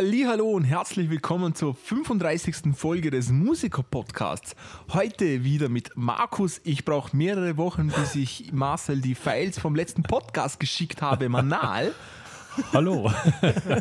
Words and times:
Hallo 0.00 0.52
und 0.52 0.62
herzlich 0.62 1.10
willkommen 1.10 1.56
zur 1.56 1.74
35. 1.74 2.72
Folge 2.76 3.10
des 3.10 3.30
Musiker-Podcasts. 3.30 4.54
Heute 4.92 5.42
wieder 5.42 5.68
mit 5.68 5.90
Markus. 5.96 6.60
Ich 6.62 6.84
brauche 6.84 7.16
mehrere 7.16 7.56
Wochen, 7.56 7.88
bis 7.88 8.14
ich 8.14 8.52
Marcel 8.52 9.00
die 9.00 9.16
Files 9.16 9.58
vom 9.58 9.74
letzten 9.74 10.04
Podcast 10.04 10.60
geschickt 10.60 11.02
habe, 11.02 11.28
manal. 11.28 11.92
Hallo. 12.72 13.10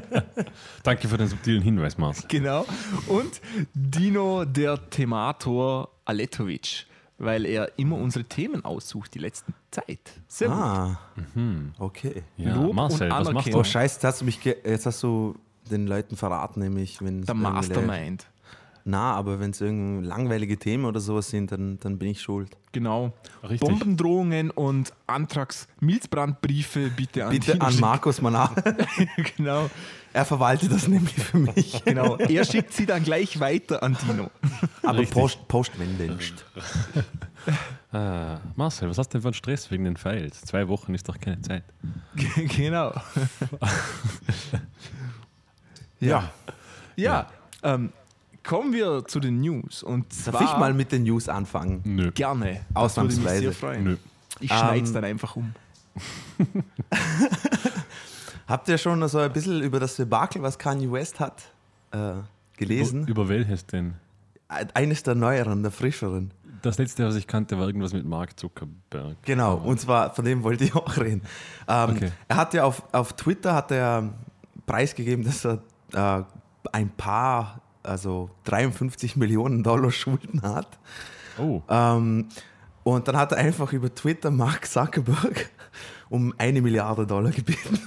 Danke 0.84 1.08
für 1.08 1.18
den 1.20 1.28
subtilen 1.28 1.62
Hinweis, 1.62 2.00
Marcel. 2.00 2.26
Genau. 2.30 2.66
Und 3.06 3.40
Dino, 3.76 4.44
der 4.44 4.90
Themator 4.90 5.92
Aletovic, 6.04 6.88
weil 7.20 7.46
er 7.46 7.78
immer 7.78 7.96
unsere 7.98 8.26
Themen 8.26 8.66
aussucht 8.66 9.14
die 9.14 9.20
letzte 9.20 9.54
Zeit. 9.70 10.14
Sehr 10.28 10.48
gut. 10.48 10.58
Ah, 10.58 11.00
okay. 11.78 12.24
Ja, 12.38 12.56
Lob 12.56 12.74
Marcel, 12.74 13.12
und 13.12 13.20
was 13.20 13.34
machst 13.34 13.54
du? 13.54 13.60
Oh 13.60 13.64
Scheiße, 13.64 13.98
jetzt 13.98 14.04
hast 14.04 14.22
du 14.22 14.26
mich, 14.26 14.44
jetzt 14.44 14.88
hast 14.88 15.04
du 15.04 15.36
den 15.68 15.88
Leuten 15.88 16.16
verraten, 16.16 16.60
nämlich 16.60 17.02
wenn 17.02 17.22
es 17.22 17.26
Der 17.26 17.36
Mastermind. 17.36 18.28
Na, 18.90 19.12
aber 19.16 19.42
wenn 19.42 19.52
es 19.52 19.60
irgendwie 19.60 20.08
langweilige 20.08 20.58
Themen 20.58 20.86
oder 20.86 21.02
sowas 21.02 21.30
sind, 21.30 21.52
dann, 21.52 21.78
dann 21.82 22.00
bin 22.00 22.08
ich 22.08 22.22
schuld. 22.22 22.56
Genau. 22.72 23.12
Richtig. 23.44 23.60
Bombendrohungen 23.60 24.50
und 24.50 24.94
Antrags-Milzbrandbriefe 25.08 26.92
bitte 26.92 27.26
an 27.26 27.32
Bitte 27.32 27.60
an. 27.60 27.78
Markus 27.82 28.22
Manar. 28.22 28.56
genau. 29.36 29.70
er 30.14 30.24
verwaltet 30.24 30.72
das 30.72 30.88
nämlich 30.88 31.16
für 31.16 31.38
mich. 31.38 31.84
Genau. 31.84 32.16
Er 32.16 32.46
schickt 32.46 32.72
sie 32.72 32.86
dann 32.86 33.04
gleich 33.04 33.42
weiter 33.42 33.84
an 33.84 33.98
Dino. 34.08 34.32
Aber 34.84 35.00
Richtig. 35.00 35.20
Post, 35.20 35.48
Postwendenst. 35.50 36.46
Ah, 37.92 38.40
Marcel, 38.56 38.88
was 38.90 38.98
hast 38.98 39.10
du 39.10 39.18
denn 39.18 39.22
für 39.22 39.28
einen 39.28 39.34
Stress 39.34 39.70
wegen 39.70 39.84
den 39.84 39.98
Files? 39.98 40.40
Zwei 40.44 40.70
Wochen 40.70 40.94
ist 40.94 41.10
doch 41.10 41.20
keine 41.20 41.42
Zeit. 41.42 41.64
genau. 42.56 42.94
Ja. 46.00 46.32
Ja, 46.96 47.28
Ähm, 47.64 47.92
kommen 48.44 48.72
wir 48.74 49.04
zu 49.06 49.20
den 49.20 49.42
News. 49.42 49.84
Und 49.84 50.12
zwar 50.14 50.34
Darf 50.42 50.52
ich 50.54 50.58
mal 50.58 50.74
mit 50.74 50.92
den 50.92 51.04
News 51.04 51.28
anfangen? 51.30 51.82
Nö. 51.84 52.12
gerne. 52.12 52.62
Ausnahmsweise. 52.74 53.24
Würde 53.26 53.34
mich 53.34 53.42
sehr 53.42 53.54
freuen. 53.70 53.84
Nö. 53.84 53.98
Ich 54.40 54.50
schneide 54.52 54.84
es 54.84 54.90
Ähm, 54.90 54.94
dann 54.96 55.04
einfach 55.06 55.36
um. 55.36 55.54
Habt 58.48 58.68
ihr 58.70 58.78
schon 58.78 59.06
so 59.08 59.18
ein 59.20 59.32
bisschen 59.34 59.62
über 59.62 59.80
das 59.80 59.96
Debakel, 59.96 60.42
was 60.42 60.58
Kanye 60.58 60.92
West 60.92 61.20
hat, 61.20 61.44
äh, 61.92 62.14
gelesen? 62.56 63.02
Über, 63.04 63.12
über 63.24 63.30
welches 63.30 63.66
denn? 63.66 63.96
Eines 64.48 65.04
der 65.04 65.16
neueren, 65.16 65.62
der 65.64 65.72
frischeren. 65.72 66.32
Das 66.62 66.78
letzte, 66.78 67.06
was 67.06 67.16
ich 67.16 67.28
kannte, 67.28 67.58
war 67.60 67.68
irgendwas 67.68 67.92
mit 67.94 68.06
Mark 68.06 68.40
Zuckerberg. 68.40 69.18
Genau, 69.24 69.56
und 69.58 69.80
zwar 69.82 70.14
von 70.16 70.24
dem 70.24 70.44
wollte 70.44 70.64
ich 70.64 70.74
auch 70.76 70.98
reden. 70.98 71.22
Ähm, 71.68 71.90
Okay. 71.90 72.12
Er 72.30 72.36
hat 72.38 72.54
ja 72.54 72.64
auf, 72.64 72.82
auf 72.94 73.14
Twitter 73.14 73.54
hat 73.54 73.72
er 73.72 74.14
preisgegeben, 74.66 75.26
dass 75.26 75.46
er 75.46 75.62
äh, 75.94 76.24
ein 76.72 76.90
paar, 76.90 77.62
also 77.84 78.30
53 78.46 79.16
Millionen 79.16 79.64
Dollar 79.64 79.92
Schulden 79.92 80.42
hat. 80.42 80.78
Oh, 81.40 81.62
Ähm, 81.70 82.30
und 82.84 83.08
dann 83.08 83.18
hat 83.18 83.34
er 83.34 83.40
einfach 83.40 83.74
über 83.74 83.94
Twitter 83.94 84.32
Mark 84.32 84.66
Zuckerberg 84.66 85.50
um 86.10 86.34
eine 86.38 86.62
Milliarde 86.62 87.06
Dollar 87.06 87.32
gebeten. 87.32 87.80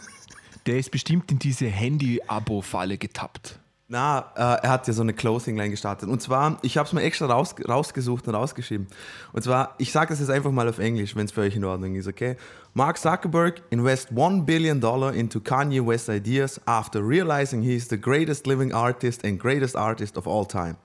Der 0.66 0.78
ist 0.78 0.90
bestimmt 0.90 1.30
in 1.32 1.38
diese 1.38 1.66
Handy-Abo-Falle 1.66 2.98
getappt. 2.98 3.59
Na, 3.92 4.20
äh, 4.36 4.62
er 4.62 4.70
hat 4.70 4.86
ja 4.86 4.92
so 4.92 5.02
eine 5.02 5.12
Closing-Line 5.12 5.70
gestartet. 5.70 6.08
Und 6.08 6.22
zwar, 6.22 6.58
ich 6.62 6.78
habe 6.78 6.86
es 6.86 6.92
mir 6.92 7.02
extra 7.02 7.26
raus, 7.26 7.56
rausgesucht 7.68 8.28
und 8.28 8.36
rausgeschrieben. 8.36 8.86
Und 9.32 9.42
zwar, 9.42 9.74
ich 9.78 9.90
sage 9.90 10.10
das 10.10 10.20
jetzt 10.20 10.30
einfach 10.30 10.52
mal 10.52 10.68
auf 10.68 10.78
Englisch, 10.78 11.16
wenn 11.16 11.24
es 11.26 11.32
für 11.32 11.40
euch 11.40 11.56
in 11.56 11.64
Ordnung 11.64 11.96
ist, 11.96 12.06
okay? 12.06 12.36
Mark 12.72 12.98
Zuckerberg 12.98 13.62
invest 13.70 14.12
$1 14.12 14.44
billion 14.44 14.80
dollar 14.80 15.12
into 15.12 15.40
Kanye 15.40 15.84
West 15.84 16.08
ideas 16.08 16.60
after 16.66 17.00
realizing 17.04 17.62
he 17.62 17.74
is 17.74 17.88
the 17.88 18.00
greatest 18.00 18.46
living 18.46 18.72
artist 18.72 19.24
and 19.24 19.40
greatest 19.40 19.74
artist 19.74 20.16
of 20.16 20.28
all 20.28 20.46
time. 20.46 20.76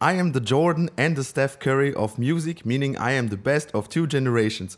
I 0.00 0.14
am 0.18 0.32
the 0.32 0.40
Jordan 0.40 0.90
and 0.96 1.16
the 1.16 1.22
Steph 1.22 1.60
Curry 1.60 1.94
of 1.94 2.18
music, 2.18 2.66
meaning 2.66 2.96
I 2.96 3.12
am 3.12 3.28
the 3.28 3.36
best 3.36 3.72
of 3.72 3.88
two 3.88 4.08
generations. 4.08 4.76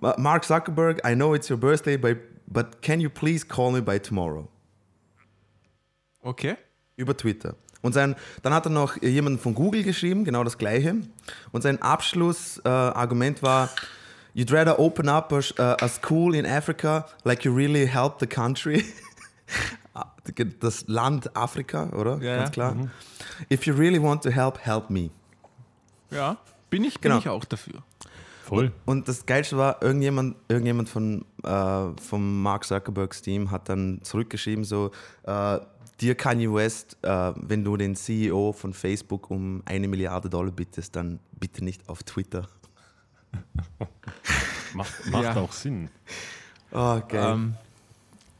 Ma- 0.00 0.14
Mark 0.16 0.46
Zuckerberg, 0.46 0.98
I 1.04 1.12
know 1.12 1.34
it's 1.34 1.50
your 1.50 1.58
birthday, 1.58 1.98
but 1.98 2.80
can 2.80 3.02
you 3.02 3.10
please 3.10 3.44
call 3.44 3.70
me 3.70 3.82
by 3.82 3.98
tomorrow? 3.98 4.48
Okay. 6.24 6.56
Über 6.98 7.16
Twitter. 7.16 7.54
Und 7.80 7.94
sein, 7.94 8.14
dann 8.42 8.52
hat 8.52 8.66
er 8.66 8.70
noch 8.70 9.00
jemanden 9.00 9.38
von 9.38 9.54
Google 9.54 9.82
geschrieben, 9.84 10.24
genau 10.24 10.44
das 10.44 10.58
gleiche. 10.58 10.96
Und 11.52 11.62
sein 11.62 11.80
Abschlussargument 11.80 12.66
äh, 12.94 12.98
Argument 12.98 13.42
war, 13.42 13.70
You'd 14.34 14.52
rather 14.52 14.78
open 14.78 15.08
up 15.08 15.32
a, 15.32 15.40
sh- 15.42 15.58
a 15.58 15.88
school 15.88 16.34
in 16.34 16.44
Africa 16.46 17.06
like 17.24 17.44
you 17.44 17.52
really 17.54 17.86
help 17.88 18.20
the 18.20 18.26
country. 18.26 18.84
Das 20.60 20.86
Land 20.88 21.34
Afrika, 21.34 21.88
oder? 21.90 22.18
Ja, 22.22 22.36
Ganz 22.36 22.48
ja. 22.48 22.50
klar. 22.50 22.76
If 23.50 23.64
you 23.66 23.74
really 23.74 24.00
want 24.00 24.22
to 24.24 24.30
help, 24.30 24.58
help 24.64 24.90
me. 24.90 25.08
Ja, 26.10 26.36
bin 26.70 26.84
ich, 26.84 27.00
bin 27.00 27.10
Genau. 27.10 27.18
ich 27.20 27.28
auch 27.28 27.44
dafür. 27.46 27.82
voll. 28.44 28.72
Und 28.84 29.08
das 29.08 29.24
Geilste 29.26 29.56
war, 29.56 29.82
irgendjemand, 29.82 30.36
irgendjemand 30.48 30.88
von, 30.90 31.24
äh, 31.42 31.84
vom 32.00 32.42
Mark 32.42 32.64
Zuckerbergs 32.64 33.22
Team 33.22 33.50
hat 33.50 33.68
dann 33.70 34.00
zurückgeschrieben, 34.02 34.64
so, 34.64 34.90
äh, 35.24 35.58
dir 36.00 36.14
Kanye 36.14 36.52
West, 36.52 36.96
äh, 37.02 37.32
wenn 37.36 37.64
du 37.64 37.76
den 37.76 37.96
CEO 37.96 38.52
von 38.52 38.72
Facebook 38.72 39.30
um 39.30 39.62
eine 39.64 39.88
Milliarde 39.88 40.28
Dollar 40.30 40.52
bittest, 40.52 40.94
dann 40.96 41.18
bitte 41.38 41.64
nicht 41.64 41.88
auf 41.88 42.02
Twitter. 42.02 42.48
Macht, 44.74 45.06
macht 45.10 45.24
Ja. 45.24 45.36
auch 45.36 45.52
Sinn. 45.52 45.88
Oh, 46.70 47.00
geil. 47.08 47.32
Ähm, 47.34 47.54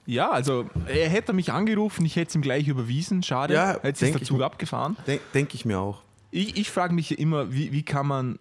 ja, 0.07 0.31
also 0.31 0.69
er 0.87 1.09
hätte 1.09 1.33
mich 1.33 1.53
angerufen, 1.53 2.05
ich 2.05 2.17
hätte 2.17 2.29
es 2.31 2.35
ihm 2.35 2.43
gleich 2.43 2.69
überwiesen. 2.69 3.23
Schade, 3.23 3.55
Ja, 3.55 3.79
hätte 3.83 3.99
sich 3.99 3.99
denk 4.01 4.13
der 4.15 4.23
ich 4.23 4.29
Zug 4.29 4.39
mir. 4.39 4.45
abgefahren. 4.45 4.97
Denke 5.07 5.25
denk 5.35 5.55
ich 5.55 5.65
mir 5.65 5.79
auch. 5.81 6.03
Ich, 6.31 6.57
ich 6.57 6.71
frage 6.71 6.95
mich 6.95 7.11
ja 7.11 7.17
immer, 7.19 7.53
wie, 7.53 7.73
wie 7.73 7.83
kann 7.83 8.07
man 8.07 8.39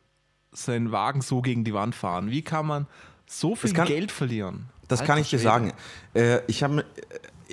seinen 0.52 0.92
Wagen 0.92 1.22
so 1.22 1.42
gegen 1.42 1.64
die 1.64 1.74
Wand 1.74 1.96
fahren? 1.96 2.30
Wie 2.32 2.42
kann 2.42 2.66
man 2.68 2.88
so 3.26 3.56
viel 3.56 3.74
kann- 3.74 3.88
Geld 3.88 4.12
verlieren? 4.12 4.70
Das 4.88 5.02
Alter 5.02 5.14
kann 5.14 5.22
ich 5.22 5.30
dir 5.30 5.40
sagen. 5.40 5.74
Äh, 6.14 6.40
ich 6.48 6.64
habe 6.64 6.86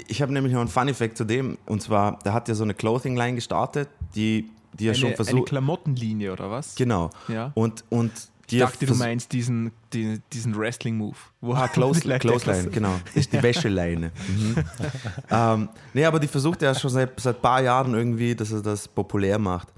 ich 0.09 0.23
hab 0.23 0.31
nämlich 0.31 0.53
noch 0.53 0.61
einen 0.61 0.69
Funny 0.69 0.95
Fact 0.95 1.17
zu 1.17 1.25
dem. 1.25 1.59
Und 1.67 1.83
zwar, 1.83 2.19
der 2.25 2.33
hat 2.33 2.49
ja 2.49 2.55
so 2.55 2.65
eine 2.65 2.75
Clothing 2.75 3.17
Line 3.17 3.35
gestartet, 3.37 3.89
die, 4.15 4.51
die 4.73 4.87
er 4.87 4.91
Eine, 4.91 4.99
schon 4.99 5.07
eine 5.09 5.17
versucht. 5.17 5.49
Klamottenlinie 5.49 6.33
oder 6.33 6.51
was? 6.51 6.75
Genau. 6.75 7.11
Ja. 7.29 7.53
Und, 7.55 7.85
und 7.91 8.13
die 8.51 8.57
Ich 8.57 8.63
dachte, 8.63 8.85
du 8.85 8.95
meinst 8.95 9.33
diesen, 9.33 9.71
die, 9.93 10.21
diesen 10.33 10.57
Wrestling-Move. 10.57 11.17
Ah, 11.53 11.67
Close, 11.69 12.01
die 12.03 12.09
Leute 12.09 12.21
Close 12.29 12.45
Line, 12.47 12.59
etwas- 12.61 12.73
genau. 12.75 13.01
Ist 13.15 13.33
die 13.33 13.43
Wäscheleine. 13.43 14.13
Mhm. 14.29 14.57
ähm, 15.31 15.69
nee, 15.95 16.05
aber 16.05 16.21
die 16.21 16.29
versucht 16.29 16.61
ja 16.61 16.75
schon 16.75 16.91
seit, 16.91 17.19
seit 17.19 17.37
ein 17.37 17.41
paar 17.43 17.63
Jahren 17.63 17.95
irgendwie, 17.95 18.35
dass 18.35 18.53
er 18.53 18.61
das 18.61 18.87
populär 18.87 19.39
macht. 19.39 19.69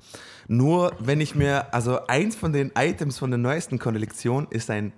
Nur 0.49 0.93
wenn 0.99 1.21
ich 1.21 1.34
mir, 1.34 1.73
also 1.73 2.06
eins 2.06 2.34
von 2.34 2.53
den 2.53 2.73
Items 2.77 3.19
von 3.19 3.31
der 3.31 3.38
neuesten 3.38 3.78
Kollektion 3.78 4.47
ist 4.50 4.69
ein, 4.71 4.93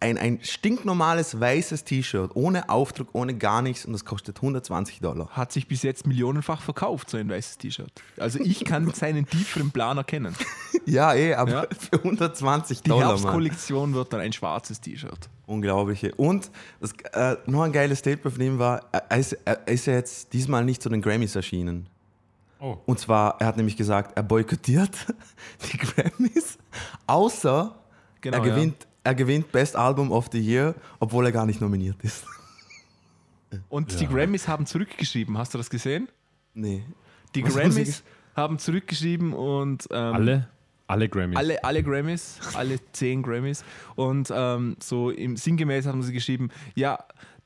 ein, 0.00 0.18
ein 0.18 0.40
stinknormales 0.42 1.38
weißes 1.38 1.84
T-Shirt, 1.84 2.32
ohne 2.34 2.68
Aufdruck, 2.68 3.08
ohne 3.12 3.34
gar 3.34 3.62
nichts 3.62 3.84
und 3.84 3.92
das 3.92 4.04
kostet 4.04 4.36
120 4.36 5.00
Dollar. 5.00 5.28
Hat 5.30 5.52
sich 5.52 5.68
bis 5.68 5.82
jetzt 5.82 6.06
millionenfach 6.06 6.62
verkauft, 6.62 7.10
so 7.10 7.16
ein 7.16 7.28
weißes 7.28 7.58
T-Shirt. 7.58 7.90
Also 8.16 8.40
ich 8.40 8.64
kann 8.64 8.90
seinen 8.94 9.26
tieferen 9.26 9.70
Plan 9.70 9.96
erkennen. 9.96 10.34
Ja, 10.84 11.14
eh, 11.14 11.34
aber 11.34 11.50
Ja. 11.50 11.66
für 11.78 11.98
120 11.98 12.82
Die 12.82 12.88
Dollar, 12.88 13.06
Mann. 13.06 13.16
Herbstkollektion 13.18 13.94
wird 13.94 14.12
dann 14.12 14.20
ein 14.20 14.32
schwarzes 14.32 14.80
T-Shirt. 14.80 15.28
Unglaubliche. 15.46 16.14
Und 16.16 16.50
das, 16.80 16.92
äh, 17.12 17.36
noch 17.46 17.62
ein 17.62 17.72
geiles 17.72 18.00
Statement 18.00 18.34
von 18.34 18.44
ihm 18.44 18.58
war, 18.58 18.82
er 18.90 19.18
ist, 19.18 19.32
er 19.44 19.66
ist 19.68 19.86
ja 19.86 19.94
jetzt 19.94 20.32
diesmal 20.32 20.64
nicht 20.64 20.82
zu 20.82 20.88
den 20.88 21.00
Grammys 21.00 21.36
erschienen. 21.36 21.88
Oh. 22.60 22.76
Und 22.86 22.98
zwar, 22.98 23.40
er 23.40 23.46
hat 23.46 23.56
nämlich 23.56 23.76
gesagt, 23.76 24.16
er 24.16 24.24
boykottiert 24.24 24.90
die 25.72 25.78
Grammys, 25.78 26.58
außer 27.06 27.76
Genau, 28.20 28.38
er, 28.38 28.42
gewinnt, 28.42 28.87
er 29.08 29.14
gewinnt 29.14 29.50
Best 29.52 29.74
Album 29.74 30.12
of 30.12 30.28
the 30.32 30.38
Year, 30.38 30.74
obwohl 31.00 31.24
er 31.26 31.32
gar 31.32 31.46
nicht 31.46 31.60
nominiert 31.60 31.96
ist. 32.02 32.24
Und 33.70 33.98
die 33.98 34.04
Ja. 34.04 34.10
Grammys 34.10 34.46
haben 34.46 34.66
zurückgeschrieben. 34.66 35.38
Hast 35.38 35.54
du 35.54 35.58
das 35.58 35.70
gesehen? 35.70 36.08
Nee. 36.52 36.84
Die 37.34 37.42
Was 37.44 37.54
Grammys 37.54 38.02
haben 38.36 38.58
zurückgeschrieben 38.58 39.32
und 39.32 39.88
ähm, 39.90 40.14
Alle? 40.14 40.48
Alle 40.86 41.08
Grammys. 41.08 41.36
alle, 41.36 41.62
alle 41.64 41.82
Grammys, 41.82 42.38
alle 42.54 42.78
zehn 42.92 43.22
Grammys. 43.22 43.62
Und 43.94 44.30
ähm, 44.34 44.76
so 44.82 45.10
im 45.10 45.36
sinngemäß 45.36 45.86
haben 45.86 46.02
sie 46.02 46.12
geschrieben, 46.14 46.48
ja, 46.74 46.98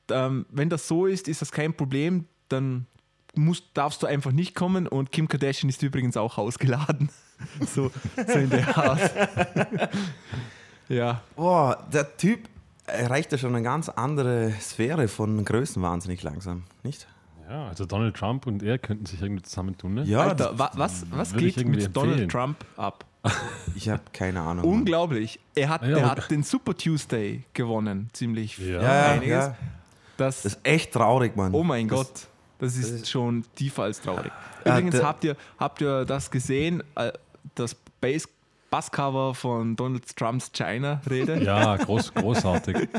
ähm, 0.09 0.45
wenn 0.49 0.69
das 0.69 0.87
so 0.87 1.05
ist, 1.07 1.27
ist 1.27 1.41
das 1.41 1.51
kein 1.51 1.73
Problem, 1.73 2.25
dann 2.47 2.85
musst, 3.35 3.65
darfst 3.73 4.01
du 4.03 4.07
einfach 4.07 4.31
nicht 4.31 4.55
kommen 4.55 4.87
und 4.87 5.11
Kim 5.11 5.27
Kardashian 5.27 5.69
ist 5.69 5.83
übrigens 5.83 6.15
auch 6.15 6.37
ausgeladen. 6.37 7.09
so, 7.73 7.91
so 8.27 8.39
in 8.39 8.49
der 8.49 8.77
Art. 8.77 9.11
ja, 10.89 11.21
Boah, 11.35 11.85
der 11.91 12.17
Typ 12.17 12.47
erreicht 12.85 13.31
ja 13.31 13.37
schon 13.37 13.55
eine 13.55 13.63
ganz 13.63 13.89
andere 13.89 14.51
Sphäre 14.59 15.07
von 15.07 15.43
Größen 15.45 15.81
wahnsinnig 15.81 16.21
langsam, 16.23 16.63
nicht? 16.83 17.07
Ja, 17.49 17.67
also 17.67 17.85
Donald 17.85 18.15
Trump 18.15 18.47
und 18.47 18.63
er 18.63 18.77
könnten 18.77 19.05
sich 19.05 19.21
irgendwie 19.21 19.43
zusammentun, 19.43 19.93
ne? 19.95 20.03
Ja, 20.03 20.21
Alter, 20.21 20.57
wa, 20.57 20.71
was, 20.75 21.05
was 21.11 21.33
würde 21.33 21.47
ich 21.47 21.55
geht 21.55 21.67
mit 21.67 21.95
Donald 21.95 22.11
empfehlen. 22.21 22.29
Trump 22.29 22.65
ab? 22.77 23.05
ich 23.75 23.89
habe 23.89 24.01
keine 24.11 24.41
Ahnung. 24.41 24.65
Unglaublich. 24.65 25.39
Er 25.55 25.69
hat, 25.69 25.81
Ja, 25.83 25.87
der 25.89 25.97
und- 26.03 26.11
hat 26.11 26.31
den 26.31 26.43
Super 26.43 26.75
Tuesday 26.75 27.43
gewonnen, 27.53 28.09
ziemlich 28.13 28.57
Ja. 28.57 28.65
Ja, 28.65 28.81
ja, 28.81 29.11
einiges. 29.11 29.29
ja. 29.29 29.55
Das, 30.17 30.41
Das 30.43 30.53
ist 30.53 30.59
echt 30.63 30.93
traurig, 30.93 31.35
Mann. 31.35 31.53
oh 31.53 31.63
mein 31.63 31.87
das, 31.87 31.97
Gott. 31.97 32.27
Das 32.59 32.75
ist, 32.77 33.09
schon 33.09 33.43
tiefer 33.55 33.83
als 33.83 33.99
traurig. 34.01 34.31
Ja, 34.63 34.77
Übrigens 34.77 35.03
habt 35.03 35.23
ihr, 35.23 35.35
habt 35.59 35.81
ihr 35.81 36.05
das 36.05 36.31
gesehen, 36.31 36.81
äh, 36.95 37.11
das 37.55 37.75
Bass 37.99 38.27
Basscover 38.73 39.35
von 39.35 39.75
Donald 39.75 40.15
Trumps 40.15 40.51
China-Rede? 40.51 41.43
Ja, 41.43 41.75
groß, 41.77 42.11
großartig. 42.15 42.75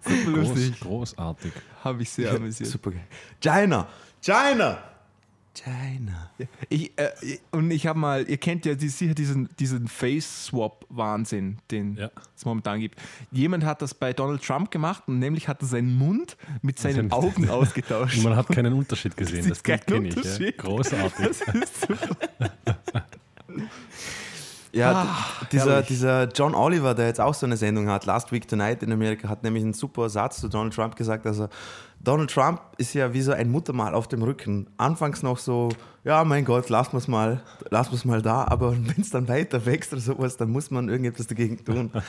Super 0.00 0.32
Groß, 0.32 0.48
lustig. 0.48 0.80
großartig. 0.80 1.52
Habe 1.84 2.02
ich 2.02 2.08
sehr 2.08 2.32
amüsiert. 2.32 2.70
Super 2.70 2.92
geil. 2.92 3.04
China! 3.38 3.86
China! 4.22 4.78
China. 5.54 6.30
Ich, 6.70 6.98
äh, 6.98 7.10
ich- 7.20 7.40
und 7.50 7.70
ich 7.70 7.86
habe 7.86 7.98
mal, 7.98 8.26
ihr 8.30 8.38
kennt 8.38 8.64
ja 8.64 8.74
die, 8.76 8.88
sicher 8.88 9.12
diesen, 9.12 9.50
diesen 9.58 9.88
Face-Swap-Wahnsinn, 9.88 11.58
den 11.70 11.96
Ja. 11.96 12.10
es 12.34 12.46
momentan 12.46 12.80
gibt. 12.80 12.98
Jemand 13.30 13.64
hat 13.66 13.82
das 13.82 13.92
bei 13.92 14.14
Donald 14.14 14.42
Trump 14.42 14.70
gemacht 14.70 15.02
und 15.06 15.18
nämlich 15.18 15.48
hat 15.48 15.60
er 15.60 15.66
seinen 15.68 15.98
Mund 15.98 16.38
mit 16.62 16.78
seinen 16.78 17.12
Augen 17.12 17.50
ausgetauscht. 17.50 18.16
Und 18.16 18.22
man 18.24 18.36
hat 18.36 18.48
keinen 18.48 18.72
Unterschied 18.72 19.14
gesehen. 19.18 19.40
Das 19.40 19.48
Das, 19.48 19.58
ist 19.58 19.64
kein 19.64 19.80
kenne 19.80 20.08
ich. 20.08 20.14
Ja. 20.14 20.22
Unterschied. 20.22 20.56
Großartig. 20.56 21.28
Ja, 24.72 24.92
Ah, 24.92 25.46
dieser, 25.50 25.70
herrlich. 25.72 25.86
dieser 25.88 26.28
John 26.28 26.54
Oliver, 26.54 26.94
der 26.94 27.06
jetzt 27.06 27.20
auch 27.20 27.34
so 27.34 27.46
eine 27.46 27.56
Sendung 27.56 27.88
hat, 27.88 28.04
Last 28.06 28.32
Week 28.32 28.46
Tonight 28.46 28.82
in 28.82 28.92
Amerika, 28.92 29.28
hat 29.28 29.42
nämlich 29.42 29.62
einen 29.64 29.72
super 29.72 30.08
Satz 30.10 30.40
zu 30.40 30.48
Donald 30.48 30.74
Trump 30.74 30.96
gesagt. 30.96 31.26
Also, 31.26 31.48
Donald 32.00 32.30
Trump 32.30 32.60
ist 32.76 32.94
ja 32.94 33.12
wie 33.12 33.22
so 33.22 33.32
ein 33.32 33.50
Muttermal 33.50 33.94
auf 33.94 34.06
dem 34.08 34.22
Rücken. 34.22 34.68
Anfangs 34.76 35.22
noch 35.22 35.38
so, 35.38 35.70
ja, 36.04 36.22
mein 36.24 36.44
Gott, 36.44 36.68
lass 36.68 36.92
mal's 36.92 37.08
mal, 37.08 37.42
lass 37.70 37.90
mal's 37.90 38.04
mal 38.04 38.22
da, 38.22 38.44
aber 38.44 38.72
wenn 38.76 39.00
es 39.00 39.10
dann 39.10 39.26
weiter 39.28 39.64
wächst 39.66 39.92
oder 39.92 40.02
sowas, 40.02 40.36
dann 40.36 40.50
muss 40.50 40.70
man 40.70 40.88
irgendetwas 40.88 41.26
dagegen 41.26 41.64
tun. 41.64 41.90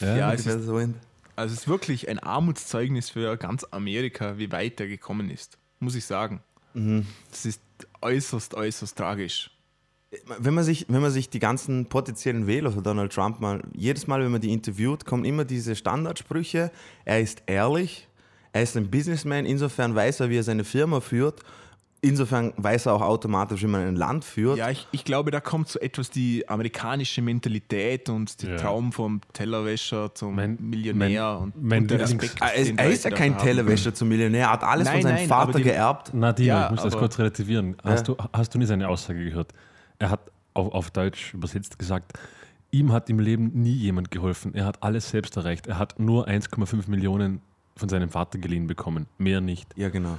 Ja. 0.00 0.16
Ja, 0.16 0.32
es 0.32 0.44
ist, 0.44 0.64
so 0.64 0.76
also 0.76 1.52
es 1.54 1.60
ist 1.60 1.68
wirklich 1.68 2.08
ein 2.08 2.18
Armutszeugnis 2.18 3.10
für 3.10 3.36
ganz 3.36 3.64
Amerika, 3.70 4.38
wie 4.38 4.50
weit 4.50 4.80
er 4.80 4.88
gekommen 4.88 5.30
ist, 5.30 5.56
muss 5.78 5.94
ich 5.94 6.04
sagen. 6.04 6.42
Mhm. 6.74 7.06
Das 7.30 7.46
ist 7.46 7.60
äußerst, 8.02 8.54
äußerst 8.54 8.98
tragisch. 8.98 9.50
Wenn 10.38 10.54
man, 10.54 10.64
sich, 10.64 10.86
wenn 10.88 11.02
man 11.02 11.10
sich 11.10 11.30
die 11.30 11.38
ganzen 11.40 11.86
potenziellen 11.86 12.46
Wähler 12.46 12.70
von 12.72 12.82
Donald 12.82 13.12
Trump 13.12 13.40
mal, 13.40 13.62
jedes 13.74 14.06
Mal, 14.06 14.22
wenn 14.24 14.32
man 14.32 14.40
die 14.40 14.52
interviewt, 14.52 15.04
kommen 15.04 15.24
immer 15.24 15.44
diese 15.44 15.74
Standardsprüche. 15.76 16.70
Er 17.04 17.20
ist 17.20 17.42
ehrlich, 17.46 18.08
er 18.52 18.62
ist 18.62 18.76
ein 18.76 18.90
Businessman, 18.90 19.46
insofern 19.46 19.94
weiß 19.94 20.20
er, 20.20 20.30
wie 20.30 20.38
er 20.38 20.42
seine 20.44 20.64
Firma 20.64 21.00
führt. 21.00 21.40
Insofern 22.00 22.52
weiß 22.58 22.84
er 22.84 22.92
auch 22.92 23.00
automatisch, 23.00 23.62
wie 23.62 23.66
man 23.66 23.80
ein 23.80 23.96
Land 23.96 24.26
führt. 24.26 24.58
Ja, 24.58 24.68
ich, 24.68 24.86
ich 24.92 25.06
glaube, 25.06 25.30
da 25.30 25.40
kommt 25.40 25.68
so 25.68 25.78
etwas 25.80 26.10
die 26.10 26.46
amerikanische 26.46 27.22
Mentalität 27.22 28.10
und 28.10 28.42
der 28.42 28.50
Ja. 28.50 28.56
Traum 28.58 28.92
vom 28.92 29.22
Tellerwäscher 29.32 30.14
zum 30.14 30.34
Mein- 30.36 30.58
Millionär 30.60 31.22
mein- 31.32 31.42
und, 31.44 31.62
mein 31.62 31.82
und 31.82 31.90
der 31.90 32.00
Respekt. 32.00 32.36
Ah, 32.40 32.48
er, 32.48 32.56
ist- 32.56 32.74
er 32.78 32.90
ist 32.90 33.04
ja 33.04 33.10
kein 33.10 33.34
haben. 33.34 33.42
Tellerwäscher 33.42 33.94
zum 33.94 34.08
Millionär, 34.08 34.42
er 34.48 34.52
hat 34.52 34.64
alles 34.64 34.84
Nein, 34.84 34.94
von 34.96 35.02
seinem 35.04 35.14
nein, 35.16 35.28
Vater 35.28 35.56
die- 35.58 35.62
geerbt. 35.64 36.12
Nadine, 36.12 36.48
Ja, 36.48 36.64
ich 36.66 36.70
muss 36.72 36.82
das 36.82 36.94
kurz 36.94 37.18
relativieren. 37.18 37.74
Hast, 37.82 38.06
du, 38.06 38.16
hast 38.34 38.54
du 38.54 38.58
nie 38.58 38.66
seine 38.66 38.86
Aussage 38.86 39.24
gehört? 39.24 39.52
Er 39.98 40.10
hat 40.10 40.30
auf, 40.54 40.72
auf 40.72 40.90
Deutsch 40.90 41.34
übersetzt 41.34 41.78
gesagt, 41.78 42.12
ihm 42.70 42.92
hat 42.92 43.08
im 43.10 43.18
Leben 43.18 43.50
nie 43.54 43.72
jemand 43.74 44.10
geholfen. 44.10 44.54
Er 44.54 44.64
hat 44.66 44.82
alles 44.82 45.08
selbst 45.10 45.36
erreicht. 45.36 45.66
Er 45.66 45.78
hat 45.78 45.98
nur 46.00 46.28
1,5 46.28 46.88
Millionen 46.90 47.40
von 47.76 47.88
seinem 47.88 48.08
Vater 48.08 48.38
geliehen 48.38 48.66
bekommen. 48.66 49.06
Mehr 49.18 49.40
nicht. 49.40 49.68
Ja, 49.76 49.88
genau. 49.88 50.18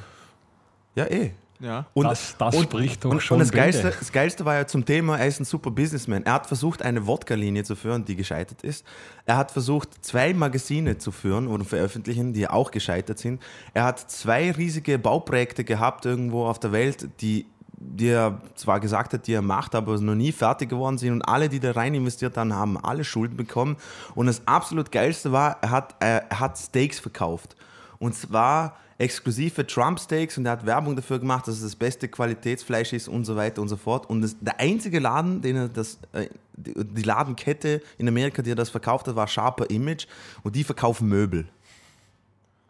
Ja, 0.95 1.05
eh. 1.05 1.31
Ja. 1.61 1.85
Und, 1.93 2.03
Das- 2.05 2.35
das 2.37 2.61
spricht 2.61 3.05
doch 3.05 3.11
und, 3.11 3.21
schon 3.21 3.35
Und 3.39 3.45
das. 3.47 3.51
Geilste, 3.53 3.93
das 3.97 4.11
Geilste 4.11 4.43
war 4.43 4.55
ja 4.55 4.67
zum 4.67 4.83
Thema, 4.83 5.17
er 5.17 5.27
ist 5.27 5.39
ein 5.39 5.45
super 5.45 5.71
Businessman. 5.71 6.23
Er 6.23 6.33
hat 6.33 6.47
versucht, 6.47 6.81
eine 6.81 7.07
Wodka-Linie 7.07 7.63
zu 7.63 7.77
führen, 7.77 8.03
die 8.03 8.17
gescheitert 8.17 8.61
ist. 8.61 8.85
Er 9.25 9.37
hat 9.37 9.51
versucht, 9.51 10.03
zwei 10.05 10.33
Magazine 10.33 10.97
zu 10.97 11.13
führen 11.13 11.47
oder 11.47 11.63
veröffentlichen, 11.63 12.33
die 12.33 12.49
auch 12.49 12.71
gescheitert 12.71 13.19
sind. 13.19 13.41
Er 13.73 13.85
hat 13.85 13.99
zwei 14.11 14.51
riesige 14.51 14.99
Bauprojekte 14.99 15.63
gehabt 15.63 16.05
irgendwo 16.05 16.45
auf 16.45 16.59
der 16.59 16.73
Welt, 16.73 17.07
die, 17.21 17.45
die 17.77 18.07
er 18.09 18.41
zwar 18.55 18.79
gesagt 18.79 19.13
hat, 19.13 19.27
die 19.27 19.33
er 19.33 19.41
macht, 19.41 19.75
aber 19.75 19.99
noch 19.99 20.15
nie 20.15 20.31
fertig 20.31 20.69
geworden 20.69 20.97
sind. 20.97 21.11
Und 21.13 21.21
alle, 21.23 21.49
die 21.49 21.59
da 21.59 21.71
rein 21.71 21.93
investiert 21.93 22.37
haben, 22.37 22.53
haben 22.53 22.77
alle 22.77 23.03
Schulden 23.03 23.37
bekommen. 23.37 23.75
Und 24.15 24.27
das 24.27 24.41
absolut 24.47 24.91
Geilste 24.91 25.31
war, 25.31 25.57
er 25.61 25.69
hat, 25.71 25.95
er 25.99 26.27
hat 26.31 26.57
Steaks 26.57 26.99
verkauft. 26.99 27.55
Und 27.99 28.15
zwar 28.15 28.75
exklusive 28.97 29.67
Trump-Steaks 29.67 30.37
und 30.37 30.45
er 30.45 30.53
hat 30.53 30.65
Werbung 30.65 30.95
dafür 30.95 31.19
gemacht, 31.19 31.47
dass 31.47 31.55
es 31.55 31.63
das 31.63 31.75
beste 31.75 32.07
Qualitätsfleisch 32.07 32.93
ist 32.93 33.09
und 33.09 33.25
so 33.25 33.35
weiter 33.35 33.61
und 33.61 33.67
so 33.67 33.75
fort. 33.75 34.09
Und 34.09 34.21
das, 34.21 34.37
der 34.39 34.57
einzige 34.59 34.99
Laden, 34.99 35.41
den 35.41 35.55
er 35.57 35.67
das, 35.67 35.99
äh, 36.13 36.29
die, 36.55 37.01
Ladenkette 37.03 37.81
in 37.97 38.07
Amerika, 38.07 38.41
die 38.41 38.51
er 38.51 38.55
das 38.55 38.69
verkauft 38.69 39.07
hat, 39.09 39.15
war 39.17 39.27
Sharper 39.27 39.69
Image 39.69 40.07
und 40.43 40.55
die 40.55 40.63
verkaufen 40.63 41.09
Möbel. 41.09 41.45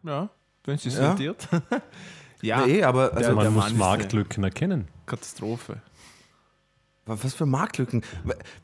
ja, 0.03 0.29
wenn 0.63 0.77
sie 0.79 0.89
es 0.89 0.95
Ja. 0.97 1.09
sortiert. 1.09 1.47
ja, 2.41 2.65
Ja, 2.65 2.67
eh, 2.67 2.83
aber 2.83 3.13
also, 3.13 3.19
Der- 3.19 3.35
Man 3.35 3.53
muss 3.53 3.67
ist, 3.67 3.77
Marktlücken 3.77 4.43
erkennen. 4.43 4.87
Katastrophe. 5.05 5.81
was 7.05 7.33
für 7.35 7.45
Marktlücken. 7.45 8.01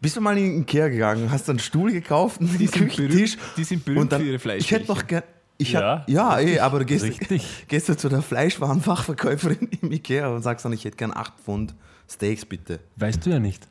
Bist 0.01 0.15
du 0.17 0.21
mal 0.21 0.37
in 0.37 0.61
Ikea 0.61 0.87
gegangen, 0.89 1.29
hast 1.31 1.49
einen 1.49 1.59
Stuhl 1.59 1.91
gekauft, 1.91 2.39
einen 2.41 2.57
Die 2.57 2.65
sind 2.67 2.89
Küchentisch 2.89 3.35
berühmt- 3.37 3.57
die 3.57 3.63
sind 3.63 3.85
berühmt 3.85 4.01
und 4.01 4.11
dann, 4.11 4.21
für 4.21 4.27
ihre 4.27 4.57
Ich 4.57 4.71
hätte 4.71 4.87
noch 4.87 4.97
Fleischbällchen. 4.97 5.07
gern... 5.07 5.23
Ich 5.59 5.71
Ja, 5.73 5.99
hab, 5.99 6.09
ja, 6.09 6.39
eh, 6.39 6.57
aber 6.59 6.79
du 6.79 6.85
gehst, 6.85 7.03
Richtig. 7.05 7.67
gehst 7.67 7.87
du 7.87 7.95
zu 7.95 8.09
der 8.09 8.23
Fleischwarenfachverkäuferin 8.23 9.69
im 9.83 9.91
Ikea 9.91 10.27
und 10.29 10.41
sagst 10.41 10.65
dann, 10.65 10.73
ich 10.73 10.83
hätte 10.85 10.97
gern 10.97 11.15
8 11.15 11.33
Pfund 11.39 11.75
Steaks, 12.09 12.45
bitte. 12.45 12.79
Weißt 12.95 13.23
du 13.23 13.29
ja 13.29 13.39
nicht. 13.39 13.67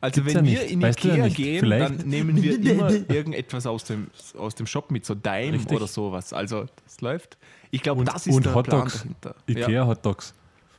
Also 0.00 0.22
Gibt's 0.22 0.34
wenn 0.36 0.46
ja 0.46 0.52
wir 0.52 0.60
nicht. 0.62 0.72
in 0.72 0.80
Weißt 0.82 1.04
Ikea 1.04 1.16
ja 1.16 1.28
gehen, 1.28 1.60
Vielleicht- 1.60 2.00
dann 2.00 2.08
nehmen 2.08 2.42
wir 2.42 2.58
immer 2.72 2.90
irgendetwas 3.10 3.66
aus 3.66 3.84
dem, 3.84 4.06
aus 4.38 4.54
dem 4.54 4.66
Shop 4.66 4.90
mit, 4.90 5.04
so 5.04 5.14
Dime 5.14 5.52
Richtig. 5.52 5.76
oder 5.76 5.86
sowas. 5.86 6.32
Also 6.32 6.64
das 6.84 7.00
läuft. 7.02 7.36
Ich 7.70 7.82
glaube, 7.82 8.00
Und, 8.00 8.08
das 8.08 8.26
ist 8.26 8.34
und 8.34 8.46
der 8.46 8.54
Hot 8.54 8.64
Plan 8.66 8.80
Dogs. 8.80 8.98
dahinter. 9.00 9.34
Ikea 9.46 9.68
Ja, 9.68 9.86
Hot 9.86 10.04
Dogs. 10.06 10.32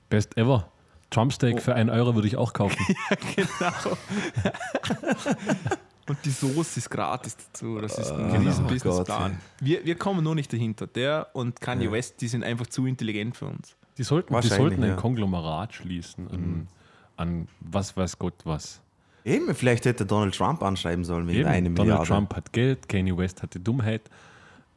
Best 0.10 0.36
ever. 0.36 0.68
Trump 1.16 1.32
Steak 1.32 1.62
für 1.62 1.74
1 1.74 1.90
Euro 1.92 2.14
würde 2.14 2.28
ich 2.28 2.36
auch 2.36 2.52
kaufen. 2.52 2.78
genau. 3.36 3.98
Und 6.10 6.18
die 6.26 6.30
Soße 6.30 6.80
ist 6.80 6.90
gratis 6.90 7.38
dazu. 7.38 7.80
Das 7.80 7.98
ist 7.98 8.12
ein 8.12 8.32
Ah, 8.32 8.38
riesen 8.38 8.66
oh 8.66 8.68
Businessplan. 8.68 9.38
Wir, 9.62 9.86
wir 9.86 9.96
kommen 9.96 10.26
nur 10.26 10.36
nicht 10.36 10.52
dahinter. 10.52 10.88
Der 10.88 11.30
und 11.32 11.62
Kanye 11.62 11.90
West, 11.90 12.20
die 12.20 12.28
sind 12.28 12.44
einfach 12.44 12.68
zu 12.68 12.86
intelligent 12.86 13.38
für 13.38 13.46
uns. 13.46 13.78
Die 13.98 14.04
sollten, 14.04 14.40
die 14.42 14.48
sollten 14.48 14.84
ein 14.84 14.90
ja. 14.90 14.96
Konglomerat 14.98 15.74
schließen 15.74 16.28
an, 16.30 16.68
an 17.16 17.48
was 17.62 17.96
weiß 17.96 18.20
Gott 18.20 18.36
was. 18.44 18.82
Eben, 19.24 19.56
vielleicht 19.56 19.86
hätte 19.86 20.06
Donald 20.06 20.36
Trump 20.36 20.62
anschreiben 20.62 21.06
sollen 21.06 21.28
wegen 21.28 21.40
Eben, 21.40 21.48
einer 21.48 21.70
Donald 21.70 21.80
Milliarde. 21.80 22.08
Trump 22.08 22.36
hat 22.36 22.52
Geld, 22.52 22.90
Kanye 22.90 23.18
West 23.18 23.42
hat 23.42 23.54
die 23.54 23.64
Dummheit. 23.64 24.02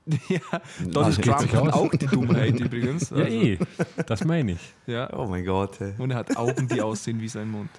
Ja, 0.29 0.41
Donald 0.87 1.23
Trump 1.23 1.53
hat 1.53 1.73
auch 1.75 1.91
die 1.91 2.07
Dummheit 2.07 2.59
übrigens. 2.61 3.11
Ja, 3.11 3.17
Also, 3.17 3.29
eh, 3.37 3.59
das 4.07 4.25
meine 4.25 4.53
ich. 4.53 4.75
ja. 4.87 5.13
Oh 5.17 5.27
mein 5.27 5.45
Gott. 5.45 5.81
Hey. 5.81 5.95
Und 5.99 6.11
er 6.11 6.19
hat 6.19 6.37
Augen, 6.37 6.69
die 6.69 6.81
aussehen 6.83 7.21
wie 7.21 7.29
sein 7.29 7.51
Mund. 7.51 7.71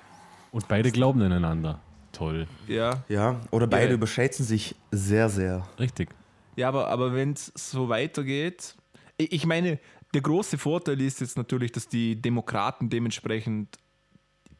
Und 0.51 0.67
beide 0.67 0.91
glauben 0.91 1.21
aneinander. 1.21 1.79
Toll. 2.11 2.47
Ja, 2.67 3.03
Ja, 3.07 3.39
oder 3.51 3.67
beide 3.67 3.89
Ja. 3.89 3.93
überschätzen 3.93 4.43
sich 4.45 4.75
sehr, 4.91 5.29
sehr. 5.29 5.67
Richtig. 5.79 6.09
Ja, 6.55 6.67
aber, 6.67 6.87
aber 6.87 7.13
wenn 7.13 7.33
es 7.33 7.51
so 7.55 7.87
weitergeht, 7.89 8.75
ich 9.17 9.31
ich 9.31 9.45
meine, 9.45 9.79
der 10.13 10.21
große 10.21 10.57
Vorteil 10.57 10.99
ist 11.01 11.21
jetzt 11.21 11.37
natürlich, 11.37 11.71
dass 11.71 11.87
die 11.87 12.19
Demokraten 12.19 12.89
dementsprechend, 12.89 13.77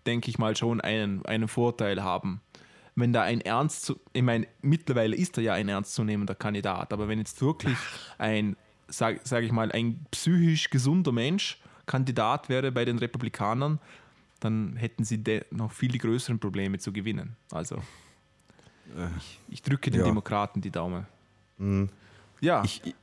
denke 0.06 0.30
ich 0.30 0.38
mal, 0.38 0.56
schon 0.56 0.80
einen, 0.80 1.26
einen 1.26 1.48
Vorteil 1.48 2.04
haben. 2.04 2.42
Wenn 3.00 3.14
da 3.14 3.24
ein 3.24 3.42
ernst 3.42 3.86
zu, 3.86 4.00
ich 4.14 4.22
meine, 4.22 4.48
mittlerweile 4.62 5.16
ist 5.16 5.38
er 5.38 5.44
ja 5.44 5.54
ein 5.54 5.70
ernstzunehmender 5.70 6.36
Kandidat, 6.36 6.94
aber 6.94 7.08
wenn 7.08 7.20
jetzt 7.20 7.42
wirklich 7.42 7.78
ein, 8.18 8.56
sage 8.88 9.20
sag 9.24 9.44
ich 9.44 9.52
mal, 9.52 9.72
ein 9.72 10.06
psychisch 10.12 10.70
gesunder 10.70 11.12
Mensch 11.12 11.62
Kandidat 11.86 12.50
wäre 12.50 12.72
bei 12.72 12.86
den 12.86 13.00
Republikanern, 13.00 13.80
dann 14.40 14.76
hätten 14.76 15.04
sie 15.04 15.22
noch 15.52 15.72
viel 15.72 15.90
die 15.90 15.98
größeren 15.98 16.40
Probleme 16.40 16.78
zu 16.78 16.94
gewinnen. 16.94 17.36
Also, 17.52 17.82
ich, 19.18 19.40
ich 19.50 19.62
drücke 19.62 19.92
den 19.92 20.02
ja. 20.02 20.06
Demokraten 20.06 20.62
die 20.62 20.72
Daumen. 20.72 21.06
Ja, 22.42 22.64
Ich, 22.64 22.82
ich, 22.86 22.96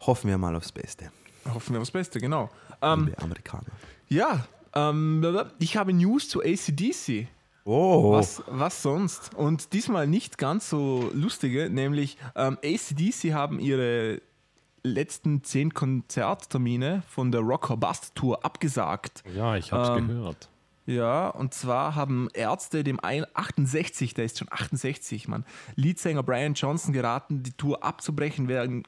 hoffen 0.00 0.30
wir 0.30 0.38
mal 0.38 0.54
aufs 0.56 0.72
Beste, 0.72 1.10
hoffen 1.52 1.74
wir 1.74 1.80
aufs 1.80 1.90
Beste, 1.90 2.20
genau. 2.20 2.50
Ähm, 2.80 3.06
liebe 3.06 3.18
Amerikaner. 3.18 3.66
ja, 4.08 4.46
ähm, 4.74 5.24
ich 5.58 5.76
habe 5.76 5.92
News 5.92 6.28
zu 6.28 6.40
ACDC. 6.40 7.28
Oh, 7.64 8.12
Was, 8.12 8.42
was 8.46 8.82
sonst? 8.82 9.34
Und 9.34 9.72
diesmal 9.72 10.06
nicht 10.06 10.38
ganz 10.38 10.70
so 10.70 11.10
lustige, 11.12 11.68
nämlich 11.70 12.16
ähm, 12.34 12.58
ACDC 12.64 13.32
haben 13.34 13.58
ihre 13.60 14.22
letzten 14.82 15.44
zehn 15.44 15.74
Konzerttermine 15.74 17.02
von 17.08 17.30
der 17.32 17.42
Rocker 17.42 17.76
Bust 17.76 18.14
Tour 18.14 18.44
abgesagt. 18.44 19.22
Ja, 19.34 19.56
ich 19.56 19.72
habe 19.72 19.82
es 19.82 19.88
Ähm, 19.98 20.08
gehört. 20.08 20.48
Ja, 20.86 21.28
und 21.28 21.52
zwar 21.54 21.94
haben 21.94 22.28
Ärzte 22.32 22.82
dem 22.82 22.98
ein- 23.00 23.26
68, 23.34 24.14
der 24.14 24.24
ist 24.24 24.38
schon 24.38 24.48
68, 24.50 25.28
Mann, 25.28 25.44
Leadsänger 25.76 26.22
Brian 26.22 26.54
Johnson 26.54 26.92
geraten, 26.92 27.42
die 27.42 27.52
Tour 27.52 27.84
abzubrechen, 27.84 28.48
wenn, 28.48 28.84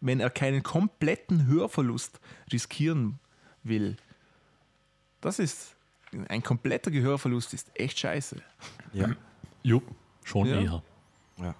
wenn 0.00 0.20
er 0.20 0.30
keinen 0.30 0.62
kompletten 0.62 1.46
Hörverlust 1.46 2.20
riskieren 2.52 3.18
will. 3.64 3.96
Das 5.22 5.38
ist 5.38 5.74
ein 6.28 6.42
kompletter 6.42 6.90
Gehörverlust 6.90 7.54
ist 7.54 7.70
echt 7.74 7.98
scheiße. 7.98 8.36
ja. 8.92 9.08
Jupp, 9.64 9.84
schon 10.24 10.46
Ja. 10.48 10.60
eher. 10.60 10.82
ja. 11.38 11.54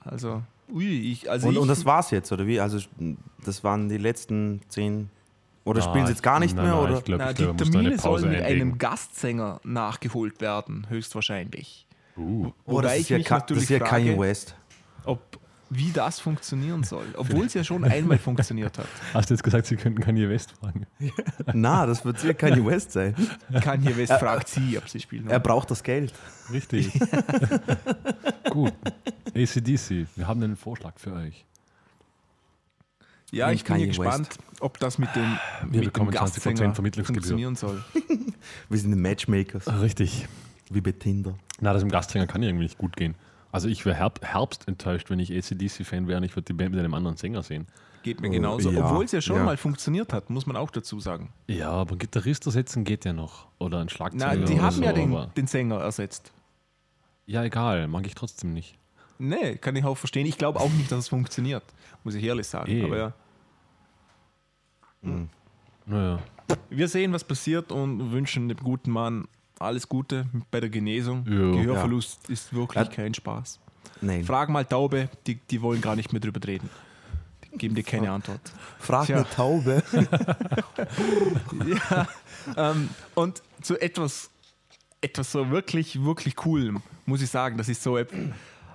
Also, 0.00 0.42
ui, 0.72 0.84
ich, 1.12 1.30
also 1.30 1.46
Und, 1.48 1.54
ich, 1.54 1.60
und 1.60 1.68
das 1.68 1.84
war's 1.84 2.10
jetzt, 2.10 2.32
oder 2.32 2.46
wie? 2.46 2.58
Also, 2.60 2.80
das 3.44 3.62
waren 3.62 3.88
die 3.88 3.98
letzten 3.98 4.60
zehn 4.68 5.10
Oder 5.64 5.80
spielen 5.82 6.06
sie 6.06 6.12
jetzt 6.12 6.22
gar 6.22 6.40
nicht 6.40 6.56
nein, 6.56 6.64
mehr? 6.66 6.74
nein, 6.74 6.84
oder? 6.84 6.98
Ich 6.98 7.04
glaube, 7.04 7.22
Na, 7.24 7.30
ich 7.30 7.36
die 7.36 7.42
glaub, 7.44 7.60
eine 7.60 7.70
Termine 7.70 7.90
Pause 7.96 8.02
sollen 8.22 8.32
mit 8.32 8.42
einlegen. 8.42 8.62
einem 8.70 8.78
Gastsänger 8.78 9.60
nachgeholt 9.62 10.40
werden, 10.40 10.86
höchstwahrscheinlich. 10.88 11.86
Uh, 12.16 12.46
oh, 12.46 12.80
das 12.80 12.90
Wobei 12.90 12.96
ist 12.96 13.02
ich 13.02 13.08
ja, 13.10 13.18
mich 13.18 13.26
Ka- 13.26 13.34
das 13.36 13.42
natürlich 13.42 13.62
ist 13.64 13.68
ja 13.70 13.78
Kanye 13.78 14.08
frage- 14.10 14.20
West. 14.20 14.56
Wie 15.72 15.92
das 15.92 16.18
funktionieren 16.18 16.82
soll, 16.82 17.06
obwohl 17.16 17.46
es 17.46 17.54
ja 17.54 17.62
schon 17.62 17.84
einmal 17.84 18.18
funktioniert 18.18 18.76
hat. 18.76 18.88
hast 19.14 19.30
du 19.30 19.34
jetzt 19.34 19.44
gesagt, 19.44 19.66
sie 19.66 19.76
könnten 19.76 20.02
Kanye 20.02 20.28
West 20.28 20.50
fragen? 20.50 20.84
Na, 21.54 21.86
das 21.86 22.04
wird 22.04 22.18
sicher 22.18 22.34
Kanye 22.34 22.66
West 22.66 22.90
sein. 22.90 23.14
Kanye 23.60 23.96
West 23.96 24.12
fragt 24.14 24.48
sie, 24.48 24.76
ob 24.78 24.88
sie 24.88 24.98
spielen 24.98 25.28
Er 25.28 25.38
braucht 25.38 25.70
das 25.70 25.84
Geld. 25.84 26.12
Richtig. 26.52 26.90
Gut. 28.50 28.72
ACDC, 29.32 30.08
wir 30.16 30.26
haben 30.26 30.42
einen 30.42 30.56
Vorschlag 30.56 30.98
für 30.98 31.12
euch. 31.12 31.46
Ja, 33.30 33.52
ich 33.52 33.62
bin 33.62 33.68
Kanye 33.68 33.84
hier 33.84 33.88
gespannt, 33.88 34.28
ob 34.58 34.76
das 34.80 34.98
mit 34.98 35.14
dem, 35.14 35.38
mit 35.66 35.74
dem 35.76 35.84
bekommen 35.84 36.10
20% 36.10 36.14
Gastsänger 36.14 36.74
Vermittlungsgebühr. 36.74 37.22
funktionieren 37.22 37.54
soll. 37.54 37.84
Wir 38.68 38.78
sind 38.78 39.00
Matchmakers, 39.00 39.68
Richtig. 39.80 40.26
wie 40.68 40.80
bei 40.80 40.90
Tinder. 40.90 41.36
Na, 41.60 41.72
das 41.72 41.84
im 41.84 41.90
Gastsänger 41.90 42.26
kann 42.26 42.42
irgendwie 42.42 42.64
nicht 42.64 42.76
gut 42.78 42.96
gehen. 42.96 43.14
Also 43.52 43.68
ich 43.68 43.84
wäre 43.84 43.96
Herb 43.96 44.24
Herbst 44.24 44.68
enttäuscht, 44.68 45.10
wenn 45.10 45.18
ich 45.18 45.32
ACDC-Fan 45.32 46.06
wäre 46.08 46.18
und 46.18 46.24
ich 46.24 46.36
würde 46.36 46.46
die 46.46 46.52
Band 46.52 46.70
mit 46.70 46.78
einem 46.80 46.94
anderen 46.94 47.16
Sänger 47.16 47.42
sehen. 47.42 47.66
Geht 48.02 48.20
mir 48.20 48.28
Oh, 48.28 48.32
genauso, 48.32 48.70
ja, 48.70 48.82
obwohl 48.84 49.04
es 49.04 49.12
ja 49.12 49.20
schon 49.20 49.36
ja. 49.36 49.44
mal 49.44 49.56
funktioniert 49.56 50.12
hat, 50.12 50.30
muss 50.30 50.46
man 50.46 50.56
auch 50.56 50.70
dazu 50.70 51.00
sagen. 51.00 51.32
Ja, 51.48 51.70
aber 51.70 51.90
einen 51.90 51.98
Gitarrist 51.98 52.46
ersetzen 52.46 52.84
geht 52.84 53.04
ja 53.04 53.12
noch. 53.12 53.48
Oder 53.58 53.80
ein 53.80 53.88
Schlagzeuger 53.88 54.36
Na, 54.36 54.46
die 54.46 54.54
oder 54.54 54.62
haben 54.62 54.76
so, 54.76 54.82
ja 54.82 54.92
den, 54.92 55.26
den 55.36 55.46
Sänger 55.46 55.76
ersetzt. 55.80 56.32
Ja, 57.26 57.44
egal, 57.44 57.88
mag 57.88 58.06
ich 58.06 58.14
trotzdem 58.14 58.54
nicht. 58.54 58.78
Nee, 59.18 59.56
kann 59.56 59.76
ich 59.76 59.84
auch 59.84 59.98
verstehen. 59.98 60.24
Ich 60.26 60.38
glaube 60.38 60.60
auch 60.60 60.70
nicht, 60.70 60.90
dass 60.90 61.00
es 61.00 61.08
funktioniert, 61.08 61.62
muss 62.04 62.14
ich 62.14 62.24
ehrlich 62.24 62.46
sagen. 62.46 62.70
Eh. 62.70 62.84
Aber 62.84 62.96
ja, 62.96 63.12
Naja. 65.86 66.18
wir 66.70 66.88
sehen, 66.88 67.12
was 67.12 67.24
passiert 67.24 67.72
und 67.72 68.12
wünschen 68.12 68.48
dem 68.48 68.58
guten 68.58 68.90
Mann 68.90 69.28
alles 69.60 69.88
Gute 69.88 70.26
bei 70.50 70.60
der 70.60 70.70
Genesung. 70.70 71.24
Ja. 71.28 71.52
Gehörverlust 71.62 72.28
ist 72.28 72.52
wirklich 72.54 72.84
Ja. 72.88 72.90
kein 72.92 73.14
Spaß. 73.14 73.58
Nein. 74.00 74.24
Frag 74.24 74.48
mal 74.48 74.64
Taube, 74.64 75.08
die, 75.26 75.36
die 75.36 75.60
wollen 75.62 75.80
gar 75.80 75.94
nicht 75.96 76.12
mehr 76.12 76.20
drüber 76.20 76.40
reden. 76.46 76.70
Die 77.44 77.58
geben 77.58 77.74
dir 77.74 77.82
keine 77.82 78.10
Antwort. 78.10 78.40
Frag 78.78 79.06
Tja. 79.06 79.16
eine 79.16 79.28
Taube. 79.30 79.82
ja, 81.66 82.08
ähm, 82.56 82.88
und 83.14 83.42
zu 83.60 83.78
etwas, 83.80 84.30
etwas 85.00 85.32
so 85.32 85.50
wirklich, 85.50 86.02
wirklich 86.02 86.34
cool, 86.46 86.76
muss 87.06 87.22
ich 87.22 87.30
sagen. 87.30 87.58
Das 87.58 87.68
ist 87.68 87.82
so, 87.82 87.98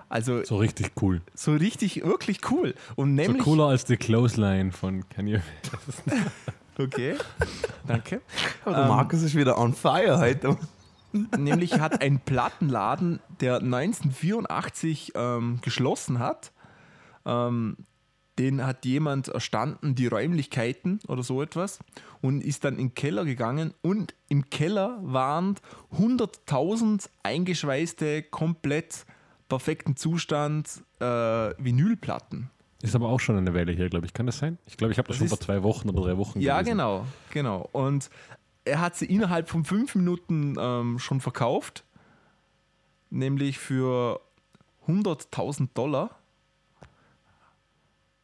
also 0.09 0.43
So 0.43 0.57
richtig 0.57 0.91
cool. 1.01 1.21
so 1.33 1.53
richtig, 1.53 2.03
wirklich 2.03 2.39
cool. 2.51 2.75
Und 2.95 3.09
So 3.17 3.21
nämlich, 3.23 3.43
cooler 3.43 3.65
als 3.67 3.85
die 3.85 3.97
Clothesline 3.97 4.71
von 4.71 5.07
Kanye 5.09 5.41
West. 5.87 6.03
okay, 6.79 7.15
danke. 7.87 8.21
Aber 8.63 8.75
der 8.75 8.85
Markus 8.87 9.21
ist 9.21 9.35
wieder 9.35 9.57
on 9.57 9.73
fire 9.73 10.19
heute. 10.19 10.57
Nämlich 11.37 11.79
hat 11.79 12.01
ein 12.01 12.19
Plattenladen, 12.19 13.19
der 13.39 13.55
1984 13.57 15.13
ähm, 15.15 15.59
geschlossen 15.61 16.19
hat, 16.19 16.51
ähm, 17.25 17.77
den 18.37 18.65
hat 18.65 18.83
jemand 18.85 19.29
erstanden, 19.29 19.95
die 19.95 20.07
Räumlichkeiten 20.07 20.99
oder 21.07 21.23
so 21.23 21.41
etwas, 21.41 21.79
und 22.21 22.41
ist 22.43 22.65
dann 22.65 22.73
in 22.73 22.89
den 22.89 22.93
Keller 22.93 23.23
gegangen 23.23 23.73
und 23.81 24.13
im 24.27 24.49
Keller 24.49 24.99
waren 25.01 25.55
100.000 25.97 27.09
eingeschweißte, 27.23 28.23
komplett 28.23 29.05
perfekten 29.47 29.95
Zustand 29.95 30.83
äh, 30.99 31.05
Vinylplatten. 31.05 32.49
Ist 32.81 32.95
aber 32.95 33.07
auch 33.09 33.19
schon 33.19 33.37
eine 33.37 33.53
Weile 33.53 33.71
hier, 33.71 33.89
glaube 33.89 34.05
ich. 34.05 34.13
Kann 34.13 34.25
das 34.25 34.37
sein? 34.37 34.57
Ich 34.65 34.77
glaube, 34.77 34.91
ich 34.91 34.97
habe 34.99 35.07
das, 35.07 35.15
Das 35.17 35.19
schon 35.19 35.29
vor 35.29 35.39
zwei 35.39 35.63
Wochen 35.63 35.89
oder 35.89 36.01
drei 36.03 36.17
Wochen 36.17 36.39
Ja, 36.41 36.57
gelesen. 36.57 36.77
genau, 36.77 37.05
genau. 37.31 37.69
Und 37.71 38.09
er 38.65 38.81
hat 38.81 38.95
sie 38.95 39.05
innerhalb 39.05 39.49
von 39.49 39.63
fünf 39.63 39.95
Minuten 39.95 40.55
ähm, 40.59 40.99
schon 40.99 41.21
verkauft, 41.21 41.85
nämlich 43.09 43.59
für 43.59 44.19
100.000 44.87 45.69
Dollar. 45.73 46.17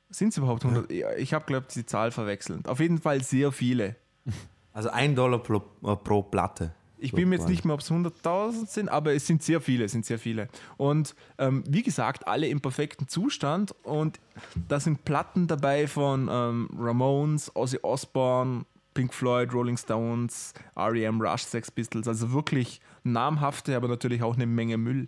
Sind 0.09 0.29
es 0.29 0.37
überhaupt 0.37 0.65
100? 0.65 0.91
Ja. 0.91 1.13
Ich 1.13 1.33
habe, 1.33 1.45
glaube 1.45 1.67
ich, 1.69 1.73
die 1.73 1.85
Zahl 1.85 2.11
verwechselt. 2.11 2.67
Auf 2.67 2.79
jeden 2.79 2.99
Fall 2.99 3.23
sehr 3.23 3.51
viele. 3.51 3.95
Also 4.73 4.89
ein 4.89 5.15
Dollar 5.15 5.39
pro, 5.39 5.61
äh, 5.83 5.97
pro 5.97 6.23
Platte. 6.23 6.73
Ich 6.97 7.11
So 7.11 7.17
bin 7.17 7.27
mir 7.27 7.35
jetzt 7.35 7.49
nicht 7.49 7.65
mehr, 7.65 7.73
ob 7.73 7.81
es 7.81 7.91
100.000 7.91 8.67
sind, 8.67 8.87
aber 8.87 9.13
es 9.13 9.27
sind 9.27 9.43
sehr 9.43 9.59
viele, 9.59 9.89
sind 9.89 10.05
sehr 10.05 10.17
viele. 10.17 10.47
Und 10.77 11.13
ähm, 11.39 11.65
wie 11.67 11.83
gesagt, 11.83 12.25
alle 12.25 12.47
im 12.47 12.61
perfekten 12.61 13.09
Zustand. 13.09 13.75
Und 13.83 14.21
da 14.69 14.79
sind 14.79 15.03
Platten 15.03 15.47
dabei 15.47 15.87
von 15.87 16.29
ähm, 16.31 16.69
Ramones, 16.77 17.53
Ozzy 17.53 17.79
Osbourne, 17.81 18.63
Pink 19.01 19.15
Floyd, 19.15 19.51
Rolling 19.51 19.77
Stones, 19.77 20.53
R.E.M., 20.75 21.19
Rush, 21.19 21.41
Sex 21.41 21.71
Pistols. 21.71 22.07
Also 22.07 22.33
wirklich 22.33 22.79
namhafte, 23.03 23.75
aber 23.75 23.87
natürlich 23.87 24.21
auch 24.21 24.35
eine 24.35 24.45
Menge 24.45 24.77
Müll. 24.77 25.07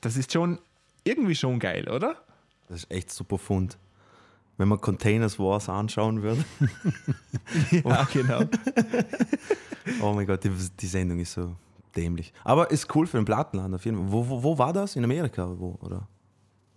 Das 0.00 0.16
ist 0.16 0.32
schon 0.32 0.60
irgendwie 1.02 1.34
schon 1.34 1.58
geil, 1.58 1.88
oder? 1.88 2.14
Das 2.68 2.84
ist 2.84 2.90
echt 2.92 3.10
super 3.10 3.36
Fund. 3.36 3.78
Wenn 4.58 4.68
man 4.68 4.80
Containers 4.80 5.40
Wars 5.40 5.68
anschauen 5.68 6.22
würde. 6.22 6.44
Ja, 7.84 8.06
genau. 8.12 8.42
Oh 10.02 10.12
mein 10.12 10.26
Gott, 10.26 10.44
die, 10.44 10.50
die 10.50 10.86
Sendung 10.86 11.18
ist 11.18 11.32
so 11.32 11.56
dämlich. 11.96 12.32
Aber 12.44 12.70
ist 12.70 12.94
cool 12.94 13.08
für 13.08 13.16
den 13.16 13.24
Plattenladen 13.24 13.74
auf 13.74 13.84
jeden 13.84 13.96
Fall. 13.96 14.12
Wo, 14.12 14.28
wo, 14.28 14.42
wo 14.42 14.58
war 14.58 14.72
das? 14.72 14.94
In 14.94 15.02
Amerika? 15.02 15.48
Wo, 15.58 15.76
oder, 15.80 16.06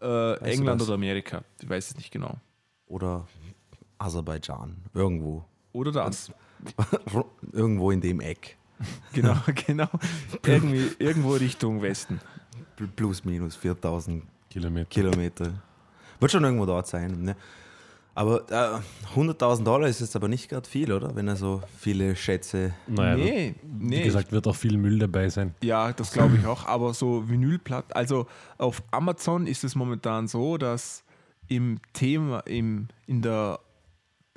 äh, 0.01 0.51
England 0.51 0.81
oder 0.81 0.93
Amerika, 0.93 1.43
ich 1.61 1.69
weiß 1.69 1.91
es 1.91 1.97
nicht 1.97 2.11
genau. 2.11 2.37
oder 2.87 3.27
Aserbaidschan? 3.99 4.77
Irgendwo. 4.95 5.45
Oder 5.73 5.91
das. 5.91 6.31
Irgendwo 7.51 7.91
in 7.91 8.01
dem 8.01 8.19
Eck. 8.21 8.57
Genau, 9.13 9.35
genau. 9.67 9.89
Irgendwie, 10.45 10.89
irgendwo 10.99 11.31
Richtung 11.33 11.81
Westen. 11.81 12.21
Pl- 12.77 12.87
Plus, 12.95 13.25
minus 13.25 13.57
4000 13.57 14.23
Kilometer. 14.49 14.85
Kilometer. 14.89 15.51
Wird 16.19 16.31
schon 16.31 16.45
irgendwo 16.45 16.65
dort 16.65 16.87
sein. 16.87 17.21
Ne? 17.23 17.35
Aber 18.15 18.41
äh, 18.49 19.17
100.000 19.19 19.63
Dollar 19.65 19.87
ist 19.89 19.99
jetzt 19.99 20.15
aber 20.15 20.29
nicht 20.29 20.49
gerade 20.49 20.67
viel, 20.67 20.93
oder? 20.93 21.13
Wenn 21.13 21.27
er 21.27 21.35
so 21.35 21.61
viele 21.77 22.15
Schätze. 22.15 22.73
Naja, 22.87 23.17
nee, 23.17 23.55
wie 23.63 23.85
nee. 23.97 24.03
gesagt, 24.03 24.31
wird 24.31 24.47
auch 24.47 24.55
viel 24.55 24.77
Müll 24.77 24.97
dabei 24.99 25.27
sein. 25.29 25.53
Ja, 25.61 25.91
das 25.91 26.13
glaube 26.13 26.37
ich 26.37 26.45
auch. 26.45 26.65
Aber 26.65 26.93
so 26.93 27.27
Vinylplatten, 27.29 27.91
also 27.93 28.27
auf 28.57 28.81
Amazon 28.91 29.45
ist 29.45 29.63
es 29.65 29.75
momentan 29.75 30.27
so, 30.29 30.57
dass 30.57 31.03
im 31.49 31.79
Thema, 31.93 32.39
im, 32.41 32.87
in 33.07 33.21
der, 33.21 33.59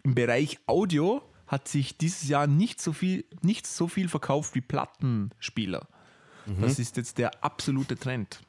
im 0.02 0.14
Bereich 0.14 0.58
Audio 0.66 1.22
hat 1.46 1.68
sich 1.68 1.96
dieses 1.98 2.28
Jahr 2.28 2.46
nicht 2.46 2.80
so 2.80 2.92
viel, 2.92 3.24
nicht 3.42 3.66
so 3.66 3.88
viel 3.88 4.08
verkauft 4.08 4.54
wie 4.54 4.60
Plattenspieler. 4.60 5.86
Das 6.60 6.78
ist 6.78 6.96
jetzt 6.96 7.18
der 7.18 7.44
absolute 7.44 7.96
Trend. 7.96 8.40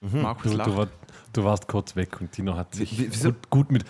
Markus 0.00 0.52
Du, 0.52 0.58
du, 0.58 0.76
war, 0.76 0.88
du 1.32 1.44
warst 1.44 1.66
kurz 1.66 1.96
weg 1.96 2.20
und 2.20 2.30
Tino 2.30 2.54
hat 2.56 2.74
sich 2.74 2.98
Wie- 2.98 3.10
wieso- 3.10 3.30
gut, 3.32 3.50
gut 3.50 3.72
mit, 3.72 3.84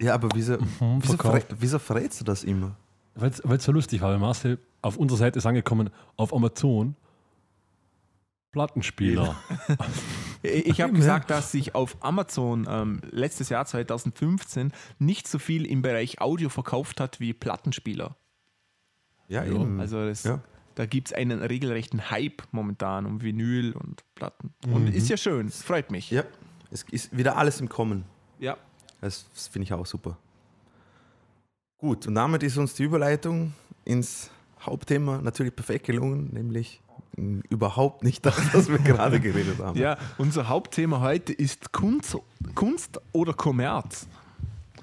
Ja, 0.00 0.14
aber 0.14 0.28
wieso, 0.34 0.58
wieso, 0.60 1.00
verkauft. 1.16 1.46
verrä 1.48 1.56
wieso 1.60 1.78
verrätst 1.78 2.20
du 2.20 2.24
das 2.24 2.44
immer? 2.44 2.74
weil 3.14 3.30
es 3.30 3.64
so 3.64 3.72
lustig 3.72 4.00
war, 4.00 4.10
weil 4.10 4.18
Marcel 4.18 4.58
auf 4.80 4.96
unserer 4.96 5.18
Seite 5.18 5.38
ist 5.38 5.46
angekommen, 5.46 5.90
auf 6.16 6.34
Amazon 6.34 6.96
Plattenspieler. 8.52 9.36
Ich 10.44 10.80
habe 10.80 10.92
gesagt, 10.92 11.30
dass 11.30 11.52
sich 11.52 11.76
auf 11.76 11.96
Amazon 12.00 12.66
ähm, 12.68 13.00
letztes 13.12 13.48
Jahr 13.48 13.64
2015 13.64 14.72
nicht 14.98 15.28
so 15.28 15.38
viel 15.38 15.64
im 15.64 15.82
Bereich 15.82 16.20
Audio 16.20 16.48
verkauft 16.48 16.98
hat 16.98 17.20
wie 17.20 17.32
Plattenspieler. 17.32 18.16
Ja, 19.28 19.44
Ja, 19.44 19.52
eben. 19.54 19.78
Also 19.78 20.04
das, 20.04 20.24
Ja. 20.24 20.40
da 20.74 20.84
gibt 20.84 21.08
es 21.08 21.12
einen 21.14 21.40
regelrechten 21.42 22.10
Hype 22.10 22.42
momentan 22.50 23.06
um 23.06 23.22
Vinyl 23.22 23.72
und 23.72 24.02
Platten. 24.16 24.52
Und 24.66 24.92
ist 24.92 25.08
ja 25.08 25.16
schön, 25.16 25.46
es 25.46 25.62
freut 25.62 25.92
mich. 25.92 26.10
ja, 26.10 26.24
es 26.72 26.82
ist 26.90 27.16
wieder 27.16 27.36
alles 27.36 27.60
im 27.60 27.68
Kommen. 27.68 28.04
Ja. 28.40 28.56
Das, 29.00 29.30
das 29.32 29.46
finde 29.46 29.64
ich 29.66 29.72
auch 29.72 29.86
super. 29.86 30.18
Gut, 31.78 32.08
und 32.08 32.16
damit 32.16 32.42
ist 32.42 32.56
uns 32.58 32.74
die 32.74 32.82
Überleitung 32.82 33.54
ins 33.84 34.28
Hauptthema 34.60 35.18
natürlich 35.22 35.54
perfekt 35.54 35.86
gelungen, 35.86 36.30
nämlich 36.32 36.81
überhaupt 37.16 38.02
nicht 38.04 38.24
das, 38.24 38.36
was 38.54 38.68
wir 38.68 38.78
gerade 38.78 39.20
geredet 39.20 39.58
haben. 39.58 39.78
ja, 39.78 39.98
unser 40.18 40.48
Hauptthema 40.48 41.00
heute 41.00 41.32
ist 41.32 41.72
Kunst, 41.72 42.16
Kunst 42.54 43.00
oder 43.12 43.34
Kommerz. 43.34 44.06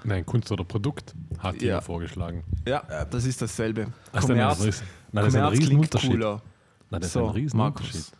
Nein, 0.04 0.24
Kunst 0.24 0.50
oder 0.50 0.64
Produkt, 0.64 1.14
hat 1.38 1.60
Ja. 1.60 1.80
vorgeschlagen. 1.80 2.42
Ja, 2.66 2.82
das 3.10 3.24
ist 3.26 3.42
dasselbe. 3.42 3.88
Das 4.12 4.24
ist 4.24 4.30
ein 4.30 4.36
Kommerz, 4.38 4.62
Riesen- 4.64 4.86
Nein, 5.12 5.24
das 5.24 5.26
ist 5.26 5.34
ein 5.34 5.42
Kommerz 5.42 5.52
klingt 5.58 5.62
Riesenunterschied. 5.70 6.10
cooler. 6.10 6.42
Nein, 6.90 7.00
das 7.00 7.06
ist 7.08 7.12
So, 7.12 7.24
ein 7.26 7.30
Riesenunterschied. 7.34 7.94
Markus, 7.94 8.12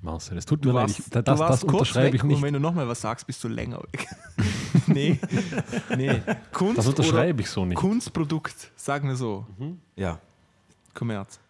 Marcel, 0.00 0.38
es 0.38 0.46
tut 0.46 0.64
mir 0.64 0.72
leid, 0.72 0.88
das, 1.10 1.24
du 1.24 1.38
warst 1.38 1.40
das 1.40 1.60
kurz 1.62 1.72
unterschreibe 1.72 2.06
weg 2.06 2.14
ich 2.14 2.22
nicht. 2.24 2.36
und 2.36 2.42
wenn 2.42 2.54
du 2.54 2.60
nochmal 2.60 2.86
was 2.88 3.00
sagst, 3.00 3.26
bist 3.26 3.42
du 3.44 3.48
länger 3.48 3.78
weg. 3.82 4.06
nee, 4.86 5.18
nee. 5.96 6.22
Kunst 6.52 6.78
Das 6.78 6.86
unterschreibe 6.86 7.40
ich 7.42 7.50
so 7.50 7.64
nicht. 7.64 7.76
Kunstprodukt, 7.78 8.70
sagen 8.76 9.08
wir 9.08 9.16
so. 9.16 9.46
Ja. 9.96 10.18
Kommerz. 10.94 11.40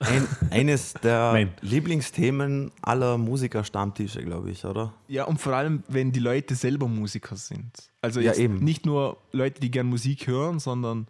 Ein, 0.00 0.26
eines 0.50 0.94
der 0.94 1.18
Nein. 1.32 1.52
Lieblingsthemen 1.60 2.72
aller 2.82 3.18
Musiker-Stammtische, 3.18 4.24
glaube 4.24 4.50
ich, 4.50 4.64
oder? 4.64 4.92
Ja, 5.08 5.24
und 5.24 5.40
vor 5.40 5.54
allem, 5.54 5.82
wenn 5.88 6.10
die 6.10 6.20
Leute 6.20 6.54
selber 6.54 6.88
Musiker 6.88 7.36
sind. 7.36 7.70
Also 8.00 8.20
Ja, 8.20 8.34
eben. 8.34 8.56
nicht 8.64 8.86
nur 8.86 9.18
Leute, 9.32 9.60
die 9.60 9.70
gern 9.70 9.86
Musik 9.86 10.26
hören, 10.26 10.58
sondern 10.58 11.06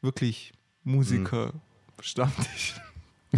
wirklich 0.00 0.52
Musiker 0.84 1.52
Stammtisch. 2.00 2.80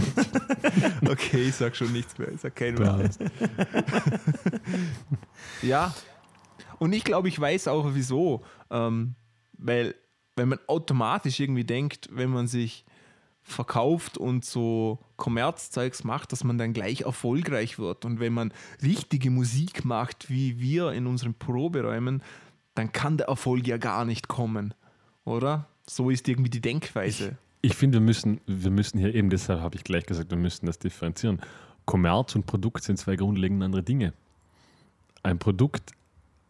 okay, 1.08 1.48
ich 1.48 1.54
sag 1.56 1.74
schon 1.76 1.92
nichts 1.92 2.16
mehr. 2.16 2.30
Ich 2.32 2.40
sag 2.40 2.54
kein 2.54 2.78
Wort. 2.78 3.18
ja. 5.62 5.94
Und 6.78 6.92
ich 6.92 7.04
glaube, 7.04 7.28
ich 7.28 7.38
weiß 7.38 7.68
auch 7.68 7.88
wieso. 7.92 8.42
Ähm, 8.70 9.14
weil, 9.58 9.94
wenn 10.36 10.48
man 10.48 10.58
automatisch 10.66 11.40
irgendwie 11.40 11.64
denkt, 11.64 12.08
wenn 12.12 12.30
man 12.30 12.46
sich 12.46 12.84
verkauft 13.42 14.18
und 14.18 14.44
so 14.44 14.98
Kommerzzeugs 15.16 16.04
macht, 16.04 16.32
dass 16.32 16.44
man 16.44 16.58
dann 16.58 16.72
gleich 16.72 17.02
erfolgreich 17.02 17.78
wird. 17.78 18.04
Und 18.04 18.20
wenn 18.20 18.32
man 18.32 18.52
richtige 18.82 19.30
Musik 19.30 19.84
macht, 19.84 20.30
wie 20.30 20.60
wir 20.60 20.92
in 20.92 21.06
unseren 21.06 21.34
Proberäumen, 21.34 22.22
dann 22.74 22.92
kann 22.92 23.16
der 23.16 23.26
Erfolg 23.26 23.66
ja 23.66 23.76
gar 23.76 24.04
nicht 24.04 24.28
kommen. 24.28 24.74
Oder? 25.24 25.66
So 25.86 26.10
ist 26.10 26.28
irgendwie 26.28 26.50
die 26.50 26.60
Denkweise. 26.60 27.36
Ich, 27.60 27.72
ich 27.72 27.76
finde, 27.76 27.98
wir 27.98 28.04
müssen, 28.04 28.40
wir 28.46 28.70
müssen 28.70 28.98
hier 28.98 29.14
eben, 29.14 29.30
deshalb 29.30 29.60
habe 29.60 29.76
ich 29.76 29.84
gleich 29.84 30.06
gesagt, 30.06 30.30
wir 30.30 30.38
müssen 30.38 30.66
das 30.66 30.78
differenzieren. 30.78 31.40
Kommerz 31.84 32.34
und 32.34 32.46
Produkt 32.46 32.84
sind 32.84 32.98
zwei 32.98 33.16
grundlegend 33.16 33.62
andere 33.62 33.82
Dinge. 33.82 34.12
Ein 35.22 35.38
Produkt, 35.38 35.92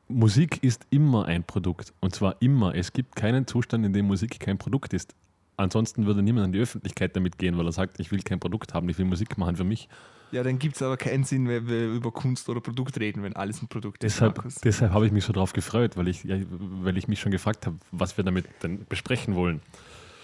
Musik 0.08 0.62
ist 0.62 0.86
immer 0.90 1.24
ein 1.24 1.42
Produkt. 1.44 1.92
Und 2.00 2.14
zwar 2.14 2.40
immer. 2.40 2.74
Es 2.74 2.92
gibt 2.92 3.16
keinen 3.16 3.46
Zustand, 3.46 3.84
in 3.84 3.92
dem 3.92 4.06
Musik 4.06 4.38
kein 4.40 4.58
Produkt 4.58 4.92
ist. 4.92 5.14
Ansonsten 5.56 6.06
würde 6.06 6.22
niemand 6.22 6.46
an 6.46 6.52
die 6.52 6.60
Öffentlichkeit 6.60 7.14
damit 7.14 7.38
gehen, 7.38 7.58
weil 7.58 7.66
er 7.66 7.72
sagt, 7.72 8.00
ich 8.00 8.10
will 8.10 8.22
kein 8.22 8.40
Produkt 8.40 8.74
haben, 8.74 8.88
ich 8.88 8.98
will 8.98 9.04
Musik 9.04 9.36
machen 9.38 9.56
für 9.56 9.64
mich. 9.64 9.88
Ja, 10.32 10.42
dann 10.42 10.58
gibt 10.58 10.76
es 10.76 10.82
aber 10.82 10.96
keinen 10.96 11.24
Sinn, 11.24 11.46
wenn 11.46 11.68
wir 11.68 11.88
über 11.88 12.10
Kunst 12.10 12.48
oder 12.48 12.60
Produkt 12.60 12.98
reden, 12.98 13.22
wenn 13.22 13.36
alles 13.36 13.60
ein 13.60 13.68
Produkt 13.68 14.02
ist. 14.02 14.16
Deshalb, 14.16 14.42
deshalb 14.64 14.92
habe 14.92 15.04
ich 15.04 15.12
mich 15.12 15.24
so 15.24 15.32
darauf 15.32 15.52
gefreut, 15.52 15.96
weil 15.98 16.08
ich, 16.08 16.24
ja, 16.24 16.36
weil 16.48 16.96
ich 16.96 17.06
mich 17.06 17.20
schon 17.20 17.32
gefragt 17.32 17.66
habe, 17.66 17.76
was 17.90 18.16
wir 18.16 18.24
damit 18.24 18.46
denn 18.62 18.86
besprechen 18.88 19.34
wollen. 19.34 19.60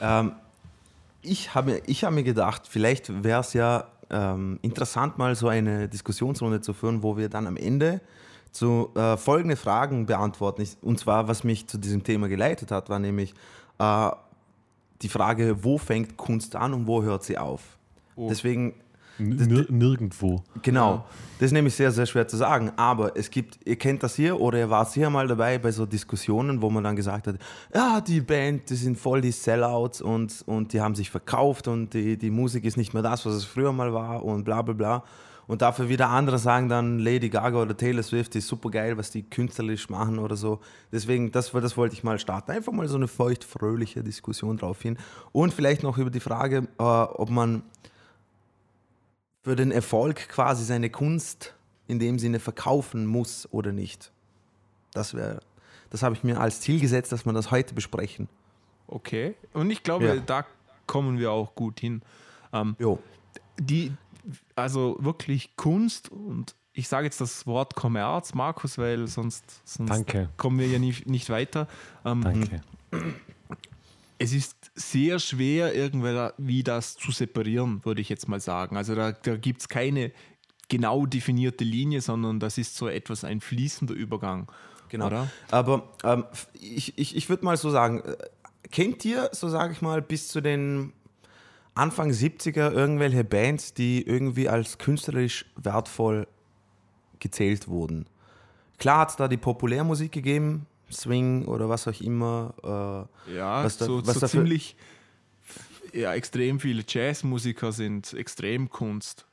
Ähm, 0.01 0.33
ich 1.21 1.55
habe 1.55 1.83
ich 1.87 2.05
hab 2.05 2.15
mir 2.15 2.23
gedacht, 2.23 2.63
vielleicht 2.67 3.23
wäre 3.23 3.41
es 3.41 3.53
ja 3.53 3.87
ähm, 4.09 4.59
interessant, 4.63 5.19
mal 5.19 5.35
so 5.35 5.49
eine 5.49 5.89
Diskussionsrunde 5.89 6.63
zu 6.63 6.73
führen, 6.73 7.03
wo 7.03 7.19
wir 7.19 7.29
dann 7.29 7.47
am 7.47 7.59
Ende 7.59 8.01
zu 8.51 8.91
äh, 8.95 9.19
folgende 9.19 9.57
Fragen 9.57 10.07
beantworten. 10.07 10.67
Und 10.81 10.99
zwar, 10.99 11.29
was 11.29 11.45
mich 11.45 11.67
zu 11.67 11.77
diesem 11.77 12.03
Thema 12.03 12.29
geleitet 12.29 12.71
hat, 12.71 12.89
war 12.89 12.99
nämlich, 12.99 13.35
äh, 13.79 14.11
die 15.03 15.09
Frage, 15.09 15.65
wo 15.65 15.79
fängt 15.79 16.17
Kunst 16.17 16.57
an 16.57 16.75
und 16.75 16.87
wo 16.87 17.03
hört 17.03 17.25
sie 17.25 17.39
auf? 17.39 17.79
Oh. 18.17 18.29
Deswegen. 18.29 18.75
Nir 19.21 19.67
nirgendwo. 19.69 20.45
Genau. 20.63 21.05
Das 21.41 21.47
ist 21.47 21.53
nämlich 21.53 21.75
sehr, 21.75 21.91
sehr 21.91 22.07
schwer 22.07 22.29
zu 22.29 22.37
sagen. 22.37 22.71
Aber 22.77 23.17
es 23.17 23.31
gibt, 23.31 23.59
ihr 23.67 23.75
kennt 23.75 24.05
das 24.05 24.15
hier 24.15 24.41
oder 24.41 24.59
ihr 24.61 24.71
wart 24.71 24.93
sicher 24.93 25.11
mal 25.11 25.27
dabei 25.27 25.59
bei 25.59 25.73
so 25.73 25.87
Diskussionen, 25.87 26.63
wo 26.63 26.71
man 26.71 26.85
dann 26.85 26.95
gesagt 26.95 27.27
hat, 27.27 27.37
ja, 27.75 28.01
die 28.01 28.21
Band, 28.21 28.71
die 28.71 28.77
sind 28.77 28.97
voll 28.97 29.21
die 29.21 29.33
Sellouts 29.33 30.01
und, 30.01 30.45
und 30.47 30.73
die 30.73 30.81
haben 30.81 30.95
sich 30.95 31.11
verkauft 31.11 31.67
und 31.67 31.95
die, 31.95 32.17
die 32.17 32.31
Musik 32.31 32.65
ist 32.65 32.77
nicht 32.77 32.95
mehr 32.95 33.03
das, 33.03 33.27
was 33.27 33.35
es 33.35 33.45
früher 33.45 33.73
mal 33.73 33.93
war 33.93 34.25
und 34.25 34.45
bla 34.45 34.63
bla 34.63 34.75
bla. 34.75 35.05
Und 35.49 35.63
dafür 35.63 35.89
wieder 35.89 36.11
andere 36.11 36.39
sagen 36.39 36.69
dann, 36.69 36.99
Lady 36.99 37.31
Gaga 37.31 37.63
oder 37.63 37.75
Taylor 37.75 38.03
Swift 38.03 38.37
ist 38.37 38.47
super 38.47 38.71
geil, 38.71 38.99
was 38.99 39.11
die 39.11 39.23
künstlerisch 39.23 39.89
machen 39.89 40.19
oder 40.19 40.37
so. 40.37 40.61
Deswegen, 40.93 41.33
das, 41.33 41.51
das 41.51 41.77
wollte 41.79 41.95
ich 41.95 42.05
mal 42.05 42.19
starten. 42.19 42.51
Einfach 42.51 42.73
mal 42.73 42.87
so 42.87 42.97
eine 42.97 43.09
feucht-fröhliche 43.09 44.05
Diskussion 44.05 44.59
drauf 44.59 44.83
hin. 44.83 44.99
Und 45.33 45.55
vielleicht 45.55 45.83
noch 45.83 45.97
über 45.97 46.11
die 46.11 46.21
Frage, 46.21 46.69
äh, 46.79 46.83
ob 46.83 47.31
man 47.31 47.63
für 49.43 49.57
den 49.57 49.73
Erfolg 49.73 50.29
quasi 50.29 50.65
seine 50.65 50.91
Kunst 50.91 51.55
in 51.87 51.99
dem 51.99 52.19
Sinne 52.19 52.41
verkaufen 52.41 53.07
muss 53.07 53.49
oder 53.51 53.73
nicht. 53.73 54.13
Das 54.93 55.15
wäre, 55.15 55.41
das 55.89 56.03
habe 56.03 56.15
ich 56.15 56.23
mir 56.25 56.39
als 56.39 56.61
Ziel 56.61 56.79
gesetzt, 56.79 57.11
dass 57.11 57.25
wir 57.25 57.33
das 57.33 57.51
heute 57.51 57.73
besprechen. 57.73 58.29
Okay. 58.87 59.35
Und 59.55 59.71
ich 59.71 59.83
glaube, 59.83 60.07
ja. 60.07 60.17
da 60.17 60.45
kommen 60.87 61.19
wir 61.19 61.33
auch 61.33 61.55
gut 61.55 61.81
hin. 61.81 62.03
Ähm, 62.53 62.77
jo. 62.79 62.99
Die, 63.59 63.93
also 64.57 64.97
wirklich 65.01 65.57
Kunst 65.57 66.11
und 66.11 66.55
ich 66.73 66.87
sage 66.87 67.07
jetzt 67.07 67.21
das 67.21 67.47
Wort 67.47 67.75
Kommerz, 67.75 68.35
Markus, 68.35 68.79
weil 68.79 69.09
sonst, 69.09 69.45
sonst 69.65 70.07
kommen 70.37 70.61
wir 70.61 70.69
ja 70.69 70.79
nie, 70.79 70.95
nicht 71.07 71.29
weiter. 71.29 71.67
Ähm, 72.05 72.23
Danke. 72.23 72.61
Es 74.19 74.33
ist 74.33 74.71
sehr 74.75 75.19
schwer, 75.19 75.75
irgendwie 75.75 76.63
das 76.63 76.97
zu 76.97 77.11
separieren, 77.11 77.85
würde 77.85 78.01
ich 78.01 78.09
jetzt 78.09 78.29
mal 78.29 78.41
sagen. 78.41 78.77
Also 78.77 78.95
da, 78.95 79.13
da 79.13 79.37
gibt 79.37 79.63
es 79.63 79.69
keine 79.69 80.13
genau 80.69 81.07
definierte 81.07 81.65
Linie, 81.65 82.01
sondern 82.01 82.39
das 82.39 82.59
ist 82.59 82.77
so 82.77 82.89
etwas 82.89 83.25
ein 83.25 83.41
fließender 83.41 83.95
Übergang. 83.95 84.51
Genau. 84.89 85.07
Oder? 85.07 85.31
Aber 85.51 85.89
ähm, 86.05 86.25
ich, 86.55 86.97
ich, 86.97 87.17
ich 87.17 87.29
würde 87.29 87.45
mal 87.45 87.57
so 87.57 87.71
sagen, 87.71 88.01
äh, 88.01 88.17
kennt 88.71 89.05
ihr, 89.05 89.31
so 89.33 89.49
sage 89.49 89.73
ich 89.73 89.83
mal, 89.83 90.03
bis 90.03 90.29
zu 90.29 90.41
den 90.41 90.93
Anfang 91.79 92.11
70er 92.11 92.73
irgendwelche 92.73 93.25
Bands, 93.25 93.75
die 93.75 94.03
irgendwie 94.03 94.49
als 94.49 94.79
künstlerisch 94.79 95.47
wertvoll 95.57 96.27
gezählt 97.21 97.69
wurden. 97.69 98.07
Klar 98.79 99.01
hat 99.01 99.11
es 99.11 99.17
da 99.17 99.29
die 99.29 99.37
Populärmusik 99.37 100.13
gegeben, 100.13 100.67
Swing 100.91 101.45
oder 101.47 101.69
was 101.69 101.87
auch 101.89 102.01
immer. 102.01 103.09
Äh, 103.29 103.37
ja, 103.37 103.65
was 103.65 103.77
da, 103.77 103.87
so, 103.87 104.07
was 104.07 104.21
so 104.21 104.27
ziemlich 104.27 104.77
ja, 105.93 106.15
extrem 106.15 106.61
viele 106.61 106.85
Jazzmusiker 106.87 107.73
sind 107.73 108.13
extrem 108.13 108.71
Kunst. 108.71 109.27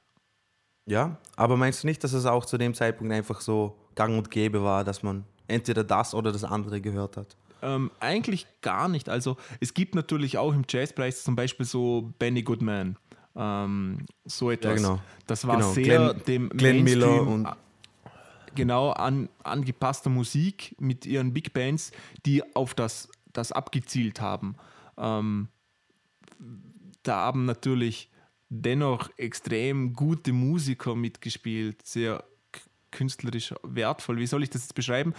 Ja, 0.87 1.17
aber 1.35 1.57
meinst 1.57 1.83
du 1.83 1.87
nicht, 1.87 2.03
dass 2.03 2.13
es 2.13 2.25
auch 2.25 2.45
zu 2.45 2.57
dem 2.57 2.73
Zeitpunkt 2.73 3.13
einfach 3.13 3.41
so 3.41 3.75
gang 3.95 4.17
und 4.17 4.29
gäbe 4.29 4.63
war, 4.63 4.83
dass 4.83 5.03
man 5.03 5.25
entweder 5.47 5.83
das 5.83 6.13
oder 6.13 6.31
das 6.31 6.43
andere 6.43 6.79
gehört 6.81 7.17
hat? 7.17 7.35
Ähm, 7.65 7.89
eigentlich 7.99 8.45
gar 8.61 8.87
nicht. 8.87 9.09
Also 9.09 9.37
es 9.59 9.73
gibt 9.73 9.95
natürlich 9.95 10.37
auch 10.37 10.53
im 10.53 10.63
Jazzpreis 10.69 11.23
zum 11.23 11.35
Beispiel 11.35 11.65
so 11.65 12.13
Benny 12.19 12.43
Goodman. 12.43 12.95
Ähm, 13.35 14.05
so 14.23 14.51
etwas. 14.51 14.81
Ja, 14.81 14.87
genau. 14.89 15.01
Das 15.25 15.47
war 15.47 15.57
genau. 15.57 15.71
sehr 15.73 15.83
Glenn, 15.83 16.21
dem 16.27 16.49
Glenn 16.49 16.83
Miller 16.83 17.21
und 17.23 17.47
genau 18.53 18.91
an, 18.91 19.29
angepasster 19.43 20.11
Musik 20.11 20.75
mit 20.79 21.07
ihren 21.07 21.33
Big 21.33 21.53
Bands, 21.53 21.91
die 22.25 22.43
auf 22.55 22.75
das, 22.75 23.09
das 23.33 23.51
abgezielt 23.51 24.21
haben. 24.21 24.55
Ähm, 24.97 25.47
da 27.01 27.15
haben 27.15 27.45
natürlich 27.45 28.11
dennoch 28.49 29.09
extrem 29.17 29.93
gute 29.93 30.33
Musiker 30.33 30.95
mitgespielt, 30.95 31.83
sehr 31.83 32.23
künstlerisch 32.91 33.55
wertvoll. 33.63 34.17
Wie 34.17 34.27
soll 34.27 34.43
ich 34.43 34.51
das 34.51 34.61
jetzt 34.61 34.75
beschreiben? 34.75 35.15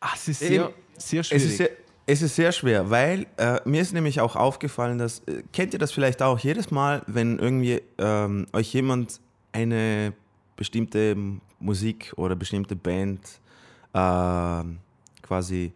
Ach, 0.00 0.16
es 0.16 0.28
ist 0.28 0.40
sehr, 0.40 0.74
sehr 0.98 1.22
schwierig. 1.22 1.44
Es 1.44 1.50
ist 1.50 1.56
sehr, 1.58 1.70
es 2.06 2.22
ist 2.22 2.36
sehr 2.36 2.52
schwer, 2.52 2.88
weil 2.90 3.26
äh, 3.36 3.60
mir 3.64 3.82
ist 3.82 3.92
nämlich 3.92 4.20
auch 4.20 4.36
aufgefallen, 4.36 4.98
dass, 4.98 5.20
äh, 5.20 5.42
kennt 5.52 5.72
ihr 5.72 5.78
das 5.78 5.92
vielleicht 5.92 6.22
auch, 6.22 6.38
jedes 6.38 6.70
Mal, 6.70 7.02
wenn 7.06 7.38
irgendwie 7.38 7.82
ähm, 7.98 8.46
euch 8.52 8.72
jemand 8.72 9.20
eine 9.52 10.12
bestimmte 10.56 11.16
Musik 11.58 12.12
oder 12.16 12.36
bestimmte 12.36 12.76
Band 12.76 13.20
äh, 13.92 14.62
quasi 15.22 15.72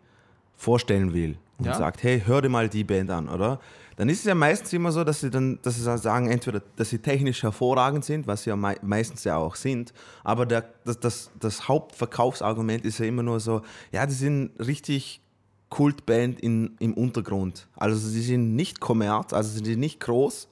vorstellen 0.56 1.12
will 1.12 1.36
und 1.58 1.66
ja. 1.66 1.74
sagt, 1.74 2.02
hey, 2.02 2.22
hör 2.24 2.42
dir 2.42 2.48
mal 2.48 2.68
die 2.68 2.84
Band 2.84 3.10
an, 3.10 3.28
oder? 3.28 3.60
Dann 4.00 4.08
ist 4.08 4.20
es 4.20 4.24
ja 4.24 4.34
meistens 4.34 4.72
immer 4.72 4.92
so, 4.92 5.04
dass 5.04 5.20
sie 5.20 5.28
dann, 5.28 5.58
dass 5.60 5.74
sie 5.74 5.82
sagen, 5.82 6.30
entweder, 6.30 6.62
dass 6.76 6.88
sie 6.88 7.00
technisch 7.00 7.42
hervorragend 7.42 8.02
sind, 8.02 8.26
was 8.26 8.44
sie 8.44 8.48
ja 8.48 8.56
mei 8.56 8.78
meistens 8.80 9.24
ja 9.24 9.36
auch 9.36 9.56
sind, 9.56 9.92
aber 10.24 10.46
der, 10.46 10.72
das, 10.86 11.00
das, 11.00 11.30
das 11.38 11.68
Hauptverkaufsargument 11.68 12.86
ist 12.86 12.98
ja 12.98 13.04
immer 13.04 13.22
nur 13.22 13.40
so, 13.40 13.60
ja, 13.92 14.06
die 14.06 14.14
sind 14.14 14.52
richtig 14.58 15.20
Kultband 15.68 16.40
in, 16.40 16.78
im 16.80 16.94
Untergrund. 16.94 17.68
Also 17.76 17.98
sie 17.98 18.22
sind 18.22 18.56
nicht 18.56 18.80
kommerz, 18.80 19.34
also 19.34 19.50
sie 19.50 19.62
sind 19.62 19.80
nicht 19.80 20.00
groß, 20.00 20.48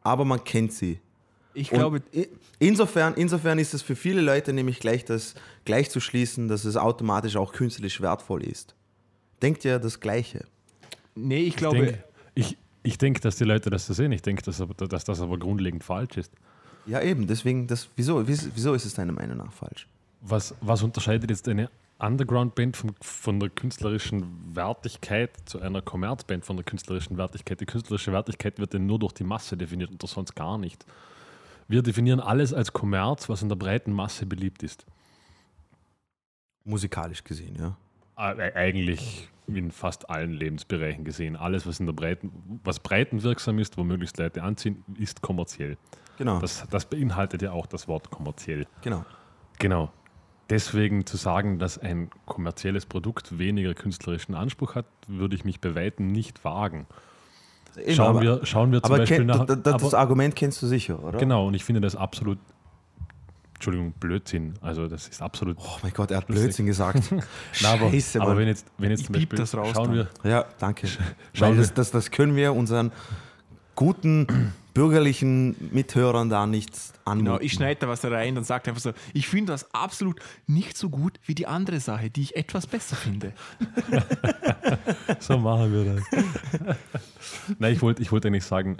aber 0.00 0.24
man 0.24 0.42
kennt 0.44 0.72
sie. 0.72 0.98
Ich 1.52 1.68
glaube. 1.68 2.00
Insofern, 2.58 3.12
insofern 3.12 3.58
ist 3.58 3.74
es 3.74 3.82
für 3.82 3.94
viele 3.94 4.22
Leute 4.22 4.54
nämlich 4.54 4.80
gleich, 4.80 5.04
das, 5.04 5.34
gleich 5.66 5.90
zu 5.90 6.00
schließen, 6.00 6.48
dass 6.48 6.64
es 6.64 6.78
automatisch 6.78 7.36
auch 7.36 7.52
künstlerisch 7.52 8.00
wertvoll 8.00 8.42
ist. 8.42 8.74
Denkt 9.42 9.66
ihr 9.66 9.78
das 9.78 10.00
Gleiche? 10.00 10.46
Nee, 11.14 11.40
ich, 11.40 11.48
ich 11.48 11.56
glaube. 11.56 11.76
Denk, 11.76 12.04
ich, 12.34 12.56
ich 12.86 12.98
denke, 12.98 13.20
dass 13.20 13.36
die 13.36 13.44
Leute 13.44 13.68
das 13.68 13.86
so 13.86 13.94
sehen. 13.94 14.12
Ich 14.12 14.22
denke, 14.22 14.42
dass, 14.42 14.62
dass 14.76 15.04
das 15.04 15.20
aber 15.20 15.38
grundlegend 15.38 15.82
falsch 15.82 16.16
ist. 16.16 16.32
Ja, 16.86 17.00
eben. 17.00 17.26
Deswegen, 17.26 17.66
das, 17.66 17.88
wieso, 17.96 18.26
wieso 18.28 18.74
ist 18.74 18.84
es 18.84 18.94
deiner 18.94 19.12
Meinung 19.12 19.38
nach 19.38 19.52
falsch? 19.52 19.88
Was, 20.20 20.54
was 20.60 20.82
unterscheidet 20.82 21.30
jetzt 21.30 21.48
eine 21.48 21.68
Underground-Band 21.98 22.76
von, 22.76 22.94
von 23.00 23.40
der 23.40 23.50
künstlerischen 23.50 24.54
Wertigkeit 24.54 25.30
zu 25.46 25.60
einer 25.60 25.82
Kommerzband 25.82 26.44
von 26.44 26.56
der 26.56 26.64
künstlerischen 26.64 27.16
Wertigkeit. 27.16 27.60
Die 27.60 27.66
künstlerische 27.66 28.12
Wertigkeit 28.12 28.58
wird 28.58 28.74
denn 28.74 28.86
nur 28.86 28.98
durch 28.98 29.12
die 29.12 29.24
Masse 29.24 29.56
definiert 29.56 29.90
und 29.90 30.06
sonst 30.06 30.36
gar 30.36 30.56
nicht. 30.56 30.84
Wir 31.66 31.82
definieren 31.82 32.20
alles 32.20 32.54
als 32.54 32.72
Kommerz, 32.72 33.28
was 33.28 33.42
in 33.42 33.48
der 33.48 33.56
breiten 33.56 33.92
Masse 33.92 34.26
beliebt 34.26 34.62
ist. 34.62 34.86
Musikalisch 36.64 37.24
gesehen, 37.24 37.56
ja. 37.58 37.76
Eigentlich 38.16 39.28
in 39.46 39.70
fast 39.70 40.10
allen 40.10 40.32
Lebensbereichen 40.32 41.04
gesehen. 41.04 41.36
Alles, 41.36 41.66
was 41.66 41.78
in 41.78 41.86
der 41.86 41.92
breiten, 41.92 42.60
was 42.64 42.80
breitenwirksam 42.80 43.58
ist, 43.58 43.78
wo 43.78 43.84
möglichst 43.84 44.18
Leute 44.18 44.42
anziehen, 44.42 44.84
ist 44.98 45.22
kommerziell. 45.22 45.76
Genau. 46.18 46.40
Das, 46.40 46.66
das 46.70 46.86
beinhaltet 46.86 47.42
ja 47.42 47.52
auch 47.52 47.66
das 47.66 47.86
Wort 47.86 48.10
kommerziell. 48.10 48.66
Genau. 48.82 49.04
Genau 49.58 49.92
deswegen 50.50 51.06
zu 51.06 51.16
sagen, 51.16 51.58
dass 51.58 51.78
ein 51.78 52.10
kommerzielles 52.24 52.86
Produkt 52.86 53.38
weniger 53.38 53.74
künstlerischen 53.74 54.34
Anspruch 54.34 54.74
hat, 54.74 54.86
würde 55.06 55.34
ich 55.34 55.44
mich 55.44 55.60
bei 55.60 55.74
Weitem 55.74 56.08
nicht 56.08 56.44
wagen. 56.44 56.86
Eben, 57.76 57.94
schauen, 57.94 58.06
aber- 58.08 58.22
wir, 58.22 58.46
schauen 58.46 58.72
wir 58.72 58.82
zum 58.82 58.92
Aber 58.92 58.98
Beispiel 58.98 59.18
kenn, 59.18 59.26
nach. 59.26 59.44
da, 59.44 59.56
da, 59.56 59.72
das 59.72 59.84
aber, 59.84 59.98
Argument 59.98 60.34
kennst 60.34 60.62
du 60.62 60.66
sicher, 60.66 61.02
oder? 61.02 61.18
genau, 61.18 61.46
und 61.46 61.54
ich 61.54 61.64
finde 61.64 61.80
das 61.82 61.94
absolut, 61.94 62.38
Entschuldigung, 63.56 63.92
Blödsinn. 63.98 64.54
Also 64.60 64.86
das 64.86 65.08
ist 65.08 65.20
absolut. 65.22 65.56
Oh 65.58 65.78
mein 65.82 65.92
Gott, 65.92 66.10
er 66.10 66.18
hat 66.18 66.28
Lustig. 66.28 66.44
Blödsinn 66.44 66.66
gesagt. 66.66 67.02
Na, 67.62 67.72
aber, 67.72 67.90
Scheiße, 67.90 68.20
aber 68.20 68.36
wenn 68.36 68.48
jetzt, 68.48 68.66
wenn 68.78 68.90
jetzt 68.90 69.00
Ich 69.00 69.06
zum 69.06 69.14
Beispiel, 69.14 69.38
das 69.38 69.54
raus 69.54 69.70
schauen 69.74 69.96
dann. 69.96 70.08
wir, 70.22 70.30
Ja, 70.30 70.44
danke. 70.58 70.86
Schauen 70.86 71.04
Weil 71.38 71.56
das, 71.56 71.68
wir- 71.70 71.74
das, 71.74 71.90
das 71.90 72.10
können 72.10 72.36
wir 72.36 72.52
unseren 72.54 72.92
guten 73.74 74.52
bürgerlichen 74.74 75.56
Mithörern 75.72 76.28
da 76.28 76.46
nicht 76.46 76.70
anmuten. 77.06 77.24
Genau, 77.26 77.40
ich 77.40 77.54
schneide 77.54 77.80
da 77.80 77.88
was 77.88 78.04
rein 78.04 78.36
und 78.36 78.44
sage 78.44 78.68
einfach 78.70 78.82
so, 78.82 78.92
ich 79.14 79.26
finde 79.26 79.52
das 79.52 79.72
absolut 79.74 80.20
nicht 80.46 80.76
so 80.76 80.90
gut 80.90 81.18
wie 81.24 81.34
die 81.34 81.46
andere 81.46 81.80
Sache, 81.80 82.10
die 82.10 82.20
ich 82.22 82.36
etwas 82.36 82.66
besser 82.66 82.94
finde. 82.96 83.32
So 85.20 85.38
machen 85.38 85.72
wir 85.72 85.94
das. 85.94 86.76
Nein, 87.58 87.72
ich 87.72 87.82
wollte 87.82 88.02
ich 88.02 88.10
wollt 88.12 88.26
eigentlich 88.26 88.44
sagen, 88.44 88.76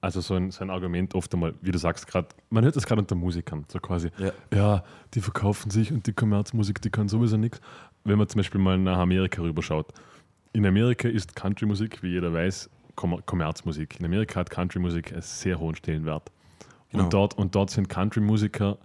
also 0.00 0.20
so 0.20 0.34
ein, 0.34 0.50
so 0.50 0.62
ein 0.62 0.70
Argument 0.70 1.14
oft 1.14 1.32
einmal, 1.34 1.54
wie 1.60 1.70
du 1.70 1.78
sagst 1.78 2.06
gerade, 2.06 2.28
man 2.50 2.64
hört 2.64 2.76
das 2.76 2.86
gerade 2.86 3.00
unter 3.00 3.14
Musikern, 3.14 3.64
so 3.68 3.78
quasi, 3.78 4.10
Ja. 4.18 4.32
ja. 4.54 4.84
die 5.14 5.20
verkaufen 5.20 5.70
sich 5.70 5.92
und 5.92 6.06
die 6.06 6.12
Kommerzmusik, 6.12 6.80
die 6.82 6.90
kann 6.90 7.08
sowieso 7.08 7.36
nichts. 7.36 7.60
Wenn 8.04 8.18
man 8.18 8.28
zum 8.28 8.38
Beispiel 8.38 8.60
mal 8.60 8.78
nach 8.78 8.98
Amerika 8.98 9.42
rüberschaut. 9.42 9.92
In 10.52 10.64
Amerika 10.66 11.08
ist 11.08 11.36
Country-Musik, 11.36 12.02
wie 12.02 12.10
jeder 12.10 12.32
weiß, 12.32 12.70
Kommer 12.94 13.22
Kommerzmusik. 13.22 14.00
In 14.00 14.06
Amerika 14.06 14.40
hat 14.40 14.50
Country-Musik 14.50 15.12
einen 15.12 15.22
sehr 15.22 15.58
hohen 15.60 15.76
Stellenwert. 15.76 16.32
Genau. 16.90 17.04
Und, 17.04 17.12
dort, 17.12 17.38
und 17.38 17.54
dort 17.54 17.70
sind 17.70 17.88
Country-Musiker 17.88 18.78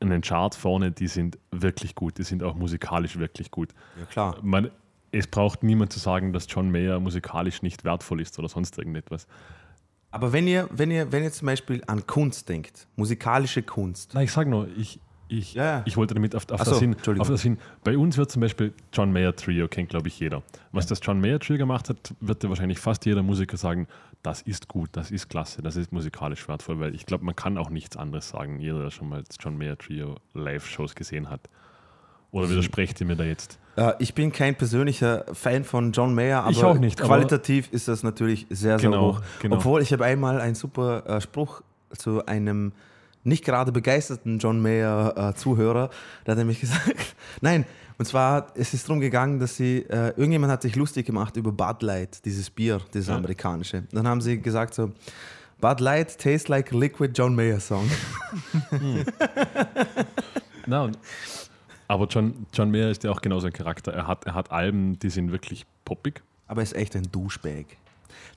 in 0.00 0.10
den 0.10 0.20
Charts 0.22 0.56
vorne, 0.56 0.92
die 0.92 1.08
sind 1.08 1.38
wirklich 1.50 1.94
gut, 1.94 2.18
die 2.18 2.22
sind 2.22 2.42
auch 2.42 2.54
musikalisch 2.54 3.18
wirklich 3.18 3.50
gut 3.50 3.70
ja, 3.98 4.04
klar. 4.06 4.36
man, 4.42 4.70
es 5.10 5.26
braucht 5.26 5.62
niemand 5.62 5.92
zu 5.92 5.98
sagen, 5.98 6.32
dass 6.32 6.46
John 6.48 6.70
Mayer 6.70 7.00
musikalisch 7.00 7.62
nicht 7.62 7.84
wertvoll 7.84 8.20
ist 8.20 8.38
oder 8.38 8.48
sonst 8.48 8.78
irgendetwas. 8.78 9.26
Aber 10.10 10.32
wenn 10.32 10.46
ihr, 10.46 10.68
wenn 10.72 10.90
ihr, 10.90 11.12
wenn 11.12 11.22
ihr 11.22 11.32
zum 11.32 11.46
Beispiel 11.46 11.82
an 11.86 12.06
Kunst 12.06 12.48
denkt, 12.48 12.86
musikalische 12.96 13.62
Kunst, 13.62 14.14
Nein, 14.14 14.24
ich 14.24 14.32
sage 14.32 14.48
nur, 14.48 14.68
ich, 14.76 15.00
ich, 15.28 15.54
Ja, 15.54 15.64
ja. 15.64 15.82
ich 15.84 15.96
wollte 15.96 16.14
damit 16.14 16.34
auf, 16.34 16.44
auf, 16.50 16.60
Ach 16.60 16.64
das 16.64 16.78
so, 16.78 16.80
hin, 16.80 16.96
auf 17.18 17.28
das 17.28 17.42
hin. 17.42 17.58
Bei 17.84 17.96
uns 17.98 18.16
wird 18.16 18.30
zum 18.30 18.40
Beispiel 18.40 18.72
John 18.92 19.12
Mayer 19.12 19.36
Trio, 19.36 19.68
kennt 19.68 19.90
glaube 19.90 20.08
ich 20.08 20.18
jeder. 20.18 20.42
Was 20.72 20.86
das 20.86 21.00
John 21.02 21.20
Mayer 21.20 21.38
Trio 21.38 21.58
gemacht 21.58 21.90
hat, 21.90 22.14
wird 22.20 22.42
dir 22.42 22.48
wahrscheinlich 22.48 22.78
fast 22.78 23.04
jeder 23.04 23.22
Musiker 23.22 23.58
sagen, 23.58 23.86
das 24.22 24.42
ist 24.42 24.68
gut, 24.68 24.90
das 24.92 25.10
ist 25.10 25.28
klasse, 25.28 25.62
das 25.62 25.76
ist 25.76 25.92
musikalisch 25.92 26.48
wertvoll, 26.48 26.80
weil 26.80 26.94
ich 26.94 27.06
glaube, 27.06 27.24
man 27.24 27.36
kann 27.36 27.58
auch 27.58 27.70
nichts 27.70 27.96
anderes 27.96 28.30
sagen. 28.30 28.58
Jeder, 28.60 28.82
der 28.82 28.90
schon 28.90 29.08
mal 29.08 29.22
das 29.22 29.36
John 29.38 29.58
Mayer 29.58 29.76
Trio 29.76 30.16
Live-Shows 30.34 30.94
gesehen 30.94 31.28
hat. 31.30 31.48
Oder 32.30 32.50
widersprecht 32.50 33.00
ihr 33.00 33.06
mir 33.06 33.16
da 33.16 33.24
jetzt? 33.24 33.58
äh, 33.76 33.92
ich 34.00 34.14
bin 34.14 34.32
kein 34.32 34.54
persönlicher 34.56 35.24
Fan 35.32 35.64
von 35.64 35.92
John 35.92 36.14
Mayer, 36.14 36.44
aber 36.44 36.74
nicht, 36.74 37.00
aber- 37.00 37.08
qualitativ 37.08 37.68
ist 37.72 37.88
das 37.88 38.02
natürlich 38.02 38.46
sehr, 38.50 38.78
sehr 38.78 38.90
Genau, 38.90 39.14
hoch. 39.14 39.22
genau. 39.40 39.56
Obwohl 39.56 39.80
ich 39.82 39.92
habe 39.92 40.04
einmal 40.04 40.40
einen 40.40 40.54
super 40.54 41.06
äh, 41.06 41.20
Spruch 41.20 41.62
zu 41.96 42.26
einem 42.26 42.72
nicht 43.24 43.44
gerade 43.44 43.72
begeisterten 43.72 44.38
John 44.38 44.60
Mayer 44.60 45.14
äh, 45.16 45.34
Zuhörer, 45.34 45.90
da 46.24 46.32
hat 46.32 46.38
er 46.38 46.44
mich 46.44 46.60
gesagt, 46.62 46.94
nein, 47.40 47.64
und 47.98 48.04
zwar 48.04 48.48
es 48.54 48.74
ist 48.74 48.86
darum 48.88 49.00
gegangen, 49.00 49.40
dass 49.40 49.56
sie, 49.56 49.78
äh, 49.88 50.08
irgendjemand 50.16 50.52
hat 50.52 50.62
sich 50.62 50.76
lustig 50.76 51.06
gemacht 51.06 51.36
über 51.36 51.50
Bud 51.50 51.82
Light, 51.82 52.24
dieses 52.24 52.48
Bier, 52.50 52.80
dieses 52.94 53.08
Ja. 53.08 53.16
amerikanische. 53.16 53.84
Dann 53.92 54.06
haben 54.06 54.20
sie 54.20 54.40
gesagt 54.40 54.74
so, 54.74 54.92
Bud 55.60 55.80
Light 55.80 56.16
tastes 56.18 56.46
like 56.48 56.70
liquid 56.72 57.12
John 57.16 57.34
Mayer 57.34 57.58
song. 57.58 57.90
Na, 60.66 60.82
und, 60.84 60.98
aber 61.88 62.06
John, 62.06 62.46
John 62.52 62.70
Mayer 62.70 62.90
ist 62.90 63.02
ja 63.02 63.10
auch 63.10 63.22
genauso 63.22 63.46
ein 63.46 63.52
Charakter. 63.52 63.92
Er 63.92 64.06
hat, 64.06 64.24
er 64.24 64.34
hat 64.34 64.52
Alben, 64.52 64.98
die 64.98 65.10
sind 65.10 65.32
wirklich 65.32 65.66
poppig. 65.84 66.22
Aber 66.46 66.60
er 66.60 66.64
ist 66.64 66.76
echt 66.76 66.94
ein 66.94 67.10
Douchebag. 67.10 67.64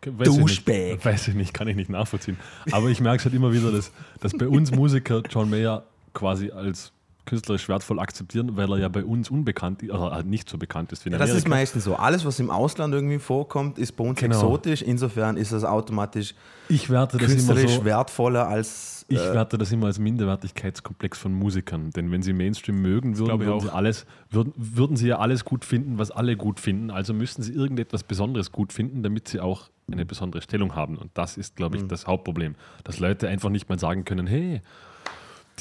Weiß 0.04 0.28
ich 0.30 0.36
Douchebag. 0.36 0.92
nicht, 0.94 1.06
Weiß 1.06 1.28
ich 1.28 1.36
nicht, 1.36 1.54
kann 1.54 1.68
ich 1.68 1.76
nicht 1.76 1.90
nachvollziehen. 1.90 2.38
Aber 2.72 2.90
ich 2.90 3.02
merke 3.02 3.18
es 3.18 3.26
halt 3.26 3.36
immer 3.36 3.54
wieder, 3.54 3.72
dass, 3.72 3.92
dass 4.20 4.34
bei 4.34 4.48
uns 4.48 4.72
Musiker 4.72 5.22
John 5.30 5.50
Mayer 5.50 5.84
quasi 6.14 6.50
als 6.50 6.92
künstlerisch 7.26 7.68
wertvoll 7.70 8.00
akzeptieren, 8.00 8.56
weil 8.58 8.70
er 8.72 8.78
ja 8.80 8.88
bei 8.90 9.04
uns 9.06 9.30
unbekannt, 9.30 9.82
also 9.92 10.12
halt 10.12 10.26
nicht 10.26 10.50
so 10.50 10.58
bekannt 10.58 10.92
ist 10.92 11.06
wie 11.06 11.10
in 11.10 11.14
Ja, 11.14 11.20
das 11.20 11.34
ist 11.34 11.48
meistens 11.48 11.84
so. 11.84 11.96
Alles, 11.96 12.26
was 12.26 12.40
im 12.40 12.50
Ausland 12.50 12.94
irgendwie 12.94 13.20
vorkommt, 13.20 13.78
ist 13.80 13.94
bei 13.94 14.04
uns 14.04 14.20
Genau. 14.20 14.36
exotisch. 14.36 14.82
Insofern 14.82 15.38
ist 15.38 15.52
das 15.52 15.64
automatisch 15.64 16.34
ich 16.68 16.90
werte 16.90 17.18
das 17.18 17.28
immer 17.28 17.36
künstlerisch 17.36 17.76
so, 17.78 17.86
wertvoller 17.86 18.48
als. 18.48 19.06
ich 19.10 19.20
äh, 19.20 19.34
werte 19.34 19.58
das 19.58 19.72
immer 19.72 19.88
als 19.88 20.00
Minderwertigkeitskomplex 20.00 21.18
von 21.20 21.34
Musikern. 21.34 21.92
Denn 21.92 22.12
wenn 22.12 22.22
sie 22.22 22.34
Mainstream 22.34 22.82
mögen 22.82 23.18
würden, 23.18 23.42
ich 23.42 23.48
würden 23.48 23.60
sie, 23.62 23.74
alles, 23.74 24.06
würden, 24.30 24.54
würden 24.56 24.96
sie 24.96 25.08
ja 25.08 25.20
alles 25.20 25.46
gut 25.46 25.66
finden, 25.66 25.98
was 25.98 26.12
alle 26.12 26.36
gut 26.38 26.60
finden. 26.60 26.90
Also 26.92 27.14
müssten 27.14 27.44
sie 27.44 27.54
irgendetwas 27.54 28.04
Besonderes 28.04 28.52
gut 28.52 28.74
finden, 28.74 29.04
damit 29.04 29.28
sie 29.28 29.40
auch 29.40 29.70
eine 29.92 30.06
besondere 30.06 30.42
Stellung 30.42 30.74
haben. 30.76 30.98
Und 30.98 31.12
das 31.16 31.36
ist, 31.38 31.58
glaube 31.58 31.78
Mhm. 31.78 31.84
ich, 31.84 31.90
das 31.90 32.08
Hauptproblem. 32.08 32.56
Dass 32.86 33.00
Leute 33.00 33.28
einfach 33.28 33.50
nicht 33.50 33.68
mal 33.68 33.78
sagen 33.78 34.06
können, 34.06 34.26
hey, 34.26 34.62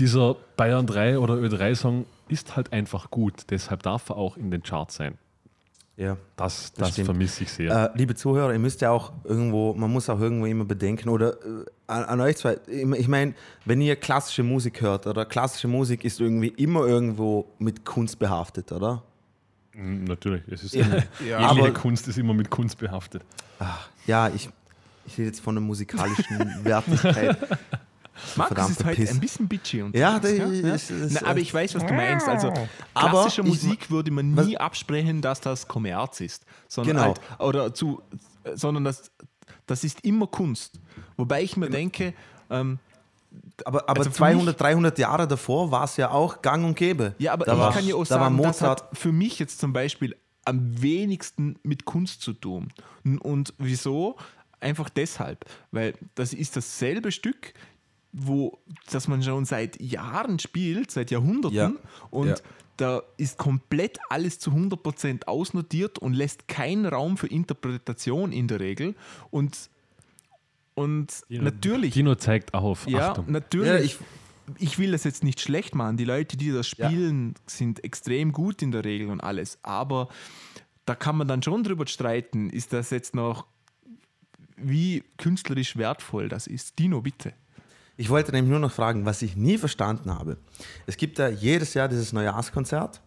dieser 0.01 0.37
Bayern 0.57 0.87
3 0.87 1.19
oder 1.19 1.35
Ö3-Song 1.35 2.07
ist 2.29 2.57
halt 2.57 2.73
einfach 2.73 3.11
gut. 3.11 3.45
Deshalb 3.51 3.83
darf 3.85 4.09
er 4.11 4.17
auch 4.17 4.37
in 4.37 4.51
den 4.51 4.63
Charts 4.63 4.97
sein. 4.97 5.19
ja. 5.97 6.17
Das, 6.37 6.73
Das 6.73 6.95
das 6.97 7.05
vermisse 7.05 7.43
ich 7.45 7.53
sehr. 7.53 7.93
Äh, 7.95 7.99
liebe 7.99 8.15
Zuhörer, 8.15 8.53
ihr 8.53 8.59
müsst 8.59 8.81
ja 8.81 8.91
auch 8.91 9.13
irgendwo, 9.25 9.75
man 9.75 9.91
muss 9.93 10.09
auch 10.09 10.19
irgendwo 10.21 10.47
immer 10.47 10.65
bedenken, 10.65 11.09
oder 11.11 11.35
äh, 11.35 11.65
an, 11.87 12.05
an 12.05 12.21
euch 12.23 12.37
zwei, 12.39 12.57
ich, 12.67 13.09
meine, 13.09 13.35
wenn 13.67 13.81
ihr 13.81 13.95
klassische 13.97 14.43
Musik 14.43 14.81
hört, 14.81 15.07
oder 15.07 15.25
klassische 15.27 15.69
Musik 15.69 16.05
ist 16.05 16.21
irgendwie 16.21 16.49
immer 16.49 16.87
irgendwo 16.87 17.47
mit 17.59 17.85
Kunst 17.85 18.19
behaftet, 18.19 18.73
oder? 18.73 19.03
Mm, 19.75 20.05
Natürlich, 20.05 20.43
es 20.51 20.65
ist 20.65 20.75
Ja, 20.75 20.87
jegliche 21.21 21.37
aber- 21.47 21.71
Kunst 21.73 22.09
ist 22.09 22.17
immer 22.19 22.33
mit 22.35 22.49
Kunst 22.51 22.79
behaftet. 22.79 23.23
Ja, 24.07 24.29
ich, 24.35 24.49
ich 25.07 25.19
rede 25.19 25.29
jetzt 25.29 25.41
von 25.41 25.55
der 25.57 25.63
musikalischen 25.63 26.39
Wertigkeit. 26.65 27.37
Markus 28.37 28.71
ist 28.71 28.85
heute 28.85 28.97
Piss. 28.97 29.11
ein 29.11 29.21
bisschen 29.21 29.49
bitchy 29.49 29.83
und 29.83 29.97
Ja, 29.97 30.19
das 30.19 30.31
ist- 30.33 30.91
ist- 30.91 31.21
Na, 31.23 31.29
aber 31.31 31.39
ich 31.41 31.53
weiß, 31.53 31.75
was 31.75 31.87
du 31.87 31.95
meinst. 31.95 32.29
Also 32.29 32.49
Aber 32.95 33.11
klassische 33.23 33.41
ich- 33.43 33.47
Musik 33.49 33.91
würde 33.91 34.11
man 34.11 34.33
nie 34.35 34.57
absprechen, 34.57 35.21
dass 35.23 35.41
das 35.41 35.67
Kommerz 35.69 36.21
ist, 36.21 36.45
sondern 36.69 36.97
Genau. 36.97 37.07
halt, 37.09 37.21
oder 37.41 37.75
zu, 37.75 38.03
sondern 38.55 38.85
das, 38.85 39.11
das 39.67 39.85
ist 39.85 40.05
immer 40.05 40.27
Kunst. 40.27 40.79
Wobei 41.17 41.43
ich 41.43 41.57
mir 41.57 41.71
denke, 41.71 42.15
ähm, 42.51 42.79
Aber, 43.65 43.89
aber 43.89 43.99
Also 44.01 44.11
für 44.11 44.17
200, 44.17 44.61
300 44.61 44.99
Jahre 44.99 45.29
davor 45.29 45.71
war 45.71 45.85
es 45.85 45.97
ja 45.97 46.11
auch 46.11 46.43
gang 46.43 46.65
und 46.65 46.75
gäbe. 46.77 47.15
ja, 47.19 47.33
aber 47.33 47.45
da 47.45 47.53
ich 47.53 47.59
war, 47.61 47.73
kann 47.73 47.87
ja 47.87 47.95
auch 47.95 48.05
sagen, 48.05 48.37
das 48.39 48.47
Mozart. 48.47 48.83
hat 48.83 48.99
für 48.99 49.13
mich 49.13 49.39
jetzt 49.39 49.61
zum 49.61 49.73
Beispiel 49.73 50.17
am 50.45 50.83
wenigsten 50.83 51.57
mit 51.63 51.85
Kunst 51.85 52.23
zu 52.23 52.33
tun. 52.33 52.73
Und 53.21 53.55
wieso? 53.59 54.17
Einfach 54.59 54.89
deshalb, 54.89 55.45
weil 55.71 55.95
das 56.17 56.33
ist 56.33 56.57
dasselbe 56.57 57.13
Stück, 57.13 57.53
wo 58.13 58.59
das 58.91 59.07
man 59.09 59.23
schon 59.23 59.45
seit 59.45 59.81
Jahren 59.81 60.39
spielt, 60.39 60.91
seit 60.91 61.11
Jahrhunderten 61.11 61.57
Ja. 61.57 61.73
und 62.11 62.29
Ja. 62.29 62.35
da 62.77 63.03
ist 63.17 63.39
komplett 63.39 63.99
alles 64.09 64.39
zu 64.39 64.53
100% 64.53 65.29
ausnotiert 65.29 65.99
und 65.99 66.15
lässt 66.15 66.49
keinen 66.49 66.87
Raum 66.87 67.17
für 67.17 67.27
Interpretation 67.29 68.33
in 68.33 68.49
der 68.49 68.61
Regel 68.61 68.95
und 69.31 69.71
und 70.75 71.25
natürlich 71.29 71.93
Dino 71.93 72.15
zeigt 72.15 72.55
auf. 72.55 72.87
ja, 72.87 73.11
Achtung. 73.11 73.31
natürlich. 73.31 73.69
Ja, 73.69 73.79
ich, 73.81 73.99
ich- 74.59 74.79
will 74.79 74.93
das 74.93 75.05
jetzt 75.05 75.23
nicht 75.25 75.41
schlecht 75.41 75.75
machen. 75.75 75.97
Die 75.99 76.05
Leute, 76.05 76.37
die 76.39 76.51
das 76.53 76.75
Ja. 76.77 76.89
spielen, 76.89 77.35
sind 77.47 77.85
extrem 77.85 78.33
gut 78.33 78.63
in 78.63 78.71
der 78.73 78.85
Regel 78.85 79.09
und 79.09 79.21
alles. 79.21 79.59
Aber 79.63 80.09
da 80.87 80.95
kann 80.95 81.17
man 81.19 81.29
dann 81.29 81.43
schon 81.43 81.65
drüber 81.65 81.87
streiten, 81.87 82.49
ist 82.49 82.73
das 82.73 82.91
jetzt 82.91 83.15
noch, 83.15 83.47
wie 84.57 85.05
künstlerisch 85.19 85.77
wertvoll 85.77 86.29
das 86.31 86.47
ist. 86.47 86.79
Dino, 86.79 87.03
bitte. 87.03 87.35
Ich 88.01 88.09
wollte 88.09 88.33
nämlich 88.33 88.51
nur 88.51 88.61
noch 88.61 88.73
fragen, 88.73 89.05
was 89.05 89.21
ich 89.21 89.37
nie 89.37 89.59
verstanden 89.59 90.11
habe. 90.11 90.39
Es 90.87 90.97
gibt 90.97 91.19
ja 91.19 91.29
jedes 91.29 91.75
Jahr 91.75 91.87
dieses 91.87 92.15
Neujahrskonzert, 92.15 92.99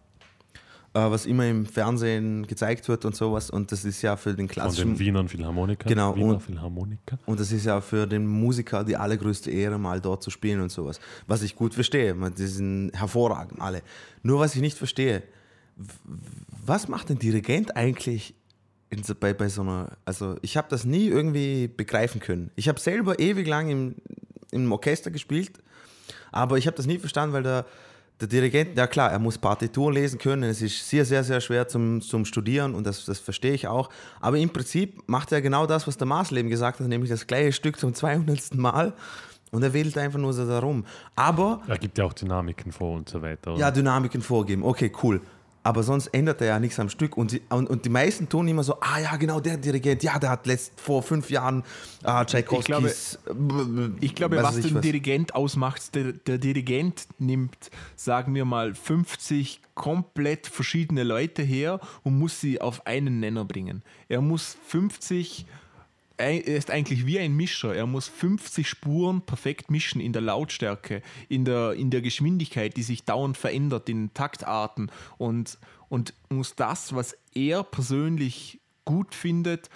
äh, 0.94 1.00
was 1.00 1.26
immer 1.26 1.48
im 1.48 1.66
Fernsehen 1.66 2.46
gezeigt 2.46 2.86
wird 2.86 3.04
und 3.04 3.16
sowas. 3.16 3.50
Und 3.50 3.72
das 3.72 3.84
ist 3.84 4.02
ja 4.02 4.16
für 4.16 4.30
den 4.34 4.46
Von 4.46 4.52
klassischen 4.52 4.90
den 4.92 4.98
Wienern 5.00 5.28
Philharmoniker. 5.28 5.88
Genau, 5.88 6.14
Wiener 6.14 6.26
und- 6.34 6.42
Philharmoniker. 6.42 7.18
Und 7.26 7.40
das 7.40 7.50
ist 7.50 7.66
ja 7.66 7.80
für 7.80 8.06
den 8.06 8.24
Musiker 8.24 8.84
die 8.84 8.96
allergrößte 8.96 9.50
Ehre, 9.50 9.80
mal 9.80 10.00
dort 10.00 10.22
zu 10.22 10.30
spielen 10.30 10.60
und 10.60 10.70
sowas. 10.70 11.00
Was 11.26 11.42
ich 11.42 11.56
gut 11.56 11.74
verstehe. 11.74 12.14
Die 12.38 12.46
sind 12.46 12.92
hervorragend, 12.94 13.60
alle. 13.60 13.82
Nur 14.22 14.38
was 14.38 14.54
ich 14.54 14.60
nicht 14.60 14.78
verstehe, 14.78 15.24
was 16.64 16.86
macht 16.86 17.10
ein 17.10 17.18
Dirigent 17.18 17.74
eigentlich 17.76 18.32
in 18.90 19.02
bei, 19.18 19.34
bei 19.34 19.48
so 19.48 19.62
einer. 19.62 19.96
Also, 20.04 20.36
ich 20.42 20.56
habe 20.56 20.68
das 20.70 20.84
nie 20.84 21.08
irgendwie 21.08 21.66
begreifen 21.66 22.20
können. 22.20 22.52
Ich 22.54 22.68
habe 22.68 22.78
selber 22.78 23.18
ewig 23.18 23.48
lang 23.48 23.68
im, 23.70 23.96
im 24.54 24.72
Orchester 24.72 25.10
gespielt, 25.10 25.52
aber 26.32 26.56
ich 26.58 26.66
habe 26.66 26.76
das 26.76 26.86
nie 26.86 26.98
verstanden, 26.98 27.32
weil 27.34 27.42
der, 27.42 27.64
der 28.20 28.28
Dirigent, 28.28 28.76
ja 28.76 28.86
klar, 28.86 29.10
er 29.10 29.18
muss 29.18 29.38
Partitur 29.38 29.92
lesen 29.92 30.18
können. 30.18 30.44
Es 30.44 30.62
ist 30.62 30.88
sehr, 30.88 31.04
sehr, 31.04 31.24
sehr 31.24 31.40
schwer 31.40 31.66
zum, 31.68 32.00
zum 32.00 32.24
Studieren 32.24 32.74
und 32.74 32.86
das, 32.86 33.04
das 33.04 33.18
verstehe 33.18 33.52
ich 33.54 33.66
auch. 33.68 33.90
Aber 34.20 34.38
im 34.38 34.50
Prinzip 34.50 35.02
macht 35.06 35.32
er 35.32 35.40
genau 35.42 35.66
das, 35.66 35.86
was 35.86 35.96
der 35.96 36.06
Maßleben 36.06 36.50
gesagt 36.50 36.80
hat, 36.80 36.86
nämlich 36.88 37.10
das 37.10 37.26
gleiche 37.26 37.52
Stück 37.52 37.78
zum 37.78 37.92
200. 37.94 38.54
Mal. 38.54 38.92
Und 39.50 39.62
er 39.62 39.72
wedelt 39.72 39.96
einfach 39.98 40.18
nur 40.18 40.32
so 40.32 40.46
darum. 40.48 40.84
Aber 41.14 41.60
Er 41.68 41.78
gibt 41.78 41.96
ja 41.98 42.04
auch 42.04 42.12
Dynamiken 42.12 42.72
vor 42.72 42.96
und 42.96 43.08
so 43.08 43.22
weiter. 43.22 43.54
ja, 43.56 43.70
Dynamiken 43.70 44.20
vorgeben. 44.20 44.64
Okay, 44.64 44.90
cool. 45.04 45.20
Aber 45.64 45.82
sonst 45.82 46.08
ändert 46.08 46.42
er 46.42 46.48
ja 46.48 46.60
nichts 46.60 46.78
am 46.78 46.90
Stück. 46.90 47.16
Und, 47.16 47.30
sie, 47.30 47.42
und, 47.48 47.68
und 47.68 47.84
die 47.86 47.88
meisten 47.88 48.28
tun 48.28 48.46
immer 48.46 48.62
so, 48.62 48.78
ah 48.80 49.00
ja, 49.00 49.16
genau, 49.16 49.40
der 49.40 49.56
Dirigent, 49.56 50.02
ja, 50.02 50.18
der 50.18 50.30
hat 50.30 50.46
letzt, 50.46 50.78
vor 50.78 51.02
fünf 51.02 51.30
Jahren 51.30 51.64
ah, 52.02 52.24
Tchaikovskis... 52.24 53.18
Ich 54.00 54.14
glaube, 54.14 54.42
was 54.42 54.60
den 54.60 54.80
Dirigent 54.82 55.34
ausmacht, 55.34 55.94
der, 55.94 56.12
der 56.12 56.36
Dirigent 56.36 57.06
nimmt, 57.18 57.70
sagen 57.96 58.34
wir 58.34 58.44
mal, 58.44 58.74
50 58.74 59.62
komplett 59.74 60.46
verschiedene 60.46 61.02
Leute 61.02 61.42
her 61.42 61.80
und 62.02 62.18
muss 62.18 62.40
sie 62.40 62.60
auf 62.60 62.86
einen 62.86 63.20
Nenner 63.20 63.46
bringen. 63.46 63.82
Er 64.08 64.20
muss 64.20 64.58
50 64.68 65.46
er 66.16 66.46
ist 66.46 66.70
eigentlich 66.70 67.06
wie 67.06 67.18
ein 67.18 67.34
Mischer. 67.34 67.74
Er 67.74 67.86
muss 67.86 68.08
50 68.08 68.68
Spuren 68.68 69.22
perfekt 69.22 69.70
mischen 69.70 70.00
in 70.00 70.12
der 70.12 70.22
Lautstärke, 70.22 71.02
in 71.28 71.44
der, 71.44 71.72
in 71.72 71.90
der 71.90 72.02
Geschwindigkeit, 72.02 72.76
die 72.76 72.82
sich 72.82 73.04
dauernd 73.04 73.36
verändert, 73.36 73.88
in 73.88 74.14
Taktarten 74.14 74.90
und, 75.18 75.58
und 75.88 76.14
muss 76.28 76.54
das, 76.54 76.94
was 76.94 77.16
er 77.34 77.64
persönlich 77.64 78.60
gut 78.84 79.14
findet, 79.14 79.70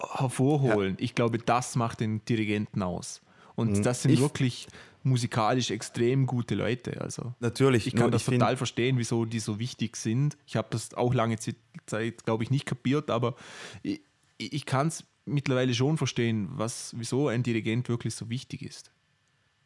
hervorholen. 0.00 0.96
Ja. 0.98 1.04
Ich 1.04 1.14
glaube, 1.14 1.38
das 1.38 1.74
macht 1.74 2.00
den 2.00 2.24
Dirigenten 2.26 2.82
aus. 2.82 3.22
Und 3.54 3.78
mhm. 3.78 3.82
das 3.82 4.02
sind 4.02 4.12
ich, 4.12 4.20
wirklich 4.20 4.68
musikalisch 5.02 5.70
extrem 5.70 6.26
gute 6.26 6.54
Leute. 6.54 7.00
Also 7.00 7.34
natürlich. 7.40 7.86
Ich 7.86 7.94
kann 7.94 8.10
das 8.10 8.28
ich 8.28 8.34
total 8.34 8.56
verstehen, 8.56 8.98
wieso 8.98 9.24
die 9.24 9.40
so 9.40 9.58
wichtig 9.58 9.96
sind. 9.96 10.36
Ich 10.46 10.56
habe 10.56 10.68
das 10.70 10.94
auch 10.94 11.14
lange 11.14 11.38
Zeit, 11.38 12.24
glaube 12.24 12.44
ich, 12.44 12.50
nicht 12.50 12.66
kapiert, 12.66 13.10
aber 13.10 13.34
ich, 13.82 14.02
ich 14.36 14.66
kann 14.66 14.88
es 14.88 15.04
mittlerweile 15.26 15.74
schon 15.74 15.98
verstehen, 15.98 16.48
was, 16.52 16.94
wieso 16.96 17.28
ein 17.28 17.42
Dirigent 17.42 17.88
wirklich 17.88 18.14
so 18.14 18.30
wichtig 18.30 18.62
ist. 18.62 18.90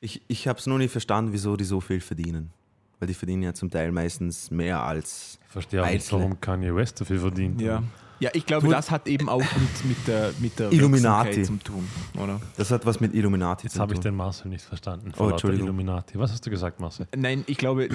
Ich, 0.00 0.22
ich 0.28 0.48
habe 0.48 0.58
es 0.58 0.66
nur 0.66 0.78
nicht 0.78 0.90
verstanden, 0.90 1.32
wieso 1.32 1.56
die 1.56 1.64
so 1.64 1.80
viel 1.80 2.00
verdienen. 2.00 2.50
Weil 2.98 3.08
die 3.08 3.14
verdienen 3.14 3.42
ja 3.42 3.54
zum 3.54 3.70
Teil 3.70 3.92
meistens 3.92 4.50
mehr 4.50 4.82
als. 4.82 5.38
Ich 5.46 5.52
verstehe 5.52 5.82
auch 5.82 5.90
nicht, 5.90 6.12
warum 6.12 6.40
Kanye 6.40 6.74
West 6.74 6.98
so 6.98 7.04
viel 7.04 7.18
verdient. 7.18 7.60
Ja. 7.60 7.82
Ja, 8.20 8.28
ich 8.34 8.44
glaube, 8.44 8.68
das 8.68 8.90
hat 8.90 9.08
eben 9.08 9.30
auch 9.30 9.38
mit, 9.38 9.84
mit 9.86 10.06
der, 10.06 10.34
mit 10.40 10.58
der 10.58 10.70
Illuminati 10.70 11.42
zu 11.42 11.56
tun, 11.56 11.88
oder? 12.22 12.38
Das 12.58 12.70
hat 12.70 12.84
was 12.84 13.00
mit 13.00 13.14
Illuminati 13.14 13.64
Jetzt 13.64 13.72
zu 13.72 13.78
tun. 13.78 13.88
Jetzt 13.88 13.90
habe 13.90 13.94
ich 13.94 14.00
den 14.00 14.14
Marcel 14.14 14.48
nicht 14.50 14.62
verstanden. 14.62 15.12
Oh, 15.16 15.30
Entschuldigung. 15.30 15.68
Illuminati. 15.68 16.18
Was 16.18 16.30
hast 16.30 16.44
du 16.44 16.50
gesagt, 16.50 16.80
Marcel? 16.80 17.08
Nein, 17.16 17.44
ich 17.46 17.56
glaube, 17.56 17.88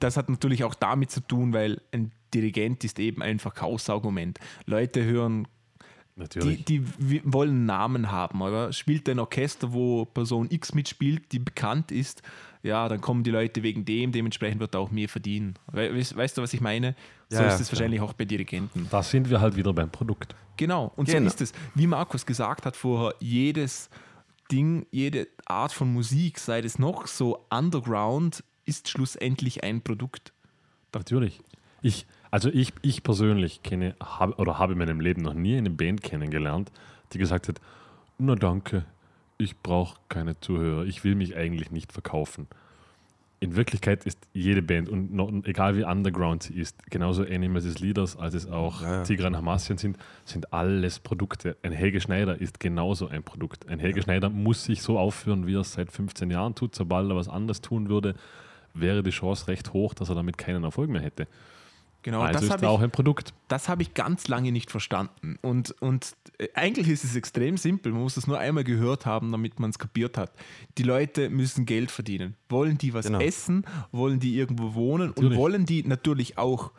das 0.00 0.16
hat 0.16 0.28
natürlich 0.28 0.64
auch 0.64 0.74
damit 0.74 1.12
zu 1.12 1.20
tun, 1.20 1.52
weil 1.52 1.80
ein 1.92 2.10
Dirigent 2.34 2.82
ist 2.82 2.98
eben 2.98 3.22
ein 3.22 3.38
Verkaufsargument. 3.38 4.40
Leute 4.66 5.04
hören 5.04 5.46
Natürlich. 6.14 6.64
Die, 6.66 6.80
die 6.80 7.22
wollen 7.24 7.64
Namen 7.64 8.10
haben, 8.10 8.42
oder? 8.42 8.72
Spielt 8.72 9.08
ein 9.08 9.18
Orchester, 9.18 9.72
wo 9.72 10.04
Person 10.04 10.48
X 10.50 10.74
mitspielt, 10.74 11.32
die 11.32 11.38
bekannt 11.38 11.90
ist, 11.90 12.22
ja, 12.62 12.88
dann 12.88 13.00
kommen 13.00 13.24
die 13.24 13.30
Leute 13.30 13.62
wegen 13.62 13.84
dem, 13.84 14.12
dementsprechend 14.12 14.60
wird 14.60 14.74
er 14.74 14.80
auch 14.80 14.90
mehr 14.90 15.08
verdienen. 15.08 15.54
Weißt, 15.72 16.16
weißt 16.16 16.38
du, 16.38 16.42
was 16.42 16.54
ich 16.54 16.60
meine? 16.60 16.94
So 17.28 17.38
ja, 17.38 17.48
ist 17.48 17.60
es 17.60 17.68
ja, 17.68 17.72
wahrscheinlich 17.72 18.00
auch 18.00 18.12
bei 18.12 18.24
Dirigenten. 18.24 18.86
Da 18.90 19.02
sind 19.02 19.30
wir 19.30 19.40
halt 19.40 19.56
wieder 19.56 19.72
beim 19.72 19.90
Produkt. 19.90 20.36
Genau, 20.56 20.92
und 20.94 21.06
genau. 21.06 21.20
so 21.20 21.26
ist 21.26 21.40
es. 21.40 21.52
Wie 21.74 21.86
Markus 21.86 22.24
gesagt 22.24 22.66
hat 22.66 22.76
vorher, 22.76 23.14
jedes 23.18 23.90
Ding, 24.50 24.86
jede 24.90 25.26
Art 25.46 25.72
von 25.72 25.92
Musik, 25.92 26.38
sei 26.38 26.60
es 26.60 26.78
noch 26.78 27.06
so 27.08 27.46
underground, 27.50 28.44
ist 28.64 28.88
schlussendlich 28.88 29.64
ein 29.64 29.82
Produkt. 29.82 30.32
Natürlich. 30.94 31.40
Ich, 31.80 32.06
also 32.32 32.48
ich, 32.48 32.72
ich 32.80 33.02
persönlich 33.02 33.62
kenne 33.62 33.94
hab, 34.00 34.40
oder 34.40 34.58
habe 34.58 34.72
in 34.72 34.78
meinem 34.78 35.00
Leben 35.00 35.20
noch 35.22 35.34
nie 35.34 35.56
eine 35.56 35.70
Band 35.70 36.02
kennengelernt, 36.02 36.72
die 37.12 37.18
gesagt 37.18 37.46
hat, 37.46 37.60
na 38.18 38.34
danke, 38.34 38.86
ich 39.36 39.58
brauche 39.58 39.98
keine 40.08 40.40
Zuhörer, 40.40 40.84
ich 40.86 41.04
will 41.04 41.14
mich 41.14 41.36
eigentlich 41.36 41.70
nicht 41.70 41.92
verkaufen. 41.92 42.48
In 43.40 43.54
Wirklichkeit 43.54 44.06
ist 44.06 44.18
jede 44.32 44.62
Band, 44.62 44.88
und 44.88 45.12
noch, 45.12 45.30
egal 45.44 45.76
wie 45.76 45.84
underground 45.84 46.44
sie 46.44 46.54
ist, 46.54 46.90
genauso 46.90 47.22
Animals 47.22 47.66
as 47.66 47.80
Leaders, 47.80 48.16
als 48.16 48.32
es 48.32 48.46
auch 48.46 48.80
ja, 48.80 48.92
ja. 48.92 49.02
Tigran 49.02 49.36
Hamassian 49.36 49.76
sind, 49.76 49.98
sind 50.24 50.54
alles 50.54 51.00
Produkte. 51.00 51.58
Ein 51.62 51.72
Helge 51.72 52.00
Schneider 52.00 52.40
ist 52.40 52.60
genauso 52.60 53.08
ein 53.08 53.24
Produkt. 53.24 53.68
Ein 53.68 53.78
Helge 53.78 53.98
ja. 53.98 54.04
Schneider 54.04 54.30
muss 54.30 54.64
sich 54.64 54.80
so 54.80 54.98
aufführen, 54.98 55.46
wie 55.46 55.56
er 55.56 55.60
es 55.60 55.72
seit 55.72 55.92
15 55.92 56.30
Jahren 56.30 56.54
tut. 56.54 56.74
Sobald 56.74 57.10
er 57.10 57.16
was 57.16 57.28
anderes 57.28 57.60
tun 57.60 57.90
würde, 57.90 58.14
wäre 58.72 59.02
die 59.02 59.10
Chance 59.10 59.48
recht 59.48 59.74
hoch, 59.74 59.92
dass 59.92 60.08
er 60.08 60.14
damit 60.14 60.38
keinen 60.38 60.64
Erfolg 60.64 60.88
mehr 60.88 61.02
hätte. 61.02 61.26
Genau, 62.02 62.20
also 62.20 62.40
das 62.40 62.48
ist 62.48 62.62
da 62.62 62.68
auch 62.68 62.80
ein 62.80 62.90
Produkt. 62.90 63.32
Das 63.48 63.68
habe 63.68 63.82
ich 63.82 63.94
ganz 63.94 64.26
lange 64.26 64.50
nicht 64.50 64.70
verstanden. 64.70 65.38
Und, 65.40 65.70
und 65.80 66.14
äh, 66.38 66.48
eigentlich 66.54 66.88
ist 66.88 67.04
es 67.04 67.14
extrem 67.14 67.56
simpel. 67.56 67.92
Man 67.92 68.02
muss 68.02 68.16
es 68.16 68.26
nur 68.26 68.38
einmal 68.38 68.64
gehört 68.64 69.06
haben, 69.06 69.30
damit 69.30 69.60
man 69.60 69.70
es 69.70 69.78
kapiert 69.78 70.18
hat. 70.18 70.32
Die 70.78 70.82
Leute 70.82 71.30
müssen 71.30 71.64
Geld 71.64 71.90
verdienen. 71.90 72.34
Wollen 72.48 72.76
die 72.76 72.92
was 72.92 73.06
genau. 73.06 73.20
essen? 73.20 73.64
Wollen 73.92 74.18
die 74.18 74.36
irgendwo 74.36 74.74
wohnen? 74.74 75.08
Natürlich. 75.08 75.30
Und 75.30 75.36
wollen 75.36 75.66
die 75.66 75.84
natürlich 75.84 76.38
auch 76.38 76.72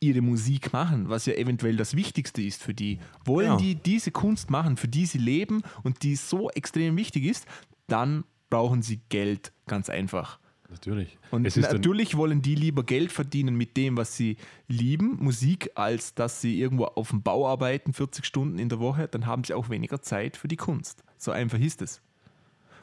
ihre 0.00 0.22
Musik 0.22 0.72
machen, 0.72 1.10
was 1.10 1.26
ja 1.26 1.34
eventuell 1.34 1.76
das 1.76 1.94
Wichtigste 1.94 2.40
ist 2.40 2.62
für 2.62 2.72
die. 2.72 2.98
Wollen 3.24 3.48
genau. 3.48 3.58
die 3.58 3.74
diese 3.74 4.10
Kunst 4.10 4.50
machen, 4.50 4.78
für 4.78 4.88
die 4.88 5.04
sie 5.04 5.18
leben 5.18 5.62
und 5.82 6.02
die 6.02 6.16
so 6.16 6.48
extrem 6.50 6.96
wichtig 6.96 7.24
ist, 7.24 7.46
dann 7.86 8.24
brauchen 8.48 8.82
sie 8.82 9.00
Geld, 9.10 9.52
ganz 9.66 9.90
einfach. 9.90 10.39
Natürlich. 10.70 11.18
Und 11.30 11.56
natürlich 11.56 12.16
wollen 12.16 12.42
die 12.42 12.54
lieber 12.54 12.84
Geld 12.84 13.10
verdienen 13.10 13.56
mit 13.56 13.76
dem, 13.76 13.96
was 13.96 14.16
sie 14.16 14.36
lieben, 14.68 15.18
Musik, 15.20 15.70
als 15.74 16.14
dass 16.14 16.40
sie 16.40 16.60
irgendwo 16.60 16.84
auf 16.84 17.10
dem 17.10 17.22
Bau 17.22 17.48
arbeiten, 17.48 17.92
40 17.92 18.24
Stunden 18.24 18.58
in 18.58 18.68
der 18.68 18.78
Woche. 18.78 19.08
Dann 19.08 19.26
haben 19.26 19.42
sie 19.44 19.54
auch 19.54 19.68
weniger 19.68 20.00
Zeit 20.00 20.36
für 20.36 20.48
die 20.48 20.56
Kunst. 20.56 21.02
So 21.18 21.32
einfach 21.32 21.58
ist 21.58 21.82
es. 21.82 22.00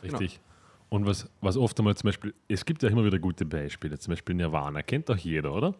Richtig. 0.04 0.34
Genau. 0.34 0.44
Und 0.90 1.06
was, 1.06 1.30
was 1.42 1.58
oft 1.58 1.78
einmal 1.80 1.96
zum 1.96 2.08
Beispiel, 2.08 2.34
es 2.48 2.66
gibt 2.66 2.84
ja 2.84 2.90
immer 2.90 3.04
wieder 3.04 3.20
gute 3.20 3.46
Beispiele, 3.46 4.00
zum 4.00 4.12
Beispiel 4.12 4.36
Nirvana, 4.36 4.82
kennt 4.84 5.10
doch 5.10 5.18
jeder, 5.18 5.54
oder? 5.54 5.76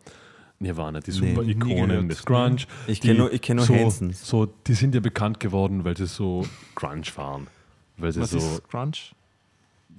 Nirvana, 0.60 1.00
die 1.00 1.12
super 1.12 1.44
nee, 1.44 1.52
Ikonen 1.52 2.10
des 2.10 2.26
Grunge. 2.26 2.66
Ich 2.88 3.00
kenne 3.00 3.20
nur, 3.20 3.30
kenn 3.30 3.58
nur 3.58 3.66
so, 3.66 3.76
Hansons. 3.76 4.28
So, 4.28 4.46
die 4.46 4.74
sind 4.74 4.96
ja 4.96 5.02
bekannt 5.02 5.40
geworden, 5.40 5.86
weil 5.86 5.96
sie 5.96 6.08
so 6.08 6.46
Grunge 6.76 7.06
fahren. 7.06 7.48
Weil 7.96 8.12
sie 8.12 8.22
was 8.22 8.32
so, 8.32 8.38
ist 8.38 8.68
Grunge? 8.68 8.98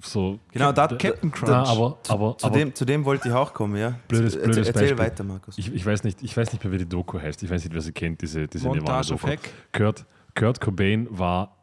So. 0.01 0.39
Genau, 0.51 0.71
da, 0.71 0.87
Captain 0.87 1.31
Crunch. 1.31 1.51
Na, 1.51 1.63
aber, 1.63 1.97
aber, 2.07 2.37
zu, 2.37 2.47
aber, 2.47 2.57
dem, 2.57 2.75
zu 2.75 2.85
dem 2.85 3.05
wollte 3.05 3.29
ich 3.29 3.33
auch 3.33 3.53
kommen, 3.53 3.75
ja. 3.77 3.95
Blödes, 4.07 4.35
blödes 4.35 4.67
Erzähl 4.67 4.73
Beispiel. 4.73 4.97
weiter, 4.97 5.23
Markus. 5.23 5.57
Ich, 5.57 5.73
ich, 5.73 5.85
weiß 5.85 6.03
nicht, 6.03 6.21
ich 6.23 6.35
weiß 6.35 6.51
nicht 6.53 6.63
mehr, 6.63 6.73
wie 6.73 6.77
die 6.77 6.89
Doku 6.89 7.19
heißt. 7.19 7.43
Ich 7.43 7.49
weiß 7.49 7.63
nicht, 7.63 7.73
wer 7.73 7.81
sie 7.81 7.91
kennt, 7.91 8.21
diese, 8.21 8.47
diese 8.47 8.69
Nirvana-Doku. 8.69 9.27
Kurt, 9.71 10.05
Kurt 10.35 10.61
Cobain 10.61 11.07
war 11.09 11.58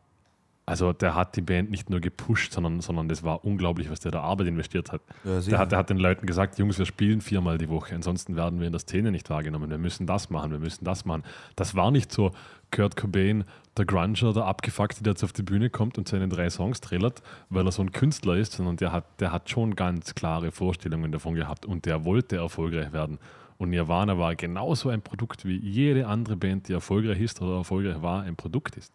also 0.69 0.93
der 0.93 1.15
hat 1.15 1.37
die 1.37 1.43
Band 1.43 1.71
nicht 1.71 1.91
nur 1.91 2.01
gepusht, 2.01 2.53
sondern, 2.53 2.81
sondern 2.81 3.09
das 3.09 3.23
war 3.23 3.45
unglaublich, 3.45 3.89
was 3.89 4.01
der 4.01 4.11
da 4.11 4.23
Arbeit 4.23 4.49
investiert 4.49 4.91
hat. 4.91 5.01
Ja, 5.25 5.41
der, 5.41 5.59
hat 5.59 5.71
der 5.71 5.79
hat 5.79 5.91
den 5.91 5.99
Leuten 5.99 6.27
gesagt, 6.27 6.59
Jungs, 6.59 6.77
wir 6.77 6.87
spielen 6.87 7.21
viermal 7.21 7.57
die 7.57 7.69
Woche, 7.69 7.95
ansonsten 7.95 8.35
werden 8.35 8.59
wir 8.59 8.67
in 8.67 8.73
der 8.73 8.81
Szene 8.81 9.13
nicht 9.13 9.31
wahrgenommen. 9.31 9.71
Wir 9.71 9.79
müssen 9.79 10.09
das 10.09 10.29
machen, 10.29 10.51
wir 10.51 10.59
müssen 10.59 10.85
das 10.85 11.05
machen. 11.05 11.23
Das 11.55 11.77
war 11.77 11.93
nicht 11.93 12.11
so 12.11 12.33
Kurt 12.73 12.97
Cobain, 12.97 13.45
der 13.77 13.85
Grunger, 13.85 14.33
der 14.33 14.45
Abgefuckte, 14.45 15.05
der 15.05 15.13
jetzt 15.13 15.23
auf 15.23 15.33
die 15.33 15.45
Bühne 15.45 15.71
kommt 15.71 15.99
und 15.99 16.09
seine 16.09 16.29
drei 16.29 16.51
Songs 16.51 16.81
trillert, 16.81 17.23
weil 17.49 17.65
er 17.65 17.71
so 17.71 17.83
ein 17.83 17.93
Künstler 17.93 18.37
ist, 18.37 18.55
sondern 18.55 18.77
der 18.77 18.91
hat, 18.91 19.05
der 19.21 19.31
hat 19.31 19.49
schon 19.49 19.77
ganz 19.77 20.17
klare 20.17 20.51
Vorstellungen 20.51 21.13
davon 21.13 21.37
gehabt 21.37 21.65
und 21.65 21.87
der 21.87 22.05
wollte 22.05 22.37
erfolgreich 22.37 22.93
werden. 22.93 23.19
Und 23.59 23.71
Nirvana 23.71 24.19
war 24.19 24.35
genauso 24.35 24.89
ein 24.89 25.01
Produkt 25.01 25.45
wie 25.45 25.57
jede 25.57 26.09
andere 26.09 26.37
Band, 26.37 26.69
die 26.69 26.73
erfolgreich 26.73 27.21
ist 27.21 27.41
oder 27.41 27.59
erfolgreich 27.59 28.03
war, 28.03 28.23
ein 28.23 28.35
Produkt 28.35 28.77
ist. 28.77 28.93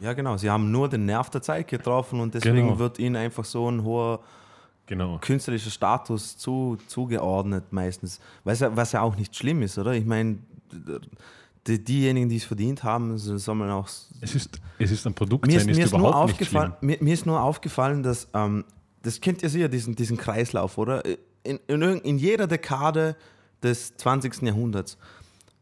Ja, 0.00 0.12
genau. 0.12 0.36
Sie 0.36 0.50
haben 0.50 0.70
nur 0.70 0.88
den 0.88 1.06
Nerv 1.06 1.30
der 1.30 1.42
Zeit 1.42 1.68
getroffen 1.68 2.20
und 2.20 2.34
deswegen 2.34 2.68
genau. 2.68 2.78
wird 2.78 2.98
ihnen 2.98 3.16
einfach 3.16 3.44
so 3.44 3.70
ein 3.70 3.82
hoher 3.82 4.20
genau. 4.86 5.18
künstlerischer 5.20 5.70
Status 5.70 6.36
zu, 6.36 6.78
zugeordnet 6.86 7.72
meistens. 7.72 8.20
Was 8.44 8.60
ja, 8.60 8.76
was 8.76 8.92
ja 8.92 9.00
auch 9.02 9.16
nicht 9.16 9.34
schlimm 9.34 9.62
ist, 9.62 9.78
oder? 9.78 9.92
Ich 9.92 10.04
meine, 10.04 10.38
die, 11.66 11.82
diejenigen, 11.82 12.28
die 12.28 12.36
es 12.36 12.44
verdient 12.44 12.84
haben, 12.84 13.16
soll 13.18 13.54
man 13.54 13.70
auch. 13.70 13.88
Es 14.20 14.34
ist, 14.34 14.60
es 14.78 14.90
ist 14.90 15.06
ein 15.06 15.14
Produkt, 15.14 15.46
mir 15.46 15.56
ist, 15.56 15.66
mir 15.66 15.84
ist 15.84 15.96
nur 15.96 16.14
aufgefallen, 16.14 16.74
mir, 16.80 16.98
mir, 17.00 17.14
ist 17.14 17.26
nur 17.26 17.40
aufgefallen, 17.40 18.02
dass 18.02 18.28
ähm, 18.34 18.64
das 19.02 19.20
kennt 19.20 19.42
ihr 19.42 19.48
sicher, 19.48 19.68
diesen, 19.68 19.94
diesen 19.94 20.16
Kreislauf, 20.16 20.78
oder? 20.78 21.02
In, 21.42 21.58
in, 21.68 21.82
in 21.82 22.18
jeder 22.18 22.46
Dekade 22.46 23.16
des 23.62 23.96
20. 23.96 24.42
Jahrhunderts 24.42 24.98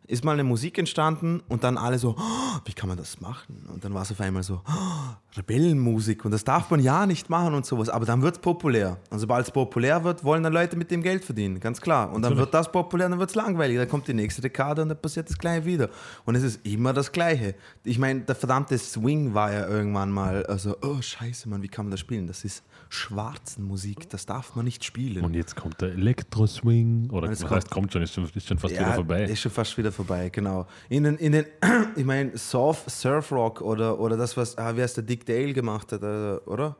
ist 0.07 0.25
mal 0.25 0.33
eine 0.33 0.45
Musik 0.45 0.79
entstanden 0.79 1.43
und 1.49 1.64
dann 1.64 1.79
alle 1.79 1.99
so, 1.99 2.14
oh, 2.19 2.59
wie 2.64 2.73
kann 2.73 2.88
man 2.88 2.99
das 2.99 3.21
machen? 3.21 3.67
Und 3.73 3.85
dann 3.85 3.95
war 3.95 4.03
es 4.03 4.12
auf 4.12 4.21
einmal 4.21 4.43
so, 4.43 4.61
oh, 4.67 5.37
Rebellenmusik 5.37 6.25
und 6.25 6.31
das 6.31 6.45
darf 6.45 6.71
man 6.71 6.81
ja 6.81 7.07
nicht 7.07 7.31
machen 7.31 7.55
und 7.55 7.64
sowas. 7.67 7.88
Aber 7.88 8.05
dann 8.05 8.23
wird 8.23 8.37
es 8.37 8.40
populär. 8.40 8.99
Und 9.11 9.19
sobald 9.19 9.47
es 9.47 9.51
populär 9.51 10.05
wird, 10.05 10.23
wollen 10.23 10.43
dann 10.43 10.53
Leute 10.53 10.77
mit 10.77 10.90
dem 10.90 11.03
Geld 11.03 11.25
verdienen, 11.25 11.59
ganz 11.59 11.81
klar. 11.81 12.09
Und 12.09 12.23
dann 12.23 12.33
Natürlich. 12.33 12.40
wird 12.40 12.55
das 12.55 12.71
populär, 12.71 13.09
dann 13.09 13.19
wird 13.19 13.31
es 13.31 13.35
langweilig. 13.35 13.79
Dann 13.79 13.88
kommt 13.88 14.07
die 14.07 14.14
nächste 14.14 14.43
Dekade 14.43 14.83
und 14.83 14.90
dann 14.90 15.01
passiert 15.01 15.29
das 15.29 15.38
Gleiche 15.38 15.64
wieder. 15.64 15.88
Und 16.25 16.35
es 16.35 16.43
ist 16.43 16.67
immer 16.67 16.93
das 16.93 17.11
Gleiche. 17.11 17.55
Ich 17.83 17.99
meine, 17.99 18.21
der 18.21 18.35
verdammte 18.35 18.77
Swing 18.79 19.35
war 19.35 19.53
ja 19.53 19.67
irgendwann 19.67 20.11
mal, 20.11 20.45
also, 20.47 20.77
oh 20.83 21.01
scheiße, 21.01 21.49
Mann, 21.49 21.62
wie 21.62 21.69
kann 21.69 21.87
man 21.87 21.90
das 21.90 22.01
spielen? 22.01 22.27
Das 22.27 22.45
ist 22.45 22.62
schwarzen 22.94 23.64
Musik, 23.66 24.09
das 24.11 24.24
darf 24.26 24.54
man 24.57 24.64
nicht 24.64 24.85
spielen. 24.85 25.24
Und 25.24 25.35
jetzt 25.35 25.57
kommt 25.57 25.80
der 25.80 25.92
Elektro-Swing, 25.92 27.11
oder 27.11 27.28
was 27.30 27.40
kommt, 27.40 27.50
heißt, 27.52 27.70
kommt 27.70 27.92
schon, 27.92 28.02
ist 28.02 28.14
schon, 28.14 28.24
ist 28.33 28.46
schon 28.46 28.59
fast 28.59 28.74
ja, 28.74 28.80
wieder 28.83 28.94
vorbei. 28.94 29.24
Ist 29.24 29.40
schon 29.40 29.52
fast 29.52 29.76
wieder 29.76 29.92
vorbei, 29.92 30.28
genau. 30.30 30.66
In 30.88 31.04
den, 31.04 31.16
in 31.18 31.33
den 31.33 31.44
ich 31.96 32.04
meine, 32.04 32.37
Surf, 32.38 32.85
Surf 32.88 33.30
Rock 33.33 33.61
oder, 33.61 33.98
oder 33.98 34.16
das, 34.16 34.37
was, 34.37 34.57
ah, 34.57 34.74
wie 34.76 34.83
heißt 34.83 34.96
der 34.96 35.04
Dick 35.04 35.26
Dale 35.26 35.52
gemacht 35.52 35.92
hat, 35.92 36.02
äh, 36.02 36.37
oder? 36.46 36.76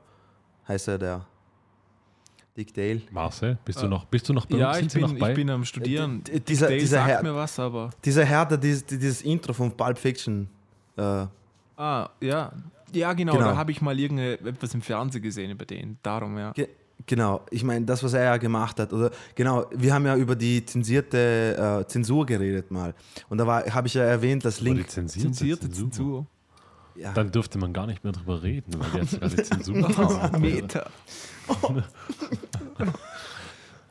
Heißt 0.68 0.88
er 0.88 0.98
der? 0.98 1.27
Dick 2.57 2.72
Dale. 2.72 3.03
Marcel, 3.11 3.59
bist 3.64 3.83
du 3.83 3.88
noch, 3.88 4.05
bist 4.05 4.29
du 4.29 4.33
noch 4.33 4.46
bei 4.46 4.57
Ja, 4.59 4.68
uns? 4.70 4.79
ich 4.87 4.92
bin, 4.92 5.03
noch 5.03 5.12
bei? 5.18 5.31
ich 5.31 5.37
bin 5.37 5.50
am 5.50 5.64
Studieren. 5.64 6.22
D- 6.22 6.38
dieser- 6.38 6.68
Dale 6.68 6.79
dieser 6.79 6.98
sagt 6.98 7.09
Herr- 7.09 7.22
mir 7.22 7.35
was, 7.35 7.59
aber. 7.59 7.90
Dieser 8.05 8.24
Herr, 8.24 8.46
der 8.46 8.59
dieses, 8.59 8.85
dieses 8.87 9.22
Intro 9.22 9.53
von 9.53 9.77
Pulp 9.77 9.98
Fiction. 9.98 10.48
Äh, 10.96 11.27
Ah, 11.77 12.09
ja. 12.20 12.53
Ja, 12.94 13.12
genau, 13.12 13.33
Genau. 13.35 13.44
da 13.50 13.57
habe 13.57 13.70
ich 13.72 13.80
mal 13.83 13.98
irgendetwas 13.98 14.72
im 14.74 14.83
Fernsehen 14.83 15.22
gesehen 15.22 15.50
über 15.50 15.64
den. 15.64 15.98
Darum, 16.02 16.38
ja. 16.38 16.52
ge 16.52 16.68
genau, 17.07 17.44
ich 17.50 17.64
meine, 17.64 17.85
das, 17.85 18.02
was 18.02 18.12
er 18.14 18.24
ja 18.24 18.37
gemacht 18.37 18.78
hat. 18.80 18.92
Oder 18.92 19.11
genau, 19.35 19.66
wir 19.74 19.92
haben 19.92 20.07
ja 20.07 20.16
über 20.16 20.37
die 20.37 20.64
zensierte 20.64 21.83
äh, 21.83 21.88
Zensur 21.88 22.24
geredet 22.24 22.70
mal. 22.70 22.94
Und 23.28 23.38
da 23.38 23.46
war- 23.46 23.64
habe 23.74 23.87
ich 23.88 23.94
ja 23.94 24.04
erwähnt, 24.04 24.44
dass 24.44 24.61
Link. 24.61 24.88
zensierte 24.88 25.33
Zensierte 25.33 25.62
Zensur. 25.70 25.90
Zensur. 25.90 26.26
Ja, 26.96 27.12
Dann 27.12 27.33
dürfte 27.33 27.59
man 27.59 27.72
gar 27.72 27.88
nicht 27.88 28.04
mehr 28.04 28.12
drüber 28.12 28.42
reden, 28.44 28.72
weil 28.78 29.02
jetzt 29.02 29.18
gerade 29.20 29.42
Zensur. 29.42 29.74
Meter. 30.38 30.88
oh, 31.62 31.74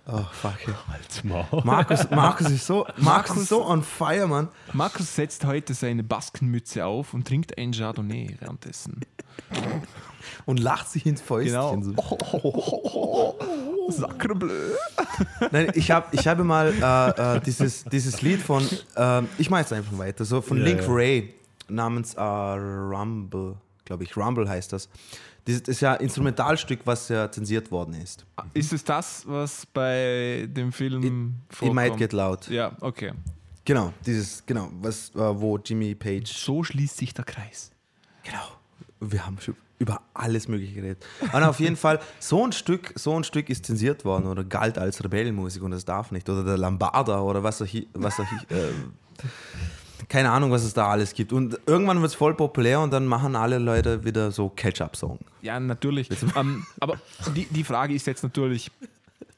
fuck. 0.05 0.67
ey. 0.67 0.73
Halt's 0.89 1.23
Maul. 1.23 1.45
Markus, 1.63 2.09
Markus 2.09 2.49
ist 2.49 2.65
so, 2.65 2.85
Markus 2.97 3.37
ist 3.37 3.49
so 3.49 3.65
on 3.65 3.83
fire, 3.83 4.27
Mann. 4.27 4.49
Markus 4.73 5.15
setzt 5.15 5.45
heute 5.45 5.73
seine 5.73 6.03
Baskenmütze 6.03 6.85
auf 6.85 7.13
und 7.13 7.27
trinkt 7.27 7.57
ein 7.57 7.71
Chardonnay 7.71 8.35
währenddessen. 8.39 9.01
Und 10.45 10.59
lacht 10.59 10.89
sich 10.89 11.05
ins 11.05 11.21
Fäustchen. 11.21 11.81
Genau. 11.81 11.95
So. 11.95 13.37
Sacrebleu. 13.89 14.71
Nein, 15.51 15.71
ich 15.75 15.91
habe 15.91 16.07
ich 16.11 16.27
habe 16.27 16.43
mal 16.43 16.73
äh, 16.73 17.37
äh, 17.37 17.41
dieses, 17.41 17.83
dieses 17.85 18.21
Lied 18.21 18.41
von, 18.41 18.67
äh, 18.95 19.21
ich 19.37 19.49
mache 19.49 19.61
jetzt 19.61 19.73
einfach 19.73 19.97
weiter, 19.97 20.25
so 20.25 20.41
von 20.41 20.57
Ja, 20.57 20.63
Link 20.63 20.81
ja. 20.81 20.87
Ray 20.89 21.33
namens 21.67 22.13
äh, 22.13 22.21
Rumble, 22.21 23.55
glaube 23.85 24.03
ich, 24.03 24.15
Rumble 24.15 24.47
heißt 24.47 24.73
das. 24.73 24.89
Das 25.45 25.59
ist 25.61 25.81
ja 25.81 25.93
ein 25.93 26.01
Instrumentalstück, 26.01 26.81
was 26.85 27.09
ja 27.09 27.29
zensiert 27.29 27.69
worden 27.69 27.95
ist. 27.95 28.25
Ist 28.53 28.71
es 28.71 28.83
das, 28.83 29.23
was 29.27 29.65
bei 29.65 30.47
dem 30.49 30.71
Film 30.71 31.03
It 31.03 31.11
might 31.73 31.87
vorkommt? 31.87 31.97
get 31.97 32.13
loud. 32.13 32.47
Ja, 32.49 32.71
okay. 32.79 33.11
Genau, 33.65 33.93
dieses, 34.05 34.45
genau, 34.45 34.69
was, 34.81 35.09
äh, 35.15 35.19
wo 35.19 35.57
Jimmy 35.57 35.95
Page. 35.95 36.31
So 36.31 36.63
schließt 36.63 36.97
sich 36.97 37.13
der 37.13 37.25
Kreis. 37.25 37.71
Genau. 38.23 38.43
Wir 38.99 39.25
haben 39.25 39.39
schon 39.39 39.55
über 39.79 40.01
alles 40.13 40.47
Mögliche 40.47 40.75
geredet. 40.75 41.05
Und 41.33 41.43
auf 41.43 41.59
jeden 41.59 41.75
Fall, 41.75 41.99
so 42.19 42.45
ein 42.45 42.53
Stück, 42.53 42.93
so 42.95 43.15
ein 43.17 43.25
Stück 43.25 43.49
ist 43.49 43.65
zensiert 43.65 44.05
worden 44.05 44.27
oder 44.27 44.43
galt 44.45 44.77
als 44.77 45.03
Rebellenmusik 45.03 45.61
und 45.61 45.71
das 45.71 45.83
darf 45.83 46.11
nicht. 46.11 46.29
Oder 46.29 46.43
der 46.43 46.57
Lambada 46.57 47.19
oder 47.19 47.43
was 47.43 47.61
auch, 47.61 47.67
was 47.93 48.19
äh, 48.19 48.23
keine 50.09 50.31
Ahnung, 50.31 50.51
was 50.51 50.63
es 50.63 50.73
da 50.73 50.87
alles 50.87 51.13
gibt. 51.13 51.33
Und 51.33 51.59
irgendwann 51.65 52.01
wird 52.01 52.11
es 52.11 52.15
voll 52.15 52.33
populär 52.35 52.79
und 52.79 52.91
dann 52.91 53.05
machen 53.05 53.35
alle 53.35 53.59
Leute 53.59 54.03
wieder 54.05 54.31
so 54.31 54.49
Catch-up-Song. 54.49 55.19
Ja, 55.41 55.59
natürlich. 55.59 56.09
ähm, 56.35 56.65
aber 56.79 56.97
die, 57.35 57.45
die 57.45 57.63
Frage 57.63 57.93
ist 57.93 58.07
jetzt 58.07 58.23
natürlich, 58.23 58.71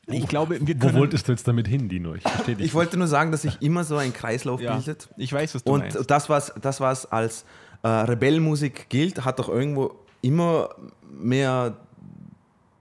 ich 0.07 0.27
glaube, 0.27 0.59
wir 0.61 0.75
Wo 0.75 0.87
können... 0.87 0.99
wolltest 0.99 1.27
du 1.27 1.31
jetzt 1.31 1.47
damit 1.47 1.67
hin, 1.67 1.89
Dino? 1.89 2.15
Ich 2.15 2.21
verstehe 2.21 2.55
dich. 2.55 2.67
Ich 2.67 2.73
wollte 2.73 2.97
nur 2.97 3.07
sagen, 3.07 3.31
dass 3.31 3.41
sich 3.41 3.61
immer 3.61 3.83
so 3.83 3.97
ein 3.97 4.13
Kreislauf 4.13 4.61
ja, 4.61 4.75
bildet. 4.75 5.09
ich 5.17 5.33
weiß, 5.33 5.55
was 5.55 5.63
du 5.63 5.71
Und 5.71 5.79
meinst. 5.79 6.09
das, 6.09 6.29
was, 6.29 6.53
das, 6.61 6.79
was 6.79 7.11
als 7.11 7.45
äh, 7.81 7.87
Rebellenmusik 7.87 8.89
gilt, 8.89 9.25
hat 9.25 9.39
doch 9.39 9.49
irgendwo 9.49 9.95
immer 10.21 10.69
mehr 11.11 11.75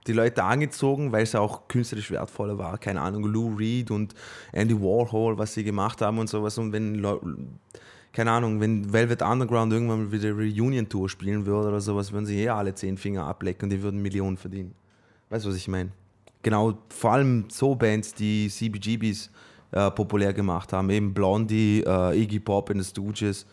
die 0.07 0.13
Leute 0.13 0.43
angezogen, 0.43 1.11
weil 1.11 1.23
es 1.23 1.35
auch 1.35 1.67
künstlerisch 1.67 2.11
wertvoller 2.11 2.57
war. 2.57 2.77
Keine 2.77 3.01
Ahnung, 3.01 3.25
Lou 3.25 3.55
Reed 3.55 3.91
und 3.91 4.13
Andy 4.51 4.79
Warhol, 4.79 5.37
was 5.37 5.53
sie 5.53 5.63
gemacht 5.63 6.01
haben 6.01 6.19
und 6.19 6.29
sowas. 6.29 6.57
Und 6.57 6.71
wenn, 6.71 6.95
Leu- 6.95 7.19
keine 8.13 8.31
Ahnung, 8.31 8.61
wenn 8.61 8.93
Velvet 8.93 9.21
Underground 9.21 9.73
irgendwann 9.73 10.11
wieder 10.11 10.31
Reunion-Tour 10.31 11.09
spielen 11.09 11.45
würde 11.45 11.69
oder 11.69 11.81
sowas, 11.81 12.11
würden 12.11 12.25
sie 12.25 12.43
eh 12.43 12.49
alle 12.49 12.73
zehn 12.75 12.97
Finger 12.97 13.25
ablecken 13.25 13.65
und 13.65 13.69
die 13.71 13.81
würden 13.81 14.01
Millionen 14.01 14.37
verdienen. 14.37 14.73
Weißt 15.29 15.45
du, 15.45 15.49
was 15.49 15.55
ich 15.57 15.67
meine? 15.67 15.89
Genau, 16.43 16.77
vor 16.89 17.13
allem 17.13 17.45
so 17.49 17.73
Bands, 17.73 18.13
die 18.13 18.47
CBGBs 18.47 19.31
äh, 19.71 19.89
populär 19.89 20.31
gemacht 20.31 20.71
haben, 20.71 20.89
eben 20.91 21.13
Blondie, 21.13 21.83
äh, 21.85 22.21
Iggy 22.21 22.39
Pop 22.39 22.69
in 22.69 22.79
the 22.79 22.87
Stooges, 22.87 23.47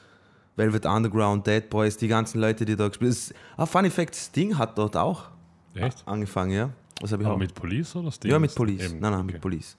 Velvet 0.56 0.84
Underground, 0.84 1.46
Dead 1.46 1.68
Boys, 1.70 1.96
die 1.96 2.08
ganzen 2.08 2.38
Leute, 2.38 2.66
die 2.66 2.76
da 2.76 2.88
gespielt 2.88 3.16
haben. 3.16 3.34
Ah, 3.56 3.64
Funny 3.64 3.88
Fact, 3.88 4.14
Sting 4.14 4.58
hat 4.58 4.76
dort 4.76 4.98
auch 4.98 5.30
Echt? 5.74 6.02
angefangen, 6.06 6.52
ja. 6.52 6.70
Was 7.00 7.12
habe 7.12 7.22
ich 7.22 7.26
Aber 7.26 7.36
auch? 7.36 7.38
mit 7.40 7.54
Police 7.54 7.96
oder 7.96 8.10
Sting? 8.12 8.30
ja, 8.30 8.38
mit 8.38 8.54
Police. 8.54 8.82
Eben, 8.90 9.00
Nein, 9.00 9.12
nein, 9.12 9.20
okay. 9.22 9.32
mit 9.32 9.40
Police. 9.40 9.76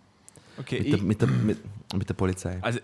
okay, 0.57 0.79
Mit 0.79 0.87
der, 0.87 0.95
ich, 0.95 1.01
mit, 1.03 1.21
der, 1.21 1.27
mit, 1.29 1.57
mit 1.95 2.09
der 2.09 2.13
Polizei. 2.15 2.57
also 2.61 2.79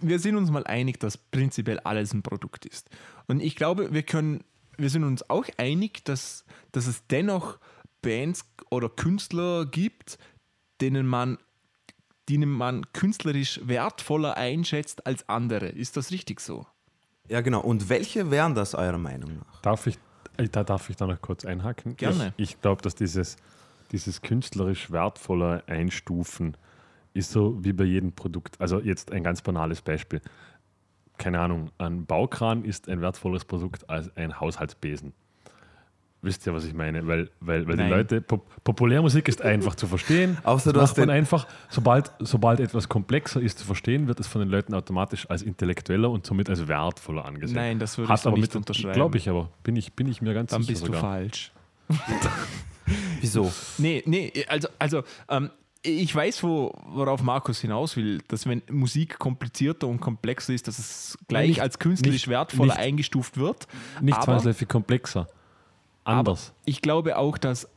wir 0.00 0.18
sind 0.18 0.36
uns 0.36 0.50
mal 0.50 0.64
einig, 0.64 0.98
dass 0.98 1.16
prinzipiell 1.16 1.78
alles 1.80 2.12
ein 2.12 2.22
Produkt 2.22 2.66
ist. 2.66 2.90
Und 3.28 3.40
ich 3.40 3.54
glaube, 3.54 3.92
wir 3.94 4.02
können, 4.02 4.42
wir 4.76 4.90
sind 4.90 5.04
uns 5.04 5.28
auch 5.30 5.44
einig, 5.56 6.04
dass, 6.04 6.44
dass 6.72 6.88
es 6.88 7.06
dennoch 7.06 7.58
Bands 8.02 8.44
oder 8.70 8.88
Künstler 8.88 9.66
gibt, 9.66 10.18
denen 10.80 11.06
man, 11.06 11.38
denen 12.28 12.50
man 12.50 12.92
künstlerisch 12.92 13.60
wertvoller 13.62 14.36
einschätzt 14.36 15.06
als 15.06 15.28
andere. 15.28 15.68
Ist 15.68 15.96
das 15.96 16.10
richtig 16.10 16.40
so? 16.40 16.66
Ja, 17.28 17.40
genau. 17.40 17.60
Und 17.60 17.88
welche 17.88 18.32
wären 18.32 18.56
das 18.56 18.74
eurer 18.74 18.98
Meinung 18.98 19.36
nach? 19.38 19.60
Darf 19.62 19.86
ich, 19.86 19.96
da 20.46 20.64
darf 20.64 20.88
ich 20.88 20.96
da 20.96 21.06
noch 21.06 21.20
kurz 21.20 21.44
einhaken? 21.44 21.96
Gerne. 21.96 22.32
Ich, 22.36 22.50
ich 22.52 22.60
glaube, 22.60 22.82
dass 22.82 22.94
dieses, 22.94 23.36
dieses 23.90 24.22
künstlerisch 24.22 24.90
wertvolle 24.90 25.64
Einstufen 25.66 26.56
ist 27.14 27.32
so 27.32 27.62
wie 27.64 27.72
bei 27.72 27.84
jedem 27.84 28.12
Produkt. 28.12 28.60
Also 28.60 28.80
jetzt 28.80 29.12
ein 29.12 29.24
ganz 29.24 29.42
banales 29.42 29.82
Beispiel. 29.82 30.20
Keine 31.16 31.40
Ahnung, 31.40 31.70
ein 31.78 32.06
Baukran 32.06 32.64
ist 32.64 32.88
ein 32.88 33.00
wertvolleres 33.00 33.44
Produkt 33.44 33.90
als 33.90 34.16
ein 34.16 34.38
Haushaltsbesen. 34.38 35.12
Wisst 36.20 36.44
ihr, 36.48 36.52
was 36.52 36.64
ich 36.64 36.74
meine? 36.74 37.06
Weil, 37.06 37.30
weil, 37.38 37.66
weil 37.68 37.76
die. 37.76 37.84
Leute, 37.84 38.20
Pop 38.20 38.44
Populärmusik 38.64 39.28
ist 39.28 39.40
einfach 39.40 39.76
zu 39.76 39.86
verstehen. 39.86 40.36
Außer 40.44 40.72
du 40.72 40.80
Das 40.80 40.90
hast 40.90 40.98
macht 40.98 41.06
man 41.06 41.16
einfach, 41.16 41.46
sobald, 41.70 42.10
sobald 42.18 42.58
etwas 42.58 42.88
komplexer 42.88 43.40
ist 43.40 43.60
zu 43.60 43.64
verstehen, 43.64 44.08
wird 44.08 44.18
es 44.18 44.26
von 44.26 44.40
den 44.40 44.48
Leuten 44.50 44.74
automatisch 44.74 45.30
als 45.30 45.42
intellektueller 45.42 46.10
und 46.10 46.26
somit 46.26 46.50
als 46.50 46.66
wertvoller 46.66 47.24
angesehen. 47.24 47.54
Nein, 47.54 47.78
das 47.78 47.96
würde 47.98 48.12
Hat 48.12 48.18
ich 48.20 48.26
aber 48.26 48.36
nicht 48.36 48.48
mit, 48.48 48.56
unterschreiben. 48.56 48.94
Glaube 48.94 49.16
ich 49.16 49.28
aber. 49.28 49.50
Bin 49.62 49.76
ich, 49.76 49.92
bin 49.92 50.08
ich 50.08 50.20
mir 50.20 50.34
ganz 50.34 50.50
Dann 50.50 50.62
sicher 50.62 50.72
bist 50.72 50.82
du 50.82 50.86
sogar. 50.86 51.00
falsch. 51.00 51.52
Wieso? 53.20 53.52
Nee, 53.78 54.02
nee, 54.06 54.32
also, 54.48 54.68
also 54.78 55.02
ähm, 55.28 55.50
ich 55.82 56.12
weiß, 56.14 56.42
wo, 56.42 56.74
worauf 56.88 57.22
Markus 57.22 57.60
hinaus 57.60 57.96
will, 57.96 58.20
dass 58.28 58.46
wenn 58.46 58.62
Musik 58.70 59.18
komplizierter 59.18 59.86
und 59.86 60.00
komplexer 60.00 60.52
ist, 60.52 60.66
dass 60.68 60.78
es 60.78 61.18
gleich 61.28 61.48
Nicht- 61.50 61.60
als 61.62 61.78
künstlerisch 61.78 62.22
nicht- 62.22 62.28
wertvoller 62.28 62.74
nicht- 62.74 62.82
eingestuft 62.82 63.36
wird. 63.36 63.66
Nicht 64.00 64.20
zwangsläufig 64.22 64.68
komplexer. 64.68 65.28
Anders. 66.08 66.48
Aber 66.50 66.56
ich 66.64 66.82
glaube 66.82 67.16
auch, 67.18 67.38
dass 67.38 67.68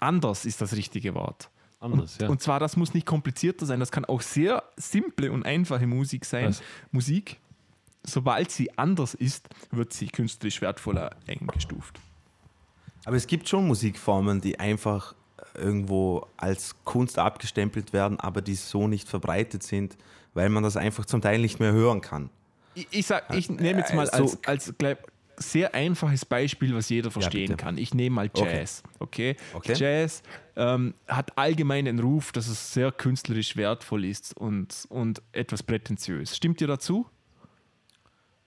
anders 0.00 0.44
ist 0.44 0.60
das 0.60 0.74
richtige 0.74 1.14
Wort. 1.14 1.48
Anders, 1.80 2.18
ja. 2.18 2.28
Und 2.28 2.40
zwar, 2.40 2.60
das 2.60 2.76
muss 2.76 2.94
nicht 2.94 3.06
komplizierter 3.06 3.66
sein, 3.66 3.80
das 3.80 3.90
kann 3.90 4.04
auch 4.04 4.20
sehr 4.20 4.62
simple 4.76 5.32
und 5.32 5.44
einfache 5.44 5.86
Musik 5.86 6.24
sein. 6.24 6.48
Was? 6.50 6.62
Musik, 6.92 7.40
sobald 8.04 8.50
sie 8.52 8.76
anders 8.78 9.14
ist, 9.14 9.48
wird 9.70 9.92
sie 9.92 10.06
künstlerisch 10.06 10.60
wertvoller 10.60 11.10
eingestuft. 11.26 11.98
Aber 13.04 13.16
es 13.16 13.26
gibt 13.26 13.48
schon 13.48 13.66
Musikformen, 13.66 14.40
die 14.40 14.60
einfach 14.60 15.14
irgendwo 15.54 16.26
als 16.36 16.76
Kunst 16.84 17.18
abgestempelt 17.18 17.92
werden, 17.92 18.20
aber 18.20 18.42
die 18.42 18.54
so 18.54 18.86
nicht 18.86 19.08
verbreitet 19.08 19.64
sind, 19.64 19.96
weil 20.34 20.48
man 20.50 20.62
das 20.62 20.76
einfach 20.76 21.04
zum 21.04 21.20
Teil 21.20 21.40
nicht 21.40 21.58
mehr 21.58 21.72
hören 21.72 22.00
kann. 22.00 22.30
Ich, 22.74 22.86
ich, 22.90 23.06
sag, 23.06 23.34
ich 23.34 23.50
nehme 23.50 23.80
jetzt 23.80 23.92
mal 23.92 24.08
Also- 24.08 24.38
als, 24.44 24.68
als 24.68 24.74
gleich 24.78 24.98
sehr 25.42 25.74
einfaches 25.74 26.24
Beispiel, 26.24 26.74
was 26.74 26.88
jeder 26.88 27.10
verstehen 27.10 27.48
bitte. 27.48 27.56
kann. 27.56 27.78
Ich 27.78 27.94
nehme 27.94 28.16
mal 28.16 28.30
Okay. 28.32 28.58
Jazz. 28.58 28.82
Okay? 28.98 29.36
Okay. 29.52 29.74
Jazz 29.74 30.22
ähm, 30.56 30.94
hat 31.06 31.36
allgemein 31.36 31.84
den 31.84 31.98
Ruf, 31.98 32.32
dass 32.32 32.48
es 32.48 32.72
sehr 32.72 32.92
künstlerisch 32.92 33.56
wertvoll 33.56 34.04
ist 34.04 34.36
und, 34.36 34.86
und 34.88 35.22
etwas 35.32 35.62
prätentiös. 35.62 36.36
Stimmt 36.36 36.60
ihr 36.60 36.66
dazu? 36.68 37.06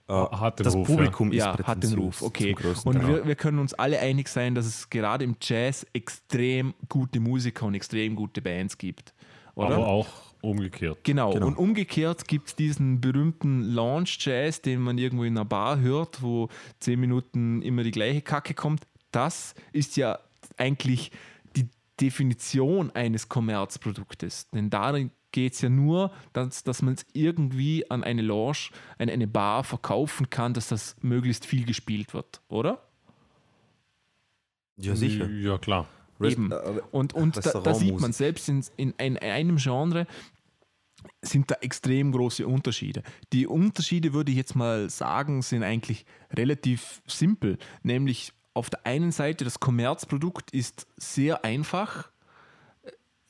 hat 0.07 0.59
den 0.59 0.65
das 0.65 0.75
Ruf, 0.75 0.87
Publikum 0.87 1.31
ist 1.31 1.39
ja, 1.39 1.57
hat 1.63 1.81
den 1.81 1.93
Ruf. 1.95 2.21
Okay. 2.21 2.55
Und 2.83 3.07
wir, 3.07 3.25
wir 3.25 3.35
können 3.35 3.57
uns 3.57 3.73
alle 3.73 3.99
einig 3.99 4.27
sein, 4.27 4.53
dass 4.53 4.65
es 4.67 4.89
gerade 4.89 5.23
im 5.23 5.35
Jazz 5.41 5.85
extrem 5.93 6.75
gute 6.89 7.19
Musiker 7.19 7.65
und 7.65 7.73
extrem 7.73 8.15
gute 8.15 8.41
Bands 8.41 8.77
gibt. 8.77 9.13
Oder? 9.55 9.75
Aber 9.75 9.87
auch 9.87 10.07
umgekehrt. 10.45 10.99
Genau. 11.03 11.31
Genau. 11.33 11.47
und 11.47 11.57
umgekehrt 11.57 12.27
gibt 12.27 12.47
es 12.49 12.55
diesen 12.55 13.01
berühmten 13.01 13.61
Launch-Jazz, 13.61 14.61
den 14.61 14.81
man 14.81 14.97
irgendwo 14.97 15.23
in 15.23 15.37
einer 15.37 15.45
Bar 15.45 15.79
hört, 15.79 16.21
wo 16.21 16.49
zehn 16.79 16.99
Minuten 16.99 17.61
immer 17.61 17.83
die 17.83 17.91
gleiche 17.91 18.21
Kacke 18.21 18.53
kommt. 18.53 18.87
Das 19.11 19.55
ist 19.73 19.97
ja 19.97 20.19
eigentlich 20.57 21.11
die 21.55 21.67
Definition 21.99 22.91
eines 22.91 23.29
Kommerzproduktes. 23.29 24.49
Denn 24.49 24.69
darin 24.69 25.11
geht 25.31 25.53
es 25.53 25.61
ja 25.61 25.69
nur, 25.69 26.11
dass, 26.33 26.63
dass 26.63 26.81
man 26.81 26.93
es 26.93 27.05
irgendwie 27.13 27.89
an 27.91 28.03
eine 28.03 28.21
Lounge, 28.21 28.69
an 28.97 29.09
eine 29.09 29.27
Bar 29.27 29.63
verkaufen 29.63 30.29
kann, 30.29 30.53
dass 30.53 30.69
das 30.69 30.95
möglichst 31.01 31.45
viel 31.45 31.65
gespielt 31.65 32.13
wird, 32.13 32.41
oder? 32.47 32.81
Ja, 34.77 34.95
sicher. 34.95 35.29
Ja, 35.29 35.57
klar. 35.57 35.87
Eben. 36.21 36.51
Und, 36.91 37.13
und 37.13 37.35
da, 37.45 37.59
da 37.59 37.73
sieht 37.73 37.99
man 37.99 38.13
selbst 38.13 38.47
in, 38.47 38.63
in, 38.77 38.93
ein- 38.97 39.17
einem 39.17 39.57
Genre 39.57 40.07
sind 41.21 41.51
da 41.51 41.55
extrem 41.61 42.11
große 42.11 42.45
Unterschiede. 42.47 43.03
Die 43.33 43.47
Unterschiede 43.47 44.13
würde 44.13 44.31
ich 44.31 44.37
jetzt 44.37 44.55
mal 44.55 44.89
sagen, 44.89 45.41
sind 45.41 45.63
eigentlich 45.63 46.05
relativ 46.31 47.01
simpel. 47.07 47.57
Nämlich 47.83 48.33
auf 48.53 48.69
der 48.69 48.85
einen 48.85 49.11
Seite 49.11 49.43
das 49.43 49.59
Kommerzprodukt 49.59 50.51
ist 50.51 50.87
sehr 50.97 51.43
einfach. 51.43 52.09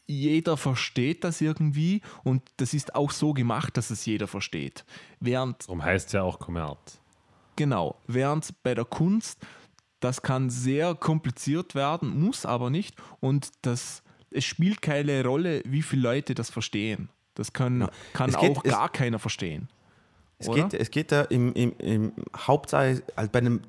jeder 0.08 0.56
versteht 0.56 1.24
das 1.24 1.42
irgendwie 1.42 2.02
und 2.24 2.44
das 2.58 2.74
ist 2.74 2.94
auch 2.94 3.10
so 3.12 3.34
gemacht, 3.34 3.76
dass 3.76 3.90
es 3.90 4.06
jeder 4.06 4.28
versteht. 4.28 4.86
Während, 5.20 5.64
Darum 5.64 5.84
heißt 5.84 6.08
es 6.08 6.14
ja 6.14 6.22
auch 6.22 6.38
Kommerz. 6.40 7.00
genau, 7.56 8.00
während 8.06 8.54
bei 8.62 8.76
der 8.76 8.86
Kunst, 8.86 9.40
das 10.00 10.22
kann 10.22 10.52
sehr 10.52 10.94
kompliziert 10.94 11.74
werden, 11.74 12.20
muss 12.20 12.46
aber 12.46 12.70
nicht 12.70 12.96
und 13.20 13.50
das, 13.64 14.04
es 14.30 14.46
spielt 14.46 14.84
keine 14.84 15.24
Rolle, 15.26 15.64
wie 15.66 15.82
viele 15.82 16.04
Leute 16.04 16.36
das 16.36 16.52
verstehen. 16.52 17.10
Das 17.36 17.54
kann, 17.54 17.82
Ja. 17.82 17.90
kann 18.14 18.30
Es 18.30 18.38
geht- 18.38 18.58
auch 18.58 18.66
es- 18.66 18.72
gar 18.72 18.90
keiner 18.90 19.20
verstehen. 19.20 19.68
Es 20.40 20.50
Oder? 20.50 20.64
geht, 20.68 20.74
es 20.82 20.92
geht 20.92 21.12
ja 21.12 21.22
im, 21.22 21.54
im, 21.54 21.74
im 21.80 22.12
Hauptsache, 22.36 23.02
also 23.16 23.30
bei 23.32 23.42
dem, 23.42 23.62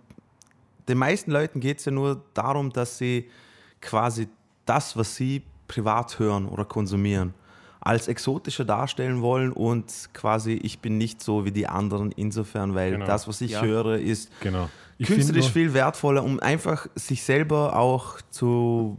den 0.88 0.98
meisten 0.98 1.30
Leuten 1.30 1.60
geht 1.60 1.78
es 1.78 1.84
ja 1.84 1.92
nur 1.92 2.22
darum, 2.34 2.72
dass 2.72 2.98
sie 2.98 3.28
quasi 3.80 4.28
das, 4.64 4.96
was 4.96 5.14
sie 5.16 5.42
privat 5.68 6.18
hören 6.18 6.46
oder 6.48 6.64
konsumieren, 6.64 7.34
als 7.80 8.08
exotischer 8.08 8.64
darstellen 8.64 9.20
wollen 9.22 9.52
und 9.52 9.92
quasi 10.12 10.54
ich 10.54 10.80
bin 10.80 10.98
nicht 10.98 11.22
so 11.22 11.44
wie 11.44 11.52
die 11.52 11.68
anderen 11.68 12.10
insofern, 12.12 12.74
weil 12.74 12.92
Genau. 12.92 13.06
das, 13.06 13.28
was 13.28 13.40
ich 13.40 13.52
Ja. 13.52 13.62
höre, 13.62 13.98
ist 13.98 14.30
Genau. 14.40 14.68
Ich 14.98 15.06
künstlerisch 15.08 15.50
viel 15.50 15.72
wertvoller, 15.74 16.24
um 16.24 16.40
einfach 16.40 16.86
sich 16.94 17.22
selber 17.22 17.76
auch 17.76 18.20
zu 18.30 18.96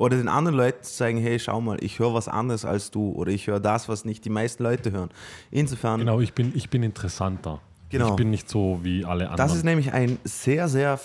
oder 0.00 0.16
den 0.16 0.28
anderen 0.28 0.56
Leuten 0.56 0.82
zu 0.82 0.94
zeigen, 0.94 1.18
hey, 1.18 1.38
schau 1.38 1.60
mal, 1.60 1.76
ich 1.84 1.98
höre 1.98 2.14
was 2.14 2.26
anderes 2.26 2.64
als 2.64 2.90
du 2.90 3.10
oder 3.12 3.30
ich 3.32 3.48
höre 3.48 3.60
das, 3.60 3.86
was 3.86 4.06
nicht 4.06 4.24
die 4.24 4.30
meisten 4.30 4.62
Leute 4.62 4.92
hören. 4.92 5.10
Insofern 5.50 6.00
Genau, 6.00 6.20
ich 6.20 6.32
bin, 6.32 6.52
ich 6.56 6.70
bin 6.70 6.82
interessanter. 6.82 7.60
Genau. 7.90 8.08
Ich 8.08 8.16
bin 8.16 8.30
nicht 8.30 8.48
so 8.48 8.80
wie 8.82 9.04
alle 9.04 9.28
anderen. 9.28 9.36
Das 9.36 9.54
ist 9.54 9.62
nämlich 9.62 9.92
ein 9.92 10.18
sehr, 10.24 10.70
sehr 10.70 10.98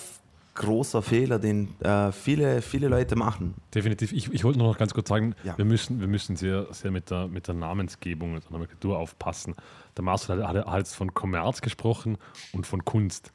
großer 0.54 1.02
Fehler, 1.02 1.40
den 1.40 1.78
äh, 1.82 2.14
viele, 2.14 2.62
viele 2.62 2.88
Leute 2.88 3.18
machen. 3.18 3.56
Definitiv. 3.74 4.14
Ich, 4.14 4.32
ich 4.32 4.46
wollte 4.46 4.60
nur 4.60 4.70
noch 4.70 4.78
ganz 4.78 4.94
kurz 4.94 5.10
sagen, 5.10 5.36
Ja. 5.44 5.58
wir 5.58 5.66
müssen, 5.66 6.00
wir 6.00 6.08
müssen 6.08 6.38
sehr, 6.38 6.68
sehr 6.72 6.92
mit, 6.92 7.12
der, 7.12 7.28
mit 7.28 7.50
der 7.50 7.56
Namensgebung, 7.56 8.36
mit 8.36 8.46
der 8.46 8.52
Nomenklatur 8.54 8.98
aufpassen. 8.98 9.56
Der 9.98 10.06
Marcel 10.06 10.42
hat, 10.48 10.56
hat, 10.56 10.68
hat 10.68 10.78
jetzt 10.78 10.96
von 10.96 11.14
Kommerz 11.14 11.60
gesprochen 11.60 12.18
und 12.54 12.66
von 12.66 12.86
Kunst. 12.86 13.34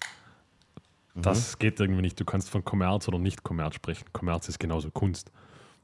Mhm. 1.14 1.20
Das 1.20 1.58
geht 1.58 1.78
irgendwie 1.80 2.00
nicht. 2.00 2.18
Du 2.18 2.24
kannst 2.24 2.48
von 2.48 2.64
Kommerz 2.64 3.08
oder 3.08 3.18
nicht 3.18 3.42
Kommerz 3.42 3.74
sprechen. 3.74 4.06
Kommerz 4.14 4.48
ist 4.48 4.58
genauso 4.58 4.90
Kunst. 4.90 5.30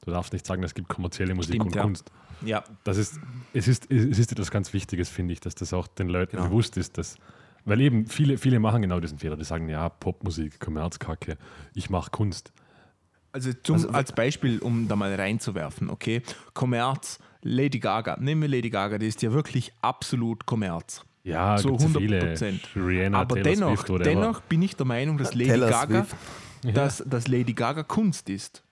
Du 0.06 0.12
darfst 0.12 0.32
nicht 0.32 0.46
sagen, 0.46 0.62
es 0.62 0.72
gibt 0.72 0.88
kommerzielle 0.88 1.34
Musik 1.34 1.56
Stimmt, 1.56 1.66
und 1.66 1.74
ja. 1.74 1.82
Kunst. 1.82 2.10
Ja, 2.44 2.64
Das 2.84 2.96
ist, 2.96 3.18
es, 3.52 3.66
ist, 3.66 3.90
es 3.90 4.18
ist 4.18 4.30
etwas 4.32 4.50
ganz 4.50 4.72
Wichtiges, 4.72 5.08
finde 5.08 5.32
ich, 5.32 5.40
dass 5.40 5.54
das 5.54 5.72
auch 5.74 5.86
den 5.88 6.08
Leuten 6.08 6.36
Genau. 6.36 6.48
bewusst 6.48 6.76
ist, 6.76 6.96
dass, 6.96 7.16
weil 7.64 7.80
eben 7.80 8.06
viele, 8.06 8.38
viele 8.38 8.60
machen 8.60 8.82
genau 8.82 9.00
diesen 9.00 9.18
Fehler, 9.18 9.36
die 9.36 9.44
sagen, 9.44 9.68
ja, 9.68 9.88
Popmusik, 9.88 10.60
Kommerzkacke, 10.60 11.36
ich 11.74 11.90
mache 11.90 12.10
Kunst. 12.10 12.52
Also, 13.32 13.52
zum, 13.62 13.74
Also- 13.74 13.88
als 13.90 14.12
Beispiel, 14.12 14.60
um 14.60 14.86
da 14.86 14.94
mal 14.96 15.12
reinzuwerfen, 15.14 15.90
okay? 15.90 16.22
Kommerz, 16.54 17.18
Lady 17.42 17.80
Gaga. 17.80 18.16
Nehmen 18.20 18.42
wir 18.42 18.48
Lady 18.48 18.70
Gaga, 18.70 18.98
die 18.98 19.06
ist 19.08 19.22
ja 19.22 19.32
wirklich 19.32 19.72
absolut 19.82 20.46
Kommerz. 20.46 21.04
Ja, 21.24 21.58
So 21.58 21.70
gibt's 21.70 21.82
ja 21.82 21.88
100 21.88 22.02
viele. 22.02 22.18
Prozent. 22.20 22.68
Rihanna, 22.76 23.18
Aber 23.22 23.34
Taylor 23.34 23.50
dennoch, 23.72 23.86
Swift, 23.86 24.06
dennoch 24.06 24.40
bin 24.42 24.62
ich 24.62 24.76
der 24.76 24.86
Meinung, 24.86 25.18
dass 25.18 25.34
Lady 25.34 25.50
Taylor 25.50 25.70
Gaga, 25.70 26.04
Swift. 26.04 26.76
dass, 26.76 27.02
dass 27.04 27.26
Lady 27.26 27.52
Gaga 27.54 27.82
Kunst 27.82 28.28
ist. 28.30 28.62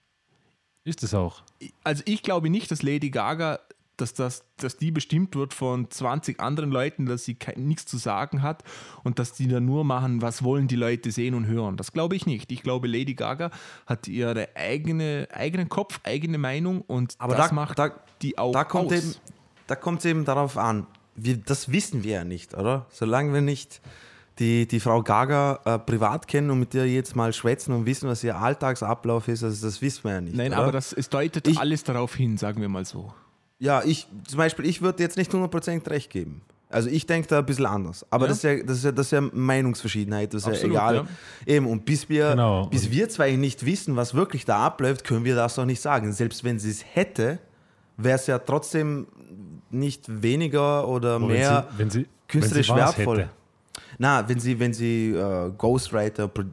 Ist 0.85 1.03
es 1.03 1.13
auch. 1.13 1.41
Also 1.83 2.03
ich 2.05 2.23
glaube 2.23 2.49
nicht, 2.49 2.71
dass 2.71 2.81
Lady 2.83 3.09
Gaga, 3.09 3.59
dass, 3.97 4.13
das, 4.13 4.43
dass 4.57 4.77
die 4.77 4.91
bestimmt 4.91 5.35
wird 5.35 5.53
von 5.53 5.89
20 5.89 6.39
anderen 6.39 6.69
Leuten, 6.69 7.05
dass 7.05 7.25
sie 7.25 7.33
kein, 7.35 7.65
nichts 7.67 7.85
zu 7.85 7.97
sagen 7.97 8.41
hat 8.41 8.63
und 9.03 9.17
dass 9.19 9.33
die 9.33 9.47
dann 9.47 9.65
nur 9.65 9.83
machen, 9.83 10.21
was 10.21 10.43
wollen 10.43 10.67
die 10.67 10.75
Leute 10.75 11.11
sehen 11.11 11.33
und 11.33 11.47
hören. 11.47 11.75
Das 11.77 11.91
glaube 11.91 12.15
ich 12.15 12.25
nicht. 12.25 12.51
Ich 12.51 12.61
glaube, 12.61 12.87
Lady 12.87 13.15
Gaga 13.15 13.51
hat 13.87 14.07
ihre 14.07 14.49
eigene, 14.55 15.27
eigenen 15.33 15.69
Kopf, 15.69 15.99
eigene 16.03 16.37
Meinung 16.37 16.81
und 16.81 17.15
Aber 17.17 17.35
das 17.35 17.49
da- 17.49 17.55
macht 17.55 17.79
da- 17.79 17.91
die 18.21 18.37
auch 18.37 18.51
Da 18.51 18.63
kommt 18.63 18.91
aus. 18.93 18.97
eben, 18.99 19.15
da 19.67 19.75
kommt 19.75 19.99
es 19.99 20.05
eben 20.05 20.23
darauf 20.25 20.57
an. 20.57 20.85
Wir, 21.15 21.37
das 21.37 21.71
wissen 21.71 22.03
wir 22.03 22.11
ja 22.11 22.23
nicht, 22.25 22.53
oder? 22.53 22.85
Solange 22.89 23.33
wir 23.33 23.41
nicht 23.41 23.81
die, 24.39 24.67
die 24.67 24.79
Frau 24.79 25.01
Gaga 25.01 25.59
äh, 25.65 25.79
privat 25.79 26.27
kennen 26.27 26.49
und 26.51 26.59
mit 26.59 26.73
der 26.73 26.87
jetzt 26.87 27.15
mal 27.15 27.31
schwätzen 27.31 27.73
und 27.73 27.85
wissen, 27.85 28.09
was 28.09 28.23
ihr 28.23 28.35
Alltagsablauf 28.37 29.27
ist, 29.29 29.43
also 29.43 29.65
das 29.65 29.81
wissen 29.81 30.03
wir 30.03 30.11
ja 30.11 30.21
nicht. 30.21 30.35
Nein, 30.35 30.51
oder? 30.51 30.57
aber 30.63 30.71
das, 30.71 30.91
es 30.93 31.09
deutet 31.09 31.47
Ich- 31.47 31.57
alles 31.59 31.83
darauf 31.83 32.15
hin, 32.15 32.37
sagen 32.37 32.59
wir 32.61 32.67
mal 32.69 32.83
so. 32.85 33.13
Ja, 33.59 33.81
ich 33.85 34.07
zum 34.27 34.37
Beispiel, 34.37 34.65
ich 34.65 34.81
würde 34.81 35.01
jetzt 35.01 35.15
nicht 35.17 35.31
100% 35.31 35.89
recht 35.89 36.09
geben. 36.09 36.41
Also 36.69 36.89
ich 36.89 37.05
denke 37.05 37.29
da 37.29 37.39
ein 37.39 37.45
bisschen 37.45 37.67
anders. 37.67 38.05
Aber 38.09 38.25
Ja. 38.25 38.29
das, 38.29 38.37
ist 38.39 38.43
ja, 38.43 38.61
das, 38.63 38.77
ist 38.79 38.83
ja, 38.83 38.91
das 38.91 39.05
ist 39.07 39.11
ja 39.11 39.21
Meinungsverschiedenheit, 39.21 40.33
das 40.33 40.41
ist 40.41 40.47
Absolut, 40.49 40.75
ja 40.75 40.91
egal. 40.91 40.95
ja. 41.45 41.53
Eben, 41.55 41.67
und 41.67 41.85
bis 41.85 42.09
wir, 42.09 42.31
Genau. 42.31 42.65
bis 42.65 42.91
wir 42.91 43.07
zwei 43.07 43.31
nicht 43.37 43.65
wissen, 43.65 43.95
was 43.95 44.13
wirklich 44.13 44.43
da 44.43 44.65
abläuft, 44.65 45.05
können 45.05 45.23
wir 45.23 45.35
das 45.35 45.55
doch 45.55 45.63
nicht 45.65 45.79
sagen. 45.79 46.11
Selbst 46.11 46.43
wenn 46.43 46.59
sie 46.59 46.71
es 46.71 46.83
hätte, 46.93 47.39
wäre 47.95 48.15
es 48.17 48.27
ja 48.27 48.39
trotzdem 48.39 49.07
nicht 49.69 50.03
weniger 50.21 50.87
oder 50.87 51.15
Aber 51.15 51.27
mehr 51.27 51.67
wenn 51.77 51.89
sie, 51.89 51.99
wenn 51.99 52.03
sie, 52.03 52.09
künstlerisch 52.27 52.69
wenn 52.69 52.75
wertvoll. 52.77 53.17
hätte. 53.19 53.29
Na, 53.97 54.27
wenn 54.27 54.39
sie, 54.39 54.59
wenn 54.59 54.73
sie 54.73 55.11
äh, 55.11 55.51
Ghostwriter, 55.57 56.27
Pro 56.27 56.43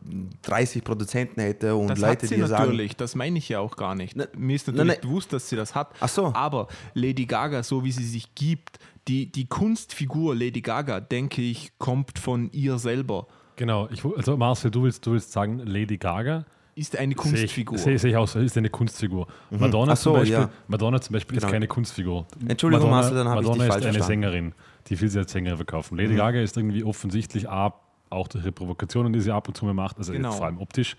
30 0.43 0.85
Produzenten 0.85 1.41
hätte 1.41 1.75
und 1.75 1.89
Das 1.89 1.99
Leute, 1.99 2.13
hat 2.13 2.21
sie 2.23 2.35
die 2.37 2.41
sagen, 2.43 2.65
natürlich, 2.65 2.97
das 2.97 3.15
meine 3.15 3.39
ich 3.39 3.49
ja 3.49 3.61
auch 3.61 3.77
gar 3.77 3.95
nicht. 3.95 4.17
Ne- 4.17 4.29
Mir 4.37 4.57
ist 4.57 4.67
natürlich 4.69 4.95
ne- 4.95 4.99
bewusst, 5.03 5.33
dass 5.33 5.49
sie 5.49 5.57
das 5.57 5.75
hat. 5.75 5.91
Ach 6.01 6.09
so. 6.09 6.27
Aber 6.35 6.69
Lady 6.95 7.27
Gaga, 7.27 7.63
so 7.63 7.85
wie 7.85 7.93
sie 7.93 8.05
sich 8.05 8.35
gibt, 8.35 8.79
die, 9.09 9.31
die 9.33 9.47
Kunstfigur 9.47 10.35
Lady 10.37 10.61
Gaga, 10.61 11.01
denke 11.01 11.43
ich, 11.43 11.73
kommt 11.79 12.19
von 12.19 12.51
ihr 12.53 12.79
selber. 12.79 13.27
Genau, 13.57 13.89
ich, 13.91 14.05
also 14.05 14.37
Marcel, 14.37 14.71
du 14.71 14.85
willst, 14.85 15.05
du 15.07 15.13
willst 15.13 15.33
sagen, 15.33 15.59
Lady 15.59 15.99
Gaga 15.99 16.45
Ist 16.75 16.97
eine 16.97 17.09
sehe 17.15 17.35
ich, 17.35 17.39
Kunstfigur. 17.41 17.79
sehe, 17.79 17.99
sehe 17.99 18.11
ich 18.11 18.17
auch 18.17 18.27
so, 18.29 18.39
ist 18.39 18.57
eine 18.57 18.71
Kunstfigur. 18.71 19.27
Madonna, 19.51 19.93
Ach 19.93 19.97
so, 19.97 20.11
zum 20.13 20.21
Beispiel, 20.21 20.39
ja. 20.39 20.51
Madonna 20.69 21.01
zum 21.01 21.13
Beispiel 21.13 21.37
ist 21.37 21.43
Genau. 21.43 21.53
keine 21.53 21.67
Kunstfigur. 21.67 22.27
Entschuldigung, 22.49 22.89
Madonna, 22.91 23.03
Marcel, 23.03 23.17
dann 23.19 23.29
habe 23.29 23.43
ich 23.43 23.47
Madonna 23.49 23.65
dich 23.65 23.69
ist 23.69 23.73
falsch 23.75 23.85
eine 23.87 23.99
verstanden. 23.99 24.23
Sängerin, 24.23 24.55
die 24.89 25.01
will 25.01 25.09
sie 25.09 25.19
als 25.19 25.33
Sängerin 25.33 25.57
verkaufen. 25.57 25.97
Lady 25.97 26.17
Gaga 26.17 26.41
ist 26.41 26.57
irgendwie 26.57 26.85
offensichtlich 26.85 27.49
A, 27.49 27.75
auch 28.11 28.29
durch 28.29 28.45
ihre 28.45 28.53
Provokationen, 28.53 29.13
die 29.13 29.21
sie 29.21 29.33
ab 29.33 29.49
und 29.49 29.57
zu 29.57 29.65
mal 29.65 29.75
macht, 29.75 29.99
also 29.99 30.13
Genau. 30.13 30.33
vor 30.33 30.47
allem 30.47 30.59
optisch, 30.59 30.97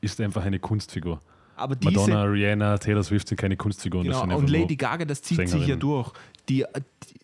ist 0.00 0.20
einfach 0.20 0.44
eine 0.44 0.58
Kunstfigur. 0.58 1.20
Aber 1.56 1.74
diese, 1.74 1.92
Madonna, 1.92 2.22
Rihanna, 2.22 2.78
Taylor 2.78 3.02
Swift 3.02 3.26
sind 3.28 3.36
keine 3.36 3.56
Kunstfiguren. 3.56 4.04
Genau, 4.04 4.36
und 4.36 4.48
Lady 4.48 4.76
Gaga, 4.76 5.04
das 5.04 5.22
zieht 5.22 5.38
sich 5.38 5.46
ja 5.50 5.58
Sängerinnen. 5.58 5.80
durch. 5.80 6.12
Die, 6.48 6.64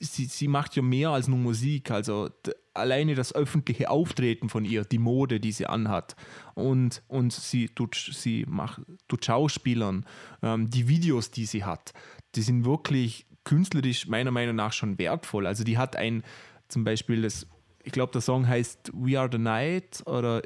die, 0.00 0.04
sie, 0.04 0.24
sie 0.24 0.48
macht 0.48 0.74
ja 0.74 0.82
mehr 0.82 1.10
als 1.10 1.28
nur 1.28 1.38
Musik. 1.38 1.92
Also 1.92 2.30
alleine 2.74 3.14
das 3.14 3.32
öffentliche 3.32 3.90
Auftreten 3.90 4.48
von 4.48 4.64
ihr, 4.64 4.84
die 4.84 4.98
Mode, 4.98 5.38
die 5.38 5.52
sie 5.52 5.66
anhat. 5.66 6.16
Und, 6.54 7.02
und 7.06 7.32
sie, 7.32 7.68
tut, 7.68 7.94
sie 7.94 8.44
macht, 8.48 8.80
tut 9.06 9.24
Schauspielern, 9.24 10.04
ähm, 10.42 10.68
die 10.68 10.88
Videos, 10.88 11.30
die 11.30 11.46
sie 11.46 11.62
hat, 11.64 11.92
die 12.34 12.42
sind 12.42 12.64
wirklich 12.64 13.26
künstlerisch 13.44 14.06
meiner 14.08 14.30
Meinung 14.30 14.56
nach 14.56 14.72
schon 14.72 14.98
wertvoll. 14.98 15.46
Also 15.46 15.64
die 15.64 15.78
hat 15.78 15.96
ein, 15.96 16.22
zum 16.68 16.84
Beispiel 16.84 17.22
das, 17.22 17.46
ich 17.82 17.92
glaube, 17.92 18.12
der 18.12 18.20
Song 18.22 18.48
heißt 18.48 18.90
We 18.94 19.18
Are 19.18 19.28
the 19.30 19.38
Night 19.38 20.02
oder 20.06 20.42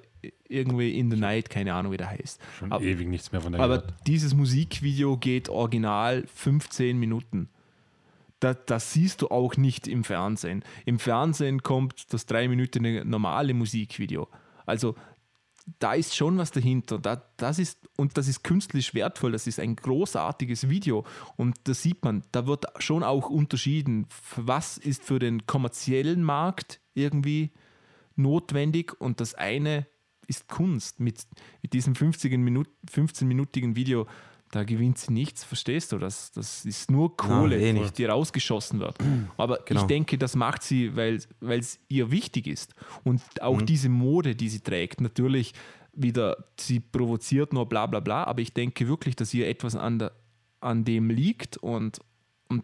irgendwie 0.49 0.99
In 0.99 1.11
the 1.11 1.17
Night, 1.17 1.49
keine 1.51 1.75
Ahnung, 1.75 1.93
wie 1.93 1.97
der 1.97 2.11
heißt. 2.11 2.41
schon 2.59 2.73
Aber- 2.73 2.83
ewig 2.85 3.07
nichts 3.09 3.31
mehr 3.33 3.41
von 3.41 3.53
der 3.53 3.61
aber 3.61 3.79
gehört. 3.79 3.95
dieses 4.07 4.35
Musikvideo 4.35 5.17
geht 5.17 5.49
original 5.49 6.25
15 6.35 6.99
Minuten. 6.99 7.49
Das, 8.41 8.57
das 8.67 8.93
siehst 8.93 9.23
du 9.23 9.29
auch 9.29 9.57
nicht 9.57 9.89
im 9.89 10.05
Fernsehen. 10.05 10.65
Im 10.85 10.99
Fernsehen 10.99 11.63
kommt 11.63 12.13
das 12.13 12.25
drei 12.27 12.47
Minuten 12.49 13.09
normale 13.09 13.53
Musikvideo. 13.55 14.29
Also 14.65 14.95
da 15.79 15.95
ist 15.95 16.17
schon 16.17 16.39
was 16.39 16.51
dahinter. 16.51 16.99
Da, 16.99 17.23
das 17.37 17.59
ist, 17.59 17.89
und 17.97 18.17
das 18.17 18.29
ist 18.29 18.43
künstlich 18.43 18.95
wertvoll. 18.95 19.33
Das 19.33 19.47
ist 19.47 19.61
ein 19.61 19.77
großartiges 19.77 20.69
Video. 20.69 21.05
Und 21.37 21.57
da 21.65 21.75
sieht 21.75 22.05
man, 22.05 22.23
da 22.33 22.47
wird 22.47 22.67
schon 22.79 23.03
auch 23.03 23.29
unterschieden, 23.29 24.07
was 24.37 24.79
ist 24.79 25.03
für 25.05 25.19
den 25.19 25.47
kommerziellen 25.47 26.23
Markt 26.23 26.81
irgendwie 26.95 27.53
notwendig 28.17 29.01
und 29.01 29.21
das 29.21 29.35
eine 29.35 29.87
ist 30.27 30.49
Kunst. 30.49 31.01
Mit, 31.01 31.27
mit 31.63 31.73
diesem 31.73 31.95
50 31.95 32.37
Minut, 32.39 32.69
15-minütigen 32.91 33.77
Video, 33.77 34.07
da 34.51 34.65
gewinnt 34.65 34.99
sie 34.99 35.13
nichts, 35.13 35.45
verstehst 35.45 35.93
du? 35.93 35.99
Das, 35.99 36.33
das 36.33 36.65
ist 36.65 36.91
nur 36.91 37.17
Kohle, 37.17 37.59
eh 37.61 37.73
nicht. 37.73 37.99
die 37.99 38.05
rausgeschossen 38.07 38.81
wird. 38.81 38.97
Aber 39.37 39.59
Genau. 39.67 39.83
ich 39.83 39.87
denke, 39.87 40.17
das 40.19 40.35
macht 40.37 40.63
sie, 40.63 40.97
weil 40.97 41.21
es 41.41 41.79
ihr 41.89 42.11
wichtig 42.11 42.47
ist. 42.47 42.75
Und 43.05 43.21
auch 43.43 43.61
diese 43.63 43.89
Mode, 43.89 44.35
die 44.35 44.49
sie 44.49 44.61
trägt, 44.61 45.01
natürlich 45.01 45.53
wieder, 45.93 46.45
sie 46.59 46.81
provoziert 46.81 47.53
nur 47.53 47.69
bla 47.69 47.87
bla 47.87 48.01
bla, 48.01 48.25
aber 48.25 48.41
ich 48.41 48.53
denke 48.53 48.87
wirklich, 48.89 49.17
dass 49.17 49.35
ihr 49.35 49.49
etwas 49.49 49.75
an, 49.77 49.99
der, 49.99 50.13
an 50.61 50.85
dem 50.85 51.11
liegt 51.11 51.57
und, 51.57 51.99
und 52.49 52.63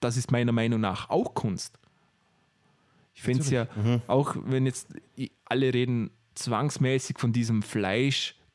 das 0.00 0.16
ist 0.16 0.30
meiner 0.30 0.52
Meinung 0.52 0.80
nach 0.80 1.10
auch 1.10 1.34
Kunst. 1.34 1.78
Ich 3.14 3.22
finde 3.22 3.40
es 3.42 3.50
ja, 3.50 3.66
auch 4.06 4.36
wenn 4.44 4.66
jetzt 4.66 4.88
alle 5.46 5.72
reden 5.74 6.10
zwangsmäßig 6.34 7.18
von 7.18 7.32
diesem 7.32 7.62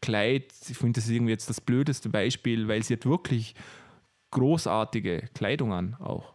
Fleischkleid, 0.03 0.53
ich 0.67 0.77
finde 0.77 0.99
das 0.99 1.05
ist 1.05 1.11
irgendwie 1.11 1.31
jetzt 1.31 1.49
das 1.49 1.61
blödeste 1.61 2.09
Beispiel, 2.09 2.67
weil 2.67 2.83
sie 2.83 2.93
hat 2.93 3.05
wirklich 3.05 3.55
großartige 4.31 5.29
Kleidung 5.33 5.73
an 5.73 5.95
auch. 5.99 6.33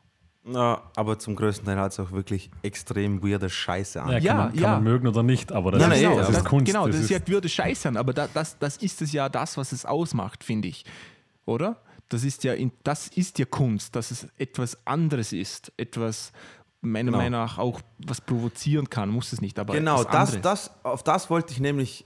Na, 0.48 0.80
aber 0.94 1.18
zum 1.18 1.34
größten 1.34 1.66
Teil 1.66 1.76
hat 1.76 1.90
es 1.90 1.98
auch 1.98 2.12
wirklich 2.12 2.50
extrem 2.62 3.20
weirde 3.22 3.50
Scheiße 3.50 4.00
an. 4.00 4.12
Ja, 4.12 4.18
Ja, 4.18 4.32
kann, 4.32 4.38
man, 4.38 4.52
kann 4.52 4.62
ja. 4.62 4.70
man 4.74 4.84
mögen 4.84 5.08
oder 5.08 5.22
nicht, 5.24 5.50
aber 5.50 5.72
das, 5.72 5.80
Nein, 5.82 5.92
ist, 5.92 6.02
nein, 6.04 6.12
eh, 6.12 6.16
das 6.18 6.28
ist 6.30 6.44
Kunst. 6.44 6.66
Genau, 6.66 6.86
das, 6.86 6.96
das 6.96 7.04
ist, 7.06 7.10
ja, 7.10 7.26
würde 7.26 7.48
scheißern, 7.48 7.96
aber 7.96 8.12
da, 8.12 8.28
das, 8.32 8.56
das 8.58 8.76
ist 8.76 9.02
es 9.02 9.10
ja 9.12 9.28
das, 9.28 9.56
was 9.56 9.72
es 9.72 9.84
ausmacht, 9.84 10.44
finde 10.44 10.68
ich. 10.68 10.84
Oder? 11.46 11.80
Das 12.08 12.22
ist 12.22 12.44
ja, 12.44 12.52
in, 12.54 12.70
das 12.84 13.08
ist 13.08 13.40
ja 13.40 13.44
Kunst, 13.46 13.96
dass 13.96 14.12
es 14.12 14.28
etwas 14.38 14.78
anderes 14.86 15.32
ist, 15.32 15.72
etwas 15.76 16.32
meiner 16.80 17.06
Genau. 17.10 17.18
Meinung 17.18 17.40
nach 17.40 17.58
auch 17.58 17.80
was 17.98 18.20
provozieren 18.20 18.88
kann, 18.88 19.08
muss 19.08 19.32
es 19.32 19.40
nicht, 19.40 19.58
aber 19.58 19.74
Genau, 19.74 20.02
etwas 20.02 20.32
das, 20.32 20.40
das, 20.42 20.84
auf 20.84 21.02
das 21.02 21.28
wollte 21.28 21.52
ich 21.52 21.58
nämlich 21.58 22.04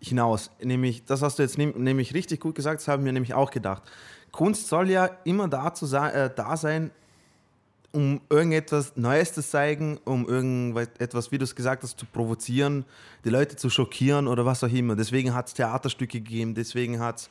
hinaus. 0.00 0.50
Nämlich, 0.62 1.04
das 1.04 1.22
hast 1.22 1.38
du 1.38 1.42
jetzt 1.42 1.58
nämlich 1.58 2.14
richtig 2.14 2.40
gut 2.40 2.54
gesagt, 2.54 2.80
das 2.80 2.88
haben 2.88 3.04
wir 3.04 3.12
nämlich 3.12 3.34
auch 3.34 3.50
gedacht. 3.50 3.82
Kunst 4.32 4.68
soll 4.68 4.90
ja 4.90 5.10
immer 5.24 5.48
dazu 5.48 5.86
sein, 5.86 6.12
äh, 6.12 6.30
da 6.34 6.56
sein, 6.56 6.90
um 7.92 8.20
irgendetwas 8.28 8.94
Neues 8.96 9.32
zu 9.32 9.42
zeigen, 9.42 9.98
um 10.04 10.28
irgendetwas, 10.28 11.32
wie 11.32 11.38
du 11.38 11.44
es 11.44 11.56
gesagt 11.56 11.82
hast, 11.82 11.98
zu 11.98 12.04
provozieren, 12.04 12.84
die 13.24 13.30
Leute 13.30 13.56
zu 13.56 13.70
schockieren 13.70 14.28
oder 14.28 14.44
was 14.44 14.62
auch 14.62 14.68
immer. 14.68 14.96
Deswegen 14.96 15.34
hat 15.34 15.48
es 15.48 15.54
Theaterstücke 15.54 16.20
gegeben, 16.20 16.54
deswegen 16.54 17.00
hat 17.00 17.20
es 17.20 17.30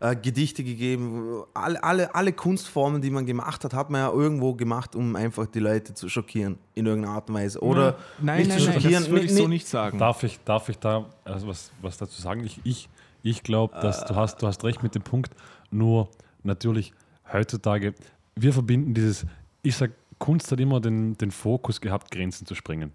äh, 0.00 0.16
Gedichte 0.16 0.64
gegeben. 0.64 1.42
Alle, 1.54 1.82
alle, 1.82 2.14
alle 2.14 2.32
Kunstformen, 2.32 3.02
die 3.02 3.10
man 3.10 3.26
gemacht 3.26 3.64
hat, 3.64 3.74
hat 3.74 3.90
man 3.90 4.00
ja 4.00 4.12
irgendwo 4.12 4.54
gemacht, 4.54 4.94
um 4.94 5.16
einfach 5.16 5.46
die 5.46 5.58
Leute 5.58 5.94
zu 5.94 6.08
schockieren 6.08 6.58
in 6.74 6.86
irgendeiner 6.86 7.14
Art 7.14 7.28
und 7.28 7.34
Weise. 7.36 7.60
Oder 7.60 7.96
nein, 8.20 8.38
nicht 8.38 8.48
nein, 8.48 8.58
zu 8.58 8.64
nein, 8.64 8.80
schockieren. 8.80 9.02
das 9.02 9.10
würde 9.10 9.24
ich 9.24 9.32
Nee, 9.32 9.38
so 9.38 9.48
nicht 9.48 9.66
sagen. 9.66 9.98
Darf 9.98 10.22
ich, 10.22 10.38
darf 10.44 10.68
ich 10.68 10.78
da 10.78 11.06
also 11.24 11.48
was, 11.48 11.70
was 11.82 11.98
dazu 11.98 12.20
sagen? 12.20 12.44
Ich, 12.44 12.60
ich, 12.64 12.88
ich 13.22 13.42
glaube, 13.42 13.78
dass 13.80 14.04
du 14.04 14.14
hast, 14.14 14.42
du 14.42 14.46
hast 14.46 14.64
recht 14.64 14.82
mit 14.82 14.94
dem 14.94 15.02
Punkt. 15.02 15.34
Nur 15.70 16.08
natürlich 16.42 16.92
heutzutage, 17.32 17.94
wir 18.36 18.52
verbinden 18.52 18.94
dieses, 18.94 19.26
ich 19.62 19.76
sag, 19.76 19.90
Kunst 20.18 20.50
hat 20.50 20.60
immer 20.60 20.80
den, 20.80 21.16
den 21.18 21.30
Fokus 21.30 21.80
gehabt, 21.80 22.10
Grenzen 22.10 22.46
zu 22.46 22.54
sprengen. 22.54 22.92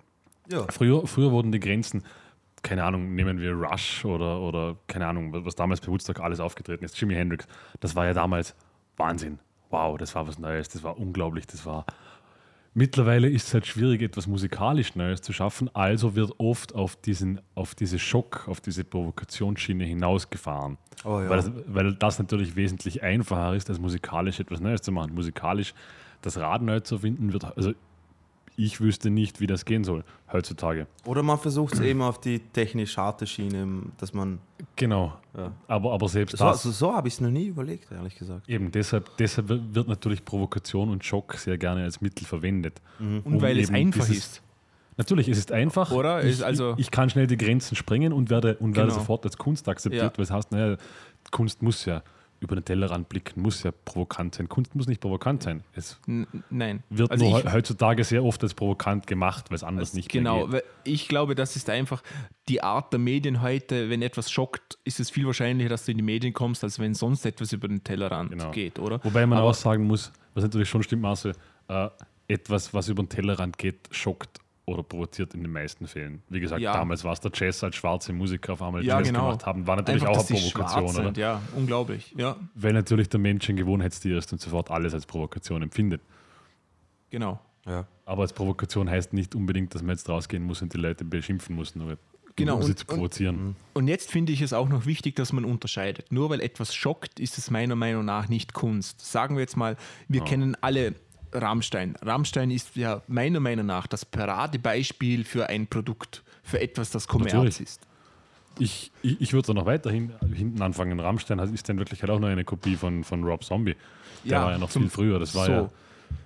Ja. 0.49 0.65
Früher, 0.69 1.07
früher 1.07 1.31
wurden 1.31 1.51
die 1.51 1.59
Grenzen, 1.59 2.03
keine 2.63 2.83
Ahnung, 2.83 3.13
nehmen 3.13 3.39
wir 3.39 3.53
Rush 3.53 4.05
oder, 4.05 4.39
oder 4.39 4.77
keine 4.87 5.07
Ahnung, 5.07 5.31
was 5.45 5.55
damals 5.55 5.81
bei 5.81 5.87
Woodstock 5.87 6.19
alles 6.21 6.39
aufgetreten 6.39 6.83
ist, 6.85 6.99
Jimi 6.99 7.13
Hendrix, 7.13 7.47
das 7.79 7.95
war 7.95 8.05
ja 8.05 8.13
damals 8.13 8.55
Wahnsinn. 8.97 9.39
Wow, 9.69 9.97
das 9.97 10.15
war 10.15 10.27
was 10.27 10.39
Neues, 10.39 10.69
das 10.69 10.83
war 10.83 10.97
unglaublich, 10.97 11.45
das 11.45 11.65
war. 11.65 11.85
Mittlerweile 12.75 13.29
ist 13.29 13.47
es 13.47 13.53
halt 13.53 13.67
schwierig, 13.67 14.01
etwas 14.01 14.25
musikalisch 14.25 14.95
Neues 14.95 15.21
zu 15.21 15.33
schaffen, 15.33 15.69
also 15.75 16.15
wird 16.15 16.33
oft 16.39 16.73
auf, 16.73 16.95
diesen, 16.95 17.39
auf 17.53 17.75
diese 17.75 17.99
Schock, 17.99 18.47
auf 18.47 18.61
diese 18.61 18.83
Provokationsschiene 18.83 19.83
hinausgefahren. 19.83 20.77
Oh 21.03 21.19
ja. 21.19 21.29
weil, 21.29 21.37
das, 21.37 21.51
weil 21.67 21.93
das 21.93 22.17
natürlich 22.17 22.55
wesentlich 22.55 23.03
einfacher 23.03 23.55
ist, 23.55 23.69
als 23.69 23.79
musikalisch 23.79 24.39
etwas 24.39 24.59
Neues 24.59 24.81
zu 24.81 24.91
machen. 24.91 25.13
Musikalisch 25.13 25.73
das 26.21 26.37
Rad 26.37 26.61
neu 26.61 26.79
zu 26.79 26.99
finden, 26.99 27.33
wird, 27.33 27.45
also 27.57 27.73
ich 28.55 28.79
wüsste 28.81 29.09
nicht, 29.09 29.39
wie 29.39 29.47
das 29.47 29.65
gehen 29.65 29.83
soll 29.83 30.03
heutzutage. 30.31 30.87
Oder 31.05 31.23
man 31.23 31.39
versucht 31.39 31.73
es 31.75 31.79
eben 31.79 32.01
auf 32.01 32.19
die 32.21 32.39
technisch 32.39 32.97
harte 32.97 33.25
Schiene, 33.27 33.83
dass 33.97 34.13
man. 34.13 34.39
Genau. 34.75 35.13
Ja. 35.35 35.51
Aber, 35.67 35.93
aber 35.93 36.07
selbst 36.09 36.37
So, 36.37 36.45
das, 36.45 36.63
so, 36.63 36.71
so 36.71 36.93
habe 36.93 37.07
ich 37.07 37.15
es 37.15 37.21
noch 37.21 37.29
nie 37.31 37.47
überlegt, 37.47 37.91
ehrlich 37.91 38.15
gesagt. 38.15 38.47
eben 38.49 38.71
deshalb, 38.71 39.15
deshalb 39.17 39.49
wird 39.49 39.87
natürlich 39.87 40.23
Provokation 40.25 40.89
und 40.89 41.03
Schock 41.03 41.33
sehr 41.35 41.57
gerne 41.57 41.83
als 41.83 42.01
Mittel 42.01 42.25
verwendet. 42.25 42.81
Und 42.99 43.25
um 43.25 43.41
weil 43.41 43.57
es 43.59 43.69
einfach 43.71 44.05
dieses- 44.05 44.17
ist. 44.25 44.41
Natürlich, 44.95 45.27
es 45.27 45.39
ist 45.39 45.51
einfach. 45.51 45.91
Oder? 45.91 46.23
Ich, 46.23 46.33
Ist 46.33 46.43
also- 46.43 46.73
ich, 46.73 46.81
ich 46.81 46.91
kann 46.91 47.09
schnell 47.09 47.25
die 47.25 47.35
Grenzen 47.37 47.75
sprengen 47.75 48.13
und 48.13 48.29
werde, 48.29 48.57
und 48.57 48.75
werde 48.75 48.89
Genau. 48.89 48.99
sofort 48.99 49.25
als 49.25 49.37
Kunst 49.37 49.67
akzeptiert, 49.67 50.03
Ja. 50.03 50.17
weil 50.17 50.23
es 50.23 50.29
heißt, 50.29 50.51
naja, 50.51 50.77
Kunst 51.31 51.63
muss 51.63 51.85
ja 51.85 52.03
über 52.43 52.55
den 52.55 52.65
Tellerrand 52.65 53.09
blicken, 53.09 53.41
muss 53.41 53.63
ja 53.63 53.71
provokant 53.71 54.35
sein. 54.35 54.49
Kunst 54.49 54.75
muss 54.75 54.87
nicht 54.87 55.01
provokant 55.01 55.41
sein. 55.43 55.63
Es 55.73 55.97
N 56.07 56.27
nein. 56.49 56.83
wird 56.89 57.09
Also 57.11 57.27
nur 57.29 57.39
ich- 57.39 57.45
heu- 57.45 57.51
heutzutage 57.53 58.03
sehr 58.03 58.23
oft 58.23 58.43
als 58.43 58.53
provokant 58.53 59.07
gemacht, 59.07 59.49
weil 59.49 59.55
es 59.55 59.63
anders 59.63 59.93
nicht 59.93 60.09
Genau, 60.09 60.51
weil 60.51 60.63
ich 60.83 61.07
glaube, 61.07 61.33
das 61.35 61.55
ist 61.55 61.69
einfach 61.69 62.03
die 62.49 62.61
Art 62.61 62.91
der 62.93 62.99
Medien 62.99 63.41
heute. 63.41 63.89
Wenn 63.89 64.01
etwas 64.01 64.29
schockt, 64.29 64.77
ist 64.83 64.99
es 64.99 65.09
viel 65.09 65.25
wahrscheinlicher, 65.25 65.69
dass 65.69 65.85
du 65.85 65.91
in 65.91 65.97
die 65.97 66.03
Medien 66.03 66.33
kommst, 66.33 66.63
als 66.63 66.77
wenn 66.79 66.93
sonst 66.93 67.25
etwas 67.25 67.53
über 67.53 67.67
den 67.67 67.83
Tellerrand 67.83 68.31
Genau. 68.31 68.51
geht, 68.51 68.77
oder? 68.79 69.03
Wobei 69.03 69.25
man 69.25 69.39
Aber- 69.39 69.49
auch 69.49 69.53
sagen 69.55 69.85
muss, 69.87 70.11
was 70.33 70.43
natürlich 70.43 70.69
schon 70.69 70.83
stimmt, 70.83 71.01
Marcel, 71.01 71.33
äh, 71.69 71.89
etwas, 72.27 72.73
was 72.73 72.89
über 72.89 73.03
den 73.03 73.09
Tellerrand 73.09 73.57
geht, 73.57 73.77
schockt 73.91 74.39
oder 74.65 74.81
provoziert 74.83 75.33
in 75.33 75.41
den 75.41 75.51
meisten 75.51 75.87
Fällen. 75.87 76.23
Wie 76.29 76.39
gesagt, 76.39 76.61
Ja. 76.61 76.73
damals 76.73 77.03
war 77.03 77.11
es 77.13 77.19
der 77.19 77.31
Jazz 77.33 77.63
als 77.63 77.75
schwarze 77.75 78.13
Musiker 78.13 78.53
auf 78.53 78.61
einmal 78.61 78.83
Ja, 78.83 78.97
Jazz 78.99 79.07
genau. 79.09 79.25
gemacht 79.27 79.45
haben, 79.45 79.67
war 79.67 79.75
natürlich 79.75 80.03
Einfach, 80.07 80.21
auch 80.23 80.29
eine 80.29 80.39
Provokation, 80.39 80.87
sind, 81.05 81.17
ja, 81.17 81.41
unglaublich. 81.55 82.13
Ja, 82.17 82.37
Weil 82.55 82.71
natürlich 82.73 83.09
der 83.09 83.19
Mensch 83.19 83.49
ein 83.49 83.57
Gewohnheitstier 83.57 84.17
ist 84.17 84.31
und 84.31 84.39
sofort 84.39 84.71
alles 84.71 84.93
als 84.93 85.05
Provokation 85.05 85.61
empfindet. 85.63 86.01
genau. 87.09 87.39
Ja. 87.65 87.87
Aber 88.05 88.23
als 88.23 88.33
Provokation 88.33 88.89
heißt 88.89 89.13
nicht 89.13 89.35
unbedingt, 89.35 89.73
dass 89.73 89.81
man 89.81 89.91
jetzt 89.95 90.09
rausgehen 90.09 90.43
muss 90.43 90.61
und 90.61 90.73
die 90.73 90.77
Leute 90.77 91.05
beschimpfen 91.05 91.55
muss, 91.55 91.75
nur 91.75 91.97
Genau, 92.35 92.55
um 92.57 92.63
sie 92.63 92.71
und- 92.71 92.79
zu 92.79 92.85
und- 92.89 92.95
provozieren. 92.97 93.55
Und 93.73 93.87
jetzt 93.87 94.11
finde 94.11 94.33
ich 94.33 94.41
es 94.41 94.51
auch 94.51 94.67
noch 94.67 94.85
wichtig, 94.85 95.15
dass 95.15 95.31
man 95.31 95.45
unterscheidet. 95.45 96.11
Nur 96.11 96.29
weil 96.29 96.41
etwas 96.41 96.75
schockt, 96.75 97.19
ist 97.21 97.37
es 97.37 97.49
meiner 97.51 97.75
Meinung 97.75 98.03
nach 98.03 98.27
nicht 98.27 98.53
Kunst. 98.53 98.99
Sagen 98.99 99.35
wir 99.35 99.41
jetzt 99.41 99.55
mal, 99.55 99.77
wir 100.09 100.21
kennen 100.25 100.57
alle 100.59 100.95
Rammstein. 101.33 101.95
Rammstein 102.01 102.51
ist 102.51 102.75
ja 102.75 103.01
meiner 103.07 103.39
Meinung 103.39 103.65
nach 103.65 103.87
das 103.87 104.05
Paradebeispiel 104.05 105.23
für 105.23 105.49
ein 105.49 105.67
Produkt, 105.67 106.23
für 106.43 106.59
etwas, 106.59 106.91
das 106.91 107.07
Kommerz 107.07 107.33
Natürlich. 107.33 107.59
ist. 107.61 107.81
Ich, 108.59 108.91
ich, 109.01 109.19
ich 109.19 109.33
würde 109.33 109.47
da 109.47 109.53
noch 109.53 109.65
weiter 109.65 109.89
hin, 109.91 110.13
hinten 110.31 110.61
anfangen. 110.61 110.99
Rammstein 110.99 111.39
ist 111.39 111.67
dann 111.69 111.79
wirklich 111.79 112.01
halt 112.01 112.11
auch 112.11 112.19
noch 112.19 112.27
eine 112.27 112.43
Kopie 112.43 112.75
von, 112.75 113.03
von 113.03 113.23
Rob 113.23 113.43
Zombie. 113.43 113.75
Der 114.23 114.31
Ja, 114.31 114.43
war 114.43 114.51
ja 114.51 114.57
noch 114.59 114.69
viel 114.69 114.89
früher. 114.89 115.17
Das 115.19 115.33
war 115.33 115.45
so. 115.45 115.51
ja 115.51 115.69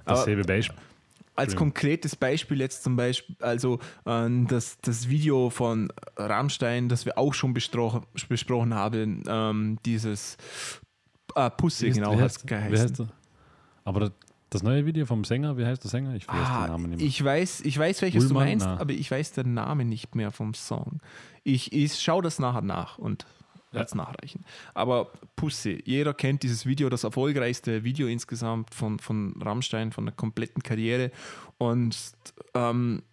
dasselbe 0.05 0.43
Beispiel. 0.43 0.77
Als 1.35 1.55
konkretes 1.55 2.15
Beispiel 2.15 2.59
jetzt 2.61 2.83
zum 2.83 2.95
Beispiel, 2.95 3.35
also 3.41 3.79
ähm, 4.07 4.47
das, 4.47 4.79
das 4.81 5.07
Video 5.07 5.51
von 5.51 5.93
Rammstein, 6.15 6.89
das 6.89 7.05
wir 7.05 7.17
auch 7.17 7.35
schon 7.35 7.53
besprochen, 7.53 8.73
haben, 8.73 9.23
ähm, 9.27 9.77
dieses 9.85 10.37
äh, 11.35 11.51
Pussy, 11.51 11.91
genau, 11.91 12.19
hat 12.19 12.31
es 12.31 12.43
geheißen. 12.43 13.11
Aber 13.85 13.99
das, 13.99 14.11
das 14.49 14.63
neue 14.63 14.85
Video 14.85 15.05
vom 15.05 15.23
Sänger, 15.23 15.57
wie 15.57 15.65
heißt 15.65 15.83
der 15.83 15.91
Sänger? 15.91 16.15
Ich 16.15 16.25
den 16.25 16.35
Ah, 16.35 16.67
Namen 16.67 16.91
nicht 16.91 16.99
mehr. 16.99 17.07
ich 17.07 17.23
weiß, 17.23 17.61
ich 17.61 17.77
weiß, 17.77 18.01
welches 18.01 18.25
Ullmann? 18.25 18.45
du 18.45 18.49
meinst, 18.51 18.65
Na. 18.65 18.79
aber 18.79 18.93
ich 18.93 19.09
weiß 19.11 19.33
den 19.33 19.53
Namen 19.53 19.89
nicht 19.89 20.15
mehr 20.15 20.31
vom 20.31 20.53
Song. 20.53 20.99
Ich, 21.43 21.73
ich 21.73 21.99
schaue 21.99 22.21
das 22.23 22.39
nachher 22.39 22.61
nach 22.61 22.97
und 22.97 23.25
werde 23.71 23.85
es 23.87 23.95
nachreichen. 23.95 24.45
Aber 24.73 25.11
Pussy, 25.35 25.81
jeder 25.85 26.13
kennt 26.13 26.43
dieses 26.43 26.65
Video, 26.65 26.89
das 26.89 27.03
erfolgreichste 27.03 27.83
Video 27.83 28.07
insgesamt 28.07 28.73
von, 28.73 28.99
von 28.99 29.33
Rammstein, 29.41 29.91
von 29.91 30.05
der 30.05 30.15
kompletten 30.15 30.63
Karriere. 30.63 31.11
Und 31.57 31.97
ähm, 32.53 33.03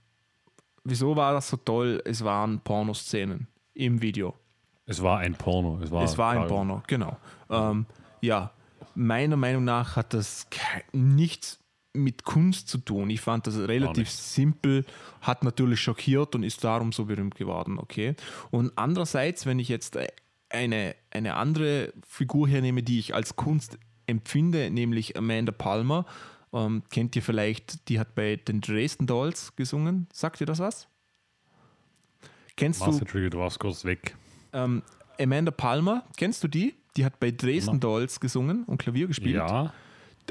wieso 0.85 1.17
war 1.17 1.33
das 1.33 1.49
so 1.49 1.57
toll? 1.57 2.01
Es 2.05 2.23
waren 2.25 2.61
Pornoszenen 2.61 3.49
im 3.75 4.01
Video. 4.01 4.35
es 4.87 5.03
war 5.03 5.19
ein 5.19 5.35
Porno. 5.35 5.81
Es 5.83 5.91
war, 5.91 6.05
Es 6.05 6.17
war 6.17 6.31
ein 6.33 6.47
Porno, 6.47 6.83
genau. 6.87 7.17
Ähm, 7.51 7.87
ja, 8.21 8.53
meiner 8.95 9.37
Meinung 9.37 9.65
nach 9.65 9.97
hat 9.97 10.15
das 10.15 10.47
nichts 10.93 11.59
mit 11.95 12.25
Kunst 12.25 12.69
zu 12.69 12.79
tun. 12.79 13.09
Ich 13.09 13.21
fand 13.21 13.47
das 13.47 13.57
relativ 13.57 14.11
simpel, 14.11 14.85
hat 15.21 15.45
natürlich 15.45 15.81
schockiert 15.81 16.35
und 16.35 16.43
ist 16.43 16.65
darum 16.65 16.93
so 16.93 17.05
berühmt 17.05 17.37
geworden, 17.37 17.79
okay. 17.79 18.17
Und 18.51 18.73
andererseits, 18.77 19.47
wenn 19.47 19.59
ich 19.59 19.69
jetzt 19.69 19.97
äh, 19.97 20.09
eine, 20.51 20.97
eine 21.11 21.35
andere 21.35 21.93
Figur 22.07 22.49
hernehme, 22.49 22.83
die 22.83 22.99
ich 22.99 23.15
als 23.15 23.37
Kunst 23.37 23.79
empfinde, 24.07 24.71
nämlich 24.71 25.17
Amanda 25.17 25.53
Palmer, 25.53 26.05
ähm, 26.53 26.83
kennt 26.91 27.17
ihr 27.17 27.23
vielleicht, 27.23 27.89
die 27.89 27.99
hat 27.99 28.15
bei 28.15 28.37
den 28.37 28.61
Dresden 28.61 29.07
Dolls 29.07 29.55
gesungen. 29.57 30.09
Sagt 30.13 30.41
ihr 30.41 30.47
das 30.47 30.59
was? 30.59 30.89
Kennst 32.57 32.81
du 32.81 32.87
Master 32.87 33.07
Trigger, 33.07 33.31
du 33.31 33.39
warst 33.39 33.59
kurz 33.59 33.85
weg. 33.85 34.17
ähm, 34.53 34.83
Amanda 35.19 35.51
Palmer, 35.51 36.05
kennst 36.17 36.43
du 36.43 36.49
die? 36.49 36.75
Die 36.97 37.05
hat 37.05 37.19
bei 37.21 37.31
Dresden. 37.31 37.81
Dolls 37.81 38.21
gesungen 38.21 38.65
und 38.65 38.79
Klavier 38.79 39.07
gespielt. 39.07 39.37
Ja, 39.37 39.73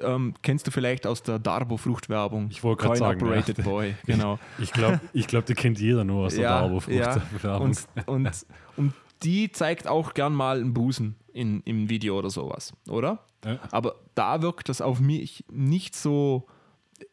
Ähm, 0.02 0.34
kennst 0.42 0.66
du 0.66 0.72
vielleicht 0.72 1.06
aus 1.06 1.22
der 1.22 1.38
Darbo-Fruchtwerbung? 1.40 2.48
Ich 2.50 2.64
wollte 2.64 2.88
Coin 2.88 2.98
sagen, 2.98 3.22
Operated 3.22 3.60
ja. 3.60 3.64
Boy, 3.70 3.96
genau. 4.06 4.40
ich 4.58 4.72
glaube, 4.72 5.00
ich 5.14 5.28
glaub, 5.28 5.46
die 5.46 5.54
kennt 5.54 5.80
jeder 5.80 6.04
nur 6.04 6.26
aus 6.26 6.34
der 6.34 6.44
ja, 6.44 6.62
Darbo-Frucht. 6.62 6.96
ja. 7.44 7.58
Und, 7.58 7.88
und, 8.08 8.46
und 8.78 8.94
die 9.22 9.52
zeigt 9.52 9.88
auch 9.88 10.14
gern 10.14 10.34
mal 10.34 10.60
einen 10.60 10.74
Busen 10.74 11.16
in, 11.32 11.62
im 11.66 11.90
Video 11.90 12.18
oder 12.18 12.30
sowas, 12.30 12.74
oder? 12.90 13.20
Ja. 13.46 13.60
Aber 13.72 13.96
da 14.16 14.42
wirkt 14.42 14.70
das 14.70 14.82
auf 14.82 15.00
mich 15.00 15.46
nicht 15.52 15.96
so, 15.96 16.48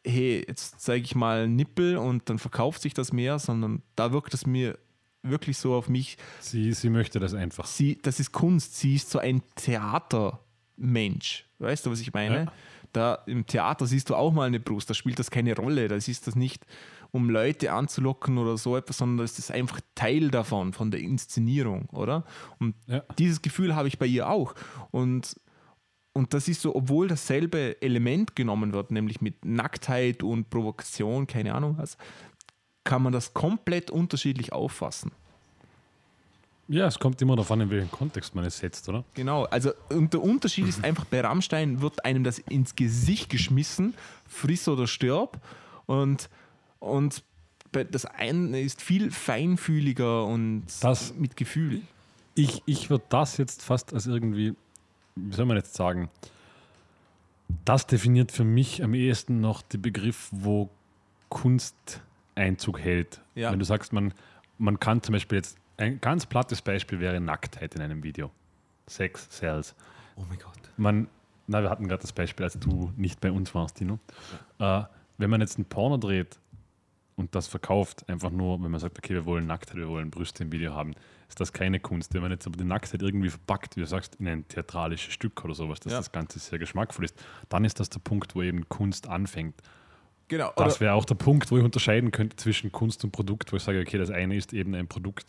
hey, 0.05 0.43
jetzt 0.47 0.79
zeige 0.81 1.03
ich 1.05 1.15
mal 1.15 1.43
einen 1.43 1.55
Nippel 1.55 1.97
und 1.97 2.29
dann 2.29 2.39
verkauft 2.39 2.81
sich 2.81 2.93
das 2.93 3.11
mehr, 3.13 3.37
sondern 3.39 3.81
da 3.95 4.11
wirkt 4.11 4.33
es 4.33 4.45
mir 4.45 4.77
wirklich 5.23 5.57
so 5.57 5.73
auf 5.75 5.87
mich, 5.89 6.17
Sie, 6.39 6.73
sie 6.73 6.89
möchte 6.89 7.19
das 7.19 7.33
einfach. 7.33 7.65
sie, 7.65 7.99
das 8.01 8.19
ist 8.19 8.31
Kunst, 8.31 8.77
sie 8.77 8.95
ist 8.95 9.09
so 9.09 9.19
ein 9.19 9.41
Theatermensch. 9.55 11.45
Weißt 11.59 11.85
du, 11.85 11.91
was 11.91 11.99
ich 12.01 12.13
meine? 12.13 12.45
Ja. 12.45 12.51
Da 12.93 13.15
im 13.25 13.45
Theater 13.45 13.85
siehst 13.87 14.09
du 14.09 14.15
auch 14.15 14.33
mal 14.33 14.47
eine 14.47 14.59
Brust, 14.59 14.89
da 14.89 14.93
spielt 14.93 15.17
das 15.19 15.31
keine 15.31 15.55
Rolle. 15.55 15.87
Da 15.87 15.99
du 15.99 16.27
das 16.27 16.35
nicht, 16.35 16.65
um 17.11 17.29
Leute 17.29 17.71
anzulocken 17.71 18.37
oder 18.37 18.57
so 18.57 18.75
etwas, 18.75 18.97
sondern 18.97 19.19
das 19.25 19.39
ist 19.39 19.51
einfach 19.51 19.79
Teil 19.95 20.29
davon, 20.29 20.73
von 20.73 20.91
der 20.91 20.99
Inszenierung, 21.01 21.85
oder? 21.91 22.25
Und 22.59 22.75
Ja. 22.87 23.03
dieses 23.17 23.41
Gefühl 23.41 23.75
habe 23.75 23.87
ich 23.87 23.97
bei 23.97 24.05
ihr 24.07 24.29
auch. 24.29 24.55
Und, 24.91 25.39
und 26.13 26.33
das 26.33 26.47
ist 26.49 26.61
so, 26.61 26.75
obwohl 26.75 27.07
dasselbe 27.07 27.81
Element 27.81 28.35
genommen 28.35 28.73
wird, 28.73 28.91
nämlich 28.91 29.21
mit 29.21 29.45
Nacktheit 29.45 30.23
und 30.23 30.49
Provokation, 30.49 31.27
keine 31.27 31.53
Ahnung 31.53 31.77
was, 31.77 31.97
kann 32.83 33.01
man 33.03 33.13
das 33.13 33.33
komplett 33.33 33.91
unterschiedlich 33.91 34.53
auffassen. 34.53 35.11
Ja, 36.67 36.87
es 36.87 36.97
kommt 36.99 37.21
immer 37.21 37.35
darauf 37.35 37.51
an, 37.51 37.61
in 37.61 37.69
welchem 37.69 37.91
Kontext 37.91 38.33
man 38.33 38.45
es 38.45 38.57
setzt, 38.59 38.87
oder? 38.87 39.03
Genau, 39.13 39.43
also 39.45 39.71
und 39.89 40.13
der 40.13 40.21
Unterschied 40.23 40.67
ist 40.67 40.83
einfach, 40.83 41.03
bei 41.05 41.19
Rammstein 41.19 41.81
wird 41.81 42.05
einem 42.05 42.23
das 42.23 42.39
ins 42.39 42.75
Gesicht 42.75 43.29
geschmissen, 43.29 43.93
friss 44.27 44.67
oder 44.69 44.87
stirb. 44.87 45.39
Und, 45.85 46.29
und 46.79 47.23
das 47.71 48.05
eine 48.05 48.61
ist 48.61 48.81
viel 48.81 49.11
feinfühliger 49.11 50.25
und 50.25 50.63
Das- 50.81 51.13
mit 51.13 51.35
Gefühl. 51.35 51.81
Ich, 52.35 52.63
ich 52.65 52.89
würde 52.89 53.03
das 53.09 53.35
jetzt 53.35 53.61
fast 53.61 53.93
als 53.93 54.05
irgendwie, 54.07 54.55
wie 55.17 55.35
soll 55.35 55.45
man 55.45 55.57
jetzt 55.57 55.73
sagen, 55.73 56.09
das 57.65 57.85
definiert 57.85 58.31
für 58.31 58.45
mich 58.45 58.81
am 58.81 58.93
ehesten 58.93 59.41
noch 59.41 59.61
den 59.61 59.81
Begriff, 59.81 60.29
wo 60.31 60.69
Kunst 61.27 61.75
Einzug 62.35 62.79
hält. 62.79 63.21
Ja. 63.35 63.51
Wenn 63.51 63.59
du 63.59 63.65
sagst, 63.65 63.93
man, 63.93 64.13
man 64.57 64.79
kann 64.79 65.01
zum 65.03 65.13
Beispiel 65.13 65.37
jetzt, 65.37 65.57
ein 65.77 65.99
ganz 66.01 66.25
plattes 66.25 66.61
Beispiel 66.61 66.99
wäre 66.99 67.19
Nacktheit 67.19 67.75
in 67.75 67.81
einem 67.81 68.03
Video. 68.03 68.31
Sex, 68.87 69.27
Sales. 69.29 69.75
Oh 70.15 70.23
mein 70.29 70.37
Gott. 70.39 70.59
Man, 70.77 71.07
na, 71.47 71.61
wir 71.61 71.69
hatten 71.69 71.87
gerade 71.87 72.01
das 72.01 72.11
Beispiel, 72.13 72.43
als 72.43 72.59
du 72.59 72.91
nicht 72.95 73.19
bei 73.21 73.31
uns 73.31 73.53
warst, 73.55 73.79
Dino. 73.79 73.99
Äh, 74.59 74.83
wenn 75.17 75.29
man 75.29 75.41
jetzt 75.41 75.57
ein 75.57 75.65
Porno 75.65 75.97
dreht 75.97 76.39
und 77.15 77.33
das 77.35 77.47
verkauft, 77.47 78.07
einfach 78.09 78.29
nur, 78.31 78.61
wenn 78.63 78.71
man 78.71 78.79
sagt, 78.79 78.97
okay, 78.97 79.13
wir 79.13 79.25
wollen 79.25 79.47
Nacktheit, 79.47 79.77
wir 79.77 79.87
wollen 79.87 80.11
Brüste 80.11 80.43
im 80.43 80.51
Video 80.51 80.73
haben, 80.73 80.93
ist 81.29 81.39
das 81.39 81.53
keine 81.53 81.79
Kunst. 81.79 82.13
Wenn 82.13 82.21
man 82.21 82.31
jetzt 82.31 82.45
aber 82.45 82.57
die 82.57 82.63
Nacktheit 82.63 83.01
irgendwie 83.01 83.29
verpackt, 83.29 83.75
wie 83.75 83.81
du 83.81 83.87
sagst, 83.87 84.15
in 84.15 84.27
ein 84.27 84.47
theatralisches 84.47 85.13
Stück 85.13 85.43
oder 85.45 85.53
sowas, 85.55 85.79
dass 85.79 85.93
Ja. 85.93 85.99
das 85.99 86.11
Ganze 86.11 86.39
sehr 86.39 86.59
geschmackvoll 86.59 87.05
ist, 87.05 87.15
dann 87.49 87.63
ist 87.65 87.79
das 87.79 87.89
der 87.89 87.99
Punkt, 87.99 88.35
wo 88.35 88.41
eben 88.41 88.67
Kunst 88.69 89.07
anfängt. 89.07 89.55
Genau. 90.27 90.51
Das 90.55 90.79
wäre 90.79 90.93
auch 90.93 91.05
der 91.05 91.15
Punkt, 91.15 91.51
wo 91.51 91.57
ich 91.57 91.63
unterscheiden 91.63 92.11
könnte 92.11 92.35
zwischen 92.37 92.71
Kunst 92.71 93.03
und 93.03 93.11
Produkt, 93.11 93.51
wo 93.51 93.57
ich 93.57 93.63
sage, 93.63 93.79
okay, 93.81 93.97
das 93.97 94.09
eine 94.09 94.35
ist 94.35 94.53
eben 94.53 94.73
ein 94.75 94.87
Produkt, 94.87 95.25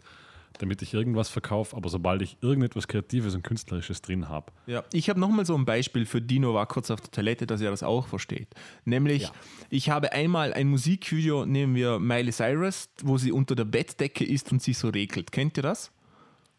damit 0.58 0.82
ich 0.82 0.92
irgendwas 0.94 1.28
verkaufe, 1.28 1.74
aber 1.76 1.88
sobald 1.88 2.22
ich 2.22 2.36
irgendetwas 2.42 2.86
Kreatives 2.86 3.34
und 3.34 3.42
Künstlerisches 3.42 4.02
drin 4.02 4.28
habe, 4.28 4.52
Ja, 4.66 4.84
ich 4.92 5.08
habe 5.08 5.18
nochmal 5.18 5.46
so 5.46 5.56
ein 5.56 5.64
Beispiel 5.64 6.04
für 6.06 6.20
Dino 6.20 6.54
war 6.54 6.66
kurz 6.66 6.90
auf 6.90 7.00
der 7.00 7.10
Toilette, 7.10 7.46
dass 7.46 7.60
er 7.62 7.70
das 7.70 7.82
auch 7.82 8.06
versteht. 8.06 8.48
Nämlich, 8.84 9.22
Ja. 9.22 9.32
ich 9.70 9.88
habe 9.90 10.12
einmal 10.12 10.52
ein 10.52 10.68
Musikvideo, 10.68 11.46
nehmen 11.46 11.74
wir 11.74 11.98
Miley 11.98 12.32
Cyrus, 12.32 12.90
wo 13.02 13.16
sie 13.18 13.32
unter 13.32 13.54
der 13.54 13.64
Bettdecke 13.64 14.24
ist 14.24 14.52
und 14.52 14.62
sich 14.62 14.76
so 14.78 14.90
regelt. 14.90 15.32
Kennt 15.32 15.56
ihr 15.56 15.62
das? 15.62 15.90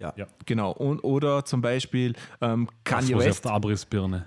Ja. 0.04 0.14
Ja. 0.18 0.28
Genau. 0.46 0.72
Und, 0.72 1.00
oder 1.04 1.46
zum 1.46 1.62
Beispiel 1.62 2.14
ähm, 2.42 2.70
Kanye 2.84 3.08
sie 3.08 3.16
auf 3.16 3.24
West. 3.24 3.46
der 3.46 3.54
Abrissbirne 3.54 4.26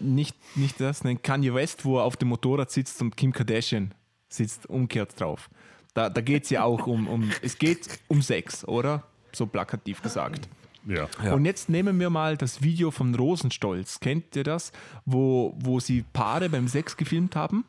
Nicht, 0.00 0.34
nicht 0.56 0.80
das, 0.80 1.04
nein, 1.04 1.20
Kanye 1.20 1.52
West, 1.52 1.84
wo 1.84 1.98
er 1.98 2.04
auf 2.04 2.16
dem 2.16 2.28
Motorrad 2.28 2.70
sitzt 2.70 3.02
und 3.02 3.16
Kim 3.16 3.32
Kardashian 3.32 3.92
sitzt 4.28 4.66
umkehrt 4.70 5.20
drauf. 5.20 5.50
Da, 5.94 6.08
da 6.10 6.20
geht 6.20 6.44
es 6.44 6.50
ja 6.50 6.62
auch 6.64 6.86
um, 6.86 7.08
um, 7.08 7.30
es 7.42 7.58
geht 7.58 7.98
um 8.08 8.22
Sex, 8.22 8.66
oder? 8.66 9.02
So 9.32 9.46
plakativ 9.46 10.00
gesagt. 10.02 10.48
Ja. 10.86 11.08
Ja. 11.24 11.34
Und 11.34 11.44
jetzt 11.44 11.68
nehmen 11.68 11.98
wir 11.98 12.10
mal 12.10 12.36
das 12.36 12.62
Video 12.62 12.90
von 12.92 13.14
Rosenstolz. 13.14 13.98
Kennt 13.98 14.36
ihr 14.36 14.44
das? 14.44 14.70
Wo, 15.04 15.54
wo 15.58 15.80
sie 15.80 16.04
Paare 16.12 16.48
beim 16.48 16.68
Sex 16.68 16.96
gefilmt 16.96 17.34
haben? 17.34 17.64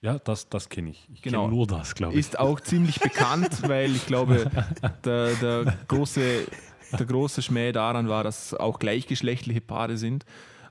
Ja, 0.00 0.18
das, 0.18 0.48
das 0.48 0.68
kenne 0.68 0.90
ich. 0.90 1.08
Ich 1.12 1.22
Genau. 1.22 1.44
kenne 1.44 1.56
nur 1.56 1.66
das, 1.66 1.94
glaube 1.94 2.14
ich. 2.14 2.20
Ist 2.20 2.38
auch 2.38 2.60
ziemlich 2.60 3.00
bekannt, 3.00 3.68
weil 3.68 3.94
ich 3.94 4.06
glaube, 4.06 4.50
der, 5.04 5.34
der, 5.34 5.76
große, 5.88 6.46
der 6.92 7.06
große 7.06 7.42
Schmäh 7.42 7.72
daran 7.72 8.08
war, 8.08 8.24
dass 8.24 8.46
es 8.46 8.54
auch 8.54 8.78
gleichgeschlechtliche 8.78 9.60
Paare 9.60 9.96
sind. 9.96 10.24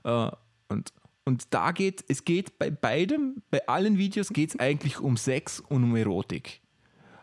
Äh, 0.04 0.30
Und, 0.70 0.92
und 1.24 1.54
da 1.54 1.72
geht, 1.72 2.04
es 2.08 2.24
geht 2.24 2.58
bei 2.58 2.70
beidem, 2.70 3.42
bei 3.50 3.66
allen 3.68 3.96
Videos 3.96 4.28
geht 4.30 4.50
es 4.50 4.58
eigentlich 4.58 5.00
um 5.00 5.16
Sex 5.16 5.60
und 5.60 5.84
um 5.84 5.96
Erotik. 5.96 6.60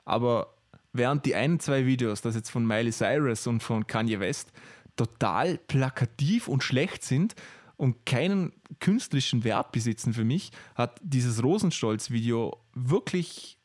Aber 0.04 0.56
während 0.94 1.26
die 1.26 1.36
einen 1.36 1.60
zwei 1.60 1.86
Videos, 1.86 2.22
das 2.22 2.36
jetzt 2.36 2.50
von 2.50 2.66
Miley 2.66 2.92
Cyrus 2.92 3.46
und 3.48 3.62
von 3.62 3.86
Kanye 3.86 4.20
West, 4.20 4.52
total 4.96 5.58
plakativ 5.58 6.48
und 6.48 6.64
schlecht 6.64 7.04
sind 7.04 7.36
und 7.78 8.06
keinen 8.06 8.54
künstlerischen 8.80 9.44
Wert 9.44 9.72
besitzen 9.72 10.14
für 10.14 10.24
mich, 10.24 10.52
hat 10.76 11.00
dieses 11.04 11.44
Rosenstolz-Video 11.44 12.58
wirklich 12.74 13.58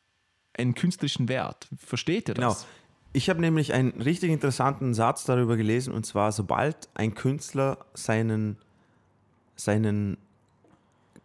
einen 0.57 0.75
künstlerischen 0.75 1.27
Wert. 1.29 1.67
Versteht 1.77 2.29
ihr 2.29 2.35
Genau. 2.35 2.55
Das? 3.13 3.17
Ich 3.21 3.29
habe 3.29 3.41
nämlich 3.41 3.73
einen 3.73 3.91
richtig 4.01 4.29
interessanten 4.31 4.93
Satz 4.93 5.23
darüber 5.25 5.57
gelesen 5.57 5.93
und 5.93 6.05
zwar, 6.05 6.31
sobald 6.31 6.89
ein 6.93 7.13
Künstler 7.13 7.77
seinen, 7.93 8.57
seinen 9.55 10.17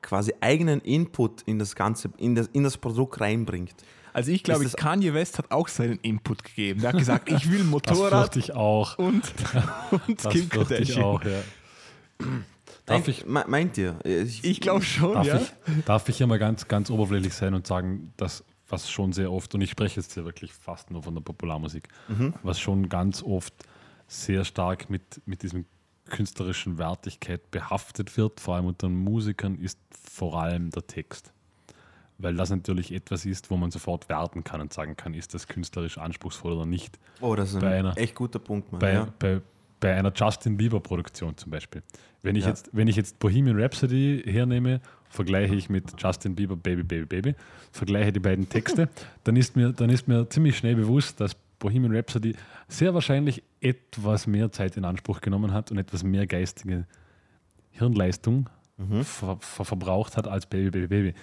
quasi 0.03 0.32
eigenen 0.41 0.80
Input 0.80 1.43
in 1.43 1.59
das 1.59 1.74
Ganze, 1.74 2.11
in 2.18 2.34
das, 2.34 2.49
in 2.53 2.62
das 2.64 2.76
Produkt 2.76 3.20
reinbringt. 3.20 3.74
Also 4.12 4.30
ich 4.30 4.43
glaube, 4.43 4.64
das- 4.64 4.76
Kanye 4.76 5.12
West 5.14 5.37
hat 5.39 5.51
auch 5.51 5.68
seinen 5.68 5.99
Input 6.03 6.43
gegeben. 6.45 6.80
Der 6.80 6.91
hat 6.93 6.99
gesagt, 6.99 7.30
ich 7.30 7.51
will 7.51 7.59
das 7.62 7.66
Motorrad 7.66 8.12
fürchte 8.34 8.39
ich 8.39 8.55
auch. 8.55 8.97
und, 8.99 9.22
und 10.07 10.24
Das 10.24 10.32
Kim 10.32 10.43
ich 10.43 10.49
Kardashian. 10.51 11.03
auch, 11.05 11.22
ja. 11.24 11.43
Darf 12.87 13.09
ich, 13.09 13.26
me- 13.26 13.45
meint 13.49 13.76
ihr? 13.76 13.97
Ich, 14.05 14.43
Ich 14.45 14.61
glaube 14.61 14.82
schon, 14.84 15.14
darf, 15.14 15.26
ja. 15.26 15.37
ich, 15.41 15.53
darf 15.84 16.09
ich 16.09 16.16
hier 16.18 16.26
mal 16.26 16.39
ganz, 16.39 16.66
ganz 16.68 16.89
oberflächlich 16.89 17.34
sein 17.34 17.53
und 17.55 17.66
sagen, 17.66 18.12
dass 18.16 18.45
was 18.68 18.90
schon 18.90 19.12
sehr 19.12 19.30
oft, 19.32 19.54
und 19.54 19.60
ich 19.60 19.70
spreche 19.70 20.00
jetzt 20.00 20.14
hier 20.14 20.24
wirklich 20.24 20.52
fast 20.52 20.90
nur 20.90 21.02
von 21.02 21.14
der 21.14 21.22
Popularmusik, 21.22 21.88
was 22.42 22.58
schon 22.58 22.88
ganz 22.88 23.22
oft 23.22 23.54
sehr 24.08 24.44
stark 24.44 24.90
mit, 24.90 25.20
mit 25.26 25.42
diesem 25.42 25.64
künstlerischen 26.06 26.78
Wertigkeit 26.78 27.50
behaftet 27.50 28.16
wird, 28.16 28.40
vor 28.40 28.54
allem 28.56 28.66
unter 28.66 28.88
Musikern, 28.88 29.56
ist 29.56 29.78
vor 29.90 30.40
allem 30.40 30.70
der 30.70 30.86
Text. 30.86 31.32
Weil 32.18 32.34
das 32.34 32.48
natürlich 32.50 32.92
etwas 32.92 33.26
ist, 33.26 33.50
wo 33.50 33.56
man 33.56 33.70
sofort 33.70 34.08
werten 34.08 34.42
kann 34.42 34.60
und 34.60 34.72
sagen 34.72 34.96
kann, 34.96 35.12
ist 35.14 35.34
das 35.34 35.48
künstlerisch 35.48 35.98
anspruchsvoll 35.98 36.52
oder 36.52 36.64
nicht. 36.66 36.98
oh, 37.20 37.34
das 37.34 37.52
ist 37.52 37.60
bei 37.60 37.66
ein 37.78 37.86
einer- 37.86 37.98
echt 37.98 38.14
guter 38.14 38.38
Punkt, 38.38 38.72
Mann. 38.72 38.78
bei, 38.80 38.92
ja. 38.94 39.08
bei, 39.18 39.40
bei 39.80 39.94
einer 39.94 40.12
Justin 40.14 40.56
Bieber 40.56 40.80
Produktion 40.80 41.36
zum 41.36 41.50
Beispiel. 41.50 41.82
Wenn 42.22 42.34
ich, 42.36 42.44
Ja. 42.44 42.50
jetzt, 42.50 42.70
wenn 42.72 42.88
ich 42.88 42.96
jetzt 42.96 43.18
Bohemian 43.18 43.60
Rhapsody 43.60 44.22
hernehme, 44.26 44.80
vergleiche 45.08 45.54
ich 45.54 45.68
mit 45.70 45.92
Justin 45.98 46.34
Bieber 46.34 46.56
Baby 46.56 46.82
Baby 46.82 47.06
Baby, 47.06 47.34
vergleiche 47.72 48.12
die 48.12 48.20
beiden 48.20 48.48
Texte, 48.48 48.88
dann 49.24 49.36
ist 49.36 49.54
mir, 49.56 49.72
dann 49.72 49.90
ist 49.90 50.08
mir 50.08 50.28
ziemlich 50.28 50.56
schnell 50.58 50.74
bewusst, 50.76 51.20
dass 51.20 51.34
Bohemian 51.58 51.94
Rhapsody 51.94 52.34
sehr 52.68 52.92
wahrscheinlich 52.94 53.42
etwas 53.60 54.26
mehr 54.26 54.50
Zeit 54.52 54.76
in 54.76 54.84
Anspruch 54.84 55.20
genommen 55.20 55.52
hat 55.52 55.70
und 55.70 55.78
etwas 55.78 56.02
mehr 56.02 56.26
geistige 56.26 56.86
Hirnleistung 57.70 58.48
ver, 59.02 59.38
ver, 59.40 59.64
verbraucht 59.64 60.16
hat 60.18 60.28
als 60.28 60.46
Baby 60.46 60.70
Baby 60.70 60.86
Baby. 60.86 61.14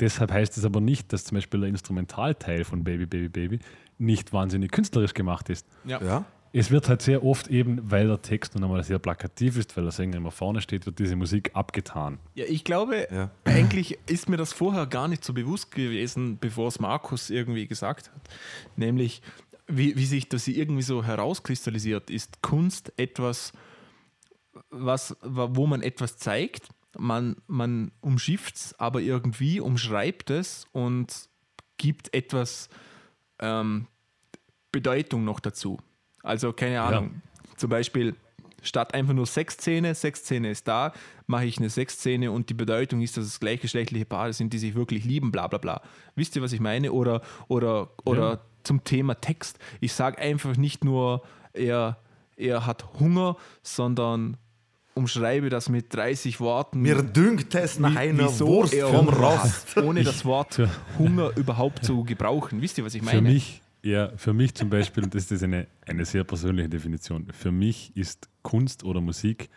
Deshalb 0.00 0.32
heißt 0.32 0.56
es 0.56 0.64
aber 0.64 0.80
nicht, 0.80 1.12
dass 1.12 1.24
zum 1.24 1.36
Beispiel 1.36 1.60
der 1.60 1.68
Instrumentalteil 1.68 2.64
von 2.64 2.82
Baby 2.84 3.06
Baby 3.06 3.28
Baby 3.28 3.58
nicht 3.98 4.32
wahnsinnig 4.32 4.70
künstlerisch 4.72 5.14
gemacht 5.14 5.48
ist. 5.48 5.66
ja? 6.00 6.24
Es 6.52 6.70
wird 6.70 6.88
halt 6.88 7.02
sehr 7.02 7.24
oft 7.24 7.48
eben, 7.48 7.90
weil 7.90 8.06
der 8.08 8.22
Text 8.22 8.54
nun 8.54 8.64
einmal 8.64 8.82
sehr 8.82 8.98
plakativ 8.98 9.56
ist, 9.56 9.76
weil 9.76 9.84
der 9.84 9.92
Sänger 9.92 10.16
immer 10.16 10.30
vorne 10.30 10.60
steht, 10.60 10.86
wird 10.86 10.98
diese 10.98 11.14
Musik 11.16 11.50
abgetan. 11.54 12.18
Ja, 12.34 12.44
ich 12.46 12.64
glaube, 12.64 13.06
Ja. 13.10 13.30
eigentlich 13.44 13.98
ist 14.06 14.28
mir 14.28 14.36
das 14.38 14.52
vorher 14.52 14.86
gar 14.86 15.08
nicht 15.08 15.24
so 15.24 15.32
bewusst 15.34 15.70
gewesen, 15.72 16.38
bevor 16.38 16.68
es 16.68 16.80
Markus 16.80 17.30
irgendwie 17.30 17.66
gesagt 17.66 18.10
hat. 18.10 18.20
Nämlich, 18.76 19.20
wie, 19.66 19.96
wie 19.96 20.06
sich 20.06 20.28
das 20.28 20.48
irgendwie 20.48 20.82
so 20.82 21.04
herauskristallisiert, 21.04 22.08
ist 22.10 22.40
Kunst 22.40 22.92
etwas, 22.96 23.52
was, 24.70 25.16
wo 25.22 25.66
man 25.66 25.82
etwas 25.82 26.16
zeigt, 26.16 26.68
man, 26.96 27.36
man 27.46 27.92
umschifft 28.00 28.56
es, 28.56 28.78
aber 28.80 29.00
irgendwie 29.00 29.60
umschreibt 29.60 30.30
es 30.30 30.66
und 30.72 31.28
gibt 31.76 32.12
etwas 32.14 32.68
ähm, 33.38 33.86
Bedeutung 34.72 35.24
noch 35.24 35.40
dazu. 35.40 35.78
Also 36.28 36.52
keine 36.52 36.80
Ahnung, 36.82 37.22
zum 37.56 37.70
Beispiel 37.70 38.14
statt 38.62 38.92
einfach 38.94 39.14
nur 39.14 39.26
Sexszene, 39.26 39.94
Sexszene 39.94 40.50
ist 40.50 40.66
da, 40.68 40.92
mache 41.26 41.44
ich 41.46 41.58
eine 41.58 41.70
Sexszene 41.70 42.30
und 42.32 42.50
die 42.50 42.54
Bedeutung 42.54 43.00
ist, 43.02 43.16
dass 43.16 43.24
es 43.24 43.38
gleichgeschlechtliche 43.40 44.04
Paare 44.04 44.32
sind, 44.32 44.52
die 44.52 44.58
sich 44.58 44.74
wirklich 44.74 45.04
lieben, 45.04 45.30
bla 45.30 45.46
bla 45.46 45.58
bla. 45.58 45.80
Wisst 46.16 46.34
ihr, 46.36 46.42
was 46.42 46.52
ich 46.52 46.60
meine? 46.60 46.92
Oder, 46.92 47.22
oder, 47.46 47.90
oder 48.04 48.30
Ja. 48.32 48.38
zum 48.64 48.82
Thema 48.84 49.14
Text. 49.20 49.58
Ich 49.80 49.92
sage 49.92 50.18
einfach 50.18 50.56
nicht 50.56 50.84
nur, 50.84 51.22
er, 51.52 51.98
er 52.36 52.66
hat 52.66 52.84
Hunger, 52.98 53.36
sondern 53.62 54.36
umschreibe 54.94 55.48
das 55.50 55.68
mit 55.68 55.94
30 55.94 56.40
Worten. 56.40 56.80
Mir 56.82 57.02
dünkt 57.02 57.54
es 57.54 57.78
nach 57.78 57.92
wie- 57.92 57.98
einer 57.98 58.40
Wurst 58.40 58.74
vom 58.74 59.08
Rost. 59.08 59.76
hat, 59.76 59.84
ohne 59.84 60.02
das 60.02 60.24
Wort 60.24 60.60
Hunger 60.98 61.30
überhaupt 61.36 61.84
zu 61.84 62.02
gebrauchen. 62.02 62.60
Wisst 62.60 62.78
ihr, 62.78 62.84
was 62.84 62.94
ich 62.94 63.02
meine? 63.02 63.18
Für 63.18 63.24
mich, 63.24 63.62
ja, 63.82 64.16
für 64.16 64.32
mich 64.32 64.54
zum 64.54 64.70
Beispiel, 64.70 65.04
und 65.04 65.14
das 65.14 65.30
ist 65.30 65.42
eine, 65.42 65.66
eine 65.86 66.04
sehr 66.04 66.24
persönliche 66.24 66.68
Definition, 66.68 67.28
für 67.32 67.52
mich 67.52 67.96
ist 67.96 68.28
Kunst 68.42 68.84
oder 68.84 69.00
Musik 69.00 69.48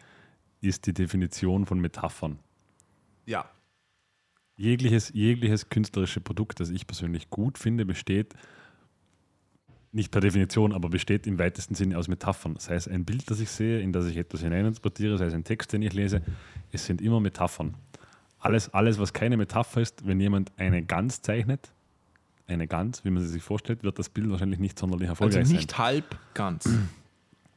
ist 0.61 0.85
die 0.85 0.93
Definition 0.93 1.65
von 1.65 1.79
Metaphern. 1.79 2.39
Ja. 3.25 3.49
Jegliches, 4.57 5.11
jegliches 5.13 5.69
künstlerische 5.69 6.21
Produkt, 6.21 6.59
das 6.59 6.69
ich 6.69 6.85
persönlich 6.85 7.29
gut 7.29 7.57
finde, 7.57 7.85
besteht 7.85 8.35
nicht 9.91 10.11
per 10.11 10.21
Definition, 10.21 10.71
aber 10.71 10.89
besteht 10.89 11.27
im 11.27 11.37
weitesten 11.37 11.75
Sinne 11.75 11.97
aus 11.97 12.07
Metaphern. 12.07 12.55
Sei 12.59 12.75
es 12.75 12.87
ein 12.87 13.03
Bild, 13.03 13.29
das 13.29 13.39
ich 13.39 13.49
sehe, 13.49 13.81
in 13.81 13.91
das 13.91 14.05
ich 14.05 14.17
etwas 14.17 14.41
hineininterpretiere, 14.41 15.17
sei 15.17 15.25
es 15.25 15.33
ein 15.33 15.43
Text, 15.43 15.73
den 15.73 15.81
ich 15.81 15.93
lese, 15.93 16.21
es 16.71 16.85
sind 16.85 17.01
immer 17.01 17.19
Metaphern. 17.19 17.75
Alles, 18.39 18.73
alles, 18.73 18.99
was 18.99 19.13
keine 19.13 19.35
Metapher 19.35 19.81
ist, 19.81 20.05
wenn 20.05 20.19
jemand 20.19 20.51
eine 20.57 20.83
Gans 20.83 21.21
zeichnet, 21.21 21.73
eine 22.51 22.67
Gans, 22.67 23.03
wie 23.05 23.09
man 23.09 23.23
sie 23.23 23.29
sich 23.29 23.41
vorstellt, 23.43 23.83
wird 23.83 23.97
das 23.99 24.09
Bild 24.09 24.29
wahrscheinlich 24.29 24.59
nicht 24.59 24.77
sonderlich 24.77 25.09
Also 25.09 25.23
erfolgreich 25.25 25.49
nicht 25.51 25.77
halb 25.77 26.17
ganz. 26.33 26.69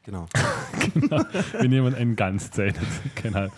Genau. 0.07 0.27
Wenn 1.59 1.73
jemand 1.73 1.97
einen 1.97 2.15
Gans 2.15 2.51
zeichnet. 2.51 2.85
Keine 3.15 3.37
Ahnung. 3.37 3.53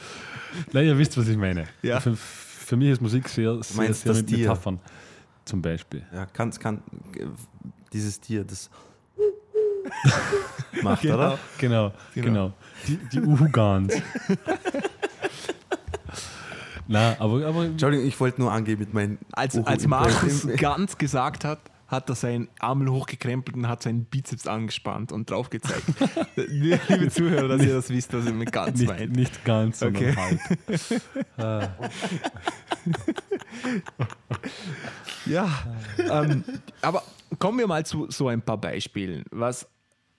Nein, 0.72 0.86
ihr 0.86 0.96
wisst, 0.96 1.18
was 1.18 1.26
ich 1.26 1.36
meine. 1.36 1.66
Ja. 1.82 1.98
Für, 1.98 2.14
für 2.14 2.76
mich 2.76 2.90
ist 2.90 3.02
Musik 3.02 3.28
sehr, 3.28 3.60
sehr, 3.64 3.76
meinst 3.82 4.02
sehr 4.02 4.12
das 4.12 4.18
mit 4.22 4.28
Tier? 4.28 4.38
Metaphern. 4.50 4.78
Zum 5.44 5.60
Beispiel. 5.60 6.04
Ja, 6.14 6.24
kann, 6.26 6.52
kann 6.52 6.82
dieses 7.92 8.20
Tier, 8.20 8.44
das 8.44 8.70
macht, 10.82 11.02
Genau. 11.02 11.14
oder? 11.14 11.38
Genau, 11.58 11.92
Genau. 12.14 12.26
genau. 12.26 12.52
Die, 12.86 12.96
die 13.12 13.20
Uhugans. 13.22 13.94
Na, 16.88 17.16
aber, 17.18 17.44
aber 17.46 17.64
Entschuldigung, 17.66 18.06
ich 18.06 18.18
wollte 18.20 18.40
nur 18.40 18.52
angeben 18.52 18.80
mit 18.80 18.94
meinen. 18.94 19.18
Als, 19.32 19.56
als 19.58 19.86
Markus 19.86 20.46
ganz 20.56 20.96
gesagt 20.98 21.44
hat, 21.44 21.58
hat 21.88 22.08
er 22.08 22.14
seinen 22.16 22.48
Arm 22.58 22.88
hochgekrempelt 22.90 23.56
und 23.56 23.68
hat 23.68 23.82
seinen 23.82 24.04
Bizeps 24.06 24.46
angespannt 24.48 25.12
und 25.12 25.30
drauf 25.30 25.50
gezeigt. 25.50 25.84
Liebe 26.36 27.08
Zuhörer, 27.10 27.48
dass 27.48 27.62
ihr 27.62 27.74
das 27.74 27.88
wisst, 27.90 28.12
was 28.12 28.26
er 28.26 28.32
mit 28.32 28.50
ganz 28.52 28.80
nicht, 28.80 28.88
meint. 28.88 29.12
nicht 29.16 29.44
ganz, 29.44 29.78
sondern 29.78 30.02
Okay. 30.02 30.16
halb. 30.16 30.40
Ah, 31.38 31.68
Ja, 35.26 35.48
ähm, 35.98 36.44
aber 36.82 37.02
kommen 37.38 37.58
wir 37.58 37.66
mal 37.66 37.84
zu 37.84 38.06
so 38.10 38.28
ein 38.28 38.42
paar 38.42 38.58
Beispielen, 38.58 39.24
was, 39.30 39.66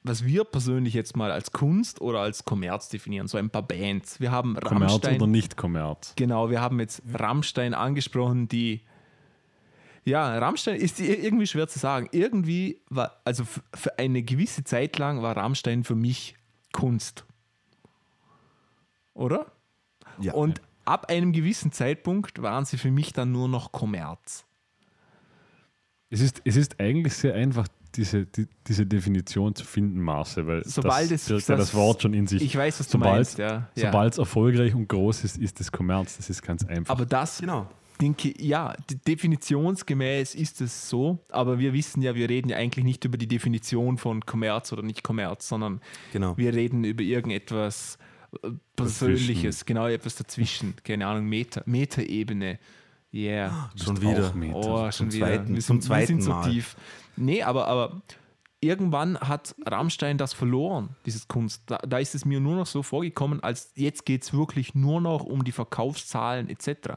was 0.07 0.25
wir 0.25 0.43
persönlich 0.43 0.93
jetzt 0.93 1.15
mal 1.15 1.31
als 1.31 1.51
Kunst 1.51 2.01
oder 2.01 2.19
als 2.19 2.45
Kommerz 2.45 2.89
definieren. 2.89 3.27
So 3.27 3.37
ein 3.37 3.49
paar 3.49 3.63
Bands. 3.63 4.19
Wir 4.19 4.31
haben 4.31 4.55
Kommerz 4.55 4.93
Rammstein. 4.93 5.15
oder 5.15 5.27
nicht 5.27 5.57
Kommerz? 5.57 6.13
Genau, 6.15 6.49
wir 6.49 6.61
haben 6.61 6.79
jetzt 6.79 7.01
Rammstein 7.13 7.73
angesprochen, 7.73 8.47
die. 8.47 8.81
Ja, 10.05 10.37
Rammstein 10.37 10.77
ist 10.77 11.01
irgendwie 11.01 11.47
schwer 11.47 11.67
zu 11.67 11.79
sagen. 11.79 12.07
Irgendwie 12.13 12.81
war, 12.89 13.19
also 13.25 13.43
für 13.73 13.99
eine 13.99 14.23
gewisse 14.23 14.63
Zeit 14.63 14.97
lang 14.97 15.21
war 15.21 15.35
Rammstein 15.35 15.83
für 15.83 15.95
mich 15.95 16.35
Kunst. 16.71 17.25
Oder? 19.13 19.51
Ja. 20.21 20.33
Und 20.33 20.61
ab 20.85 21.09
einem 21.09 21.33
gewissen 21.33 21.71
Zeitpunkt 21.71 22.41
waren 22.41 22.65
sie 22.65 22.77
für 22.77 22.91
mich 22.91 23.11
dann 23.11 23.31
nur 23.31 23.49
noch 23.49 23.71
Kommerz. 23.71 24.45
Es 26.09 26.21
ist, 26.21 26.41
es 26.45 26.55
ist 26.55 26.79
eigentlich 26.79 27.13
sehr 27.13 27.33
einfach, 27.33 27.67
diese, 27.97 28.25
die, 28.25 28.47
diese 28.67 28.85
Definition 28.85 29.53
zu 29.55 29.65
finden, 29.65 29.99
Marce, 29.99 30.37
weil 30.45 30.63
Sobald 30.65 31.11
das 31.11 31.29
es- 31.29 31.45
das- 31.45 31.57
das 31.57 31.73
Wort 31.73 32.01
schon 32.03 32.13
in 32.13 32.27
sich. 32.27 32.41
Ich 32.41 32.55
weiß, 32.55 32.79
was 32.79 32.87
du 32.87 32.93
sobald, 32.93 33.15
meinst, 33.15 33.37
ja. 33.39 33.69
ja. 33.75 33.87
Sobald 33.91 34.13
es 34.13 34.19
erfolgreich 34.19 34.73
und 34.75 34.87
groß 34.87 35.23
ist, 35.23 35.37
ist 35.37 35.59
es 35.59 35.71
Kommerz. 35.71 36.17
Das 36.17 36.29
ist 36.29 36.41
ganz 36.41 36.63
einfach. 36.65 36.93
Aber 36.93 37.05
das, 37.05 37.39
Genau. 37.39 37.67
denke 37.99 38.33
ja, 38.41 38.75
definitionsgemäß 39.07 40.35
ist 40.35 40.61
es 40.61 40.89
so, 40.89 41.19
aber 41.29 41.59
wir 41.59 41.73
wissen 41.73 42.01
ja, 42.01 42.15
wir 42.15 42.29
reden 42.29 42.49
ja 42.49 42.57
eigentlich 42.57 42.85
nicht 42.85 43.03
über 43.05 43.17
die 43.17 43.27
Definition 43.27 43.97
von 43.97 44.25
Kommerz 44.25 44.71
oder 44.73 44.83
nicht 44.83 45.03
Kommerz, 45.03 45.47
sondern 45.47 45.81
Genau. 46.13 46.37
wir 46.37 46.53
reden 46.53 46.83
über 46.83 47.03
irgendetwas 47.03 47.97
äh, 48.43 48.49
Persönliches, 48.75 49.65
genau 49.65 49.87
etwas 49.87 50.15
dazwischen, 50.15 50.75
keine 50.83 51.07
Ahnung, 51.07 51.25
Meta, 51.27 51.61
Metaebene. 51.65 52.59
Yeah. 53.13 53.69
Schon 53.75 54.01
wieder. 54.01 54.33
Oh, 54.53 54.91
schon 54.91 55.09
Zum 55.09 55.13
wieder. 55.13 55.27
zweiten- 55.27 55.55
wir 55.55 55.61
zum 55.61 55.81
sind, 55.81 55.89
wir 55.89 56.05
sind 56.05 56.21
zweiten 56.21 56.21
so 56.21 56.29
Mal. 56.31 56.49
tief. 56.51 56.75
Nee, 57.15 57.41
aber, 57.43 57.67
aber 57.67 58.01
irgendwann 58.59 59.17
hat 59.19 59.55
Rammstein 59.65 60.17
das 60.17 60.33
verloren, 60.33 60.89
dieses 61.05 61.27
Kunst. 61.27 61.63
Da, 61.67 61.77
da 61.77 61.99
ist 61.99 62.15
es 62.15 62.25
mir 62.25 62.39
nur 62.39 62.55
noch 62.55 62.65
so 62.65 62.83
vorgekommen, 62.83 63.41
als 63.41 63.71
jetzt 63.75 64.05
geht 64.05 64.23
es 64.23 64.33
wirklich 64.33 64.75
nur 64.75 64.99
noch 65.01 65.23
um 65.23 65.43
die 65.43 65.51
Verkaufszahlen 65.51 66.49
etc. 66.49 66.95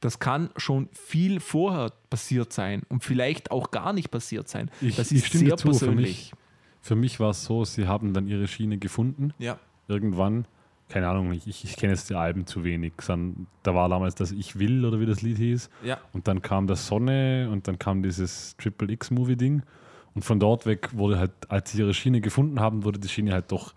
Das 0.00 0.18
kann 0.18 0.50
schon 0.56 0.88
viel 0.92 1.40
vorher 1.40 1.92
passiert 2.08 2.52
sein 2.52 2.82
und 2.88 3.04
vielleicht 3.04 3.50
auch 3.50 3.70
gar 3.70 3.92
nicht 3.92 4.10
passiert 4.10 4.48
sein. 4.48 4.70
Ich- 4.80 4.96
das 4.96 5.12
ist 5.12 5.30
sehr 5.32 5.56
zu, 5.56 5.68
für 5.72 5.78
persönlich. 5.78 6.32
Für 6.80 6.96
mich 6.96 7.20
war 7.20 7.30
es 7.30 7.44
so, 7.44 7.64
sie 7.64 7.86
haben 7.86 8.14
dann 8.14 8.26
ihre 8.26 8.48
Schiene 8.48 8.78
gefunden. 8.78 9.34
Ja. 9.38 9.58
Irgendwann. 9.88 10.46
Keine 10.90 11.08
Ahnung, 11.08 11.32
ich, 11.32 11.46
ich 11.46 11.76
kenne 11.76 11.92
jetzt 11.92 12.10
die 12.10 12.16
Alben 12.16 12.46
zu 12.46 12.64
wenig. 12.64 12.94
Da 13.62 13.74
war 13.74 13.88
damals 13.88 14.16
das 14.16 14.32
Ich 14.32 14.58
Will 14.58 14.84
oder 14.84 14.98
wie 14.98 15.06
das 15.06 15.22
Lied 15.22 15.38
hieß. 15.38 15.70
Ja. 15.84 15.98
Und 16.12 16.26
dann 16.26 16.42
kam 16.42 16.66
das 16.66 16.86
Sonne 16.88 17.48
und 17.50 17.68
dann 17.68 17.78
kam 17.78 18.02
dieses 18.02 18.56
Triple 18.56 18.90
X-Movie-Ding. 18.92 19.62
Und 20.14 20.24
von 20.24 20.40
dort 20.40 20.66
weg 20.66 20.90
wurde 20.92 21.18
halt, 21.20 21.30
als 21.48 21.70
sie 21.70 21.78
ihre 21.78 21.94
Schiene 21.94 22.20
gefunden 22.20 22.58
haben, 22.58 22.84
wurde 22.84 22.98
die 22.98 23.08
Schiene 23.08 23.32
halt 23.32 23.52
doch 23.52 23.72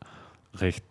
recht, 0.55 0.83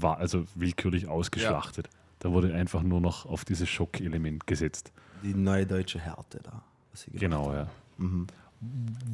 also 0.00 0.44
willkürlich 0.54 1.06
ausgeschlachtet. 1.06 1.90
Da 2.18 2.32
wurde 2.32 2.54
einfach 2.54 2.82
nur 2.82 3.02
noch 3.02 3.26
auf 3.26 3.44
dieses 3.44 3.68
Schockelement 3.68 4.46
gesetzt. 4.46 4.90
Die 5.22 5.34
neue 5.34 5.66
deutsche 5.66 6.00
Härte 6.00 6.40
da. 6.42 6.62
was 6.90 7.02
sie 7.02 7.10
gemacht 7.10 7.20
Genau, 7.20 7.52
ja. 7.52 7.66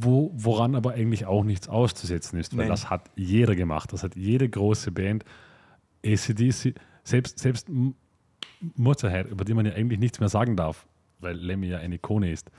Wo, 0.00 0.30
woran 0.34 0.76
aber 0.76 0.92
eigentlich 0.92 1.26
auch 1.26 1.42
nichts 1.42 1.68
auszusetzen 1.68 2.38
ist, 2.38 2.52
weil 2.52 2.66
Nein. 2.66 2.68
das 2.68 2.90
hat 2.90 3.10
jeder 3.16 3.56
gemacht. 3.56 3.92
Das 3.92 4.04
hat 4.04 4.14
jede 4.14 4.48
große 4.48 4.92
Band. 4.92 5.24
ACDC, 6.04 6.74
selbst, 7.04 7.38
selbst 7.38 7.68
Motorhead, 8.76 9.28
über 9.28 9.44
die 9.44 9.54
man 9.54 9.66
ja 9.66 9.72
eigentlich 9.72 9.98
nichts 9.98 10.20
mehr 10.20 10.28
sagen 10.28 10.56
darf, 10.56 10.86
weil 11.20 11.36
Lemmy 11.36 11.68
ja 11.68 11.78
eine 11.78 11.96
Ikone 11.96 12.30
ist 12.30 12.50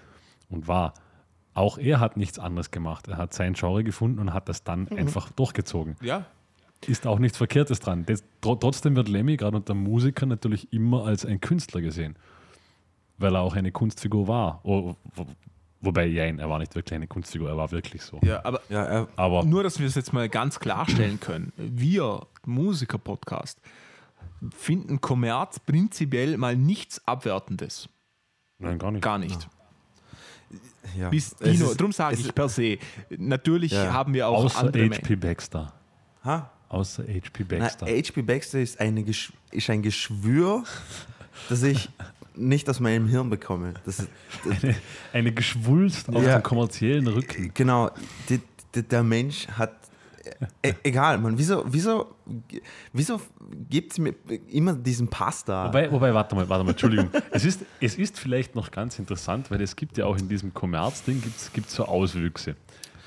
und 0.49 0.67
war. 0.67 0.93
Auch 1.53 1.77
er 1.77 1.99
hat 1.99 2.15
nichts 2.15 2.39
anderes 2.39 2.71
gemacht. 2.71 3.07
Er 3.07 3.17
hat 3.17 3.33
sein 3.33 3.53
Genre 3.53 3.83
gefunden 3.83 4.19
und 4.19 4.33
hat 4.33 4.47
das 4.47 4.63
dann 4.63 4.87
einfach 4.89 5.31
durchgezogen. 5.31 5.95
Ja. 6.01 6.25
Ist 6.87 7.05
auch 7.05 7.19
nichts 7.19 7.37
Verkehrtes 7.37 7.79
dran. 7.81 8.05
Das, 8.05 8.23
tro- 8.41 8.55
trotzdem 8.55 8.95
wird 8.95 9.09
Lemmy 9.09 9.35
gerade 9.35 9.57
unter 9.57 9.73
Musikern 9.73 10.29
natürlich 10.29 10.71
immer 10.71 11.05
als 11.05 11.25
ein 11.25 11.41
Künstler 11.41 11.81
gesehen, 11.81 12.15
weil 13.17 13.35
er 13.35 13.41
auch 13.41 13.55
eine 13.55 13.71
Kunstfigur 13.73 14.27
war. 14.29 14.61
Wo, 15.81 15.87
wobei, 15.87 16.05
jein, 16.07 16.39
er 16.39 16.49
war 16.49 16.59
nicht 16.59 16.75
wirklich 16.75 16.93
eine 16.95 17.07
Kunstfigur, 17.07 17.49
er 17.49 17.57
war 17.57 17.71
wirklich 17.71 18.01
so. 18.01 18.19
ja, 18.23 18.43
aber 18.43 18.61
Ja, 18.69 18.83
er, 18.83 19.07
Aber 19.15 19.43
nur, 19.43 19.63
dass 19.63 19.79
wir 19.79 19.87
es 19.87 19.95
jetzt 19.95 20.11
mal 20.13 20.27
ganz 20.29 20.59
klarstellen 20.59 21.19
können. 21.19 21.53
Wir, 21.57 22.25
Musiker-Podcast, 22.45 23.59
finden 24.55 25.01
Kommerz 25.01 25.59
prinzipiell 25.59 26.37
mal 26.37 26.55
nichts 26.55 27.01
Abwertendes. 27.07 27.89
nein, 28.57 28.77
gar 28.79 28.91
nicht. 28.91 29.01
Gar 29.03 29.17
nicht. 29.19 29.47
ja. 30.97 31.09
Bis 31.09 31.35
Dino, 31.35 31.69
ist- 31.71 31.79
darum 31.79 31.91
sage 31.91 32.15
ich 32.15 32.25
ist- 32.25 32.35
per 32.35 32.49
se. 32.49 32.77
Natürlich 33.17 33.71
Ja. 33.71 33.93
haben 33.93 34.13
wir 34.13 34.27
auch 34.27 34.45
Außer 34.45 34.59
andere 34.59 34.89
HP 34.89 35.15
Baxter. 35.15 35.73
Ha? 36.25 36.49
Außer 36.69 37.03
HP 37.03 37.45
Na, 37.49 37.57
Baxter. 37.59 37.85
HP 37.87 38.21
Baxter 38.21 38.59
ist, 38.59 38.79
eine 38.79 39.03
Gesch 39.03 39.31
ist 39.51 39.69
ein 39.69 39.81
Geschwür, 39.81 40.63
das 41.49 41.63
ich 41.63 41.89
nicht 42.39 42.69
aus 42.69 42.79
meinem 42.79 43.07
Hirn 43.07 43.29
bekomme. 43.29 43.73
Das 43.85 43.99
ist, 43.99 44.09
eine, 44.63 44.75
eine 45.13 45.31
Geschwulst 45.33 46.09
auf 46.09 46.23
Ja. 46.23 46.39
dem 46.39 46.43
kommerziellen 46.43 47.07
Rücken. 47.07 47.51
genau, 47.53 47.91
die, 48.29 48.39
die, 48.75 48.83
der 48.83 49.03
Mensch 49.03 49.47
hat. 49.49 49.73
E 50.61 50.73
egal, 50.83 51.17
man, 51.17 51.37
wieso, 51.39 51.63
wieso, 51.67 52.13
wieso 52.93 53.19
gibt 53.69 53.93
es 53.93 53.97
mir 53.97 54.13
immer 54.51 54.73
diesen 54.73 55.07
Pass 55.07 55.43
da? 55.43 55.67
Wobei, 55.69 55.91
wobei, 55.91 56.13
warte 56.13 56.35
mal, 56.35 56.47
warte 56.47 56.63
mal, 56.63 56.71
Entschuldigung. 56.71 57.09
es, 57.31 57.45
ist, 57.45 57.61
es 57.81 57.95
ist 57.97 58.19
vielleicht 58.19 58.53
noch 58.53 58.69
ganz 58.69 58.99
interessant, 58.99 59.49
weil 59.49 59.59
es 59.61 59.75
gibt 59.75 59.97
ja 59.97 60.05
auch 60.05 60.17
in 60.17 60.29
diesem 60.29 60.53
Kommerzding 60.53 61.21
gibt's, 61.21 61.51
gibt's 61.51 61.73
so 61.73 61.85
Auswüchse, 61.85 62.55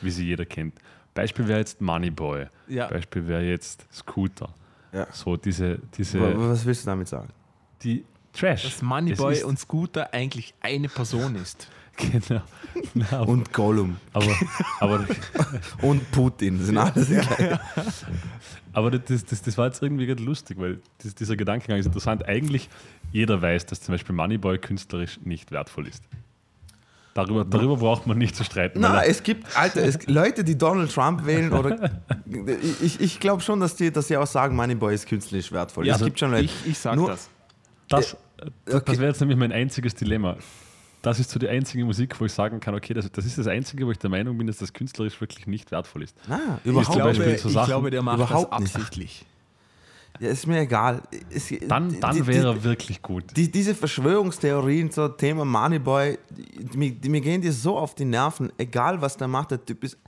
wie 0.01 0.11
sie 0.11 0.27
jeder 0.27 0.45
kennt. 0.47 0.75
Beispiel 1.15 1.47
wäre 1.47 1.61
jetzt 1.61 1.81
Moneyboy. 1.81 2.47
Ja. 2.67 2.89
Beispiel 2.89 3.29
wäre 3.29 3.43
jetzt 3.45 3.87
Scooter. 3.93 4.49
Ja. 4.93 5.07
So 5.13 5.37
diese, 5.37 5.79
diese 5.97 6.21
Wa- 6.21 6.33
Was 6.51 6.65
willst 6.67 6.83
du 6.85 6.87
damit 6.87 7.07
sagen? 7.09 7.29
die 7.85 8.05
Trash. 8.33 8.63
dass 8.65 8.83
Moneyboy 8.83 9.43
und 9.45 9.59
Scooter 9.59 10.13
eigentlich 10.13 10.55
eine 10.61 10.89
Person 10.89 11.37
ist. 11.37 11.69
Genau. 11.99 12.41
Na, 12.95 13.05
aber, 13.13 13.29
Und 13.29 13.53
Gollum 13.53 13.99
aber, 14.15 14.35
aber, 14.81 15.05
und 15.83 16.11
Putin 16.11 16.59
sind 16.65 16.79
alles 16.79 17.07
gleich. 17.07 17.27
aber 18.73 18.91
das, 18.93 19.27
das, 19.27 19.43
das 19.43 19.59
war 19.59 19.67
jetzt 19.67 19.83
irgendwie 19.83 20.07
gerade 20.07 20.23
lustig, 20.23 20.59
weil 20.59 20.81
das, 21.03 21.15
dieser 21.15 21.37
Gedankengang 21.37 21.79
ist 21.79 21.85
interessant. 21.85 22.27
Eigentlich 22.27 22.71
jeder 23.13 23.43
weiß, 23.43 23.67
dass 23.67 23.83
zum 23.83 23.93
Beispiel 23.93 24.15
Moneyboy 24.15 24.57
künstlerisch 24.57 25.21
nicht 25.23 25.51
wertvoll 25.53 25.87
ist. 25.87 26.03
Darüber, 27.13 27.45
darüber 27.45 27.77
braucht 27.77 28.07
man 28.07 28.17
nicht 28.17 28.35
zu 28.37 28.43
streiten. 28.43 28.81
Na, 28.81 29.03
er- 29.03 29.11
es 29.11 29.23
gibt, 29.23 29.55
Alter, 29.55 29.83
es, 29.85 30.07
Leute, 30.07 30.45
die 30.45 30.57
Donald 30.57 30.91
Trump 30.95 31.27
wählen 31.27 31.53
oder 31.53 31.91
ich, 32.81 33.01
ich 33.03 33.21
glaube 33.21 33.43
schon, 33.43 33.61
dass 33.61 33.77
die, 33.77 33.93
dass 33.93 34.07
die 34.07 34.17
auch 34.17 34.27
sagen, 34.27 34.57
Moneyboy 34.57 34.95
ist 34.95 35.07
künstlerisch 35.07 35.53
wertvoll. 35.53 35.87
Ja, 35.87 35.97
es 35.97 36.05
gibt 36.05 36.19
schon 36.19 36.31
Leute. 36.31 36.45
Ich, 36.45 36.55
ich 36.67 36.79
sage 36.79 37.05
das. 37.07 37.29
Das, 37.89 38.17
das, 38.37 38.49
okay. 38.75 38.83
das 38.87 38.99
wäre 38.99 39.09
jetzt 39.11 39.21
nämlich 39.21 39.39
mein 39.39 39.53
einziges 39.53 39.95
Dilemma. 39.95 40.37
Das 41.03 41.19
ist 41.19 41.31
so 41.31 41.39
die 41.41 41.49
einzige 41.49 41.85
Musik, 41.85 42.21
wo 42.21 42.25
ich 42.27 42.33
sagen 42.33 42.61
kann, 42.61 42.75
okay, 42.77 42.95
das, 42.95 43.11
das 43.11 43.25
ist 43.27 43.37
das 43.37 43.49
Einzige, 43.49 43.87
wo 43.87 43.91
ich 43.91 43.99
der 43.99 44.09
Meinung 44.11 44.39
bin, 44.39 44.47
dass 44.47 44.59
das 44.59 44.73
künstlerisch 44.73 45.21
wirklich 45.21 45.47
nicht 45.49 45.71
wertvoll 45.73 46.05
ist. 46.05 46.17
Na, 46.29 46.61
Ich 46.63 46.71
überhaupt 46.71 46.87
zum 46.87 46.95
glaube, 46.95 47.15
so 47.39 47.49
ich 47.49 47.55
Sachen 47.55 47.67
glaube, 47.67 47.91
der 47.91 48.03
macht 48.03 48.21
das 48.21 48.31
überhaupt 48.31 48.61
nicht. 48.61 48.75
absichtlich. 48.77 49.27
Ja, 50.21 50.29
ist 50.29 50.47
mir 50.47 50.61
egal. 50.61 51.03
Es, 51.31 51.53
Dann, 51.67 51.99
dann 51.99 52.15
die, 52.15 52.27
wäre 52.27 52.49
er 52.49 52.63
wirklich 52.63 53.03
gut. 53.03 53.25
Die, 53.37 53.51
diese 53.51 53.75
Verschwörungstheorien 53.75 54.91
zum 54.93 55.17
Thema 55.17 55.45
Moneyboy, 55.45 56.19
die, 56.31 56.65
die, 56.67 56.79
mir- 56.79 56.93
die 56.93 57.09
mir 57.09 57.21
gehen 57.21 57.41
dir 57.41 57.53
so 57.53 57.79
auf 57.79 57.95
die 57.97 58.05
Nerven, 58.05 58.53
egal 58.59 59.01
was 59.01 59.17
der 59.17 59.27
macht, 59.27 59.51
der 59.51 59.65
Typ 59.65 59.83
ist. 59.83 59.99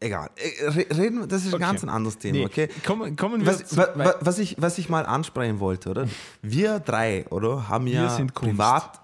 Egal. 0.00 0.30
Äh, 0.36 0.64
re- 0.68 0.86
Reden, 0.96 1.20
wir- 1.20 1.26
das 1.26 1.42
ist 1.42 1.48
ein 1.48 1.54
Okay. 1.54 1.62
ganz 1.64 1.82
ein 1.82 1.88
anderes 1.88 2.18
Thema, 2.18 2.38
Nee, 2.38 2.44
okay? 2.46 2.68
kommen, 2.86 3.16
kommen 3.16 3.40
wir 3.44 3.46
Was, 3.48 3.76
wa, 3.76 3.88
wa, 3.96 4.14
was, 4.20 4.38
ich, 4.38 4.54
was 4.58 4.78
ich 4.78 4.88
mal 4.88 5.04
ansprechen 5.04 5.58
wollte, 5.58 5.90
oder? 5.90 6.06
Wir 6.40 6.78
drei, 6.78 7.26
oder? 7.30 7.68
Haben 7.68 7.86
ja 7.88 8.08
sind 8.10 8.32
Kunst. 8.34 8.52
privat. 8.52 9.00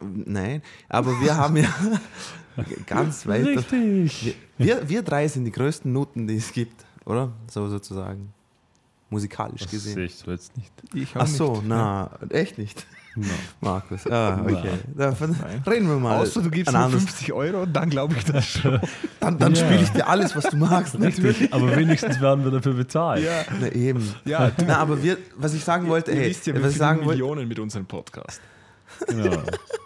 Nein, 0.00 0.62
aber 0.88 1.20
wir 1.20 1.36
haben 1.36 1.56
ja 1.56 1.68
ganz 2.86 3.26
weit. 3.26 3.44
Richtig. 3.46 4.36
Wir, 4.58 4.88
wir 4.88 5.02
drei 5.02 5.26
sind 5.26 5.46
die 5.46 5.50
größten 5.50 5.92
Nutten, 5.92 6.26
die 6.28 6.36
es 6.36 6.52
gibt. 6.52 6.84
oder? 7.06 7.32
So 7.50 7.68
sozusagen. 7.68 8.32
Musikalisch 9.10 9.62
Das 9.62 9.70
gesehen. 9.70 9.94
sehe 9.94 10.04
ich 10.06 10.14
so 10.16 10.30
jetzt 10.30 10.56
nicht. 10.56 10.72
Ich 10.92 11.14
Ach 11.14 11.26
so, 11.26 11.54
nicht. 11.56 11.66
na, 11.66 12.10
echt 12.30 12.58
nicht. 12.58 12.86
No. 13.16 13.26
Markus. 13.60 14.06
Ah, 14.10 14.40
okay. 14.42 14.70
Dann 14.96 15.14
reden 15.66 15.88
wir 15.88 15.96
mal. 15.96 16.18
Außer 16.20 16.42
du 16.42 16.50
gibst 16.50 16.72
mir 16.72 16.78
anderes- 16.78 17.04
50 17.04 17.32
Euro, 17.32 17.64
dann 17.66 17.88
glaube 17.90 18.14
ich 18.18 18.24
das 18.24 18.44
schon. 18.60 18.80
Dann, 19.20 19.38
dann 19.38 19.54
Ja. 19.54 19.64
spiele 19.64 19.82
ich 19.82 19.90
dir 19.90 20.08
alles, 20.08 20.34
was 20.34 20.44
du 20.44 20.56
magst. 20.56 20.98
Richtig, 21.00 21.52
aber 21.54 21.76
wenigstens 21.76 22.20
werden 22.20 22.44
wir 22.44 22.50
dafür 22.50 22.74
bezahlt. 22.74 23.22
ja. 23.24 23.44
Na 23.60 23.68
eben. 23.68 24.14
Ja, 24.24 24.50
du, 24.50 24.64
Na, 24.66 24.78
aber 24.78 25.02
wir, 25.02 25.18
was 25.36 25.54
ich 25.54 25.62
sagen 25.64 25.86
wollte, 25.88 26.10
ihr 26.10 26.20
hey, 26.22 26.30
wisst 26.30 26.46
ja, 26.46 26.54
wir 26.54 26.62
was 26.64 26.72
ich 26.72 26.78
sagen 26.78 26.98
wollte, 27.04 27.10
Millionen 27.20 27.46
mit 27.48 27.58
unserem 27.58 27.86
Podcast. 27.86 28.40
Genau. 29.06 29.42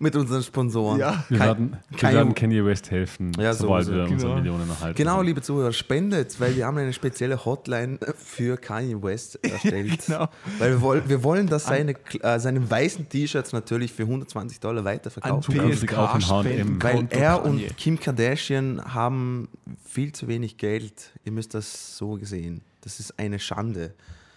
mit 0.00 0.14
unseren 0.14 0.42
Sponsoren. 0.44 1.00
Ja. 1.00 1.24
Wir, 1.28 1.38
Kein- 1.38 1.46
werden, 1.48 1.76
wir 1.90 1.98
kein- 1.98 2.14
werden 2.14 2.34
Kanye 2.34 2.64
West 2.64 2.90
helfen, 2.90 3.32
Ja, 3.38 3.52
sobald 3.52 3.86
sowieso. 3.86 4.04
wir 4.06 4.12
unsere 4.12 4.18
Genau. 4.30 4.34
Millionen 4.36 4.70
erhalten. 4.70 4.96
Genau, 4.96 5.22
liebe 5.22 5.42
Zuhörer, 5.42 5.72
spendet, 5.72 6.38
weil 6.40 6.54
wir 6.54 6.66
haben 6.66 6.78
eine 6.78 6.92
spezielle 6.92 7.44
Hotline 7.44 7.98
für 8.16 8.56
Kanye 8.56 9.02
West 9.02 9.38
erstellt. 9.44 9.98
Genau. 10.06 10.28
Weil 10.58 10.70
wir, 10.70 10.80
wollen, 10.80 11.02
wir 11.08 11.22
wollen, 11.24 11.46
dass 11.48 11.64
seine, 11.66 11.94
äh, 12.22 12.38
seine 12.38 12.70
weißen 12.70 13.08
T-Shirts 13.08 13.52
natürlich 13.52 13.92
für 13.92 14.04
120 14.04 14.60
Dollar 14.60 14.84
weiterverkauft 14.84 15.48
An 15.50 15.54
werden. 15.56 16.28
H&M. 16.30 16.82
Weil 16.82 17.06
er 17.10 17.44
und 17.44 17.76
Kim 17.76 17.98
Kardashian 17.98 18.80
haben 18.94 19.48
viel 19.84 20.12
zu 20.12 20.28
wenig 20.28 20.56
Geld. 20.58 21.10
Ihr 21.24 21.32
müsst 21.32 21.54
das 21.54 21.96
so 21.96 22.12
gesehen. 22.14 22.60
Das 22.82 23.00
ist 23.00 23.18
eine 23.18 23.38
Schande. 23.38 23.94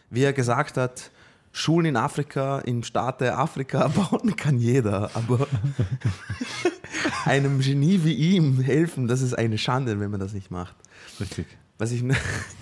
Wie 0.09 0.23
er 0.23 0.33
gesagt 0.33 0.77
hat, 0.77 1.11
Schulen 1.53 1.87
in 1.87 1.97
Afrika, 1.97 2.59
im 2.59 2.83
Staat 2.83 3.21
der 3.21 3.37
Afrika 3.37 3.87
bauen 4.11 4.35
kann 4.35 4.57
jeder. 4.59 5.11
Aber 5.15 5.47
einem 7.25 7.59
Genie 7.59 8.03
wie 8.03 8.13
ihm 8.13 8.59
helfen, 8.61 9.07
das 9.07 9.21
ist 9.21 9.33
eine 9.33 9.57
Schande, 9.57 9.99
wenn 9.99 10.11
man 10.11 10.19
das 10.19 10.33
nicht 10.33 10.51
macht. 10.51 10.75
Richtig. 11.19 11.45
Was 11.77 11.91
ich, 11.91 12.03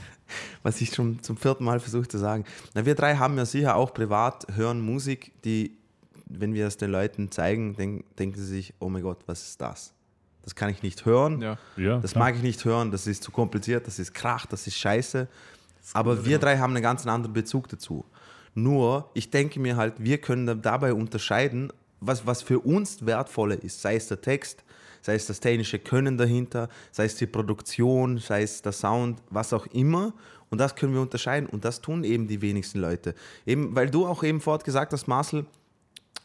was 0.63 0.81
ich 0.81 0.93
schon 0.93 1.21
zum 1.21 1.37
vierten 1.37 1.63
Mal 1.63 1.79
versucht 1.79 2.11
zu 2.11 2.17
sagen. 2.17 2.45
Na, 2.73 2.85
wir 2.85 2.95
drei 2.95 3.15
haben 3.15 3.37
ja 3.37 3.45
sicher 3.45 3.75
auch 3.75 3.93
privat, 3.93 4.45
hören 4.55 4.81
Musik, 4.81 5.31
die, 5.43 5.77
wenn 6.25 6.53
wir 6.53 6.67
es 6.67 6.77
den 6.77 6.91
Leuten 6.91 7.31
zeigen, 7.31 7.75
denk, 7.75 8.15
denken 8.17 8.37
sie 8.39 8.45
sich, 8.45 8.73
oh 8.79 8.89
mein 8.89 9.03
Gott, 9.03 9.19
was 9.25 9.43
ist 9.43 9.61
das? 9.61 9.93
Das 10.43 10.55
kann 10.55 10.69
ich 10.69 10.81
nicht 10.81 11.05
hören. 11.05 11.41
Ja. 11.41 11.57
Ja, 11.77 11.99
Das 11.99 12.11
klar. 12.11 12.25
mag 12.25 12.35
ich 12.35 12.41
nicht 12.41 12.63
hören, 12.65 12.91
das 12.91 13.07
ist 13.07 13.23
zu 13.23 13.31
kompliziert, 13.31 13.85
das 13.87 13.99
ist 13.99 14.13
Krach, 14.13 14.45
das 14.45 14.65
ist 14.67 14.77
scheiße. 14.77 15.27
Aber 15.93 16.25
wir 16.25 16.39
drei 16.39 16.57
haben 16.57 16.73
einen 16.73 16.83
ganz 16.83 17.05
anderen 17.05 17.33
Bezug 17.33 17.67
dazu. 17.67 18.05
Nur, 18.55 19.09
ich 19.13 19.29
denke 19.29 19.59
mir 19.59 19.75
halt, 19.77 19.95
wir 19.97 20.17
können 20.19 20.45
da- 20.47 20.55
dabei 20.55 20.93
unterscheiden, 20.93 21.71
was, 22.01 22.25
was 22.25 22.41
für 22.41 22.59
uns 22.59 23.05
wertvoller 23.05 23.61
ist. 23.61 23.81
Sei 23.81 23.95
es 23.95 24.07
der 24.07 24.21
Text, 24.21 24.63
sei 25.01 25.15
es 25.15 25.27
das 25.27 25.39
technische 25.39 25.79
Können 25.79 26.17
dahinter, 26.17 26.69
sei 26.91 27.05
es 27.05 27.15
die 27.15 27.27
Produktion, 27.27 28.17
sei 28.17 28.43
es 28.43 28.61
der 28.61 28.71
Sound, 28.71 29.21
was 29.29 29.53
auch 29.53 29.67
immer. 29.67 30.13
Und 30.49 30.57
das 30.59 30.75
können 30.75 30.93
wir 30.93 31.01
unterscheiden. 31.01 31.47
Und 31.47 31.63
das 31.65 31.81
tun 31.81 32.03
eben 32.03 32.27
die 32.27 32.41
wenigsten 32.41 32.79
Leute. 32.79 33.13
Eben, 33.45 33.75
weil 33.75 33.89
du 33.89 34.05
auch 34.07 34.23
eben 34.23 34.41
fort 34.41 34.63
gesagt 34.63 34.93
hast, 34.93 35.07
Marcel, 35.07 35.45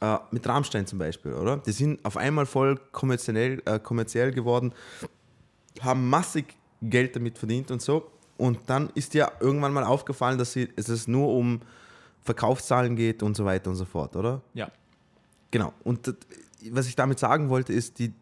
äh, 0.01 0.17
mit 0.31 0.47
Rammstein 0.47 0.87
zum 0.87 0.99
Beispiel, 0.99 1.35
oder? 1.35 1.59
Die 1.59 1.73
sind 1.73 2.05
auf 2.05 2.17
einmal 2.17 2.47
voll 2.47 2.79
kommerziell, 2.93 3.63
äh, 3.65 3.79
kommerziell 3.79 4.33
geworden, 4.33 4.73
haben 5.81 6.09
massig 6.09 6.47
Geld 6.83 7.17
damit 7.17 7.39
verdient 7.39 7.71
und 7.71 7.83
so. 7.83 8.11
Und 8.37 8.59
dann 8.67 8.91
ist 8.95 9.15
dir 9.15 9.31
irgendwann 9.41 9.73
mal 9.73 9.85
aufgefallen, 9.85 10.39
dass 10.39 10.53
sie, 10.53 10.69
es 10.77 10.89
es 10.89 11.07
nur 11.07 11.29
um 11.29 11.61
Verkaufszahlen 12.25 12.97
geht 12.97 13.23
und 13.23 13.37
so 13.37 13.45
weiter 13.45 13.71
und 13.71 13.77
so 13.77 13.85
fort, 13.85 14.17
oder? 14.17 14.43
ja. 14.55 14.71
Genau. 15.51 15.73
Und 15.85 16.09
das, 16.09 16.17
was 16.71 16.89
ich 16.89 16.97
damit 16.97 17.21
sagen 17.21 17.49
wollte, 17.49 17.73
ist, 17.73 18.01
die, 18.01 18.13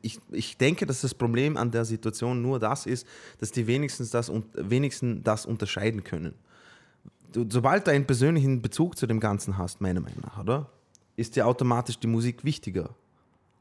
ich, 0.00 0.18
ich 0.30 0.56
denke, 0.56 0.86
dass 0.86 1.02
das 1.02 1.12
Problem 1.12 1.58
an 1.58 1.70
der 1.70 1.84
Situation 1.84 2.40
nur 2.40 2.58
das 2.58 2.86
ist, 2.86 3.06
dass 3.38 3.52
die 3.52 3.66
wenigstens 3.66 4.08
das, 4.08 4.32
wenigstens 4.54 5.22
das 5.22 5.44
unterscheiden 5.44 6.04
können. 6.04 6.34
Sobald 7.50 7.86
du 7.86 7.90
einen 7.90 8.06
persönlichen 8.06 8.62
Bezug 8.62 8.96
zu 8.96 9.06
dem 9.06 9.20
Ganzen 9.20 9.58
hast, 9.58 9.82
meiner 9.82 10.00
Meinung 10.00 10.22
nach, 10.22 10.38
oder? 10.40 10.70
Ist 11.16 11.36
dir 11.36 11.46
automatisch 11.46 11.98
die 11.98 12.06
Musik 12.06 12.44
wichtiger 12.44 12.94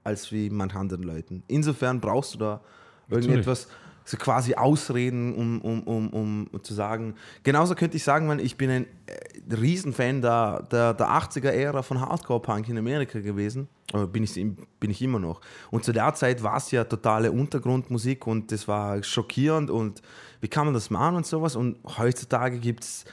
als 0.04 0.32
wie 0.32 0.50
manch 0.50 0.76
anderen 0.76 1.04
Leuten. 1.04 1.44
Insofern 1.48 2.00
brauchst 2.00 2.36
du 2.36 2.38
da 2.38 2.62
irgendetwas, 3.10 3.68
so 4.06 4.18
quasi 4.18 4.56
Ausreden, 4.56 5.34
um, 5.34 5.62
um, 5.62 5.84
um, 5.84 6.48
um 6.52 6.64
zu 6.64 6.74
sagen. 6.74 7.16
Genauso 7.44 7.76
könnte 7.76 7.98
ich 7.98 8.04
sagen, 8.04 8.28
man, 8.28 8.40
ich 8.40 8.58
bin 8.58 8.70
ein 8.70 8.86
äh, 9.06 9.56
Riesenfan 9.56 10.22
der, 10.22 10.64
der, 10.72 10.94
der 10.94 11.08
80er-Ära 11.08 11.82
von 11.82 12.00
Hardcore-Punk 12.00 12.70
in 12.70 12.78
Amerika 12.78 13.20
gewesen. 13.20 13.68
Oder 13.94 14.08
bin 14.08 14.24
ich, 14.24 14.34
bin 14.34 14.92
ich 14.92 15.02
immer 15.02 15.20
noch. 15.20 15.40
Und 15.72 15.84
zu 15.84 15.92
der 15.92 16.14
Zeit 16.16 16.44
war 16.44 16.58
es 16.58 16.72
ja 16.72 16.84
totale 16.84 17.32
Untergrundmusik 17.32 18.26
und 18.28 18.52
das 18.52 18.68
war 18.68 19.04
schockierend 19.04 19.70
und 19.70 20.02
wie 20.42 20.48
kann 20.48 20.66
man 20.66 20.74
das 20.74 20.90
machen 20.90 21.16
und 21.16 21.26
sowas. 21.26 21.56
Und 21.56 21.78
heutzutage 21.98 22.60
gibt 22.60 22.84
es 22.84 23.06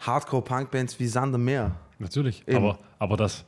Hardcore-Punk-Bands 0.00 1.00
wie 1.00 1.06
Sander 1.06 1.38
Meer. 1.38 1.76
Natürlich. 1.98 2.46
Eben. 2.46 2.58
Aber, 2.58 2.78
aber 2.98 3.16
das, 3.16 3.44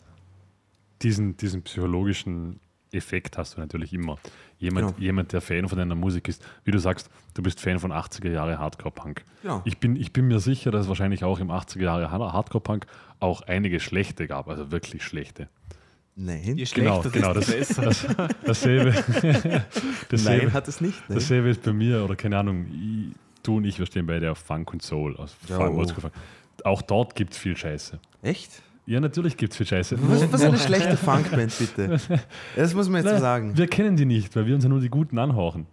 diesen, 1.02 1.36
diesen 1.36 1.62
psychologischen 1.62 2.60
Effekt 2.92 3.38
hast 3.38 3.56
du 3.56 3.60
natürlich 3.60 3.92
immer. 3.92 4.18
Jemand, 4.58 4.88
Genau. 4.88 4.98
jemand, 4.98 5.32
der 5.32 5.40
Fan 5.40 5.68
von 5.68 5.78
deiner 5.78 5.94
Musik 5.94 6.28
ist, 6.28 6.44
wie 6.64 6.70
du 6.70 6.78
sagst, 6.78 7.10
du 7.34 7.42
bist 7.42 7.60
Fan 7.60 7.78
von 7.78 7.92
80er 7.92 8.30
Jahre 8.30 8.58
Hardcore-Punk. 8.58 9.24
Genau. 9.42 9.62
Ich, 9.64 9.78
bin, 9.78 9.96
ich 9.96 10.12
bin 10.12 10.26
mir 10.28 10.40
sicher, 10.40 10.70
dass 10.70 10.82
es 10.82 10.88
wahrscheinlich 10.88 11.24
auch 11.24 11.38
im 11.40 11.50
80er 11.50 11.82
Jahre 11.82 12.10
Hardcore-Punk 12.10 12.86
auch 13.20 13.42
einige 13.42 13.80
schlechte 13.80 14.26
gab, 14.26 14.48
also 14.48 14.70
wirklich 14.70 15.02
schlechte. 15.04 15.48
Nein. 16.16 16.56
Je 16.56 16.64
Genau, 16.64 17.00
schlechter, 17.02 17.10
genau. 17.10 17.32
Das, 17.32 17.46
besser. 17.46 17.82
das, 17.82 18.06
dasselbe, 18.44 18.90
dasselbe, 20.08 20.44
Nein, 20.46 20.52
hat 20.52 20.66
es 20.66 20.80
nicht. 20.80 21.08
Ne? 21.08 21.14
dasselbe 21.14 21.48
ist 21.50 21.62
bei 21.62 21.72
mir, 21.72 22.04
oder 22.04 22.16
keine 22.16 22.38
Ahnung, 22.38 22.66
ich, 22.72 23.14
du 23.44 23.58
und 23.58 23.64
ich, 23.64 23.78
wir 23.78 23.86
stehen 23.86 24.06
beide 24.06 24.30
auf 24.32 24.38
Funk 24.38 24.72
und 24.72 24.82
Soul, 24.82 25.16
aus 25.16 25.36
Ja, 25.48 25.68
oh. 25.68 25.84
Auch 26.64 26.82
dort 26.82 27.14
gibt 27.14 27.34
es 27.34 27.38
viel 27.38 27.56
Scheiße. 27.56 28.00
Echt? 28.22 28.62
Ja, 28.88 29.00
natürlich 29.00 29.36
gibt 29.36 29.52
es 29.52 29.56
viel 29.58 29.66
Scheiße. 29.66 29.98
Was, 30.08 30.32
was 30.32 30.40
ist 30.40 30.46
eine 30.46 30.58
schlechte 30.66 30.96
Funkband, 30.96 31.52
bitte? 31.58 32.00
Das 32.56 32.72
muss 32.74 32.88
man 32.88 33.04
jetzt 33.04 33.12
Na, 33.12 33.20
sagen. 33.20 33.54
Wir 33.56 33.66
kennen 33.66 33.96
die 33.96 34.06
nicht, 34.06 34.34
weil 34.34 34.46
wir 34.46 34.54
uns 34.54 34.64
ja 34.64 34.70
nur 34.70 34.80
die 34.80 34.88
Guten 34.88 35.18
anhauchen. 35.18 35.66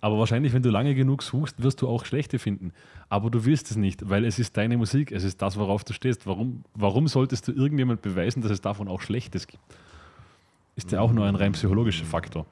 Aber 0.00 0.18
wahrscheinlich, 0.18 0.52
wenn 0.52 0.62
du 0.62 0.70
lange 0.70 0.94
genug 0.96 1.22
suchst, 1.22 1.62
wirst 1.62 1.80
du 1.80 1.88
auch 1.88 2.04
schlechte 2.04 2.40
finden. 2.40 2.72
Aber 3.08 3.30
du 3.30 3.44
willst 3.44 3.70
es 3.70 3.76
nicht, 3.76 4.08
weil 4.10 4.24
es 4.24 4.40
ist 4.40 4.56
deine 4.56 4.76
Musik, 4.76 5.12
es 5.12 5.22
ist 5.22 5.40
das, 5.42 5.56
worauf 5.56 5.84
du 5.84 5.92
stehst. 5.92 6.26
Warum, 6.26 6.64
warum 6.74 7.06
solltest 7.06 7.46
du 7.46 7.52
irgendjemand 7.52 8.02
beweisen, 8.02 8.42
dass 8.42 8.50
es 8.50 8.60
davon 8.60 8.88
auch 8.88 9.00
Schlechtes 9.00 9.46
gibt? 9.46 9.62
Ist 10.74 10.90
ja 10.90 11.00
auch 11.00 11.12
nur 11.12 11.24
ein 11.26 11.36
rein 11.36 11.52
psychologischer 11.52 12.04
Faktor. 12.04 12.46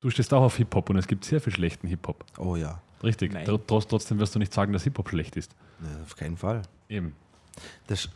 Du 0.00 0.10
stehst 0.10 0.32
auch 0.32 0.42
auf 0.42 0.56
Hip-Hop 0.58 0.90
und 0.90 0.96
es 0.96 1.08
gibt 1.08 1.24
sehr 1.24 1.40
viel 1.40 1.52
schlechten 1.52 1.88
Hip-Hop. 1.88 2.24
Oh 2.38 2.54
ja, 2.56 2.80
Richtig. 3.02 3.32
Nein. 3.32 3.46
Tr- 3.46 3.60
Trotz, 3.66 3.86
trotzdem 3.88 4.18
wirst 4.20 4.34
du 4.34 4.38
nicht 4.38 4.54
sagen, 4.54 4.72
dass 4.72 4.84
Hip-Hop 4.84 5.08
schlecht 5.10 5.36
ist. 5.36 5.54
Ne, 5.80 5.88
auf 6.04 6.14
keinen 6.16 6.36
Fall. 6.36 6.62
Eben. 6.88 7.14
Das, 7.86 8.08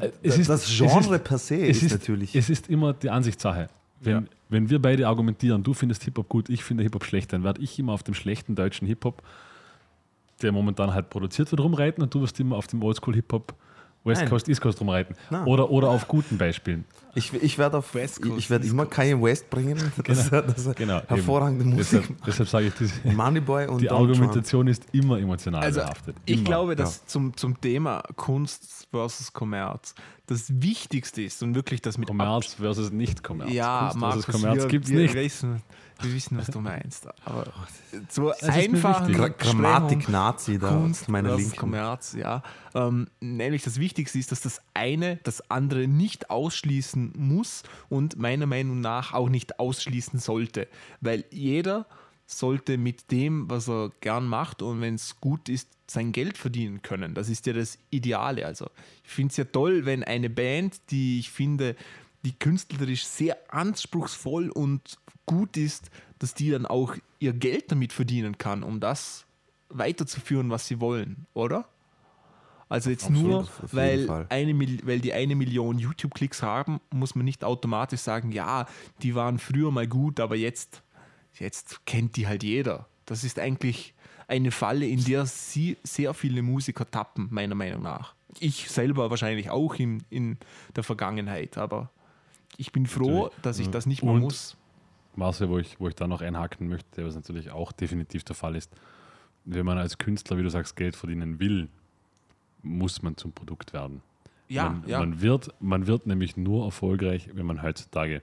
Es 0.00 0.12
das, 0.22 0.38
ist- 0.38 0.48
das 0.50 0.64
es 0.68 0.76
Genre 0.78 1.16
ist- 1.16 1.24
per 1.24 1.38
se 1.38 1.56
es 1.66 1.78
ist, 1.78 1.82
ist, 1.84 1.92
natürlich. 1.92 2.34
Es 2.36 2.48
ist 2.50 2.68
immer 2.68 2.92
die 2.92 3.10
Ansichtssache. 3.10 3.68
Wenn, 4.00 4.12
Ja. 4.14 4.22
wenn 4.48 4.70
wir 4.70 4.80
beide 4.82 5.06
argumentieren, 5.06 5.62
du 5.62 5.74
findest 5.74 6.02
Hip-Hop 6.04 6.28
gut, 6.28 6.48
ich 6.48 6.64
finde 6.64 6.82
Hip-Hop 6.82 7.04
schlecht, 7.04 7.32
dann 7.32 7.44
werde 7.44 7.60
ich 7.62 7.78
immer 7.78 7.92
auf 7.92 8.02
dem 8.02 8.14
schlechten 8.14 8.54
deutschen 8.54 8.86
Hip-Hop, 8.86 9.22
der 10.42 10.50
momentan 10.52 10.92
halt 10.94 11.08
produziert 11.10 11.50
wird, 11.52 11.60
rumreiten 11.60 12.02
und 12.02 12.12
du 12.14 12.20
wirst 12.20 12.38
immer 12.40 12.56
auf 12.56 12.66
dem 12.66 12.82
Oldschool-Hip-Hop 12.82 13.54
West 14.04 14.20
Nein. 14.22 14.30
Coast, 14.30 14.48
East 14.48 14.60
Coast 14.60 14.80
rumreiten. 14.80 15.14
Nein. 15.30 15.44
Oder, 15.46 15.70
oder 15.70 15.88
auf 15.90 16.08
guten 16.08 16.36
Beispielen. 16.38 16.84
ich 17.14 17.32
ich 17.34 17.56
werde 17.58 17.78
auf 17.78 17.94
West 17.94 18.20
Coast, 18.22 18.38
ich 18.38 18.50
werde 18.50 18.66
immer 18.66 18.84
Kanye 18.86 19.20
West 19.22 19.48
bringen. 19.48 19.78
Das, 20.04 20.28
das 20.30 20.66
ist 20.66 20.76
Genau, 20.76 20.98
eben. 20.98 21.06
hervorragende 21.08 21.64
Musik. 21.64 22.00
Deshalb, 22.02 22.24
deshalb 22.26 22.48
sage 22.48 22.66
ich, 22.66 22.74
diese, 22.74 22.94
Moneyboy 23.14 23.66
und 23.68 23.80
die 23.80 23.86
Donald 23.86 24.08
Trump. 24.10 24.20
Argumentation 24.22 24.66
ist 24.66 24.86
immer 24.92 25.18
emotional 25.18 25.62
Also, 25.62 25.80
behaftet. 25.80 26.16
ich 26.24 26.38
Immer. 26.38 26.44
glaube, 26.44 26.76
dass 26.76 27.06
zum, 27.06 27.36
zum 27.36 27.60
Thema 27.60 28.02
Kunst 28.16 28.88
versus 28.90 29.32
Kommerz 29.32 29.94
das 30.26 30.62
Wichtigste 30.62 31.22
ist 31.22 31.42
und 31.42 31.54
wirklich 31.54 31.80
das 31.82 31.98
mit 31.98 32.08
Kommerz 32.08 32.54
versus 32.54 32.90
Nicht-Kommerz. 32.90 33.52
Ja, 33.52 33.80
Kunst 33.90 33.96
Markus, 33.98 34.24
versus 34.24 34.40
Kommerz 34.40 34.62
wir, 34.62 34.68
gibt 34.68 34.84
es 34.86 34.90
wir 34.90 34.98
nicht. 35.02 35.14
Wissen, 35.14 35.62
wir 36.02 36.14
wissen, 36.14 36.38
was 36.38 36.48
du 36.48 36.60
meinst. 36.60 37.06
Aber 37.24 37.52
so 38.08 38.32
einfach 38.42 39.06
Grammatik-Nazi 39.08 40.58
da 40.58 40.68
Kunst 40.68 41.06
versus 41.06 41.36
Linken. 41.38 41.56
Kommerz, 41.56 42.14
ja. 42.14 42.42
Ähm, 42.74 43.08
nämlich 43.20 43.62
das 43.62 43.78
Wichtigste 43.78 44.18
ist, 44.18 44.32
dass 44.32 44.40
das 44.40 44.60
eine 44.74 45.16
das 45.24 45.50
andere 45.50 45.86
nicht 45.86 46.30
ausschließen 46.30 47.12
muss 47.16 47.62
und 47.88 48.18
meiner 48.18 48.46
Meinung 48.46 48.80
nach 48.80 49.12
auch 49.12 49.28
nicht 49.28 49.58
ausschließen 49.58 50.18
sollte. 50.18 50.68
Weil 51.00 51.24
jeder 51.30 51.86
sollte 52.26 52.78
mit 52.78 53.10
dem, 53.10 53.50
was 53.50 53.68
er 53.68 53.90
gern 54.00 54.26
macht 54.26 54.62
und 54.62 54.80
wenn 54.80 54.94
es 54.94 55.20
gut 55.20 55.48
ist, 55.48 55.68
sein 55.86 56.12
Geld 56.12 56.38
verdienen 56.38 56.82
können. 56.82 57.14
Das 57.14 57.28
ist 57.28 57.46
ja 57.46 57.52
das 57.52 57.78
Ideale. 57.90 58.46
Also 58.46 58.70
ich 59.04 59.10
finde 59.10 59.30
es 59.32 59.36
ja 59.36 59.44
toll, 59.44 59.84
wenn 59.84 60.02
eine 60.02 60.30
Band, 60.30 60.80
die 60.90 61.18
ich 61.18 61.30
finde, 61.30 61.76
die 62.24 62.32
künstlerisch 62.32 63.04
sehr 63.04 63.36
anspruchsvoll 63.48 64.48
und 64.50 64.98
gut 65.26 65.56
ist, 65.56 65.90
dass 66.18 66.34
die 66.34 66.50
dann 66.50 66.66
auch 66.66 66.94
ihr 67.18 67.32
Geld 67.32 67.70
damit 67.72 67.92
verdienen 67.92 68.38
kann, 68.38 68.62
um 68.62 68.80
das 68.80 69.24
weiterzuführen, 69.68 70.50
was 70.50 70.66
sie 70.66 70.80
wollen, 70.80 71.26
oder? 71.34 71.66
Also 72.68 72.88
jetzt 72.90 73.04
Absolut, 73.06 73.30
nur, 73.30 73.48
weil, 73.72 74.06
Fall. 74.06 74.26
eine, 74.30 74.58
weil 74.86 75.00
die 75.00 75.12
eine 75.12 75.34
Million 75.34 75.78
YouTube-Klicks 75.78 76.42
haben, 76.42 76.80
muss 76.90 77.14
man 77.14 77.24
nicht 77.24 77.44
automatisch 77.44 78.00
sagen, 78.00 78.32
ja, 78.32 78.66
die 79.02 79.14
waren 79.14 79.38
früher 79.38 79.70
mal 79.70 79.86
gut, 79.86 80.20
aber 80.20 80.36
jetzt, 80.36 80.82
jetzt 81.38 81.84
kennt 81.84 82.16
die 82.16 82.26
halt 82.26 82.42
jeder. 82.42 82.86
Das 83.04 83.24
ist 83.24 83.38
eigentlich 83.38 83.92
eine 84.26 84.50
Falle, 84.50 84.86
in 84.86 85.04
der 85.04 85.26
sie 85.26 85.76
sehr 85.82 86.14
viele 86.14 86.40
Musiker 86.40 86.90
tappen, 86.90 87.28
meiner 87.30 87.54
Meinung 87.54 87.82
nach. 87.82 88.14
Ich 88.40 88.70
selber 88.70 89.10
wahrscheinlich 89.10 89.50
auch 89.50 89.74
in, 89.74 90.02
in 90.08 90.38
der 90.74 90.82
Vergangenheit, 90.82 91.58
aber 91.58 91.90
ich 92.56 92.72
bin 92.72 92.86
froh, 92.86 93.24
Natürlich. 93.24 93.42
dass 93.42 93.58
ich 93.58 93.68
das 93.68 93.84
nicht 93.84 94.02
mehr 94.02 94.14
Und- 94.14 94.20
muss. 94.20 94.56
Marcel, 95.16 95.48
wo 95.48 95.58
ich, 95.58 95.78
wo 95.78 95.88
ich 95.88 95.94
da 95.94 96.06
noch 96.06 96.20
einhaken 96.20 96.68
möchte, 96.68 97.04
was 97.04 97.14
natürlich 97.14 97.50
auch 97.50 97.72
definitiv 97.72 98.24
der 98.24 98.36
Fall 98.36 98.56
ist, 98.56 98.70
wenn 99.44 99.66
man 99.66 99.78
als 99.78 99.98
Künstler, 99.98 100.38
wie 100.38 100.42
du 100.42 100.50
sagst, 100.50 100.76
Geld 100.76 100.96
verdienen 100.96 101.40
will, 101.40 101.68
muss 102.62 103.02
man 103.02 103.16
zum 103.16 103.32
Produkt 103.32 103.72
werden. 103.72 104.02
Ja, 104.48 104.70
man, 104.70 104.84
ja. 104.86 104.98
Man, 105.00 105.20
wird, 105.20 105.54
man 105.60 105.86
wird 105.86 106.06
nämlich 106.06 106.36
nur 106.36 106.64
erfolgreich, 106.64 107.30
wenn 107.34 107.46
man 107.46 107.62
heutzutage 107.62 108.22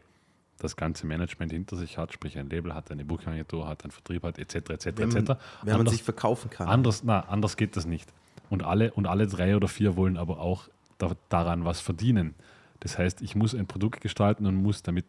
das 0.59 0.75
ganze 0.75 1.05
Management 1.07 1.51
hinter 1.51 1.75
sich 1.75 1.97
hat, 1.97 2.13
sprich 2.13 2.37
ein 2.37 2.49
Label 2.49 2.73
hat, 2.73 2.91
eine 2.91 3.05
Booking-Agentur 3.05 3.67
hat, 3.67 3.83
einen 3.83 3.91
Vertrieb 3.91 4.23
hat, 4.23 4.37
etc. 4.37 4.55
etc. 4.55 4.85
Wenn 4.95 5.09
man, 5.09 5.17
etc. 5.17 5.29
wenn 5.61 5.71
man 5.71 5.79
Anders- 5.81 5.93
sich 5.93 6.03
verkaufen 6.03 6.49
kann. 6.49 6.67
Anders, 6.67 7.03
na, 7.03 7.21
anders 7.21 7.57
geht 7.57 7.75
das 7.75 7.85
nicht. 7.85 8.11
Und 8.49 8.63
alle, 8.63 8.91
und 8.93 9.05
alle 9.07 9.27
drei 9.27 9.55
oder 9.55 9.67
vier 9.67 9.95
wollen 9.95 10.17
aber 10.17 10.39
auch 10.39 10.67
da, 10.97 11.15
daran 11.29 11.65
was 11.65 11.79
verdienen. 11.81 12.35
Das 12.81 12.97
heißt, 12.97 13.21
ich 13.21 13.35
muss 13.35 13.55
ein 13.55 13.67
Produkt 13.67 14.01
gestalten 14.01 14.45
und 14.45 14.55
muss 14.55 14.83
damit, 14.83 15.05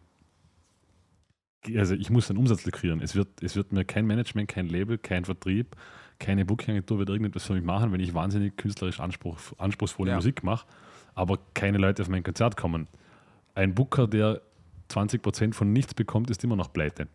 also 1.76 1.94
ich 1.94 2.11
muss 2.11 2.30
einen 2.30 2.38
Umsatz 2.38 2.64
lukrieren. 2.64 3.00
Es 3.00 3.14
wird, 3.14 3.42
es 3.42 3.56
wird 3.56 3.72
mir 3.72 3.84
kein 3.84 4.06
Management, 4.06 4.48
kein 4.48 4.68
Label, 4.68 4.98
kein 4.98 5.24
Vertrieb, 5.24 5.76
keine 6.18 6.44
Booking-Agentur 6.44 6.98
wird 6.98 7.08
irgendetwas 7.08 7.44
für 7.44 7.54
mich 7.54 7.64
machen, 7.64 7.92
wenn 7.92 8.00
ich 8.00 8.14
wahnsinnig 8.14 8.56
künstlerisch 8.56 9.00
Anspruch, 9.00 9.38
anspruchsvolle 9.58 10.11
Ja. 10.11 10.16
Musik 10.16 10.42
mache, 10.42 10.66
aber 11.14 11.38
keine 11.54 11.78
Leute 11.78 12.02
auf 12.02 12.08
mein 12.08 12.22
Konzert 12.22 12.56
kommen. 12.56 12.88
Ein 13.54 13.74
Booker, 13.74 14.06
der 14.06 14.40
20% 14.90 15.54
von 15.54 15.72
nichts 15.72 15.94
bekommt, 15.94 16.30
ist 16.30 16.42
immer 16.44 16.56
noch 16.56 16.72
pleite. 16.72 17.08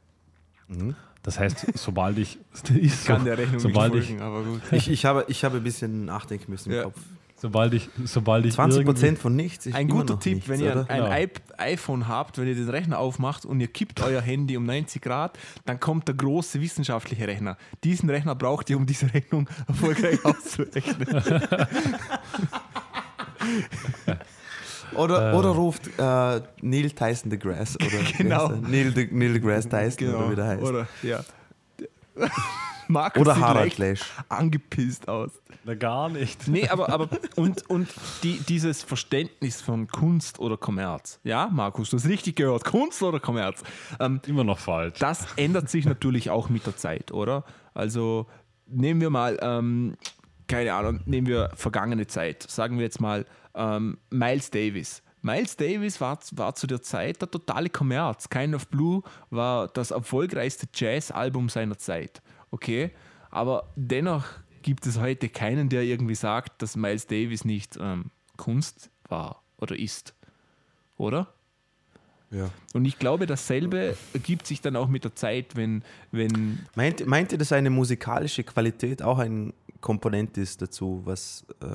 Mhm. 0.68 0.96
Das 1.24 1.40
heißt, 1.40 1.66
sobald 1.78 2.18
ich, 2.18 2.38
ist 2.76 3.06
Kann 3.08 3.20
so, 3.20 3.26
der 3.26 3.38
Rechnung 3.38 3.60
sobald 3.60 3.94
nicht 3.94 4.04
ich, 4.04 4.10
folgen, 4.18 4.22
aber 4.24 4.44
gut. 4.44 4.62
Ich, 4.72 4.90
ich, 4.90 5.06
habe, 5.06 5.26
ich 5.28 5.44
habe 5.44 5.58
ein 5.58 5.64
bisschen 5.64 6.06
nachdenken 6.06 6.52
müssen 6.52 6.72
im 6.72 6.76
Ja. 6.78 6.84
Kopf. 6.84 7.00
Sobald 7.38 7.74
ich, 7.74 7.90
sobald 8.06 8.46
ich 8.46 8.54
20 8.54 8.80
irgendwie- 8.82 8.94
Prozent 8.94 9.20
von 9.20 9.36
nichts. 9.36 9.66
ist 9.66 9.76
Ein 9.76 9.88
guter 9.90 10.20
Tipp, 10.20 10.36
nichts, 10.36 10.50
wenn 10.50 10.60
ihr 10.62 10.72
oder? 10.72 10.90
ein, 10.90 10.98
Genau. 11.00 11.10
ein 11.10 11.24
iP- 11.28 11.42
iPhone 11.58 12.08
habt, 12.08 12.38
wenn 12.38 12.48
ihr 12.48 12.56
den 12.56 12.70
Rechner 12.70 13.00
aufmacht 13.00 13.46
und 13.46 13.60
ihr 13.60 13.68
kippt 13.68 14.02
euer 14.02 14.22
Handy 14.22 14.58
um 14.58 14.66
90 14.66 15.02
Grad, 15.02 15.38
dann 15.66 15.80
kommt 15.80 16.08
der 16.08 16.16
große 16.16 16.60
wissenschaftliche 16.62 17.28
Rechner. 17.28 17.58
Diesen 17.84 18.10
Rechner 18.10 18.36
braucht 18.36 18.70
ihr, 18.70 18.78
um 18.78 18.86
diese 18.86 19.14
Rechnung 19.14 19.50
erfolgreich 19.68 20.24
auszurechnen. 20.26 21.08
Oder, 24.96 25.34
Äh. 25.34 25.36
oder 25.36 25.50
ruft 25.50 25.88
äh, 25.98 26.42
Neil 26.62 26.92
Tyson 26.92 27.30
deGrasse. 27.30 27.78
Oder 27.80 27.92
wie 28.08 28.14
Genau. 28.24 28.50
Neil, 28.50 28.92
de, 28.92 29.08
Neil 29.12 29.34
deGrasse 29.34 29.68
Tyson 29.68 30.14
oder 30.16 30.32
wie 30.32 30.36
der 30.36 30.46
heißt. 30.48 30.62
Oder, 30.64 30.70
Oder, 30.70 30.88
ja. 31.04 31.20
Markus 32.88 33.28
sieht 33.28 33.44
Harald 33.44 34.06
angepisst 34.30 35.08
aus. 35.08 35.32
Na, 35.64 35.76
gar 35.76 36.10
nicht. 36.10 36.48
Nee, 36.48 36.68
aber, 36.68 36.90
aber 36.90 37.10
und, 37.36 37.70
und 37.70 37.88
die, 38.24 38.40
dieses 38.40 38.84
Verständnis 38.84 39.62
von 39.62 39.88
Kunst 39.88 40.40
oder 40.40 40.58
Kommerz. 40.58 41.20
Ja, 41.24 41.50
Markus, 41.52 41.90
du 41.90 41.98
hast 41.98 42.08
richtig 42.08 42.36
gehört. 42.36 42.64
Kunst 42.64 43.02
oder 43.02 43.20
Kommerz. 43.20 43.64
Ähm, 44.00 44.22
Immer 44.28 44.44
noch 44.44 44.60
falsch. 44.60 45.00
das 45.00 45.28
ändert 45.36 45.70
sich 45.70 45.86
natürlich 45.86 46.30
auch 46.30 46.50
mit 46.50 46.66
der 46.66 46.78
Zeit, 46.78 47.12
oder? 47.12 47.44
Also 47.74 48.28
nehmen 48.68 49.02
wir 49.02 49.10
mal, 49.10 49.38
ähm, 49.42 49.96
keine 50.48 50.74
Ahnung, 50.74 51.02
nehmen 51.06 51.28
wir 51.28 51.52
vergangene 51.56 52.08
Zeit. 52.08 52.44
Sagen 52.44 52.78
wir 52.78 52.84
jetzt 52.84 53.02
mal 53.02 53.26
ähm, 53.56 53.98
Miles 54.10 54.52
Davis. 54.52 55.02
Miles 55.22 55.58
Davis 55.58 56.00
war, 56.00 56.20
war 56.34 56.54
zu 56.54 56.68
der 56.68 56.84
Zeit 56.84 57.20
der 57.20 57.32
totale 57.32 57.70
Kommerz. 57.70 58.30
Kind 58.30 58.54
of 58.54 58.68
Blue 58.68 59.02
war 59.32 59.68
das 59.68 59.90
erfolgreichste 59.90 60.68
Jazz-Album 60.72 61.50
seiner 61.50 61.80
Zeit. 61.80 62.22
Okay, 62.52 62.92
aber 63.30 63.72
dennoch 63.76 64.26
gibt 64.62 64.86
es 64.88 65.00
heute 65.00 65.30
keinen, 65.30 65.70
der 65.70 65.84
irgendwie 65.84 66.16
sagt, 66.16 66.62
dass 66.62 66.76
Miles 66.76 67.08
Davis 67.08 67.46
nicht 67.46 67.78
ähm, 67.80 68.12
Kunst 68.38 68.90
war 69.08 69.44
oder 69.58 69.78
ist. 69.78 70.16
Oder? 70.98 71.34
Ja. 72.32 72.50
Und 72.74 72.86
ich 72.86 72.98
glaube, 72.98 73.28
dasselbe 73.28 73.96
ergibt 74.14 74.48
sich 74.48 74.62
dann 74.62 74.76
auch 74.76 74.88
mit 74.88 75.04
der 75.04 75.16
Zeit, 75.16 75.56
wenn, 75.56 75.84
wenn 76.12 76.66
Meint, 76.76 77.06
meint 77.06 77.32
ihr, 77.32 77.38
dass 77.38 77.52
eine 77.52 77.70
musikalische 77.70 78.44
Qualität 78.44 79.02
auch 79.02 79.20
ein 79.20 79.54
Komponent 79.82 80.38
ist 80.38 80.62
dazu, 80.62 81.02
was. 81.06 81.46
Äh, 81.62 81.68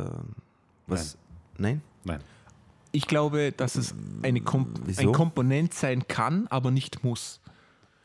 was 0.87 1.17
Nein? 1.57 1.83
Nein. 2.05 2.21
ich 2.91 3.07
glaube, 3.07 3.53
dass 3.53 3.77
es 3.77 3.95
eine 4.23 4.41
Kom 4.41 4.75
Wieso? 4.85 5.03
ein 5.03 5.13
Komponent 5.13 5.75
sein 5.75 6.09
kann, 6.09 6.47
aber 6.49 6.71
nicht 6.71 7.05
muss. 7.05 7.41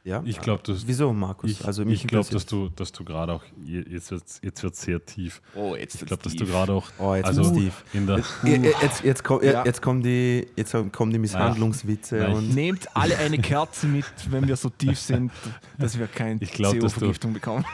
Ja? 0.06 0.22
Ich 0.24 0.40
glaube, 0.40 0.62
dass 0.62 0.86
Wieso, 0.88 1.12
Markus? 1.14 1.50
ich, 1.50 1.66
also 1.66 1.84
ich 1.84 2.06
glaube, 2.06 2.30
dass 2.30 2.46
du, 2.46 2.70
dass 2.70 2.92
du 2.92 3.04
gerade 3.04 3.34
auch 3.34 3.42
je- 3.64 3.84
jetzt 3.90 4.12
wird 4.12 4.24
jetzt 4.44 4.62
wird's 4.62 4.82
sehr 4.84 5.04
tief. 5.04 5.42
Oh, 5.56 5.76
jetzt 5.76 5.96
Ich 5.96 6.06
glaube, 6.06 6.22
dass 6.22 6.36
du 6.36 6.46
gerade 6.46 6.74
auch 6.74 6.88
Oh, 7.00 7.16
jetzt 7.16 7.26
also 7.26 7.44
wird's 7.46 7.58
tief. 7.58 7.84
in 7.92 8.06
der 8.06 8.20
ja, 8.44 8.72
Jetzt, 8.84 9.04
jetzt, 9.04 9.24
komm, 9.24 9.44
Ja. 9.44 9.66
jetzt, 9.66 9.82
kommen 9.82 10.04
die, 10.04 10.48
jetzt 10.56 10.76
kommen 10.92 11.12
die 11.12 11.18
Misshandlungswitze 11.18 12.18
Nein. 12.18 12.34
und 12.36 12.54
Nehmt 12.54 12.96
alle 12.96 13.18
eine 13.18 13.40
Kerze 13.40 13.88
mit, 13.88 14.06
wenn 14.30 14.48
wir 14.48 14.56
so 14.58 14.70
tief 14.70 15.00
sind, 15.00 15.32
dass 15.80 15.98
wir 15.98 16.06
keine 16.06 16.40
CO-Vergiftung 16.40 17.34
bekommen. 17.34 17.66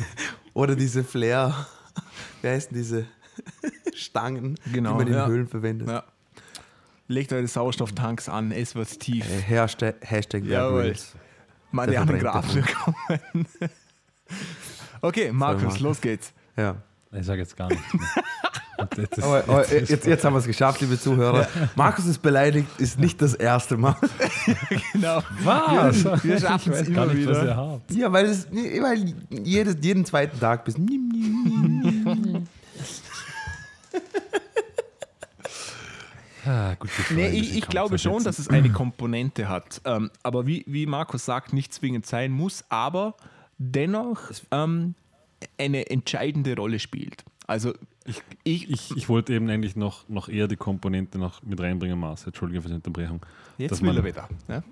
oder 0.54 0.74
diese 0.74 1.04
Flair, 1.04 1.54
wie 2.42 2.48
heißen 2.48 2.76
diese 2.76 3.06
Stangen, 3.94 4.58
Genau, 4.72 4.90
die 4.92 4.96
man 4.96 5.06
in 5.06 5.14
ja. 5.14 5.26
Höhlen 5.28 5.46
verwendet. 5.46 5.88
Ja. 5.88 6.02
Legt 7.08 7.32
eure 7.32 7.46
Sauerstofftanks 7.46 8.28
an, 8.28 8.50
es 8.50 8.74
wird 8.74 8.98
tief. 8.98 9.24
Äh, 9.24 9.40
Hashtag, 9.42 9.94
Hashtag 10.00 10.44
Jawohl. 10.44 10.82
Grylls. 10.82 11.14
Meine 11.76 11.92
Grad 12.18 12.54
willkommen. 12.54 12.96
Okay, 15.02 15.30
Markus, 15.30 15.78
los 15.80 16.00
geht's. 16.00 16.32
Ja. 16.56 16.76
ich 17.12 17.24
sage 17.26 17.40
jetzt 17.42 17.54
gar 17.56 17.68
nichts 17.68 17.92
mehr. 17.92 18.08
Das- 19.08 19.22
Aber, 19.22 19.44
aber 19.46 19.62
das- 19.62 19.88
jetzt, 19.90 20.06
jetzt 20.06 20.24
haben 20.24 20.32
wir 20.34 20.38
es 20.38 20.46
geschafft, 20.46 20.80
liebe 20.80 20.98
Zuhörer. 20.98 21.46
Markus 21.76 22.06
ist 22.06 22.20
beleidigt, 22.22 22.66
ist 22.78 22.98
nicht 22.98 23.20
das 23.22 23.34
erste 23.34 23.76
Mal. 23.76 23.94
Genau. 24.92 25.22
Was? 25.44 26.02
Wir, 26.04 26.24
wir 26.24 26.40
schaffen 26.40 26.72
es 26.72 26.88
immer 26.88 27.06
nicht, 27.06 27.26
was 27.28 27.36
ihr 27.38 27.42
wieder. 27.44 27.56
habt. 27.56 27.90
Ja, 27.92 28.10
weil, 28.12 28.24
es, 28.26 28.48
weil 28.50 29.14
jedes, 29.44 29.76
jeden 29.82 30.04
zweiten 30.06 30.40
Tag 30.40 30.64
bis. 30.64 30.76
Ah, 36.46 36.74
gut, 36.78 36.90
Nee, 37.10 37.28
ich, 37.28 37.56
ich 37.56 37.66
glaube 37.68 37.98
schon, 37.98 38.22
dass 38.24 38.38
es 38.38 38.48
eine 38.48 38.70
Komponente 38.70 39.48
hat. 39.48 39.80
Ähm, 39.84 40.10
aber 40.22 40.46
wie, 40.46 40.64
wie 40.66 40.86
Markus 40.86 41.24
sagt, 41.24 41.52
nicht 41.52 41.72
zwingend 41.74 42.06
sein 42.06 42.30
muss, 42.30 42.64
aber 42.68 43.14
dennoch 43.58 44.20
ähm, 44.50 44.94
eine 45.58 45.90
entscheidende 45.90 46.54
Rolle 46.56 46.78
spielt. 46.78 47.24
Also 47.46 47.74
ich, 48.04 48.22
ich, 48.44 48.70
Ich, 48.70 48.96
ich 48.96 49.08
wollte 49.08 49.32
eben 49.34 49.48
eigentlich 49.50 49.76
noch, 49.76 50.08
noch 50.08 50.28
eher 50.28 50.48
die 50.48 50.56
Komponente 50.56 51.18
noch 51.18 51.42
mit 51.42 51.60
reinbringen, 51.60 51.98
Mars. 51.98 52.26
Entschuldige 52.26 52.62
für 52.62 52.68
die 52.68 52.74
Unterbrechung. 52.74 53.20
jetzt 53.58 53.80
will 53.82 53.88
man- 53.88 53.96
er 53.98 54.04
wieder. 54.04 54.28
Ne? 54.48 54.62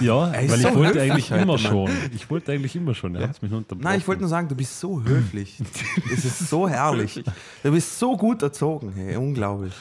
Ja, 0.00 0.28
ist 0.32 0.50
weil 0.50 0.60
ich 0.60 0.66
so 0.66 0.74
wollte 0.76 0.98
höflich 1.00 1.12
eigentlich 1.12 1.30
immer 1.30 1.44
Mann. 1.46 1.58
schon. 1.58 1.90
Ich 2.14 2.30
wollte 2.30 2.52
eigentlich 2.52 2.74
immer 2.74 2.94
schon. 2.94 3.14
Er 3.16 3.28
hat's 3.28 3.42
mich 3.42 3.50
nur. 3.50 3.62
Nein, 3.78 3.98
ich 3.98 4.08
wollte 4.08 4.22
nur 4.22 4.30
sagen, 4.30 4.48
du 4.48 4.54
bist 4.54 4.80
so 4.80 5.02
höflich. 5.02 5.58
Es 6.12 6.24
ist 6.24 6.48
so 6.48 6.66
herrlich. 6.66 7.22
Du 7.62 7.70
bist 7.70 7.98
so 7.98 8.16
gut 8.16 8.42
erzogen, 8.42 8.92
hey, 8.94 9.16
unglaublich. 9.16 9.74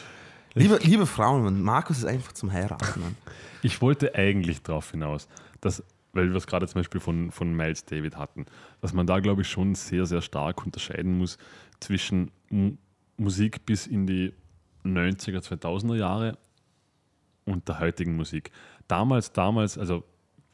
Liebe, 0.56 0.80
liebe 0.84 1.06
Frauen, 1.06 1.44
Mann, 1.44 1.62
Markus 1.62 2.00
ist 2.00 2.06
einfach 2.06 2.32
zum 2.34 2.52
Heiraten. 2.52 3.02
Mann. 3.02 3.16
Ich 3.64 3.82
wollte 3.82 4.14
eigentlich 4.14 4.62
darauf 4.62 4.92
hinaus, 4.92 5.28
dass, 5.62 5.84
weil 6.12 6.30
wir 6.30 6.36
es 6.36 6.46
gerade 6.46 6.68
zum 6.68 6.80
Beispiel 6.80 7.02
von, 7.02 7.32
von 7.32 7.56
Miles 7.56 7.86
David 7.86 8.18
hatten, 8.18 8.46
dass 8.82 8.94
man 8.94 9.08
da, 9.08 9.20
glaube 9.20 9.42
ich, 9.42 9.50
schon 9.50 9.74
sehr, 9.74 10.06
sehr 10.06 10.22
stark 10.22 10.64
unterscheiden 10.66 11.18
muss 11.18 11.38
zwischen 11.80 12.32
M 12.50 12.78
Musik 13.16 13.66
bis 13.68 13.86
in 13.86 14.08
die 14.08 14.34
90er, 14.84 15.40
2000er 15.40 15.96
Jahre 15.96 16.38
und 17.46 17.68
der 17.68 17.80
heutigen 17.80 18.16
Musik. 18.16 18.52
Damals, 18.88 19.32
damals, 19.32 19.78
also 19.78 20.04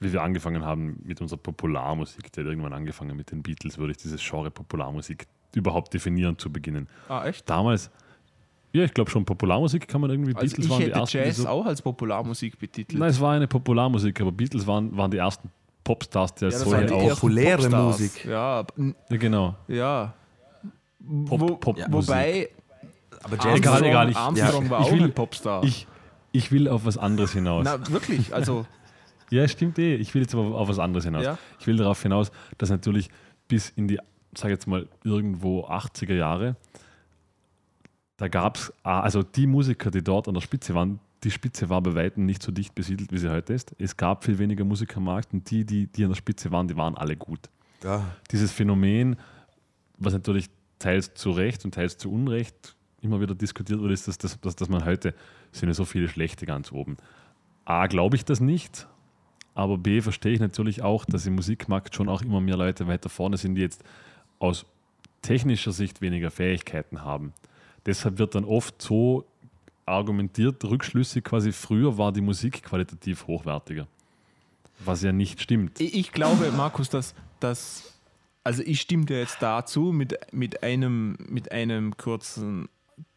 wie 0.02 0.12
wir 0.12 0.22
angefangen 0.22 0.66
haben 0.66 1.00
mit 1.04 1.22
unserer 1.22 1.39
Popularmusik, 1.39 2.32
der 2.34 2.43
hat 2.43 2.50
irgendwann 2.50 2.74
angefangen 2.74 3.16
mit 3.16 3.32
den 3.32 3.43
Beatles, 3.43 3.78
würde 3.78 3.91
ich 3.91 3.97
dieses 3.97 4.22
Genre 4.22 4.52
Popularmusik 4.52 5.26
überhaupt 5.56 5.93
definieren 5.93 6.38
zu 6.38 6.52
beginnen. 6.52 6.89
Ah, 7.08 7.26
echt? 7.26 7.50
Damals, 7.50 7.89
ja, 8.72 8.84
ich 8.84 8.93
glaube 8.93 9.09
schon, 9.09 9.26
Popularmusik 9.26 9.88
kann 9.88 10.01
man 10.01 10.09
irgendwie, 10.11 10.36
Also 10.36 10.45
Beatles 10.55 10.65
ich 10.65 10.70
waren 10.72 10.80
die 10.80 10.86
hätte 10.86 10.99
ersten, 10.99 11.17
die 11.17 11.24
Jazz 11.24 11.38
so, 11.38 11.47
auch 11.47 11.65
als 11.65 11.82
Popularmusik 11.82 12.59
betitelt. 12.59 12.99
Nein, 12.99 13.09
es 13.09 13.20
war 13.20 13.34
eine 13.34 13.47
Popularmusik, 13.47 14.20
aber 14.22 14.32
Beatles 14.32 14.65
waren, 14.67 14.95
waren 14.95 15.09
die 15.11 15.17
ersten 15.17 15.49
Popstars, 15.84 16.36
die 16.36 16.45
als 16.45 16.55
das 16.55 16.63
solche 16.63 16.78
waren 16.78 16.88
die 16.88 16.93
auch- 16.93 16.97
auch. 16.97 17.03
ersten 17.09 17.20
populäre 17.22 17.57
Popstars. 17.57 17.99
Musik. 17.99 18.26
Ja, 18.26 18.63
Ja, 19.09 19.17
genau. 19.17 19.55
ja. 19.67 20.13
Pop, 21.26 21.39
Wo, 21.41 21.55
Popmusik. 21.55 21.91
wobei 21.93 22.49
Aber 23.24 23.34
Egal, 23.36 23.51
Armstrong, 23.51 23.84
egal, 23.89 24.09
ich- 24.11 24.15
Armstrong 24.17 24.63
ja, 24.65 24.70
war 24.70 24.82
ich 24.82 24.88
auch 24.88 24.91
will- 24.93 25.03
ein 25.03 25.13
Popstar. 25.13 25.63
Ich, 25.63 25.88
ich 26.32 26.51
will 26.51 26.67
auf 26.70 26.86
was 26.86 26.97
anderes 26.97 27.34
hinaus. 27.34 27.65
Na, 27.65 27.80
wirklich, 27.91 28.34
also 28.34 28.65
Ja, 29.32 29.47
stimmt 29.47 29.78
eh. 29.78 29.93
Ich 29.95 30.13
will 30.15 30.24
jetzt 30.24 30.34
aber 30.34 30.55
auf 30.55 30.67
was 30.70 30.80
anderes 30.80 31.05
hinaus. 31.05 31.24
Ja. 31.24 31.38
Ich 31.59 31.67
will 31.67 31.78
darauf 31.78 32.01
hinaus, 32.01 32.32
dass 32.57 32.70
natürlich 32.72 33.09
bis 33.47 33.70
in 33.70 33.88
die, 33.88 33.99
sag 34.36 34.49
jetzt 34.49 34.65
mal, 34.67 34.88
irgendwo 35.03 35.65
80er 35.67 36.15
Jahre, 36.15 36.55
da 38.20 38.28
gab 38.28 38.57
es, 38.57 38.74
also 38.84 39.24
die 39.24 39.47
Musiker, 39.47 39.91
die 39.91 40.03
dort 40.03 40.28
an 40.28 40.34
der 40.34 40.41
Spitze 40.41 40.76
waren, 40.76 40.99
die 41.24 41.32
Spitze 41.32 41.70
war 41.70 41.82
bei 41.82 41.95
Weitem 41.95 42.26
nicht 42.26 42.43
so 42.43 42.51
dicht 42.51 42.76
besiedelt, 42.76 43.11
wie 43.13 43.17
sie 43.17 43.32
heute 43.32 43.53
ist. 43.53 43.74
Es 43.80 43.95
gab 43.95 44.26
viel 44.26 44.38
weniger 44.39 44.65
Musiker 44.65 44.97
am 44.97 45.05
Markt 45.05 45.34
und 45.34 45.49
die, 45.49 45.65
die, 45.65 45.88
die 45.88 46.03
an 46.03 46.09
der 46.09 46.15
Spitze 46.15 46.51
waren, 46.51 46.67
die 46.67 46.76
waren 46.78 46.95
alle 46.95 47.15
gut. 47.15 47.49
Ja. 47.82 48.05
dieses 48.30 48.51
Phänomen, 48.51 49.15
was 49.97 50.11
natürlich 50.11 50.49
teils 50.80 51.13
zu 51.13 51.32
Recht 51.32 51.63
und 51.63 51.74
teils 51.74 51.97
zu 51.97 52.11
Unrecht 52.11 52.76
immer 53.01 53.22
wieder 53.22 53.36
diskutiert 53.36 53.80
wird, 53.82 53.91
ist, 53.93 54.09
dass, 54.09 54.17
dass, 54.17 54.39
dass, 54.41 54.57
dass 54.57 54.67
man 54.67 54.84
heute 54.84 55.13
sind 55.53 55.70
ja 55.70 55.74
so 55.74 55.86
viele 55.86 56.09
schlechte 56.09 56.45
ganz 56.45 56.74
oben. 56.74 56.97
A, 57.63 57.88
glaube 57.88 58.17
ich 58.17 58.26
das 58.26 58.41
nicht, 58.41 58.86
aber 59.55 59.78
B, 59.78 60.01
verstehe 60.01 60.34
ich 60.34 60.41
natürlich 60.41 60.82
auch, 60.82 61.05
dass 61.05 61.26
im 61.26 61.36
Musikmarkt 61.36 61.95
schon 61.95 62.09
auch 62.09 62.22
immer 62.22 62.41
mehr 62.41 62.57
Leute 62.57 62.88
weiter 62.88 63.07
vorne 63.07 63.38
sind, 63.38 63.55
die 63.55 63.61
jetzt 63.61 63.82
aus 64.39 64.65
technischer 65.22 65.72
Sicht 65.72 66.01
weniger 66.01 66.32
Fähigkeiten 66.32 67.01
haben. 67.03 67.34
Deshalb 67.90 68.20
wird 68.20 68.36
dann 68.36 68.46
oft 68.46 68.80
so 68.80 69.26
argumentiert, 69.88 70.64
rückschlüssig 70.64 71.24
quasi, 71.24 71.52
früher 71.52 71.98
war 71.98 72.12
die 72.12 72.22
Musik 72.22 72.62
qualitativ 72.62 73.26
hochwertiger. 73.26 73.88
Was 74.86 75.02
ja 75.02 75.12
nicht 75.12 75.42
stimmt. 75.42 75.82
Ich 75.82 76.12
glaube, 76.12 76.52
Markus, 76.52 76.90
dass, 76.90 77.16
dass 77.40 77.92
also 78.44 78.62
ich 78.62 78.80
stimme 78.80 79.06
dir 79.06 79.18
jetzt 79.18 79.38
dazu 79.42 79.92
mit, 79.92 80.16
mit, 80.32 80.62
einem, 80.62 81.18
mit 81.30 81.52
einem 81.52 81.98
kurzen 81.98 82.70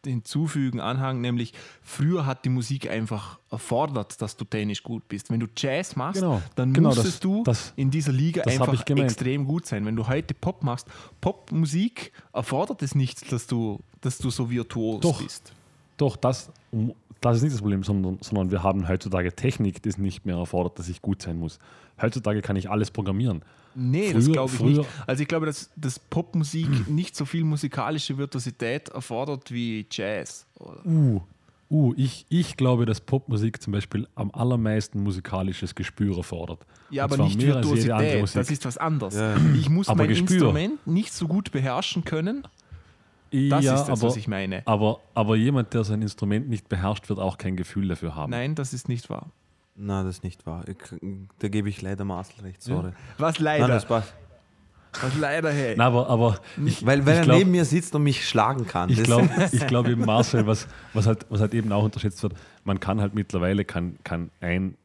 Hinzufügen, 0.05 0.79
Anhang, 0.79 1.21
nämlich 1.21 1.53
früher 1.81 2.25
hat 2.25 2.43
die 2.45 2.49
Musik 2.49 2.89
einfach 2.89 3.39
erfordert, 3.49 4.21
dass 4.21 4.35
du 4.35 4.43
technisch 4.45 4.83
gut 4.83 5.07
bist. 5.07 5.29
Wenn 5.29 5.39
du 5.39 5.47
Jazz 5.55 5.95
machst, 5.95 6.21
Genau, 6.21 6.41
dann 6.55 6.73
genau, 6.73 6.89
musstest 6.89 7.15
das- 7.15 7.19
du 7.21 7.43
das- 7.43 7.73
in 7.75 7.89
dieser 7.91 8.11
Liga 8.11 8.43
einfach 8.43 8.73
extrem 8.97 9.45
gut 9.45 9.65
sein. 9.65 9.85
Wenn 9.85 9.95
du 9.95 10.07
heute 10.07 10.33
Pop 10.33 10.63
machst, 10.63 10.87
Popmusik 11.21 12.11
erfordert 12.33 12.81
es 12.83 12.95
nicht, 12.95 13.31
dass 13.31 13.47
du, 13.47 13.79
dass 14.01 14.17
du 14.17 14.29
so 14.29 14.49
virtuos 14.49 15.01
Doch. 15.01 15.21
bist. 15.21 15.53
Doch, 15.97 16.15
das, 16.17 16.51
um, 16.71 16.93
das 17.31 17.37
ist 17.37 17.43
nicht 17.43 17.53
das 17.53 17.61
Problem, 17.61 17.83
sondern, 17.83 18.17
sondern 18.21 18.51
wir 18.51 18.63
haben 18.63 18.87
heutzutage 18.87 19.33
Technik, 19.33 19.81
die 19.81 19.89
es 19.89 19.97
nicht 19.97 20.25
mehr 20.25 20.37
erfordert, 20.37 20.79
dass 20.79 20.89
ich 20.89 21.01
gut 21.01 21.21
sein 21.21 21.37
muss. 21.37 21.59
Heutzutage 22.01 22.41
kann 22.41 22.55
ich 22.55 22.69
alles 22.69 22.91
programmieren. 22.91 23.43
Nee, 23.75 24.13
das 24.13 24.25
Früher- 24.25 24.33
glaube 24.33 24.51
ich 24.51 24.57
früher- 24.57 24.77
nicht. 24.79 24.89
Also 25.07 25.21
ich 25.21 25.27
glaube, 25.27 25.45
dass, 25.45 25.71
dass 25.75 25.99
Popmusik 25.99 26.67
nicht 26.87 27.15
so 27.15 27.25
viel 27.25 27.43
musikalische 27.43 28.17
Virtuosität 28.17 28.89
erfordert 28.89 29.51
wie 29.51 29.85
Jazz. 29.89 30.45
Oder? 30.59 30.85
Uh, 30.85 31.21
uh 31.69 31.93
ich, 31.97 32.25
ich 32.29 32.55
glaube, 32.57 32.85
dass 32.85 33.01
Popmusik 33.01 33.61
zum 33.61 33.73
Beispiel 33.73 34.07
am 34.15 34.31
allermeisten 34.31 35.01
musikalisches 35.01 35.73
Gespür 35.75 36.17
erfordert. 36.17 36.65
Ja, 36.89 37.05
Und 37.05 37.13
aber 37.13 37.23
nicht 37.23 37.41
Virtuosität. 37.41 38.35
Das 38.35 38.51
ist 38.51 38.65
was 38.65 38.77
anderes. 38.77 39.15
Ja. 39.15 39.35
Ich 39.55 39.69
muss 39.69 39.87
Aber 39.89 40.03
mein 40.03 40.09
Gespür. 40.09 40.35
Instrument 40.35 40.85
nicht 40.85 41.13
so 41.13 41.27
gut 41.27 41.51
beherrschen 41.51 42.03
können. 42.03 42.43
Das 43.49 43.63
ja, 43.65 43.73
ist 43.75 43.85
das, 43.87 43.99
aber, 44.01 44.09
was 44.09 44.15
ich 44.17 44.27
meine. 44.27 44.61
aber, 44.65 44.99
aber 45.15 45.35
jemand, 45.35 45.73
der 45.73 45.83
sein 45.83 46.01
Instrument 46.03 46.49
nicht 46.49 46.69
beherrscht, 46.69 47.09
wird 47.09 47.19
auch 47.19 47.37
kein 47.39 47.55
Gefühl 47.55 47.87
dafür 47.87 48.15
haben. 48.15 48.29
Nein, 48.29 48.53
das 48.53 48.73
ist 48.73 48.87
nicht 48.89 49.09
wahr. 49.09 49.31
Na, 49.75 50.03
das 50.03 50.17
ist 50.17 50.23
nicht 50.23 50.45
wahr. 50.45 50.63
Ich, 50.67 50.77
da 51.39 51.47
gebe 51.47 51.67
ich 51.67 51.81
leider 51.81 52.05
Marcel 52.05 52.43
recht, 52.45 52.61
sorry. 52.61 52.91
Was 53.17 53.39
Nein, 53.39 53.61
leider. 53.61 53.67
das 53.73 53.85
passt. 53.85 54.13
was 55.01 55.17
leider, 55.17 55.51
hey. 55.51 55.73
Na, 55.75 55.87
aber, 55.87 56.07
aber 56.09 56.37
ich, 56.63 56.85
Weil, 56.85 57.03
weil 57.07 57.13
ich 57.13 57.19
er 57.21 57.23
glaub- 57.25 57.37
neben 57.39 57.49
mir 57.51 57.65
sitzt 57.65 57.95
und 57.95 58.03
mich 58.03 58.27
schlagen 58.27 58.67
kann. 58.67 58.89
Ich 58.91 58.97
Das- 58.99 59.05
glaube 59.07 59.29
ich 59.51 59.65
glaub 59.65 59.87
eben, 59.87 60.05
Marcel, 60.05 60.45
was, 60.45 60.67
was, 60.93 61.07
halt, 61.07 61.25
was 61.29 61.41
halt 61.41 61.55
eben 61.55 61.71
auch 61.71 61.83
unterschätzt 61.83 62.21
wird, 62.21 62.33
man 62.63 62.79
kann 62.79 63.01
halt 63.01 63.15
mittlerweile, 63.15 63.65
kann, 63.65 63.97
kann 64.03 64.29
ein 64.41 64.75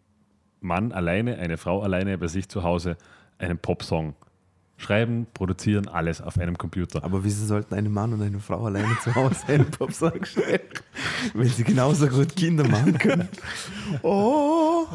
Mann 0.62 0.92
alleine, 0.92 1.36
eine 1.36 1.58
Frau 1.58 1.82
alleine 1.82 2.16
bei 2.16 2.28
sich 2.28 2.48
zu 2.48 2.62
Hause 2.62 2.96
einen 3.36 3.58
Popsong 3.58 4.14
schreiben, 4.78 5.26
produzieren, 5.34 5.86
alles 5.88 6.20
auf 6.22 6.38
einem 6.38 6.56
Computer. 6.56 7.04
Aber 7.04 7.22
wieso 7.24 7.44
sollten 7.44 7.74
ein 7.74 7.92
Mann 7.92 8.12
und 8.14 8.22
eine 8.22 8.38
Frau 8.40 8.64
alleine 8.64 8.96
zu 9.02 9.14
Hause 9.14 9.36
einen 9.48 9.70
Popsong 9.70 10.24
schreiben? 10.24 10.64
Wenn 11.34 11.48
sie 11.48 11.64
genauso 11.64 12.06
gut 12.08 12.34
Kinder 12.34 12.66
machen 12.66 12.96
können. 12.96 13.28
Oh, 14.02 14.86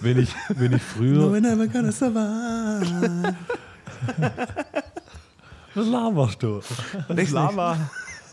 Wenn 0.00 0.18
ich, 0.18 0.34
wenn 0.50 0.72
ich 0.74 0.82
no 0.82 0.88
früher. 0.96 1.32
we're 1.32 1.40
never 1.40 1.66
gonna 1.66 1.90
survive. 1.90 3.34
Was 5.74 5.86
laberst 5.86 6.42
du? 6.42 6.60
was, 7.08 7.30
laber, 7.30 7.78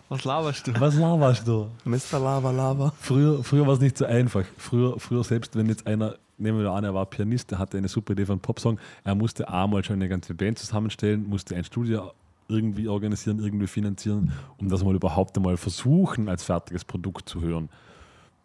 was 0.09 0.23
laberst 0.23 0.67
du? 0.67 0.79
Was 0.79 0.95
laberst 0.95 1.47
du? 1.47 1.69
Mr. 1.85 2.19
Lava 2.19 2.51
Lava. 2.51 2.93
Früher, 2.99 3.43
früher 3.43 3.65
war 3.67 3.73
es 3.73 3.79
nicht 3.79 3.97
so 3.97 4.05
einfach. 4.05 4.43
Früher, 4.57 4.99
früher 4.99 5.23
selbst, 5.23 5.55
wenn 5.55 5.67
jetzt 5.67 5.85
einer, 5.87 6.15
nehmen 6.37 6.59
wir 6.59 6.71
an, 6.71 6.83
er 6.83 6.93
war 6.93 7.05
Pianist, 7.05 7.51
der 7.51 7.59
hatte 7.59 7.77
eine 7.77 7.87
super 7.87 8.13
Idee 8.13 8.25
für 8.25 8.33
einen 8.33 8.41
Popsong, 8.41 8.79
er 9.03 9.15
musste 9.15 9.47
einmal 9.49 9.83
schon 9.83 9.95
eine 9.95 10.09
ganze 10.09 10.33
Band 10.33 10.59
zusammenstellen, 10.59 11.27
musste 11.27 11.55
ein 11.55 11.63
Studio 11.63 12.11
irgendwie 12.47 12.87
organisieren, 12.87 13.39
irgendwie 13.39 13.67
finanzieren, 13.67 14.31
um 14.57 14.69
das 14.69 14.83
mal 14.83 14.95
überhaupt 14.95 15.37
einmal 15.37 15.57
versuchen, 15.57 16.27
als 16.29 16.43
fertiges 16.43 16.83
Produkt 16.85 17.29
zu 17.29 17.41
hören. 17.41 17.69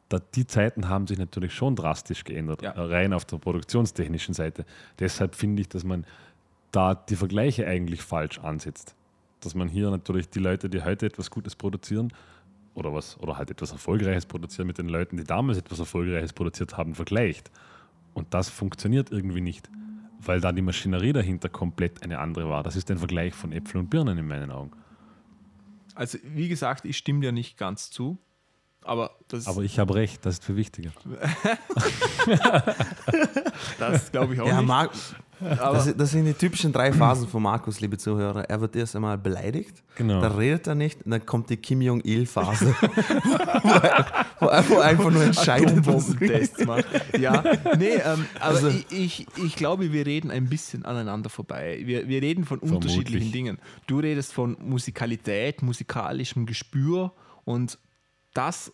Da, 0.08 0.18
die 0.34 0.46
Zeiten 0.46 0.88
haben 0.88 1.06
sich 1.06 1.18
natürlich 1.18 1.52
schon 1.52 1.76
drastisch 1.76 2.24
geändert, 2.24 2.62
Ja. 2.62 2.70
rein 2.72 3.12
auf 3.12 3.24
der 3.24 3.36
produktionstechnischen 3.38 4.32
Seite. 4.34 4.64
Deshalb 4.98 5.34
finde 5.34 5.60
ich, 5.60 5.68
dass 5.68 5.84
man 5.84 6.04
da 6.72 6.94
die 6.94 7.16
Vergleiche 7.16 7.66
eigentlich 7.66 8.02
falsch 8.02 8.38
ansetzt. 8.38 8.94
Dass 9.40 9.54
man 9.54 9.68
hier 9.68 9.90
natürlich 9.90 10.30
die 10.30 10.38
Leute, 10.38 10.70
die 10.70 10.82
heute 10.82 11.06
etwas 11.06 11.30
Gutes 11.30 11.54
produzieren, 11.56 12.12
oder 12.74 12.94
was 12.94 13.18
oder 13.20 13.36
halt 13.36 13.50
etwas 13.50 13.72
Erfolgreiches 13.72 14.24
produzieren 14.24 14.66
mit 14.68 14.78
den 14.78 14.88
Leuten, 14.88 15.16
die 15.16 15.24
damals 15.24 15.58
etwas 15.58 15.80
Erfolgreiches 15.80 16.32
produziert 16.32 16.76
haben, 16.76 16.94
vergleicht. 16.94 17.50
Und 18.18 18.34
das 18.34 18.48
funktioniert 18.48 19.12
irgendwie 19.12 19.40
nicht, 19.40 19.70
weil 20.20 20.40
da 20.40 20.50
die 20.50 20.60
Maschinerie 20.62 21.12
dahinter 21.12 21.48
komplett 21.48 22.02
eine 22.02 22.18
andere 22.18 22.48
war. 22.50 22.64
Das 22.64 22.74
ist 22.74 22.90
ein 22.90 22.98
Vergleich 22.98 23.32
von 23.32 23.52
Äpfeln 23.52 23.84
und 23.84 23.90
Birnen 23.90 24.18
in 24.18 24.26
meinen 24.26 24.50
Augen. 24.50 24.72
Also, 25.94 26.18
wie 26.24 26.48
gesagt, 26.48 26.84
ich 26.84 26.96
stimme 26.96 27.20
dir 27.20 27.30
nicht 27.32 27.56
ganz 27.56 27.90
zu. 27.90 28.18
Aber 28.82 29.12
das, 29.28 29.46
Aber 29.46 29.62
ich 29.62 29.78
habe 29.78 29.94
recht, 29.94 30.24
das 30.26 30.34
ist 30.34 30.44
viel 30.44 30.56
wichtiger. 30.56 30.90
das 33.78 34.10
glaube 34.10 34.34
ich 34.34 34.40
auch 34.40 34.46
Ja, 34.46 34.58
nicht. 34.58 34.66
Mar 34.68 34.90
das, 35.40 35.96
das 35.96 36.10
sind 36.10 36.24
die 36.24 36.32
typischen 36.34 36.72
drei 36.72 36.92
Phasen 36.92 37.28
von 37.28 37.42
Markus, 37.42 37.80
liebe 37.80 37.96
Zuhörer. 37.98 38.44
Er 38.48 38.60
wird 38.60 38.74
erst 38.76 38.96
einmal 38.96 39.18
beleidigt, 39.18 39.82
Genau. 39.96 40.20
dann 40.20 40.32
redet 40.32 40.66
er 40.66 40.74
nicht 40.74 41.02
und 41.04 41.10
dann 41.10 41.24
kommt 41.26 41.50
die 41.50 41.56
Kim 41.56 41.80
Jong-il-Phase, 41.80 42.74
wo, 42.82 43.68
er, 43.68 44.24
wo 44.40 44.46
er 44.46 44.68
wo 44.68 44.74
er 44.74 44.84
einfach 44.84 45.10
nur 45.10 45.22
entscheidet, 45.22 45.86
was 45.86 46.14
macht. 46.66 46.84
Ja, 47.18 47.42
nee, 47.78 47.94
ähm, 47.96 48.26
aber 48.40 48.44
Also- 48.54 48.68
ich, 48.68 48.86
ich, 48.90 49.26
ich 49.44 49.56
glaube, 49.56 49.92
wir 49.92 50.06
reden 50.06 50.30
ein 50.30 50.48
bisschen 50.48 50.84
aneinander 50.84 51.30
vorbei. 51.30 51.80
Wir, 51.84 52.08
wir 52.08 52.22
reden 52.22 52.44
von 52.44 52.58
Vermutlich. 52.60 52.92
unterschiedlichen 52.96 53.32
Dingen. 53.32 53.58
Du 53.86 53.98
redest 54.00 54.32
von 54.32 54.56
Musikalität, 54.60 55.62
musikalischem 55.62 56.46
Gespür 56.46 57.12
und 57.44 57.78
das 58.34 58.72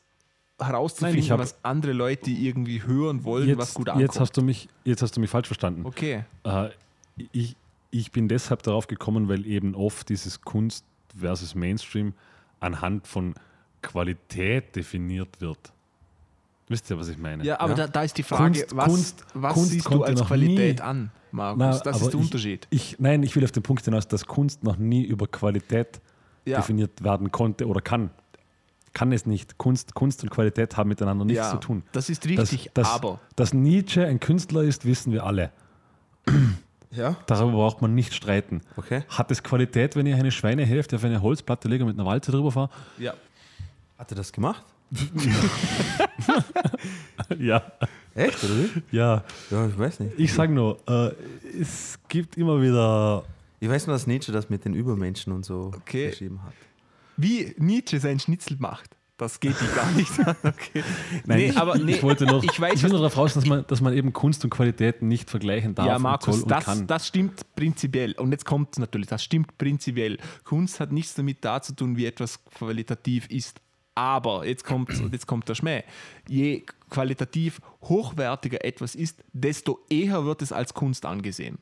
herauszufinden, 0.61 1.21
Nein, 1.21 1.31
hab- 1.31 1.39
was 1.41 1.57
andere 1.63 1.93
Leute 1.93 2.31
irgendwie 2.31 2.83
hören 2.83 3.25
wollen, 3.25 3.57
was 3.59 3.69
Jetzt, 3.69 3.75
gut 3.75 3.89
ankommt. 3.89 4.03
jetzt, 4.03 4.21
hast 4.21 4.37
du 4.37 4.43
mich, 4.43 4.69
jetzt 4.85 5.03
hast 5.03 5.17
du 5.17 5.21
mich 5.21 5.31
falsch 5.31 5.49
verstanden. 5.49 5.85
okay. 5.85 6.25
Äh, 6.45 6.69
ich, 7.33 7.57
ich 7.91 8.11
bin 8.13 8.29
deshalb 8.29 8.63
darauf 8.63 8.87
gekommen, 8.87 9.29
weil 9.29 9.47
eben 9.47 9.75
oft 9.75 10.09
dieses 10.09 10.41
Kunst 10.43 10.85
versus 11.17 11.55
Mainstream 11.55 12.13
anhand 12.61 13.07
von 13.07 13.35
Qualität 13.83 14.75
definiert 14.75 15.41
wird. 15.41 15.59
Wisst 16.69 16.91
ihr, 16.91 16.99
was 16.99 17.09
ich 17.09 17.19
meine? 17.19 17.45
Ja, 17.45 17.61
aber 17.61 17.71
Ja. 17.73 17.77
Da, 17.77 17.87
da 17.89 18.03
ist 18.03 18.17
die 18.17 18.23
Frage, 18.23 18.61
Kunst- 18.61 18.77
was, 18.77 18.87
Kunst- 18.87 19.25
was 19.35 19.55
Kunst 19.55 19.71
siehst 19.71 19.91
du 19.93 20.03
als 20.03 20.25
Qualität 20.25 20.79
nie- 20.79 20.83
an, 20.83 21.11
Markus? 21.31 21.59
Na, 21.59 21.71
das 21.79 22.01
ist 22.01 22.13
der 22.13 22.21
ich- 22.21 22.27
Unterschied. 22.27 22.67
Ich, 22.71 22.97
nein, 22.99 23.23
ich 23.23 23.37
will 23.37 23.45
auf 23.45 23.53
den 23.53 23.63
Punkt 23.63 23.85
hinaus, 23.85 24.09
dass 24.09 24.25
Kunst 24.27 24.65
noch 24.65 24.77
nie 24.79 25.05
über 25.05 25.27
Qualität 25.27 26.01
Ja. 26.47 26.57
definiert 26.59 27.05
werden 27.05 27.31
konnte 27.31 27.67
oder 27.69 27.81
kann. 27.83 28.11
Kann 28.95 29.13
es 29.13 29.27
nicht. 29.27 29.59
Kunst, 29.59 29.95
Kunst 29.95 30.23
und 30.23 30.31
Qualität 30.31 30.77
haben 30.77 30.89
miteinander 30.89 31.25
nichts 31.25 31.45
ja, 31.45 31.51
zu 31.51 31.59
tun. 31.59 31.83
Das 31.93 32.09
ist 32.09 32.25
Dass- 32.25 32.31
richtig, 32.53 32.71
dass, 32.75 32.89
aber 32.91 33.21
Dass 33.37 33.53
Nietzsche 33.53 34.07
ein 34.07 34.21
Künstler 34.21 34.63
ist, 34.63 34.85
wissen 34.87 35.13
wir 35.13 35.25
alle. 35.25 35.51
Ja, 36.97 37.17
Darüber 37.27 37.51
braucht 37.55 37.83
man 37.83 37.93
nicht 37.97 38.15
streiten. 38.15 38.61
okay. 38.77 39.03
Hat 39.09 39.29
es 39.33 39.43
Qualität, 39.43 39.97
wenn 39.97 40.07
ich 40.07 40.15
eine 40.15 40.31
Schweinehälfte 40.31 40.95
auf 40.95 41.03
eine 41.03 41.21
Holzplatte 41.23 41.67
lege 41.67 41.83
und 41.83 41.89
mit 41.91 41.99
einer 41.99 42.07
Walze 42.09 42.31
drüber 42.31 42.53
fahre? 42.53 42.71
ja. 42.99 43.15
Hat 43.99 44.13
er 44.13 44.17
das 44.17 44.31
gemacht? 44.33 44.65
Ja. 47.39 47.63
Echt, 48.15 48.45
oder 48.45 48.55
wie? 48.55 48.83
Ja. 48.97 49.25
Ja, 49.51 49.67
ich 49.67 49.77
weiß 49.79 50.01
nicht. 50.01 50.19
Ich 50.19 50.33
sage 50.33 50.53
nur, 50.53 50.79
äh, 50.89 51.11
es 51.61 51.99
gibt 52.09 52.37
immer 52.37 52.61
wieder. 52.61 53.25
Ich 53.61 53.69
weiß 53.69 53.87
nur, 53.87 53.95
dass 53.97 54.07
Nietzsche 54.07 54.31
das 54.31 54.51
mit 54.51 54.65
den 54.65 54.75
Übermenschen 54.75 55.33
und 55.33 55.45
so 55.45 55.73
Okay. 55.77 56.11
geschrieben 56.11 56.41
hat. 56.45 56.53
Wie 57.17 57.55
Nietzsche 57.59 58.01
sein 58.01 58.19
Schnitzel 58.19 58.57
macht. 58.59 58.97
Das 59.17 59.39
geht 59.39 59.55
die 59.61 59.75
gar 59.77 59.91
nicht 59.93 60.19
an. 60.19 60.35
Okay. 60.43 60.83
nee, 61.25 61.47
ich, 61.51 61.57
aber 61.57 61.79
nee, 61.79 61.93
ich 61.93 62.03
wollte 62.03 62.25
noch, 62.25 62.43
ich 62.43 62.59
weiß, 62.61 62.83
will 62.83 62.83
was 62.85 62.91
nur 62.91 62.99
darauf 63.01 63.17
raus, 63.17 63.35
dass 63.35 63.47
man, 63.47 63.65
dass 63.69 63.81
man 63.81 63.93
eben 63.95 64.13
Kunst 64.13 64.43
und 64.43 64.51
Qualitäten 64.51 65.07
nicht 65.07 65.31
vergleichen 65.31 65.73
darf 65.77 65.87
ja, 65.87 65.97
und 65.97 66.03
Markus, 66.03 66.35
soll 66.35 66.43
und 66.43 66.51
das, 66.51 66.65
kann. 66.65 66.87
das 66.89 67.07
stimmt 67.07 67.55
prinzipiell. 67.55 68.13
Und 68.15 68.33
jetzt 68.33 68.45
kommt 68.45 68.71
es 68.73 68.79
natürlich, 68.81 69.07
das 69.07 69.23
stimmt 69.23 69.57
prinzipiell. 69.57 70.19
Kunst 70.43 70.81
hat 70.81 70.91
nichts 70.91 71.15
damit 71.15 71.45
da 71.45 71.63
zu 71.63 71.77
tun, 71.77 71.97
wie 71.97 72.07
etwas 72.07 72.45
qualitativ 72.45 73.29
ist. 73.31 73.61
Aber, 73.95 74.45
jetzt 74.45 74.65
kommt, 74.65 74.91
jetzt 75.13 75.29
kommt 75.29 75.49
der 75.49 75.55
Schmäh, 75.55 75.85
je 76.29 76.65
qualitativ 76.91 77.61
hochwertiger 77.83 78.65
etwas 78.65 78.97
ist, 78.97 79.23
desto 79.33 79.79
eher 79.89 80.25
wird 80.25 80.43
es 80.43 80.51
als 80.51 80.75
Kunst 80.75 81.07
angesehen. 81.07 81.59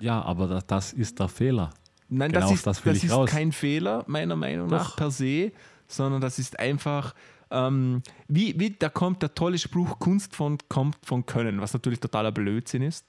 ja, 0.00 0.20
aber 0.22 0.48
da- 0.48 0.60
das 0.66 0.92
ist 0.92 1.18
der 1.20 1.28
Fehler. 1.28 1.70
Nein, 2.08 2.32
Genau 2.32 2.46
das 2.46 2.54
ist, 2.56 2.66
das 2.66 2.82
das 2.82 3.04
ist 3.04 3.26
kein 3.26 3.52
Fehler, 3.52 4.04
meiner 4.06 4.36
Meinung 4.36 4.68
nach, 4.68 4.90
Doch. 4.90 4.96
per 4.96 5.10
se, 5.10 5.52
sondern 5.86 6.20
das 6.20 6.38
ist 6.38 6.58
einfach, 6.58 7.14
ähm, 7.50 8.02
wie, 8.28 8.58
wie 8.58 8.70
da 8.70 8.88
kommt 8.88 9.22
der 9.22 9.34
tolle 9.34 9.58
Spruch, 9.58 9.98
Kunst 9.98 10.34
von, 10.34 10.58
kommt 10.68 10.96
von 11.04 11.26
Können, 11.26 11.60
was 11.60 11.72
natürlich 11.72 12.00
totaler 12.00 12.32
Blödsinn 12.32 12.82
ist. 12.82 13.06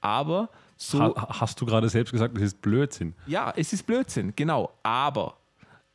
Aber 0.00 0.50
so. 0.76 1.00
Ha, 1.00 1.40
hast 1.40 1.60
du 1.60 1.66
gerade 1.66 1.88
selbst 1.88 2.12
gesagt, 2.12 2.36
das 2.36 2.42
ist 2.42 2.60
Blödsinn. 2.60 3.14
Ja, 3.26 3.52
es 3.56 3.72
ist 3.72 3.84
Blödsinn, 3.84 4.32
genau. 4.36 4.72
Aber 4.82 5.36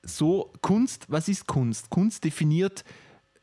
so 0.03 0.51
Kunst, 0.61 1.05
was 1.07 1.27
ist 1.27 1.47
Kunst? 1.47 1.89
Kunst 1.89 2.23
definiert, 2.23 2.83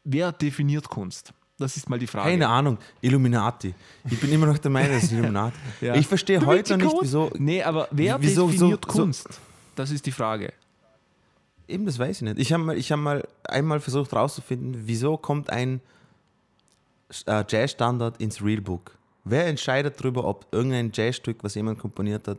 wer 0.05 0.33
definiert 0.33 0.89
Kunst? 0.89 1.33
Das 1.59 1.77
ist 1.77 1.89
mal 1.91 1.99
die 1.99 2.07
Frage. 2.07 2.31
Keine 2.31 2.49
Ahnung, 2.49 2.79
Illuminati. 3.01 3.75
Ich 4.09 4.21
bin 4.21 4.31
immer 4.33 4.47
noch 4.47 4.59
der 4.59 4.71
Meinung, 4.71 4.97
es 4.97 5.05
ist 5.05 5.13
Illuminati. 5.13 5.57
Ja. 5.81 5.95
Ich 5.97 6.07
verstehe 6.07 6.45
heute 6.47 6.77
noch 6.79 6.93
nicht, 6.93 7.03
wieso. 7.03 7.31
Nee, 7.39 7.63
aber 7.63 7.89
wer 7.91 8.21
wieso- 8.21 8.49
definiert 8.49 8.85
so- 8.87 8.91
so- 8.93 8.99
Kunst? 9.03 9.29
Das 9.75 9.91
ist 9.91 10.07
die 10.07 10.13
Frage. 10.13 10.53
Eben, 11.67 11.85
das 11.85 11.99
weiß 11.99 12.17
ich 12.19 12.23
nicht. 12.23 12.39
Ich 12.39 12.53
habe 12.53 12.63
mal, 12.63 12.79
ich 12.79 12.91
hab 12.93 12.99
mal 13.01 13.27
einmal 13.45 13.81
versucht 13.81 14.13
herauszufinden, 14.13 14.83
wieso 14.87 15.17
kommt 15.17 15.51
ein 15.51 15.81
äh, 17.27 17.45
Jazzstandard 17.49 18.21
ins 18.21 18.43
Realbook? 18.43 18.93
Wer 19.25 19.47
entscheidet 19.47 20.01
darüber, 20.01 20.25
ob 20.25 20.47
irgendein 20.53 20.91
Jazzstück, 20.95 21.39
was 21.43 21.55
jemand 21.57 21.79
komponiert 21.79 22.27
hat, 22.29 22.39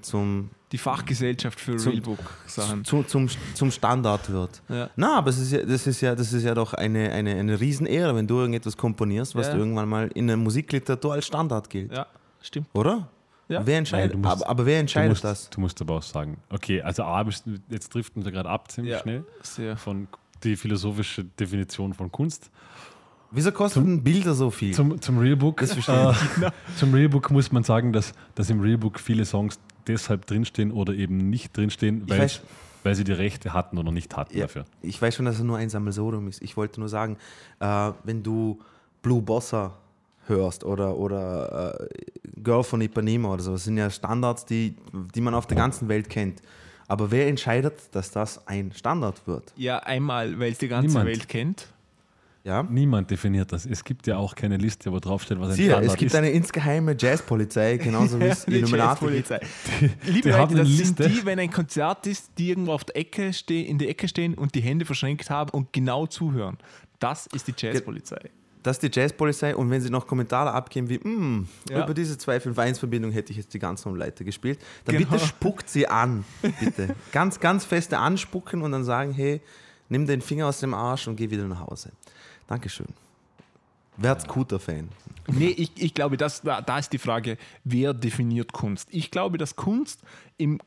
zum, 0.00 0.50
Die 0.72 0.78
Fachgesellschaft 0.78 1.60
für 1.60 1.76
Zum- 1.76 1.92
Realbook-Sachen. 1.92 2.84
zu, 2.84 3.04
zum, 3.04 3.28
zum 3.54 3.70
Standard 3.70 4.28
wird? 4.30 4.62
Ja. 4.68 4.90
Na, 4.96 5.18
aber 5.18 5.30
es 5.30 5.38
ist 5.38 5.52
ja, 5.52 5.62
das, 5.64 5.86
ist 5.86 6.00
ja, 6.00 6.14
das 6.16 6.32
ist 6.32 6.42
ja 6.42 6.54
doch 6.54 6.74
eine, 6.74 7.12
eine, 7.12 7.36
eine 7.36 7.60
Riesenehre, 7.60 8.16
wenn 8.16 8.26
du 8.26 8.38
irgendetwas 8.38 8.76
komponierst, 8.76 9.36
was 9.36 9.46
Ja. 9.48 9.56
irgendwann 9.56 9.88
mal 9.88 10.08
in 10.14 10.26
der 10.26 10.36
Musikliteratur 10.36 11.12
als 11.14 11.26
Standard 11.26 11.70
gilt. 11.70 11.92
ja, 11.92 12.06
stimmt. 12.42 12.66
Oder? 12.72 13.08
Ja. 13.48 13.64
Wer 13.64 13.78
entscheidet, 13.78 14.14
Nein, 14.14 14.22
du 14.22 14.28
musst- 14.28 14.42
aber, 14.42 14.50
aber 14.50 14.66
wer 14.66 14.74
Du 14.74 14.80
entscheidet 14.80 15.10
musst, 15.10 15.22
das? 15.24 15.50
du 15.50 15.60
musst 15.60 15.80
aber 15.80 15.94
auch 15.94 16.02
sagen, 16.02 16.38
okay, 16.50 16.82
also 16.82 17.04
A, 17.04 17.22
du- 17.22 17.30
jetzt 17.70 17.94
driften 17.94 18.24
wir 18.24 18.32
gerade 18.32 18.48
ab 18.48 18.68
ziemlich 18.72 18.94
Ja. 18.94 18.98
schnell 19.00 19.24
Sehr. 19.42 19.76
von 19.76 20.08
die 20.42 20.56
philosophische 20.56 21.22
Definition 21.24 21.94
von 21.94 22.10
Kunst. 22.10 22.50
Wieso 23.30 23.52
kosten 23.52 24.02
Bilder 24.02 24.34
so 24.34 24.50
viel? 24.50 24.72
Zum, 24.74 25.00
zum 25.00 25.18
Realbook. 25.18 25.58
Das 25.60 25.72
verstehe 25.74 26.10
äh, 26.42 26.50
zum 26.76 26.92
Realbook 26.94 27.30
muss 27.30 27.50
man 27.52 27.62
sagen, 27.64 27.92
dass, 27.92 28.12
dass 28.34 28.50
im 28.50 28.60
Realbook 28.60 28.98
viele 29.00 29.24
Songs 29.24 29.58
deshalb 29.86 30.26
drinstehen 30.26 30.72
oder 30.72 30.92
eben 30.94 31.30
nicht 31.30 31.56
drinstehen, 31.56 32.08
weil, 32.08 32.20
weiß- 32.22 32.40
weil 32.82 32.94
sie 32.94 33.04
die 33.04 33.12
Rechte 33.12 33.52
hatten 33.52 33.78
oder 33.78 33.92
nicht 33.92 34.16
hatten 34.16 34.36
Ja, 34.36 34.42
dafür. 34.44 34.64
ich 34.82 35.00
weiß 35.00 35.14
schon, 35.16 35.24
dass 35.26 35.36
es 35.36 35.42
nur 35.42 35.56
ein 35.58 35.68
Sammelsurium 35.70 36.28
ist. 36.28 36.42
Ich 36.42 36.56
wollte 36.56 36.80
nur 36.80 36.88
sagen, 36.88 37.16
äh, 37.60 37.90
wenn 38.04 38.22
du 38.22 38.60
Blue 39.02 39.22
Bossa 39.22 39.72
hörst 40.26 40.64
oder, 40.64 40.96
oder 40.96 41.78
äh, 41.80 41.88
Girl 42.42 42.64
von 42.64 42.80
Ipanema 42.80 43.32
oder 43.32 43.42
so, 43.42 43.52
das 43.52 43.64
sind 43.64 43.76
ja 43.76 43.88
Standards, 43.90 44.44
die, 44.44 44.74
die 45.14 45.20
man 45.20 45.34
auf 45.34 45.46
der 45.46 45.56
ganzen 45.56 45.88
Welt 45.88 46.08
kennt. 46.10 46.42
Aber 46.88 47.10
wer 47.10 47.26
entscheidet, 47.28 47.74
dass 47.92 48.10
das 48.12 48.46
ein 48.46 48.72
Standard 48.72 49.26
wird? 49.26 49.52
Ja, 49.56 49.78
einmal, 49.80 50.38
weil 50.38 50.52
es 50.52 50.58
die 50.58 50.68
ganze 50.68 50.88
Niemand. 50.88 51.06
Welt 51.06 51.28
kennt. 51.28 51.68
Ja? 52.46 52.62
Niemand 52.62 53.10
definiert 53.10 53.52
das. 53.52 53.66
Es 53.66 53.82
gibt 53.82 54.06
ja 54.06 54.18
auch 54.18 54.36
keine 54.36 54.56
Liste, 54.56 54.92
wo 54.92 55.00
draufsteht, 55.00 55.40
was 55.40 55.50
ein 55.50 55.54
Siehe, 55.56 55.70
Standard 55.70 55.90
es 55.92 55.96
gibt 55.98 56.12
ist. 56.12 56.16
eine 56.16 56.30
insgeheime 56.30 56.94
Jazzpolizei, 56.96 57.76
genauso 57.76 58.20
wie 58.20 58.24
es 58.26 58.44
Die 58.46 58.54
Illuminati 58.58 59.06
gibt. 59.08 59.30
Liebe 60.06 60.20
die 60.22 60.28
Leute, 60.30 60.54
das 60.54 60.68
sind 60.68 60.98
Liste. 60.98 61.08
die, 61.08 61.26
wenn 61.26 61.40
ein 61.40 61.50
Konzert 61.50 62.06
ist, 62.06 62.30
die 62.38 62.50
irgendwo 62.50 62.72
auf 62.72 62.84
der 62.84 62.96
Ecke 62.98 63.32
in 63.48 63.78
der 63.78 63.88
Ecke 63.88 64.06
stehen 64.06 64.34
und 64.34 64.54
die 64.54 64.60
Hände 64.60 64.84
verschränkt 64.84 65.28
haben 65.28 65.50
und 65.50 65.72
genau 65.72 66.06
zuhören. 66.06 66.56
Das 67.00 67.26
ist 67.34 67.48
die 67.48 67.54
Jazzpolizei. 67.56 68.30
Das 68.62 68.78
ist 68.80 68.94
die 68.94 69.00
Jazzpolizei 69.00 69.56
und 69.56 69.68
wenn 69.70 69.80
sie 69.80 69.90
noch 69.90 70.06
Kommentare 70.06 70.52
abgeben 70.52 70.88
wie, 70.88 70.98
"Mm, 70.98 71.48
Ja. 71.68 71.82
über 71.84 71.94
diese 71.94 72.16
251-Verbindung 72.16 73.10
hätte 73.10 73.32
ich 73.32 73.38
jetzt 73.38 73.54
die 73.54 73.58
ganze 73.58 73.88
Leiter 73.90 74.22
gespielt, 74.24 74.60
dann 74.84 74.96
Genau. 74.98 75.10
bitte 75.10 75.24
spuckt 75.24 75.68
sie 75.68 75.88
an. 75.88 76.24
Bitte. 76.60 76.94
ganz, 77.12 77.40
ganz 77.40 77.64
feste 77.64 77.98
anspucken 77.98 78.62
und 78.62 78.70
dann 78.72 78.84
sagen, 78.84 79.12
hey, 79.12 79.40
nimm 79.88 80.06
den 80.06 80.20
Finger 80.20 80.46
aus 80.46 80.60
dem 80.60 80.74
Arsch 80.74 81.06
und 81.08 81.16
geh 81.16 81.28
wieder 81.30 81.44
nach 81.48 81.60
Hause. 81.66 81.90
Dankeschön. 82.46 82.86
Werd 83.96 84.22
Scooter-Fan. 84.22 84.88
Nee, 85.28 85.48
ich, 85.48 85.72
ich 85.76 85.94
glaube, 85.94 86.16
das, 86.16 86.42
da, 86.42 86.60
da 86.60 86.78
ist 86.78 86.92
die 86.92 86.98
Frage, 86.98 87.38
wer 87.64 87.94
definiert 87.94 88.52
Kunst? 88.52 88.88
Ich 88.90 89.10
glaube, 89.10 89.38
dass 89.38 89.56
Kunst 89.56 90.02
im 90.36 90.60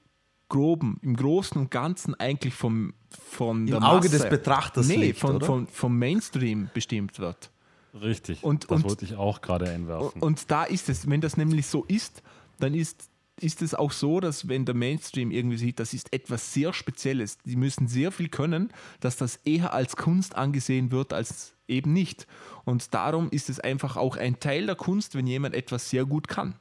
Groben, 0.49 0.99
im 1.03 1.15
Großen 1.15 1.61
und 1.61 1.69
Ganzen 1.69 2.15
eigentlich 2.15 2.55
vom, 2.55 2.93
von 3.09 3.67
der 3.67 3.77
Auge 3.77 4.09
Masse, 4.09 4.09
des 4.09 4.29
Betrachters 4.29 4.87
nee, 4.87 4.95
liegt, 4.95 5.19
von, 5.19 5.35
oder? 5.35 5.45
von, 5.45 5.67
vom 5.67 5.97
Mainstream 5.97 6.69
bestimmt 6.73 7.19
wird. 7.19 7.51
Richtig. 7.93 8.43
Und- 8.43 8.65
das 8.65 8.77
und- 8.77 8.83
wollte 8.89 9.05
ich 9.05 9.15
auch 9.15 9.41
gerade 9.41 9.69
einwerfen. 9.69 10.21
Und 10.21 10.49
da 10.51 10.63
ist 10.63 10.89
es, 10.89 11.09
wenn 11.09 11.21
das 11.21 11.37
nämlich 11.37 11.67
so 11.67 11.85
ist, 11.85 12.23
dann 12.59 12.73
ist, 12.73 13.09
ist 13.39 13.61
es 13.61 13.75
auch 13.75 13.91
so, 13.91 14.19
dass 14.19 14.47
wenn 14.47 14.65
der 14.65 14.75
Mainstream 14.75 15.31
irgendwie 15.31 15.57
sieht, 15.57 15.79
das 15.79 15.93
ist 15.93 16.11
etwas 16.11 16.53
sehr 16.53 16.73
Spezielles, 16.73 17.37
die 17.45 17.55
müssen 17.55 17.87
sehr 17.87 18.11
viel 18.11 18.29
können, 18.29 18.73
dass 18.99 19.17
das 19.17 19.37
eher 19.45 19.73
als 19.73 19.95
Kunst 19.95 20.35
angesehen 20.35 20.91
wird 20.91 21.13
als 21.13 21.53
eben 21.69 21.93
nicht. 21.93 22.27
Und 22.65 22.93
darum 22.93 23.29
ist 23.29 23.49
es 23.49 23.59
einfach 23.59 23.97
auch 23.97 24.17
ein 24.17 24.39
Teil 24.39 24.65
der 24.65 24.75
Kunst, 24.75 25.15
wenn 25.15 25.27
jemand 25.27 25.55
etwas 25.55 25.89
sehr 25.89 26.05
gut 26.05 26.27
kann. 26.27 26.55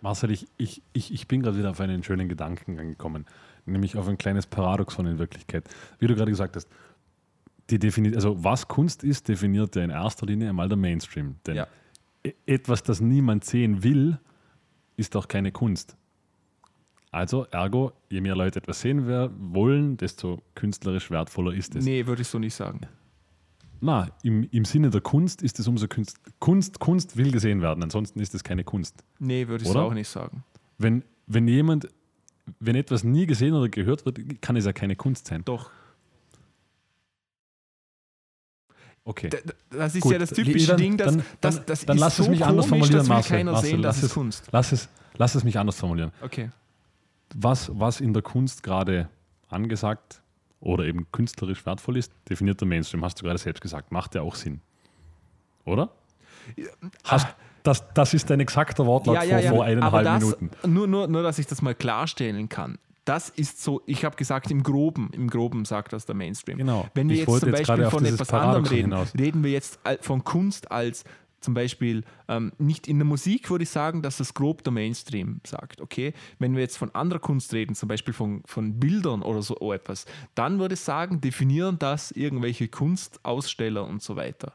Marcel, 0.00 0.30
ich, 0.30 0.46
ich, 0.56 0.82
ich, 0.92 1.12
ich 1.12 1.26
bin 1.26 1.42
gerade 1.42 1.58
wieder 1.58 1.70
auf 1.70 1.80
einen 1.80 2.02
schönen 2.04 2.28
Gedankengang 2.28 2.88
gekommen, 2.88 3.26
nämlich 3.66 3.96
auf 3.96 4.06
ein 4.06 4.16
kleines 4.18 4.46
Paradoxon 4.46 5.06
in 5.06 5.18
Wirklichkeit. 5.18 5.68
Wie 5.98 6.06
du 6.06 6.14
gerade 6.14 6.30
gesagt 6.30 6.54
hast, 6.56 6.68
die 7.70 7.78
defini 7.78 8.14
also 8.14 8.42
was 8.42 8.68
Kunst 8.68 9.02
ist, 9.04 9.28
definiert 9.28 9.74
ja 9.76 9.82
in 9.82 9.90
erster 9.90 10.24
Linie 10.26 10.48
einmal 10.50 10.68
der 10.68 10.78
Mainstream. 10.78 11.36
Denn 11.46 11.56
Ja. 11.56 11.66
e- 12.22 12.32
etwas, 12.46 12.82
das 12.82 13.00
niemand 13.00 13.44
sehen 13.44 13.82
will, 13.82 14.18
ist 14.96 15.14
auch 15.16 15.28
keine 15.28 15.52
Kunst. 15.52 15.96
Also, 17.10 17.46
ergo, 17.50 17.92
je 18.10 18.20
mehr 18.20 18.36
Leute 18.36 18.58
etwas 18.60 18.80
sehen 18.80 19.06
wollen, 19.06 19.96
desto 19.96 20.42
künstlerisch 20.54 21.10
wertvoller 21.10 21.54
ist 21.54 21.74
es. 21.74 21.84
Nee, 21.84 22.06
würde 22.06 22.22
ich 22.22 22.28
so 22.28 22.38
nicht 22.38 22.54
sagen. 22.54 22.80
Na, 23.80 24.08
im, 24.22 24.48
im 24.50 24.64
Sinne 24.64 24.90
der 24.90 25.00
Kunst 25.00 25.40
ist 25.42 25.58
es 25.60 25.68
umso 25.68 25.86
Kunst. 25.86 26.18
Kunst, 26.40 26.80
Kunst 26.80 27.16
will 27.16 27.30
gesehen 27.30 27.60
werden, 27.62 27.82
ansonsten 27.82 28.18
ist 28.20 28.34
es 28.34 28.42
keine 28.42 28.64
Kunst. 28.64 29.04
Nee, 29.20 29.46
würde 29.48 29.64
ich 29.64 29.70
so 29.70 29.78
auch 29.78 29.94
nicht 29.94 30.08
sagen. 30.08 30.42
Wenn, 30.78 31.04
wenn 31.26 31.46
jemand, 31.46 31.88
wenn 32.58 32.74
etwas 32.76 33.04
nie 33.04 33.26
gesehen 33.26 33.54
oder 33.54 33.68
gehört 33.68 34.04
wird, 34.04 34.18
kann 34.42 34.56
es 34.56 34.64
ja 34.64 34.72
keine 34.72 34.96
Kunst 34.96 35.26
sein. 35.28 35.44
Doch. 35.44 35.70
Okay. 39.04 39.30
D- 39.30 39.38
Das 39.70 39.94
ist 39.94 40.02
Gut, 40.02 40.12
ja 40.12 40.18
das 40.18 40.30
typische 40.30 40.66
dann- 40.68 40.76
Ding, 40.76 40.96
dass 40.96 41.14
dann- 41.14 41.24
das, 41.40 41.54
dann- 41.56 41.66
das 41.66 41.84
dann 41.86 41.96
ist 41.96 42.00
lass 42.00 42.16
so 42.16 42.22
es 42.24 42.28
mich 42.28 42.44
anders 42.44 42.68
komisch, 42.68 42.68
formulieren, 42.90 42.98
das 42.98 43.06
will 43.08 43.14
Marcel. 43.14 43.36
keiner 43.36 43.52
Marcel, 43.52 43.70
sehen, 43.70 43.82
das 43.82 43.96
lass 43.96 43.96
ist 43.98 44.08
es- 44.10 44.14
Kunst. 44.14 44.48
Lass 44.52 44.72
es, 44.72 44.88
lass 45.16 45.34
es 45.34 45.44
mich 45.44 45.58
anders 45.58 45.76
formulieren. 45.76 46.12
Okay. 46.20 46.50
Was, 47.34 47.70
was 47.78 48.00
in 48.00 48.12
der 48.12 48.22
Kunst 48.22 48.62
gerade 48.62 49.08
angesagt 49.48 50.20
oder 50.60 50.84
eben 50.84 51.06
künstlerisch 51.12 51.64
wertvoll 51.66 51.96
ist, 51.96 52.12
definiert 52.28 52.60
der 52.60 52.68
Mainstream. 52.68 53.04
Hast 53.04 53.20
du 53.20 53.24
gerade 53.24 53.38
selbst 53.38 53.60
gesagt. 53.60 53.92
Macht 53.92 54.14
ja 54.14 54.22
auch 54.22 54.34
Sinn. 54.34 54.60
Oder? 55.64 55.90
Hast, 57.04 57.28
das, 57.62 57.84
das 57.94 58.14
ist 58.14 58.30
ein 58.30 58.40
exakter 58.40 58.86
Wortlaut 58.86 59.18
vor, 59.18 59.40
vor 59.42 59.52
Aber 59.52 59.64
eineinhalb 59.64 60.04
das, 60.04 60.22
Minuten. 60.22 60.72
Nur, 60.72 60.86
nur, 60.86 61.08
nur, 61.08 61.22
dass 61.22 61.38
ich 61.38 61.46
das 61.46 61.62
mal 61.62 61.74
klarstellen 61.74 62.48
kann. 62.48 62.78
Das 63.04 63.30
ist 63.30 63.62
so, 63.62 63.82
ich 63.86 64.04
habe 64.04 64.16
gesagt, 64.16 64.50
im 64.50 64.62
Groben, 64.62 65.10
im 65.12 65.30
Groben 65.30 65.64
sagt 65.64 65.94
das 65.94 66.04
der 66.04 66.14
Mainstream. 66.14 66.58
Genau. 66.58 66.86
Wenn 66.94 67.08
wir 67.08 67.14
Ich 67.14 67.20
jetzt 67.20 67.40
zum 67.40 67.48
jetzt 67.54 67.66
Beispiel 67.66 67.90
von 67.90 68.04
etwas 68.04 68.34
anderem 68.34 68.64
reden, 68.64 68.92
hinaus. 68.92 69.14
reden 69.18 69.42
wir 69.44 69.50
jetzt 69.50 69.80
von 70.02 70.24
Kunst 70.24 70.70
als 70.70 71.04
zum 71.40 71.54
Beispiel 71.54 72.04
ähm, 72.28 72.52
nicht 72.58 72.88
in 72.88 72.98
der 72.98 73.06
Musik 73.06 73.50
würde 73.50 73.64
ich 73.64 73.70
sagen, 73.70 74.02
dass 74.02 74.18
das 74.18 74.34
grob 74.34 74.64
der 74.64 74.72
Mainstream 74.72 75.40
sagt. 75.46 75.80
Okay, 75.80 76.12
wenn 76.38 76.54
wir 76.54 76.62
jetzt 76.62 76.76
von 76.76 76.94
anderer 76.94 77.20
Kunst 77.20 77.52
reden, 77.52 77.74
zum 77.74 77.88
Beispiel 77.88 78.14
von, 78.14 78.42
von 78.44 78.78
Bildern 78.78 79.22
oder 79.22 79.42
so 79.42 79.72
etwas, 79.72 80.06
dann 80.34 80.58
würde 80.58 80.74
ich 80.74 80.80
sagen, 80.80 81.20
definieren 81.20 81.78
das 81.78 82.10
irgendwelche 82.10 82.68
Kunstaussteller 82.68 83.86
und 83.86 84.02
so 84.02 84.16
weiter. 84.16 84.52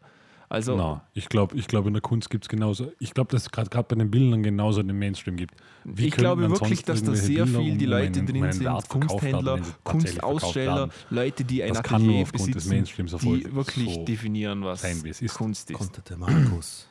Also 0.54 0.76
Na, 0.78 1.02
ich 1.16 1.30
glaube, 1.30 1.56
ich 1.58 1.68
glaub, 1.68 1.88
in 1.88 1.94
der 1.94 2.02
Kunst 2.04 2.30
gibt 2.30 2.46
es 2.46 2.48
genauso. 2.48 2.92
Ich 3.00 3.16
glaube, 3.16 3.32
dass 3.32 3.42
es 3.42 3.50
gerade 3.50 3.70
bei 3.88 3.96
den 3.96 4.12
Bildern 4.12 4.44
genauso 4.44 4.84
den 4.84 5.00
Mainstream 5.00 5.36
gibt. 5.36 5.56
Wie 5.84 6.10
ich 6.10 6.14
glaube 6.16 6.48
wirklich, 6.48 6.84
dass 6.84 7.02
da 7.02 7.16
sehr 7.16 7.46
Bilder 7.46 7.60
viel 7.60 7.76
die 7.76 7.86
Leute 7.88 8.20
um 8.20 8.28
drin 8.28 8.52
sind, 8.52 8.88
Kunsthändler, 8.88 9.60
Kunstaussteller. 9.84 10.90
Leute, 11.10 11.44
die 11.44 11.64
ein 11.64 11.74
Das 11.74 11.82
kann 11.82 12.06
nur 12.06 12.12
Atelier 12.12 12.22
aufgrund 12.22 12.48
des 12.50 12.54
besitzen, 12.54 12.70
Mainstreams 12.70 13.16
die 13.16 13.56
wirklich 13.56 13.96
so 13.96 14.06
definieren, 14.06 14.64
was 14.64 14.82
sein, 14.82 15.02
ist. 15.04 15.34
Kunst 15.34 15.72
ist. 15.72 15.78
Kommt 15.78 16.08
der 16.08 16.18
Markus. 16.18 16.88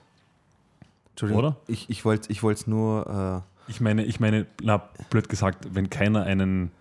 Entschuldigung, 1.10 1.44
Oder? 1.44 1.56
ich, 1.68 1.88
ich 1.88 2.04
wollte 2.04 2.32
ich 2.32 2.42
es 2.42 2.66
nur... 2.66 3.44
Äh, 3.68 3.70
Ich 3.70 3.80
meine, 3.80 4.04
ich 4.04 4.18
meine, 4.18 4.46
na, 4.60 4.78
blöd 5.08 5.28
gesagt, 5.28 5.68
wenn 5.72 5.88
keiner 5.88 6.24
einen 6.24 6.72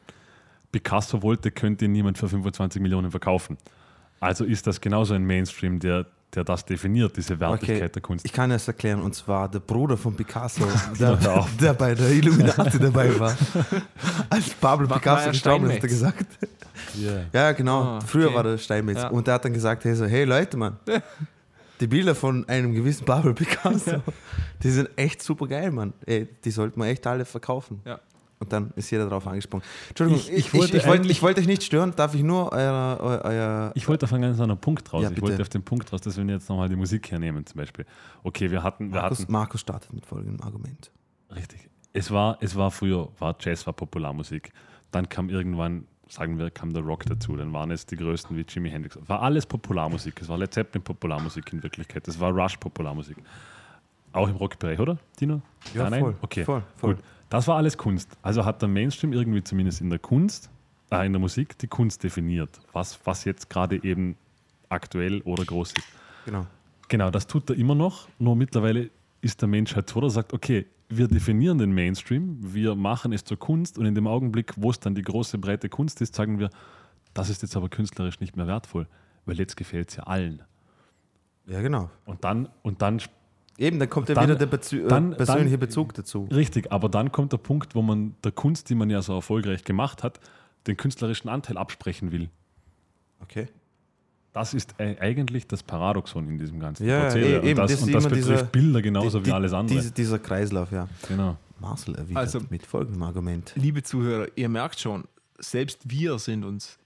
Picasso 0.71 1.21
wollte, 1.21 1.51
könnte 1.51 1.85
ihn 1.85 1.91
niemand 1.91 2.17
für 2.17 2.27
25 2.27 2.81
Millionen 2.81 3.11
verkaufen. 3.11 3.59
Also 4.19 4.45
ist 4.45 4.65
das 4.65 4.81
genauso 4.81 5.13
ein 5.13 5.25
Mainstream, 5.25 5.79
der, 5.79 6.07
der 6.33 6.43
das 6.43 6.63
definiert, 6.65 7.15
diese 7.17 7.39
Wertigkeit 7.39 7.77
Okay, 7.83 7.89
der 7.89 8.01
Kunst. 8.01 8.25
ich 8.25 8.31
kann 8.33 8.51
es 8.51 8.67
erklären, 8.67 9.01
und 9.01 9.13
zwar 9.15 9.49
der 9.49 9.59
Bruder 9.59 9.97
von 9.97 10.15
Picasso, 10.15 10.63
der, 10.99 11.17
der 11.59 11.73
bei 11.73 11.93
der 11.93 12.09
Illuminati 12.09 12.79
dabei 12.79 13.19
war. 13.19 13.35
Als 14.29 14.49
Pablo 14.51 14.89
War- 14.89 14.97
Picasso 14.99 15.25
war 15.25 15.31
gestorben 15.31 15.65
ist, 15.69 15.75
hat 15.77 15.83
er 15.83 15.89
gesagt. 15.89 16.25
Yeah. 16.97 17.25
Ja, 17.33 17.51
genau. 17.51 17.81
Ah, 17.83 17.99
Früher 18.05 18.27
okay. 18.27 18.35
war 18.35 18.43
der 18.43 18.57
Steinmetz. 18.57 18.97
Ja. 18.97 19.09
Und 19.09 19.27
der 19.27 19.35
hat 19.35 19.45
dann 19.45 19.53
gesagt, 19.53 19.83
hey, 19.85 19.93
so, 19.95 20.05
hey 20.05 20.23
Leute, 20.25 20.57
Mann, 20.57 20.77
die 21.79 21.87
Bilder 21.87 22.15
von 22.15 22.47
einem 22.49 22.73
gewissen 22.73 23.05
Pablo 23.05 23.33
Picasso, 23.33 24.01
die 24.63 24.69
sind 24.69 24.89
echt 24.95 25.21
super 25.21 25.47
geil, 25.47 25.71
Mann. 25.71 25.93
Ey, 26.05 26.27
die 26.43 26.51
sollten 26.51 26.79
wir 26.79 26.87
echt 26.87 27.05
alle 27.07 27.25
verkaufen. 27.25 27.81
Ja. 27.85 27.99
Und 28.41 28.51
dann 28.51 28.71
ist 28.75 28.89
jeder 28.89 29.07
drauf 29.07 29.25
angesprungen. 29.27 29.63
Entschuldigung, 29.89 30.19
Ich- 30.21 30.31
ich, 30.31 30.53
wollte 30.53 30.75
ich, 30.77 30.85
wollte, 30.87 31.07
ich 31.09 31.21
wollte 31.21 31.39
euch 31.41 31.47
nicht 31.47 31.63
stören. 31.63 31.93
Darf 31.95 32.15
ich 32.15 32.23
nur 32.23 32.51
euer, 32.51 32.97
euer, 33.23 33.71
Ich 33.75 33.87
wollte 33.87 34.05
auf 34.05 34.13
einen 34.13 34.23
ganz 34.23 34.39
anderen 34.39 34.59
Punkt 34.59 34.91
raus. 34.91 35.03
Ja, 35.03 35.11
ich 35.11 35.21
wollte 35.21 35.41
auf 35.41 35.49
den 35.49 35.63
Punkt 35.63 35.93
raus, 35.93 36.01
dass 36.01 36.17
wir 36.17 36.25
jetzt 36.25 36.49
nochmal 36.49 36.67
die 36.67 36.75
Musik 36.75 37.09
hernehmen, 37.11 37.45
zum 37.45 37.57
Beispiel. 37.59 37.85
Okay, 38.23 38.49
wir 38.51 38.63
hatten, 38.63 38.91
wir 38.91 38.99
Markus, 39.01 39.19
hatten 39.21 39.31
Markus 39.31 39.61
startet 39.61 39.93
mit 39.93 40.05
folgendem 40.05 40.41
Argument. 40.45 40.91
Richtig. 41.33 41.69
es 41.93 42.09
war, 42.11 42.37
es 42.41 42.55
war 42.55 42.71
früher, 42.71 43.09
war 43.19 43.35
Jazz 43.39 43.65
war 43.67 43.73
Popularmusik. 43.73 44.51
Dann 44.91 45.07
kam 45.07 45.29
irgendwann, 45.29 45.85
sagen 46.09 46.37
wir, 46.39 46.49
kam 46.49 46.73
der 46.73 46.81
Rock 46.83 47.05
dazu. 47.05 47.37
Dann 47.37 47.53
waren 47.53 47.69
es 47.71 47.85
die 47.85 47.95
größten 47.95 48.35
wie 48.35 48.41
Jimi 48.47 48.69
Hendrix. 48.71 48.97
War 49.07 49.21
alles 49.21 49.45
Popularmusik. 49.45 50.19
Es 50.21 50.27
war 50.29 50.37
Led 50.37 50.53
Zeppelin 50.53 50.83
Popularmusik 50.83 51.53
in 51.53 51.61
Wirklichkeit. 51.63 52.07
Es 52.07 52.19
war 52.19 52.31
Rush 52.31 52.57
Popularmusik. 52.57 53.17
Auch 54.13 54.27
im 54.27 54.35
Rockbereich, 54.35 54.77
oder, 54.79 54.97
Dino? 55.19 55.41
Ja, 55.73 55.89
nein? 55.89 56.01
voll, 56.01 56.15
Okay, 56.21 56.43
voll, 56.43 56.63
voll. 56.75 56.95
Gut. 56.95 57.03
Das 57.31 57.47
war 57.47 57.55
alles 57.55 57.77
Kunst. 57.77 58.17
Also 58.21 58.43
hat 58.43 58.61
der 58.61 58.67
Mainstream 58.67 59.13
irgendwie 59.13 59.41
zumindest 59.41 59.79
in 59.79 59.89
der 59.89 59.99
Kunst, 59.99 60.49
äh, 60.91 61.05
in 61.05 61.13
der 61.13 61.21
Musik, 61.21 61.57
die 61.59 61.67
Kunst 61.67 62.03
definiert. 62.03 62.59
Was, 62.73 62.99
was 63.05 63.23
jetzt 63.23 63.49
gerade 63.49 63.81
eben 63.85 64.17
aktuell 64.67 65.21
oder 65.21 65.45
groß 65.45 65.71
ist. 65.71 65.87
Genau. 66.25 66.45
Genau, 66.89 67.09
das 67.09 67.27
tut 67.27 67.49
er 67.49 67.55
immer 67.55 67.73
noch. 67.73 68.09
Nur 68.19 68.35
mittlerweile 68.35 68.89
ist 69.21 69.41
der 69.41 69.47
Mensch 69.47 69.73
halt 69.75 69.89
so, 69.89 70.01
der 70.01 70.09
sagt, 70.09 70.33
okay, 70.33 70.65
wir 70.89 71.07
definieren 71.07 71.57
den 71.57 71.71
Mainstream, 71.71 72.37
wir 72.41 72.75
machen 72.75 73.13
es 73.13 73.23
zur 73.23 73.39
Kunst 73.39 73.77
und 73.77 73.85
in 73.85 73.95
dem 73.95 74.07
Augenblick, 74.07 74.51
wo 74.57 74.69
es 74.69 74.81
dann 74.81 74.93
die 74.93 75.01
große, 75.01 75.37
breite 75.37 75.69
Kunst 75.69 76.01
ist, 76.01 76.13
sagen 76.13 76.37
wir, 76.37 76.49
das 77.13 77.29
ist 77.29 77.43
jetzt 77.43 77.55
aber 77.55 77.69
künstlerisch 77.69 78.19
nicht 78.19 78.35
mehr 78.35 78.47
wertvoll, 78.47 78.87
weil 79.25 79.37
jetzt 79.37 79.55
gefällt 79.55 79.89
es 79.89 79.95
ja 79.95 80.03
allen. 80.03 80.41
Ja, 81.47 81.61
genau. 81.61 81.89
Und 82.03 82.25
dann, 82.25 82.49
und 82.61 82.81
dann, 82.81 83.01
Eben, 83.61 83.77
dann 83.79 83.89
kommt 83.89 84.09
ja 84.09 84.15
Dann- 84.15 84.23
wieder 84.25 84.35
der 84.35 84.47
Bezü 84.47 84.87
dann- 84.87 85.13
äh, 85.13 85.15
persönliche 85.15 85.51
dann- 85.51 85.59
Bezug 85.59 85.93
dazu. 85.93 86.27
richtig, 86.31 86.71
aber 86.71 86.89
dann 86.89 87.11
kommt 87.11 87.31
der 87.31 87.37
Punkt, 87.37 87.75
wo 87.75 87.81
man 87.83 88.15
der 88.23 88.31
Kunst, 88.31 88.69
die 88.69 88.75
man 88.75 88.89
ja 88.89 89.01
so 89.01 89.13
erfolgreich 89.13 89.63
gemacht 89.63 90.01
hat, 90.03 90.19
den 90.67 90.77
künstlerischen 90.77 91.29
Anteil 91.29 91.57
absprechen 91.57 92.11
will. 92.11 92.29
Okay. 93.21 93.47
Das 94.33 94.53
ist 94.53 94.73
e- 94.79 94.97
eigentlich 94.99 95.45
das 95.47 95.61
Paradoxon 95.61 96.27
in 96.29 96.37
diesem 96.39 96.59
ganzen 96.59 96.87
Ja, 96.87 96.95
ja, 96.97 97.01
Prozedere. 97.03 97.29
eh- 97.43 97.49
eben, 97.51 97.59
und 97.59 97.69
das, 97.69 97.71
das 97.71 97.81
und 97.83 97.93
das 97.93 98.03
betrifft 98.05 98.27
dieser- 98.29 98.43
Bilder 98.45 98.81
genauso 98.81 99.19
Die- 99.19 99.25
wie 99.27 99.31
alles 99.31 99.53
andere. 99.53 99.77
Diese, 99.77 99.91
dieser 99.91 100.19
Kreislauf, 100.19 100.71
ja. 100.71 100.87
genau. 101.07 101.37
Marcel 101.59 101.95
erwidert 101.95 102.17
Also- 102.17 102.39
mit 102.49 102.65
folgendem 102.65 103.03
Argument. 103.03 103.51
Liebe 103.55 103.83
Zuhörer, 103.83 104.27
ihr 104.35 104.49
merkt 104.49 104.79
schon, 104.79 105.03
selbst 105.37 105.87
wir 105.89 106.17
sind 106.17 106.43
uns 106.45 106.79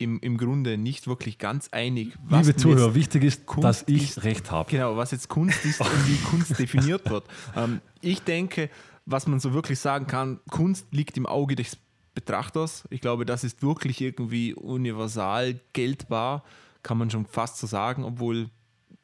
im, 0.00 0.18
im 0.20 0.36
Grunde 0.38 0.78
nicht 0.78 1.06
wirklich 1.06 1.38
ganz 1.38 1.68
einig, 1.72 2.16
was 2.24 2.46
Liebe 2.46 2.56
Zuhörer, 2.58 2.94
wichtig 2.94 3.22
ist, 3.24 3.46
Kunst 3.46 3.64
dass 3.64 3.84
ich 3.86 4.02
ist- 4.10 4.24
recht 4.24 4.50
habe. 4.50 4.70
genau, 4.70 4.96
was 4.96 5.10
jetzt 5.10 5.28
Kunst 5.28 5.64
ist 5.64 5.80
und 5.80 6.08
wie 6.08 6.16
Kunst 6.16 6.58
definiert 6.58 7.08
wird. 7.10 7.24
Ähm, 7.56 7.80
ich 8.00 8.22
denke, 8.22 8.70
was 9.06 9.26
man 9.26 9.40
so 9.40 9.52
wirklich 9.52 9.78
sagen 9.78 10.06
kann, 10.06 10.40
Kunst 10.50 10.86
liegt 10.92 11.16
im 11.16 11.26
Auge 11.26 11.54
des 11.56 11.76
Betrachters. 12.14 12.84
Ich 12.90 13.00
glaube, 13.00 13.24
das 13.26 13.44
ist 13.44 13.62
wirklich 13.62 14.00
irgendwie 14.00 14.54
universal 14.54 15.60
geltbar, 15.72 16.44
kann 16.82 16.98
man 16.98 17.10
schon 17.10 17.26
fast 17.26 17.58
so 17.58 17.66
sagen, 17.66 18.04
obwohl 18.04 18.48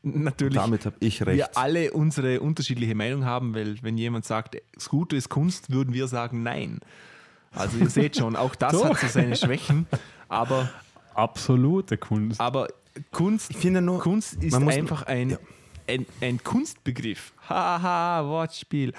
natürlich 0.02 0.54
Damit 0.56 0.86
habe 0.86 0.96
ich 1.00 1.24
recht. 1.26 1.36
wir 1.36 1.56
alle 1.56 1.92
unsere 1.92 2.40
unterschiedliche 2.40 2.94
Meinung 2.94 3.24
haben, 3.24 3.54
weil 3.54 3.76
wenn 3.82 3.98
jemand 3.98 4.24
sagt, 4.24 4.56
das 4.74 4.88
Gute 4.88 5.16
ist 5.16 5.28
Kunst, 5.28 5.70
würden 5.70 5.92
wir 5.94 6.08
sagen, 6.08 6.42
nein. 6.42 6.80
Also 7.52 7.78
ihr 7.78 7.88
seht 7.90 8.16
schon, 8.16 8.36
auch 8.36 8.54
das 8.54 8.72
hat 8.84 8.98
so 8.98 9.06
seine 9.08 9.36
Schwächen, 9.36 9.86
aber, 10.28 10.68
Absolute 11.16 11.96
Kunst. 11.98 12.40
aber 12.40 12.68
Kunst, 13.12 13.50
Ich 13.50 13.56
finde 13.58 13.82
nur, 13.82 13.98
Kunst 14.00 14.34
ist 14.42 14.52
man 14.52 14.64
muss- 14.64 14.74
einfach 14.74 15.02
ein, 15.02 15.30
ja. 15.30 15.38
ein, 15.88 16.06
ein 16.20 16.42
Kunstbegriff. 16.42 17.32
Haha, 17.48 18.24
Wortspiel. 18.26 18.92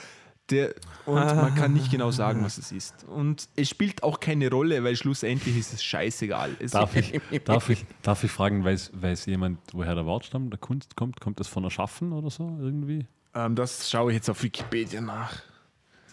Der, 0.50 0.74
und 1.06 1.16
man 1.16 1.54
kann 1.56 1.74
nicht 1.74 1.92
genau 1.92 2.10
sagen, 2.12 2.42
was 2.44 2.58
es 2.58 2.72
ist. 2.72 3.04
Und 3.04 3.50
es 3.58 3.68
spielt 3.70 4.02
auch 4.02 4.22
keine 4.22 4.50
Rolle, 4.50 4.82
weil 4.82 4.96
schlussendlich 4.96 5.58
ist 5.58 5.74
es 5.74 5.84
scheißegal. 5.84 6.56
Es 6.60 6.72
Darf 6.72 6.96
ich, 6.96 7.20
darf 7.44 7.70
ich, 7.70 7.86
darf 8.02 8.24
ich 8.24 8.32
fragen, 8.32 8.64
weiß, 8.64 8.92
weiß 8.94 9.26
jemand, 9.26 9.60
woher 9.74 9.94
der 9.94 10.06
Wortstamm 10.06 10.50
der 10.50 10.58
Kunst 10.60 10.96
kommt? 10.96 11.20
Kommt 11.20 11.40
das 11.42 11.48
von 11.50 11.66
Erschaffen 11.66 12.14
oder 12.14 12.30
so 12.30 12.58
irgendwie? 12.62 13.06
ähm, 13.36 13.56
das 13.56 13.90
schaue 13.90 14.12
ich 14.12 14.16
jetzt 14.16 14.30
auf 14.30 14.42
Wikipedia 14.42 15.02
nach. 15.02 15.36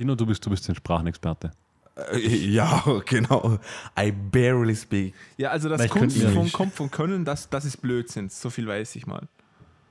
Dino, 0.01 0.17
du 0.17 0.27
bist, 0.27 0.45
du 0.45 0.51
bist 0.51 0.69
ein 0.69 0.75
Sprachenexperte. 0.75 1.53
Äh, 1.97 2.19
ja, 2.27 2.83
genau. 3.07 3.59
I 3.99 4.11
barely 4.13 4.75
speak. 4.75 5.15
Ja, 5.37 5.51
also 5.51 5.69
das 5.69 5.89
Kunst 5.89 6.21
von, 6.23 6.51
kommt 6.53 6.75
von 6.75 6.91
Können, 6.91 7.25
das, 7.25 7.49
das 7.51 7.65
ist 7.65 7.81
Blödsinn. 7.83 8.29
So 8.29 8.51
viel 8.51 8.67
weiß 8.67 8.97
ich 8.97 9.07
mal. 9.07 9.29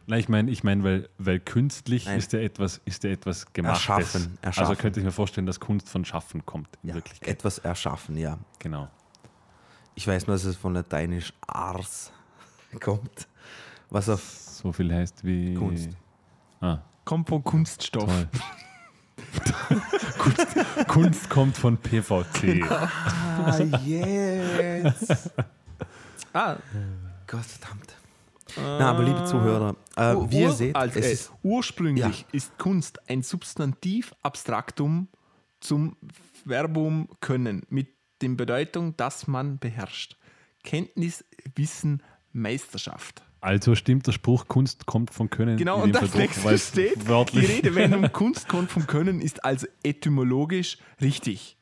Nein, 0.05 0.19
ich 0.19 0.27
meine, 0.27 0.51
ich 0.51 0.65
mein, 0.65 0.83
weil, 0.83 1.07
weil 1.17 1.39
künstlich 1.39 2.05
Nein. 2.07 2.17
ist 2.17 2.33
ja 2.33 2.39
etwas, 2.39 2.81
ist 2.83 3.05
ja 3.05 3.11
etwas 3.11 3.53
Gemachtes. 3.53 3.87
Erschaffen, 3.87 4.37
erschaffen. 4.41 4.69
Also 4.69 4.81
könnte 4.81 4.99
ich 4.99 5.05
mir 5.05 5.13
vorstellen, 5.13 5.47
dass 5.47 5.61
Kunst 5.61 5.87
von 5.87 6.03
Schaffen 6.03 6.45
kommt. 6.45 6.67
In 6.83 6.89
Ja, 6.89 6.95
Wirklichkeit. 6.95 7.29
etwas 7.29 7.59
erschaffen, 7.59 8.17
ja. 8.17 8.37
Genau. 8.59 8.89
Ich 9.95 10.05
weiß 10.05 10.27
nur, 10.27 10.35
dass 10.35 10.43
es 10.43 10.57
von 10.57 10.73
lateinisch 10.73 11.31
ars 11.47 12.11
kommt. 12.81 13.27
Was 13.89 14.09
auf 14.09 14.21
So 14.21 14.73
viel 14.73 14.93
heißt 14.93 15.23
wie. 15.23 15.53
Kunst. 15.53 15.89
Ah, 16.59 16.79
Kommt 17.05 17.29
von 17.29 17.41
Kunststoff. 17.43 18.05
toll. 18.05 18.27
Kunst, 20.17 20.87
Kunst 20.87 21.29
kommt 21.29 21.57
von 21.57 21.77
PVC. 21.77 22.63
Ah, 22.69 23.59
jetzt. 23.85 25.31
Ah, 26.35 26.55
Gott 27.27 27.45
verdammt. 27.45 27.95
Na, 28.57 28.89
aber 28.89 29.03
liebe 29.03 29.23
Zuhörer, 29.25 29.75
äh, 29.95 30.15
Ur- 30.15 30.31
wie 30.31 30.39
ihr 30.41 30.51
seht, 30.51 30.75
also, 30.75 30.97
es 30.99 31.05
ist, 31.11 31.31
ursprünglich 31.43 32.25
ist 32.31 32.57
Kunst 32.57 33.07
ein 33.07 33.21
Substantiv 33.21 34.15
Abstraktum 34.23 35.09
zum 35.59 35.95
Verbum 36.43 37.07
können 37.21 37.61
mit 37.69 37.89
der 38.21 38.29
Bedeutung, 38.29 38.97
dass 38.97 39.27
man 39.27 39.59
beherrscht. 39.59 40.17
Kenntnis, 40.63 41.23
Wissen, 41.55 42.01
Meisterschaft. 42.31 43.21
Also 43.43 43.75
stimmt 43.75 44.07
der 44.07 44.13
Spruch, 44.13 44.47
Kunst 44.47 44.85
kommt 44.85 45.11
von 45.13 45.29
Können. 45.29 45.57
Genau, 45.57 45.77
in 45.79 45.83
und 45.83 45.95
das 45.95 46.13
nächste 46.15 46.57
steht, 46.57 46.95
die 47.01 47.07
wörtlich- 47.09 47.49
Redewendung 47.49 48.09
Kunst 48.13 48.47
kommt 48.47 48.71
vom 48.71 48.87
Können 48.87 49.19
ist 49.19 49.43
also 49.43 49.67
etymologisch 49.83 50.77
richtig. 51.01 51.57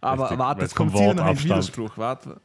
Aber 0.00 0.22
Richtig, 0.24 0.38
warte, 0.38 0.60
jetzt 0.62 0.70
es 0.70 0.76
vom 0.76 0.90
kommt 0.90 0.98
hier 0.98 1.12
noch 1.12 1.24
ein. 1.26 1.38
Widerspruch. 1.38 1.98
Warte. 1.98 2.40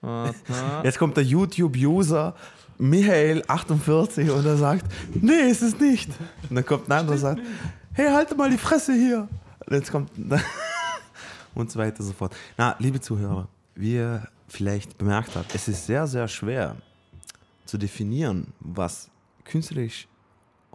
Warte. 0.00 0.36
jetzt 0.84 0.96
kommt 0.96 1.16
der 1.16 1.24
YouTube-User 1.24 2.36
Michael48 2.78 4.30
und 4.30 4.46
er 4.46 4.56
sagt, 4.56 4.84
nee, 5.12 5.50
ist 5.50 5.62
es 5.62 5.80
nicht. 5.80 6.08
Und 6.48 6.54
dann 6.54 6.64
kommt 6.64 6.88
ein 6.88 6.92
anderer 6.92 7.14
und 7.14 7.20
sagt, 7.20 7.40
hey, 7.94 8.10
halte 8.12 8.36
mal 8.36 8.48
die 8.48 8.58
Fresse 8.58 8.92
hier. 8.94 9.28
Und 9.66 9.74
jetzt 9.74 9.90
kommt 9.90 10.10
und 11.56 11.68
so 11.68 11.80
weiter 11.80 11.98
und 11.98 12.06
so 12.06 12.12
fort. 12.12 12.36
Na, 12.56 12.76
liebe 12.78 13.00
Zuhörer, 13.00 13.48
wie 13.74 13.94
ihr 13.94 14.28
vielleicht 14.46 14.98
bemerkt 14.98 15.34
habt, 15.34 15.52
es 15.52 15.66
ist 15.66 15.84
sehr, 15.84 16.06
sehr 16.06 16.28
schwer 16.28 16.76
zu 17.64 17.78
definieren, 17.78 18.52
was 18.60 19.10
künstlerisch 19.44 20.08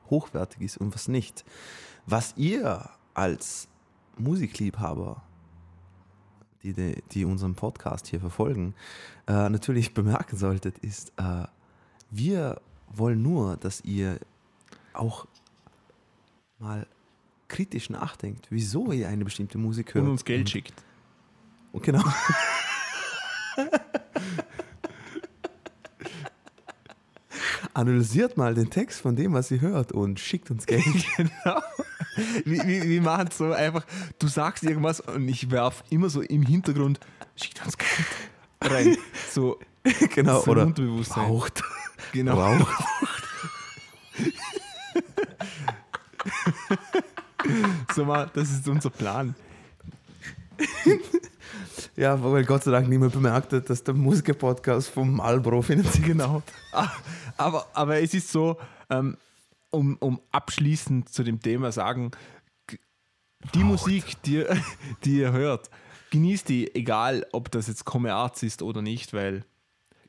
hochwertig 0.10 0.62
ist 0.62 0.78
und 0.78 0.94
was 0.94 1.08
nicht. 1.08 1.46
Was 2.06 2.34
ihr 2.38 2.90
als 3.14 3.68
Musikliebhaber, 4.18 5.24
die, 6.64 6.74
die, 6.74 7.04
die 7.12 7.26
unseren 7.26 7.56
Podcast 7.56 8.08
hier 8.08 8.20
verfolgen, 8.20 8.74
äh, 9.28 9.50
natürlich 9.50 9.94
bemerken 9.96 10.38
solltet, 10.38 10.78
ist, 10.80 11.12
äh, 11.18 11.46
wir 12.10 12.62
wollen 12.90 13.22
nur, 13.22 13.58
dass 13.58 13.82
ihr 13.82 14.20
auch 14.94 15.28
mal 16.60 16.88
kritisch 17.48 17.90
nachdenkt, 17.90 18.48
wieso 18.50 18.92
ihr 18.92 19.08
eine 19.08 19.24
bestimmte 19.24 19.58
Musik 19.58 19.94
hört. 19.94 20.06
Und 20.06 20.12
uns 20.12 20.26
Geld 20.26 20.50
schickt. 20.50 20.74
Und 21.72 21.84
genau. 21.84 22.04
Analysiert 27.78 28.38
mal 28.38 28.56
den 28.56 28.72
Text 28.72 29.02
von 29.02 29.16
dem, 29.16 29.34
was 29.34 29.52
ihr 29.52 29.62
hört 29.62 29.92
und 29.92 30.20
schickt 30.20 30.50
uns 30.50 30.66
Geld. 30.66 30.84
Genau. 31.16 31.62
Wir, 32.46 32.66
wir, 32.66 32.84
wir 32.84 33.02
machen 33.04 33.30
so 33.32 33.54
einfach, 33.54 33.86
du 34.18 34.28
sagst 34.28 34.64
irgendwas 34.64 35.00
und 35.02 35.30
ich 35.30 35.52
werf 35.52 35.84
immer 35.92 36.10
so 36.10 36.22
im 36.22 36.42
Hintergrund, 36.42 37.00
schickt 37.36 37.64
uns 37.64 37.78
Geld 37.78 37.92
rein. 38.64 38.98
So, 39.30 39.60
genau, 40.16 40.42
so 40.42 40.50
oder 40.50 40.64
Unterbewusstsein. 40.64 41.26
raucht. 41.26 41.64
Genau. 42.14 42.40
Raucht. 42.40 42.68
So 47.96 48.04
mal, 48.04 48.30
das 48.34 48.50
ist 48.50 48.68
unser 48.68 48.90
Plan. 48.90 49.34
Ja, 51.96 52.22
weil 52.24 52.46
Gott 52.46 52.64
sei 52.64 52.72
Dank 52.72 52.88
niemand 52.88 53.14
bemerkt 53.14 53.54
hat, 53.54 53.70
dass 53.70 53.84
der 53.84 53.94
Musiker-Podcast 53.94 54.90
vom 54.90 55.16
Marlboro 55.16 55.62
finanziert. 55.62 56.06
Genau. 56.06 56.44
Ah, 56.72 56.90
Aber, 57.38 57.66
aber 57.74 58.02
es 58.02 58.14
ist 58.14 58.32
so, 58.32 58.58
ähm, 58.90 59.18
um, 59.72 59.98
um 60.00 60.22
abschließend 60.32 61.10
zu 61.10 61.24
dem 61.24 61.40
Thema 61.42 61.72
sagen, 61.72 62.12
die 63.54 63.64
Musik, 63.64 64.22
die, 64.24 64.36
ihr- 64.38 64.58
die 65.04 65.20
ihr 65.20 65.32
hört, 65.32 65.70
genießt 66.12 66.50
die, 66.50 66.74
egal 66.76 67.26
ob 67.32 67.52
das 67.52 67.68
jetzt 67.68 67.86
Come 67.86 68.14
Arts 68.14 68.44
ist 68.44 68.62
oder 68.62 68.82
nicht, 68.82 69.14
weil 69.14 69.44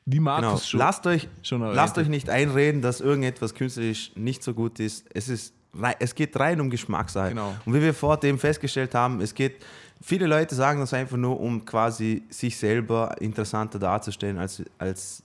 wie 0.05 0.17
Genau. 0.17 0.31
Markus 0.31 0.67
schon, 0.67 0.79
Lasst 0.79 1.05
euch, 1.05 1.27
schon 1.43 1.61
lasst 1.61 1.97
euch 1.99 2.07
nicht 2.07 2.29
einreden, 2.29 2.81
dass 2.81 2.99
irgendetwas 2.99 3.53
künstlerisch 3.53 4.11
nicht 4.15 4.41
so 4.41 4.53
gut 4.55 4.79
ist. 4.79 5.05
Es, 5.13 5.29
ist 5.29 5.53
es 5.99 6.15
geht 6.15 6.35
rein 6.39 6.59
um 6.61 6.71
Geschmackssache. 6.71 7.29
Genau. 7.29 7.53
Und 7.63 7.75
wie 7.75 7.81
wir 7.81 7.93
vor 7.93 8.17
dem 8.17 8.39
festgestellt 8.39 8.95
haben, 8.95 9.21
es 9.21 9.35
geht, 9.35 9.63
viele 10.01 10.25
Leute 10.25 10.55
sagen 10.55 10.79
das 10.79 10.95
einfach 10.95 11.17
nur, 11.17 11.39
um 11.39 11.63
quasi 11.63 12.23
sich 12.29 12.57
selber 12.57 13.15
interessanter 13.21 13.77
darzustellen, 13.77 14.39
als, 14.39 14.63
als 14.79 15.21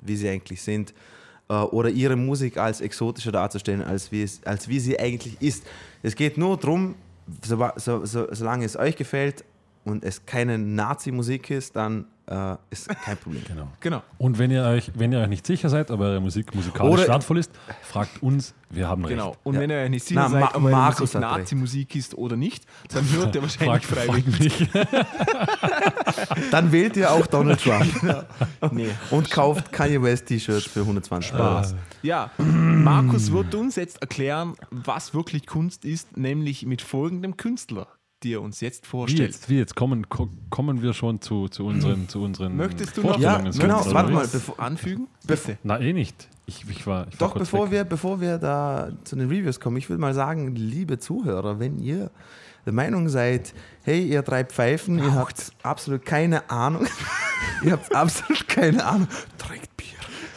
wie 0.00 0.14
sie 0.14 0.28
eigentlich 0.28 0.62
sind. 0.62 0.94
Äh, 1.48 1.54
Oder 1.54 1.90
ihre 1.90 2.16
Musik 2.16 2.58
als 2.58 2.80
exotischer 2.80 3.32
darzustellen, 3.32 3.82
als 3.82 4.12
wie, 4.12 4.22
es, 4.22 4.44
als 4.44 4.68
wie 4.68 4.80
sie 4.80 4.98
eigentlich 4.98 5.40
ist. 5.40 5.64
Es 6.02 6.14
geht 6.14 6.36
nur 6.36 6.56
darum, 6.56 6.94
so, 7.44 7.70
so, 7.76 8.04
so, 8.06 8.26
solange 8.32 8.64
es 8.64 8.76
euch 8.76 8.96
gefällt 8.96 9.44
und 9.88 10.04
es 10.04 10.24
keine 10.26 10.58
Nazi-Musik 10.58 11.50
ist, 11.50 11.76
dann 11.76 12.06
äh, 12.26 12.56
ist 12.70 12.88
kein 12.88 13.16
Problem. 13.16 13.42
Genau. 13.48 13.68
Genau. 13.80 14.02
Und 14.18 14.38
wenn 14.38 14.50
ihr 14.50 14.62
euch, 14.64 14.90
wenn 14.94 15.12
ihr 15.12 15.20
euch 15.20 15.28
nicht 15.28 15.46
sicher 15.46 15.70
seid, 15.70 15.90
ob 15.90 16.00
eure 16.00 16.20
Musik 16.20 16.54
musikalisch 16.54 16.92
Oder- 16.92 17.08
wertvoll 17.08 17.38
ist, 17.38 17.50
fragt 17.82 18.22
uns, 18.22 18.54
wir 18.68 18.86
haben 18.86 19.02
recht. 19.06 19.16
Genau. 19.16 19.34
Und 19.44 19.54
Ja. 19.54 19.60
wenn 19.60 19.70
ihr 19.70 19.76
euch 19.78 19.88
nicht 19.88 20.04
sicher 20.06 20.20
Na, 20.20 20.28
seid, 20.28 20.40
Ma- 20.42 20.48
ob 20.54 20.62
eure 20.64 20.70
Markus. 20.72 21.14
Nazi-Musik 21.14 21.94
ist 21.96 22.14
oder 22.18 22.36
nicht, 22.36 22.66
dann 22.92 23.10
hört 23.12 23.34
ihr 23.34 23.40
wahrscheinlich 23.48 23.86
freiwillig. 23.86 24.68
Dann 26.50 26.72
wählt 26.72 26.96
ihr 26.96 27.10
auch 27.12 27.26
Donald 27.26 27.60
Trump 27.62 28.26
Nee. 28.72 28.90
und 29.10 29.30
kauft 29.30 29.72
Kanye 29.72 30.02
West 30.02 30.26
T-Shirts 30.26 30.66
für 30.66 30.80
120 30.80 31.32
Euro. 31.32 31.42
Spaß. 31.42 31.74
Ja, 32.02 32.30
Markus 32.38 33.32
wird 33.32 33.54
uns 33.54 33.76
jetzt 33.76 34.00
erklären, 34.00 34.54
was 34.70 35.14
wirklich 35.14 35.46
Kunst 35.46 35.84
ist, 35.84 36.16
nämlich 36.16 36.64
mit 36.66 36.82
folgendem 36.82 37.36
Künstler, 37.36 37.88
die 38.22 38.34
er 38.34 38.42
uns 38.42 38.60
jetzt 38.60 38.84
Wie 38.84 38.88
vorstellt. 38.88 39.20
jetzt, 39.30 39.48
wie 39.48 39.58
jetzt 39.58 39.76
kommen, 39.76 40.08
ko- 40.08 40.28
kommen 40.50 40.82
wir 40.82 40.92
schon 40.92 41.20
zu, 41.20 41.48
zu 41.48 41.64
unseren, 41.66 42.08
zu 42.08 42.22
unseren 42.22 42.56
Möchtest 42.56 42.96
du 42.96 43.02
noch 43.02 43.18
Ja, 43.18 43.38
genau, 43.38 43.80
oder 43.82 43.94
warte 43.94 44.10
wie? 44.10 44.14
mal, 44.14 44.26
bevor, 44.26 44.58
anfügen? 44.60 45.06
Bitte. 45.26 45.58
Na, 45.62 45.78
eh 45.80 45.92
nicht. 45.92 46.28
Ich, 46.46 46.64
ich 46.68 46.86
war, 46.86 47.06
ich 47.08 47.20
war 47.20 47.28
Doch, 47.28 47.32
kurz 47.34 47.50
bevor 47.50 47.66
weg. 47.66 47.72
wir, 47.72 47.84
bevor 47.84 48.20
wir 48.20 48.38
da 48.38 48.90
zu 49.04 49.16
den 49.16 49.28
Reviews 49.28 49.60
kommen, 49.60 49.76
ich 49.76 49.88
würde 49.88 50.00
mal 50.00 50.14
sagen, 50.14 50.54
liebe 50.56 50.98
Zuhörer, 50.98 51.58
wenn 51.60 51.78
ihr 51.78 52.10
der 52.66 52.72
Meinung 52.72 53.08
seid, 53.08 53.54
hey, 53.82 54.04
ihr 54.06 54.22
drei 54.22 54.44
Pfeifen, 54.44 54.98
ihr 55.02 55.14
habt 55.14 55.52
absolut 55.62 56.04
keine 56.04 56.50
Ahnung, 56.50 56.86
ihr 57.62 57.72
habt 57.72 57.94
absolut 57.94 58.48
keine 58.48 58.84
Ahnung, 58.84 59.08
trinkt 59.38 59.76
Bier, 59.76 59.86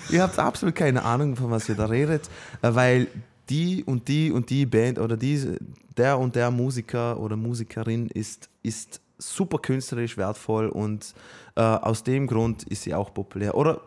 ihr 0.10 0.22
habt 0.22 0.38
absolut 0.38 0.76
keine 0.76 1.04
Ahnung, 1.04 1.36
von 1.36 1.50
was 1.50 1.68
ihr 1.68 1.76
da 1.76 1.86
redet, 1.86 2.30
äh, 2.62 2.76
weil 2.76 3.08
die 3.50 3.84
und 3.84 4.08
die 4.08 4.32
und 4.32 4.50
die 4.50 4.66
Band 4.66 5.00
oder 5.00 5.18
diese, 5.18 5.58
der 5.98 6.18
und 6.20 6.36
der 6.36 6.52
Musiker 6.52 7.20
oder 7.20 7.36
Musikerin 7.36 8.08
ist, 8.08 8.50
ist 8.64 9.02
super 9.18 9.60
künstlerisch 9.60 10.18
wertvoll 10.18 10.68
und 10.70 11.14
äh, 11.56 11.62
aus 11.62 12.04
dem 12.04 12.28
Grund 12.28 12.64
ist 12.64 12.84
sie 12.84 12.94
auch 12.94 13.14
populär. 13.14 13.56
Oder 13.56 13.82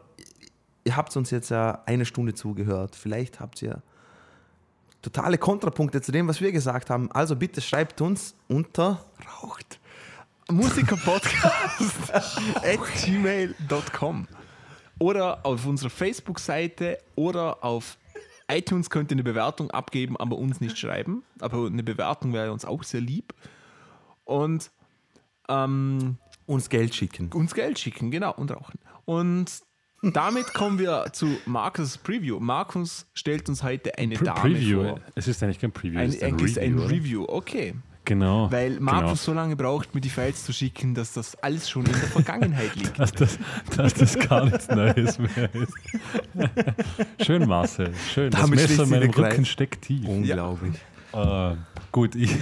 ihr 0.84 0.96
habt 0.96 1.16
uns 1.16 1.30
jetzt 1.30 1.50
ja 1.50 1.82
eine 1.86 2.04
Stunde 2.04 2.34
zugehört. 2.34 2.94
Vielleicht 2.94 3.40
habt 3.40 3.62
ihr 3.62 3.82
totale 5.02 5.38
Kontrapunkte 5.38 6.00
zu 6.00 6.12
dem, 6.12 6.28
was 6.28 6.40
wir 6.40 6.52
gesagt 6.52 6.90
haben. 6.90 7.10
Also 7.12 7.36
bitte 7.36 7.60
schreibt 7.60 8.00
uns 8.00 8.34
unter 8.48 9.04
Raucht. 9.42 9.80
Musikerpodcast 10.50 12.12
at 12.12 12.80
gmail.com 13.04 14.28
oder 14.98 15.44
auf 15.44 15.66
unserer 15.66 15.90
Facebook-Seite 15.90 16.98
oder 17.16 17.64
auf 17.64 17.96
iTunes 18.50 18.90
könnt 18.90 19.10
ihr 19.10 19.16
eine 19.16 19.24
Bewertung 19.24 19.70
abgeben, 19.70 20.16
aber 20.16 20.36
uns 20.36 20.60
nicht 20.60 20.78
schreiben. 20.78 21.22
Aber 21.40 21.66
eine 21.66 21.82
Bewertung 21.82 22.32
wäre 22.32 22.52
uns 22.52 22.64
auch 22.64 22.82
sehr 22.82 23.00
lieb. 23.00 23.34
Und 24.24 24.70
ähm, 25.48 26.16
uns 26.46 26.68
Geld 26.68 26.94
schicken. 26.94 27.30
uns 27.32 27.54
Geld 27.54 27.78
schicken, 27.78 28.10
genau, 28.10 28.32
und 28.34 28.50
rauchen. 28.50 28.78
Und 29.04 29.50
damit 30.02 30.52
kommen 30.54 30.78
wir 30.78 31.06
zu 31.12 31.26
Markus 31.46 31.96
Preview. 31.98 32.38
Markus 32.40 33.06
stellt 33.14 33.48
uns 33.48 33.62
heute 33.62 33.96
eine 33.98 34.14
Pre 34.16 34.24
Dame 34.26 34.40
Preview. 34.40 34.82
vor. 34.82 35.00
Es 35.14 35.28
ist 35.28 35.42
eigentlich 35.42 35.58
kein 35.58 35.72
Preview, 35.72 35.98
Ein, 35.98 36.08
es 36.08 36.14
ist 36.16 36.22
ein 36.22 36.34
eigentlich 36.34 36.56
Review. 36.56 36.82
ein? 36.82 36.88
Review, 36.88 37.24
okay. 37.28 37.74
Genau. 38.04 38.52
Weil 38.52 38.80
Markus 38.80 39.24
so 39.24 39.32
lange 39.32 39.56
braucht, 39.56 39.94
mir 39.94 40.00
die 40.00 40.10
Files 40.10 40.44
zu 40.44 40.52
schicken, 40.52 40.94
dass 40.94 41.14
das 41.14 41.36
alles 41.36 41.70
schon 41.70 41.86
in 41.86 41.92
der 41.92 42.02
Vergangenheit 42.02 42.74
liegt. 42.76 42.98
Dass 42.98 43.12
das, 43.12 43.38
dass 43.76 43.94
das 43.94 44.18
gar 44.18 44.44
nichts 44.44 44.68
Neues 44.68 45.18
mehr 45.18 45.54
ist. 45.54 45.74
Schön, 47.24 47.48
Marcel. 47.48 47.94
Schön. 48.12 48.30
Das 48.30 48.42
Damit 48.42 48.56
Messer 48.56 48.74
schließt 48.74 48.82
in 48.82 48.90
meinem. 48.90 49.10
Rücken 49.10 49.44
steckt 49.46 49.82
tief. 49.82 50.06
Unglaublich. 50.06 50.74
Äh, 51.14 51.56
gut, 51.92 52.14
ich, 52.14 52.36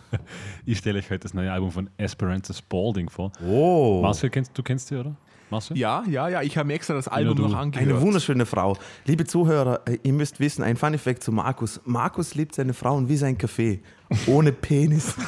ich 0.66 0.78
stelle 0.78 0.98
euch 0.98 1.08
heute 1.10 1.20
das 1.20 1.34
neue 1.34 1.52
Album 1.52 1.70
von 1.70 1.88
Esperanza 1.96 2.52
Spalding 2.52 3.08
vor. 3.08 3.32
Oh, 3.46 4.00
Marcel, 4.02 4.28
kennst, 4.28 4.56
du 4.58 4.62
kennst 4.62 4.90
die, 4.90 4.96
oder? 4.96 5.14
Marcel? 5.50 5.76
Ja, 5.76 6.04
ja, 6.08 6.28
ja, 6.28 6.42
ich 6.42 6.56
habe 6.56 6.66
mir 6.66 6.74
extra 6.74 6.94
das 6.94 7.08
Album 7.08 7.36
du. 7.36 7.42
noch 7.48 7.56
angehört. 7.56 7.88
eine 7.88 8.00
wunderschöne 8.00 8.46
Frau. 8.46 8.76
Liebe 9.06 9.24
Zuhörer, 9.24 9.80
äh, 9.86 9.98
ihr 10.02 10.12
müsst 10.12 10.40
wissen, 10.40 10.62
ein 10.62 10.76
Fun 10.76 10.96
Fact 10.98 11.22
zu 11.22 11.32
Markus. 11.32 11.80
Markus 11.84 12.34
liebt 12.34 12.54
seine 12.54 12.74
Frauen 12.74 13.08
wie 13.08 13.16
sein 13.16 13.38
Kaffee. 13.38 13.80
Ohne 14.26 14.52
Penis. 14.52 15.14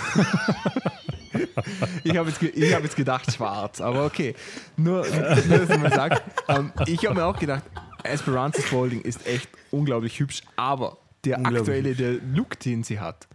Ich 2.03 2.17
habe 2.17 2.29
jetzt, 2.29 2.41
ge 2.41 2.75
hab 2.75 2.83
jetzt 2.83 2.97
gedacht 2.97 3.33
schwarz, 3.33 3.81
aber 3.81 4.05
okay. 4.05 4.35
Nur, 4.77 5.07
nur 5.07 5.59
dass 5.59 5.71
ich 5.71 5.79
mal 5.79 5.93
sage, 5.93 6.21
ähm, 6.49 6.73
ich 6.87 7.05
habe 7.07 7.15
mir 7.15 7.25
auch 7.25 7.39
gedacht, 7.39 7.63
Esperanza 8.03 8.63
Spalding 8.63 9.03
ist 9.03 9.27
echt 9.27 9.49
unglaublich 9.71 10.19
hübsch, 10.19 10.43
aber 10.57 10.99
der 11.25 11.45
aktuelle 11.45 11.95
der 11.95 12.15
Look, 12.35 12.59
den 12.61 12.83
sie 12.83 12.99
hat, 12.99 13.29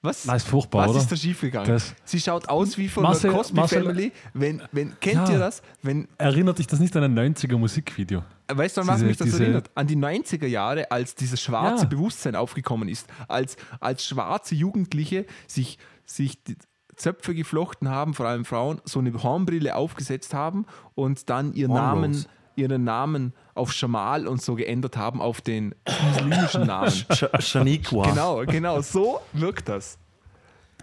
was, 0.00 0.22
Das 0.24 0.42
ist 0.44 0.48
furchtbar, 0.48 0.82
was 0.84 0.90
oder? 0.90 0.98
ist 1.00 1.10
da 1.12 1.16
schiefgegangen? 1.16 1.68
Das- 1.68 1.94
sie 2.04 2.20
schaut 2.20 2.48
aus 2.48 2.78
wie 2.78 2.88
von 2.88 3.02
Marcel- 3.02 3.30
der 3.30 3.38
Cosby 3.38 3.56
Marcel- 3.56 3.82
Family. 3.82 4.12
Wenn, 4.32 4.62
wenn, 4.72 4.98
kennt 5.00 5.28
Ja. 5.28 5.30
ihr 5.34 5.38
das? 5.38 5.60
Wenn, 5.82 6.06
Erinnert 6.18 6.58
dich 6.58 6.66
das 6.68 6.78
nicht 6.80 6.96
an 6.96 7.02
ein 7.04 7.14
90er 7.14 7.58
Musikvideo? 7.58 8.22
Weißt 8.50 8.76
du, 8.76 8.82
an 8.82 8.86
was 8.86 9.02
mich 9.02 9.16
das 9.16 9.26
diese- 9.26 9.42
erinnert? 9.42 9.70
An 9.74 9.86
die 9.86 9.96
90er 9.96 10.46
Jahre, 10.46 10.90
als 10.90 11.14
dieses 11.14 11.40
schwarze 11.42 11.82
Ja. 11.84 11.88
Bewusstsein 11.88 12.36
aufgekommen 12.36 12.88
ist. 12.88 13.06
Als, 13.26 13.56
als 13.80 14.06
schwarze 14.06 14.54
Jugendliche 14.54 15.26
sich, 15.46 15.78
sich 16.06 16.42
die 16.44 16.56
Zöpfe 16.96 17.34
geflochten 17.34 17.88
haben, 17.90 18.14
vor 18.14 18.26
allem 18.26 18.44
Frauen, 18.44 18.80
so 18.84 18.98
eine 19.00 19.12
Hornbrille 19.22 19.74
aufgesetzt 19.76 20.32
haben 20.34 20.64
und 20.94 21.28
dann 21.30 21.52
ihr 21.52 21.68
Hornrows. 21.68 21.82
Namen, 22.00 22.26
ihren 22.58 22.84
Namen 22.84 23.32
auf 23.54 23.72
Jamal 23.80 24.26
und 24.26 24.42
so 24.42 24.54
geändert 24.54 24.96
haben 24.96 25.20
auf 25.22 25.40
den 25.40 25.74
muslimischen 26.10 26.66
Namen. 26.66 26.88
Sch- 26.90 27.40
Shaniqua. 27.40 28.10
genau, 28.10 28.44
genau, 28.44 28.80
so 28.82 29.20
wirkt 29.32 29.68
das. 29.68 29.96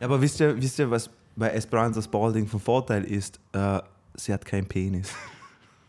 Aber 0.02 0.22
wisst 0.22 0.40
ihr, 0.40 0.60
wisst 0.62 0.80
ihr, 0.80 0.90
was 0.90 1.10
bei 1.36 1.50
Esperanza 1.50 2.02
Spalding 2.02 2.48
von 2.48 2.60
Vorteil 2.60 3.04
ist? 3.04 3.40
Äh, 3.54 3.80
sie 4.16 4.34
hat 4.34 4.46
keinen 4.46 4.66
Penis. 4.68 5.14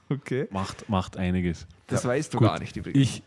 Okay. 0.08 0.46
Macht, 0.52 0.88
macht 0.88 1.16
einiges. 1.16 1.66
Das 1.88 2.04
weißt 2.04 2.32
du 2.32 2.38
Gut. 2.38 2.46
gar 2.46 2.60
nicht 2.60 2.76
übrigens. 2.76 3.02
Ich, 3.02 3.22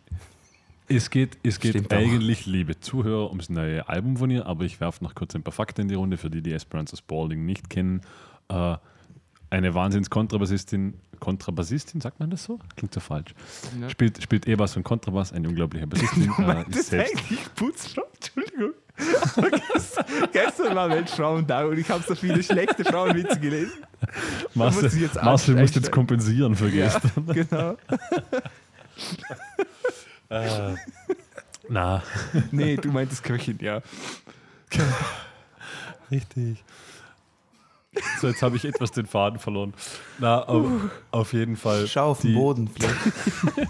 es 0.87 1.09
geht, 1.09 1.37
es 1.43 1.59
geht 1.59 1.71
Stimmt 1.71 1.93
auch. 1.93 1.97
eigentlich, 1.97 2.45
liebe 2.45 2.79
Zuhörer, 2.79 3.27
ums 3.27 3.49
neue 3.49 3.89
Album 3.89 4.15
von 4.15 4.29
ihr, 4.31 4.45
aber 4.45 4.63
ich 4.63 4.79
werfe 4.79 5.03
noch 5.03 5.13
kurz 5.13 5.35
ein 5.35 5.43
paar 5.43 5.51
Fakten 5.51 5.81
in 5.81 5.87
die 5.89 5.95
Runde, 5.95 6.15
für 6.15 6.29
die, 6.29 6.41
die 6.41 6.53
Esperanza 6.53 6.95
Spalding 6.95 7.45
nicht 7.45 7.69
kennen. 7.69 7.99
Äh, 8.47 8.77
eine 9.49 9.73
Wahnsinns-Kontrabassistin, 9.73 10.93
Kontrabassistin, 11.19 12.01
sagt 12.01 12.19
man 12.19 12.29
das 12.29 12.43
so? 12.43 12.59
Klingt 12.75 12.93
so 12.93 12.99
falsch. 12.99 13.33
Ja. 13.81 13.89
Spielt, 13.89 14.21
spielt 14.21 14.47
E-Bass 14.47 14.77
und 14.77 14.83
Kontrabass, 14.83 15.33
eine 15.33 15.49
unglaubliche 15.49 15.87
Bassistin. 15.87 16.23
äh, 16.37 16.65
Das 16.67 16.75
ist 16.75 16.89
selbst, 16.89 17.15
eigentlich 17.17 17.55
Putzfrau, 17.55 18.03
Entschuldigung. 18.13 18.73
Gestern, 19.73 20.05
gestern 20.33 20.75
war 20.75 20.89
Weltfrauentag 20.89 21.67
und 21.69 21.77
ich 21.77 21.89
habe 21.89 22.03
so 22.05 22.15
viele 22.15 22.43
schlechte 22.43 22.83
Frauenwitze 22.83 23.39
gelesen. 23.39 23.71
Marcel, 24.53 24.83
muss 24.83 24.99
jetzt 24.99 25.15
Marcel 25.15 25.55
muss 25.55 25.73
jetzt 25.73 25.89
kompensieren 25.89 26.53
für 26.53 26.67
Ja, 26.67 26.89
gestern. 26.99 27.25
genau. 27.33 27.77
Na, 31.69 32.03
Nee, 32.51 32.75
du 32.75 32.91
meintest 32.91 33.23
Köchin, 33.23 33.57
ja. 33.61 33.81
richtig. 36.11 36.61
So, 38.21 38.27
jetzt 38.27 38.41
habe 38.41 38.55
ich 38.57 38.65
etwas 38.65 38.91
den 38.91 39.05
Faden 39.05 39.39
verloren. 39.39 39.73
Na, 40.19 40.43
auf, 40.43 40.65
auf 41.11 41.33
jeden 41.33 41.55
Fall. 41.57 41.87
Schau 41.87 42.11
auf 42.11 42.21
den 42.21 42.33
Boden. 42.35 42.67
Vielleicht. 42.69 42.95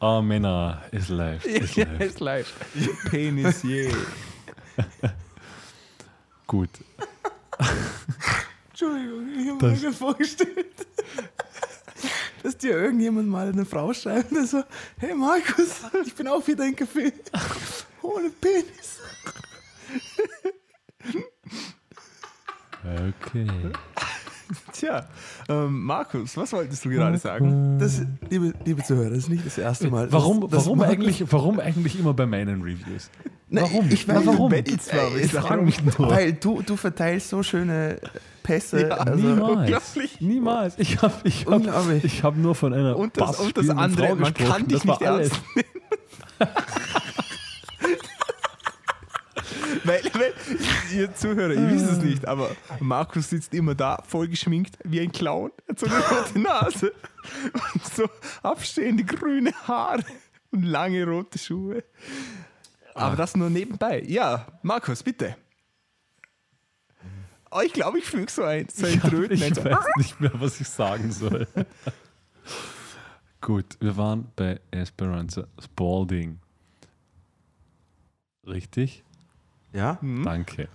Ah, 0.00 0.20
Männer, 0.20 0.82
ist 0.90 1.08
live. 1.08 1.42
Ist 1.46 1.76
Ja, 1.76 1.86
live. 1.86 2.00
ist 2.02 2.20
live. 2.20 2.52
Penis, 3.10 3.62
je. 3.62 3.90
Gut. 6.46 6.68
Entschuldigung, 8.68 9.28
ich 9.38 9.48
habe 9.48 9.70
mir 9.70 9.92
vorgestellt, 9.94 10.66
dass 12.42 12.58
dir 12.58 12.72
irgendjemand 12.72 13.28
mal 13.28 13.48
eine 13.48 13.64
Frau 13.64 13.94
schreibt 13.94 14.30
und 14.32 14.46
so, 14.46 14.62
hey 14.98 15.14
Markus, 15.14 15.80
ich 16.04 16.14
bin 16.14 16.28
auch 16.28 16.46
wieder 16.46 16.64
ein 16.64 16.76
Kaffee. 16.76 17.10
Ohne 18.02 18.28
Penis. 18.28 19.00
Okay. 22.84 23.46
Tja, 24.72 25.06
ähm, 25.48 25.82
Markus, 25.84 26.36
was 26.36 26.52
wolltest 26.52 26.84
du 26.84 26.90
gerade 26.90 27.16
sagen? 27.16 27.78
Das, 27.78 28.02
liebe, 28.28 28.52
liebe 28.66 28.82
Zuhörer, 28.82 29.08
das 29.08 29.20
ist 29.20 29.28
nicht 29.30 29.46
das 29.46 29.56
erste 29.56 29.88
Mal. 29.90 30.12
Warum, 30.12 30.42
dass- 30.42 30.50
dass 30.50 30.64
warum, 30.66 30.78
Markus- 30.80 30.94
eigentlich, 30.94 31.32
warum 31.32 31.60
eigentlich 31.60 31.98
immer 31.98 32.12
bei 32.12 32.26
meinen 32.26 32.60
Reviews? 32.60 33.10
Nein, 33.48 33.64
warum? 33.64 33.88
Ich 33.90 34.06
weiß, 34.06 34.26
warum? 34.26 34.36
Du, 34.36 34.48
bettelst 34.50 34.86
ich, 34.86 34.92
zwar, 34.92 35.16
ich 35.16 35.32
frage 35.32 35.62
mich 35.62 35.82
nur. 35.82 36.10
Weil 36.10 36.34
du, 36.34 36.60
du 36.60 36.76
verteilst 36.76 37.30
so 37.30 37.42
schöne 37.42 37.98
Pässe. 38.42 38.82
Ja, 38.88 38.96
also, 38.96 39.14
Niemals. 39.26 39.56
unglaublich. 39.56 40.20
Niemals. 40.20 40.74
Ich 40.78 41.00
habe 41.00 41.14
ich 41.24 41.46
hab, 41.46 41.90
ich 42.04 42.22
hab 42.22 42.36
nur 42.36 42.54
von 42.54 42.74
einer 42.74 42.96
Und 42.98 43.18
das, 43.18 43.40
und 43.40 43.56
das 43.56 43.70
andere, 43.70 44.08
Frau 44.08 44.14
man 44.16 44.34
kann 44.34 44.66
dich 44.68 44.82
das 44.82 44.84
nicht 44.84 45.02
alles. 45.08 45.30
ernst 45.30 45.42
nehmen. 45.56 45.68
weil, 49.86 50.02
weil, 50.14 50.32
ihr 50.94 51.14
Zuhörer, 51.14 51.52
ihr 51.52 51.70
wisst 51.70 51.90
es 51.90 51.98
nicht, 51.98 52.26
aber 52.26 52.50
Markus 52.80 53.30
sitzt 53.30 53.52
immer 53.54 53.74
da, 53.74 54.02
voll 54.06 54.28
geschminkt, 54.28 54.78
wie 54.84 55.00
ein 55.00 55.12
Clown, 55.12 55.52
hat 55.68 55.78
so 55.78 55.86
eine 55.86 55.98
rote 55.98 56.38
Nase 56.38 56.92
und 57.74 57.86
so 57.86 58.08
abstehende 58.42 59.04
grüne 59.04 59.52
Haare 59.66 60.04
und 60.50 60.62
lange 60.62 61.06
rote 61.06 61.38
Schuhe. 61.38 61.84
Aber 62.94 63.16
das 63.16 63.36
nur 63.36 63.50
nebenbei. 63.50 64.02
Ja, 64.06 64.46
Markus, 64.62 65.02
bitte. 65.02 65.36
Oh, 67.50 67.60
ich 67.60 67.72
glaube, 67.72 67.98
ich 67.98 68.04
füge 68.04 68.30
so 68.30 68.42
ein, 68.42 68.68
so 68.68 68.86
ein. 68.86 68.94
Ich 69.30 69.44
ein, 69.44 69.54
so, 69.54 69.64
weiß 69.64 69.84
nicht 69.96 70.20
mehr, 70.20 70.32
was 70.34 70.60
ich 70.60 70.68
sagen 70.68 71.12
soll. 71.12 71.46
Gut, 73.40 73.76
wir 73.78 73.96
waren 73.96 74.32
bei 74.34 74.60
Esperanza 74.70 75.46
Spalding. 75.62 76.40
Richtig? 78.46 79.03
Ja? 79.74 79.98
Danke. 80.00 80.68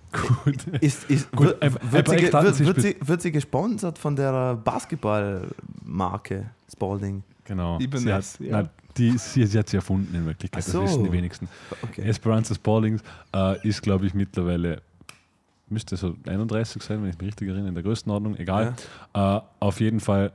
Gut. 0.44 0.66
Ist, 0.82 1.08
ist, 1.10 1.32
Gut, 1.32 1.46
wird, 1.46 1.62
ein- 1.62 1.74
wird, 1.90 2.10
ein 2.10 2.18
sie, 2.18 2.32
wird, 2.32 2.58
wird, 2.66 2.80
sie, 2.82 2.96
wird 3.00 3.22
sie 3.22 3.32
gesponsert 3.32 3.98
von 3.98 4.14
der 4.14 4.56
Basketballmarke 4.56 6.50
Spalding? 6.70 7.22
Genau. 7.44 7.78
Sie 7.80 8.12
hat, 8.12 8.24
ja. 8.40 8.52
nein, 8.52 8.68
die, 8.96 9.16
sie, 9.16 9.46
sie 9.46 9.58
hat 9.58 9.68
sie 9.70 9.76
erfunden 9.76 10.14
in 10.14 10.26
Wirklichkeit. 10.26 10.62
So. 10.62 10.82
Das 10.82 10.90
wissen 10.90 11.04
die 11.04 11.12
wenigsten. 11.12 11.48
Okay. 11.82 12.02
Esperanza 12.02 12.54
Spalding 12.54 13.00
äh, 13.34 13.66
ist, 13.66 13.80
glaube 13.80 14.06
ich, 14.06 14.12
mittlerweile, 14.12 14.82
müsste 15.70 15.96
so 15.96 16.14
31 16.26 16.82
sein, 16.82 17.02
wenn 17.02 17.08
ich 17.10 17.18
mich 17.18 17.28
richtig 17.28 17.48
erinnere, 17.48 17.68
in 17.68 17.74
der 17.74 17.82
Größenordnung, 17.82 18.36
egal. 18.36 18.74
Äh, 19.14 19.40
auf 19.60 19.80
jeden 19.80 20.00
Fall, 20.00 20.32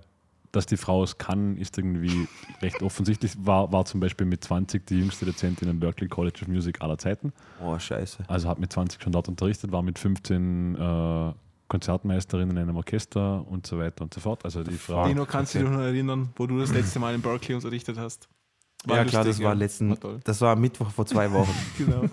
dass 0.55 0.65
die 0.65 0.77
Frau 0.77 1.03
es 1.03 1.17
kann, 1.17 1.57
ist 1.57 1.77
irgendwie 1.77 2.27
recht 2.61 2.81
offensichtlich. 2.81 3.33
War, 3.39 3.71
war 3.71 3.85
zum 3.85 3.99
Beispiel 3.99 4.25
mit 4.25 4.43
20 4.43 4.85
die 4.85 4.99
jüngste 4.99 5.25
Dozentin 5.25 5.69
am 5.69 5.79
Berklee 5.79 6.07
College 6.07 6.39
of 6.43 6.47
Music 6.47 6.81
aller 6.81 6.97
Zeiten. 6.97 7.33
Oh, 7.63 7.77
scheiße. 7.77 8.23
Also 8.27 8.47
hat 8.47 8.59
mit 8.59 8.71
20 8.71 9.01
schon 9.01 9.11
dort 9.11 9.27
unterrichtet, 9.27 9.71
war 9.71 9.81
mit 9.81 9.99
15 9.99 10.75
äh, 10.75 11.33
Konzertmeisterin 11.67 12.51
in 12.51 12.57
einem 12.57 12.75
Orchester 12.75 13.45
und 13.47 13.65
so 13.65 13.79
weiter 13.79 14.03
und 14.03 14.13
so 14.13 14.21
fort. 14.21 14.45
Also 14.45 14.63
die 14.63 14.77
Frau. 14.77 15.07
Dino, 15.07 15.25
kannst 15.25 15.55
du 15.55 15.59
dich 15.59 15.69
noch 15.69 15.79
erinnern, 15.79 16.29
wo 16.35 16.47
du 16.47 16.59
das 16.59 16.71
letzte 16.71 16.99
Mal 16.99 17.15
in 17.15 17.21
Berkeley 17.21 17.55
unterrichtet 17.55 17.97
hast? 17.97 18.29
War 18.87 18.97
ja, 18.97 19.05
klar, 19.05 19.23
das 19.23 19.27
lustig, 19.29 19.45
war 19.45 19.53
ja. 19.53 19.57
letzten, 19.57 19.89
War 20.03 20.19
das 20.23 20.41
war 20.41 20.55
Mittwoch 20.55 20.91
vor 20.91 21.05
zwei 21.05 21.31
Wochen. 21.31 21.53
Genau. 21.77 22.03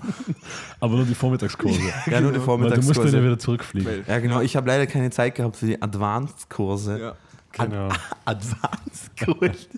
Aber 0.81 0.97
nur 0.97 1.05
die 1.05 1.15
Vormittagskurse. 1.15 1.79
ja, 2.11 2.21
nur 2.21 2.33
die 2.33 2.39
Genau. 2.39 2.61
Weil 2.61 2.71
du 2.71 2.77
musst 2.77 2.97
dann 2.97 3.07
ja 3.07 3.13
Vormittagskurse. 3.13 3.23
wieder 3.23 3.39
zurückfliegen. 3.39 4.05
Ja, 4.07 4.19
genau. 4.21 4.41
Ich 4.41 4.57
habe 4.57 4.67
leider 4.69 4.87
keine 4.87 5.11
Zeit 5.11 5.35
gehabt 5.35 5.57
für 5.57 5.67
die 5.67 5.81
Advanced-Kurse. 5.81 6.99
Ja. 6.99 7.17
Genau. 7.53 7.89
Advanced-Kurse. 8.25 9.67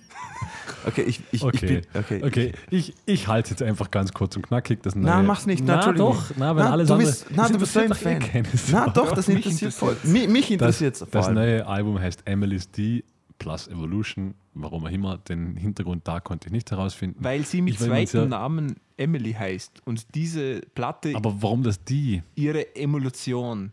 Okay, 0.87 1.03
ich, 1.03 1.21
ich, 1.31 1.41
ich 1.41 1.43
Okay. 1.45 1.67
bin. 1.67 2.01
Okay. 2.03 2.23
Okay, 2.25 2.53
ich, 2.71 2.95
ich 3.07 3.27
halte 3.27 3.51
jetzt 3.51 3.63
einfach 3.63 3.91
ganz 3.91 4.13
kurz 4.13 4.37
und 4.37 4.47
knackig. 4.47 4.83
Das 4.83 4.95
Na, 4.95 5.17
neue- 5.17 5.27
mach's 5.27 5.47
nicht, 5.47 5.65
Na, 5.65 5.77
na, 5.87 5.93
doch. 5.93 6.31
Na, 6.37 6.55
wenn 6.57 6.65
Na, 6.65 6.71
alles 6.73 6.89
du 6.89 6.95
andere. 6.95 7.11
bist- 7.11 7.27
na, 7.31 7.43
Das 7.45 7.53
du 7.53 7.59
bist 7.59 7.73
so 7.73 7.81
ein 7.81 7.91
eh 7.91 7.95
Fan. 7.95 8.21
Sau. 8.55 8.77
Na 8.79 8.89
doch, 8.91 9.13
das 9.13 9.29
mich 9.29 9.37
interessiert 9.39 9.73
voll. 9.73 9.97
Mich, 10.05 10.29
mich 10.29 10.51
interessiert 10.51 10.95
es 10.95 11.01
vor 11.01 11.09
das 11.11 11.31
neue 11.31 11.67
Album 11.67 11.99
heißt 11.99 12.23
Emily's 12.27 12.71
D 12.71 13.03
plus 13.39 13.69
Evolution. 13.69 14.35
Warum 14.55 14.85
auch 14.87 14.91
immer, 14.91 15.17
den 15.19 15.57
Hintergrund 15.57 16.07
da 16.07 16.21
konnte 16.21 16.49
ich 16.49 16.53
nicht 16.53 16.71
herausfinden. 16.71 17.19
Weil 17.23 17.45
sie 17.45 17.63
mit 17.63 17.75
Ich 17.75 17.81
zweiten 17.81 18.29
Namen 18.29 18.77
Emily 18.99 19.33
heißt 19.33 19.81
und 19.87 20.15
diese 20.15 20.61
Platte 20.75 21.13
Aber 21.15 21.43
warum 21.43 21.63
das 21.63 21.83
die? 21.83 22.23
ihre 22.35 22.77
Emulation. 22.77 23.73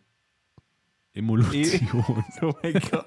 Emulsion. 1.14 1.88
Oh 2.42 2.54
mein 2.64 2.74
Gott. 2.90 3.06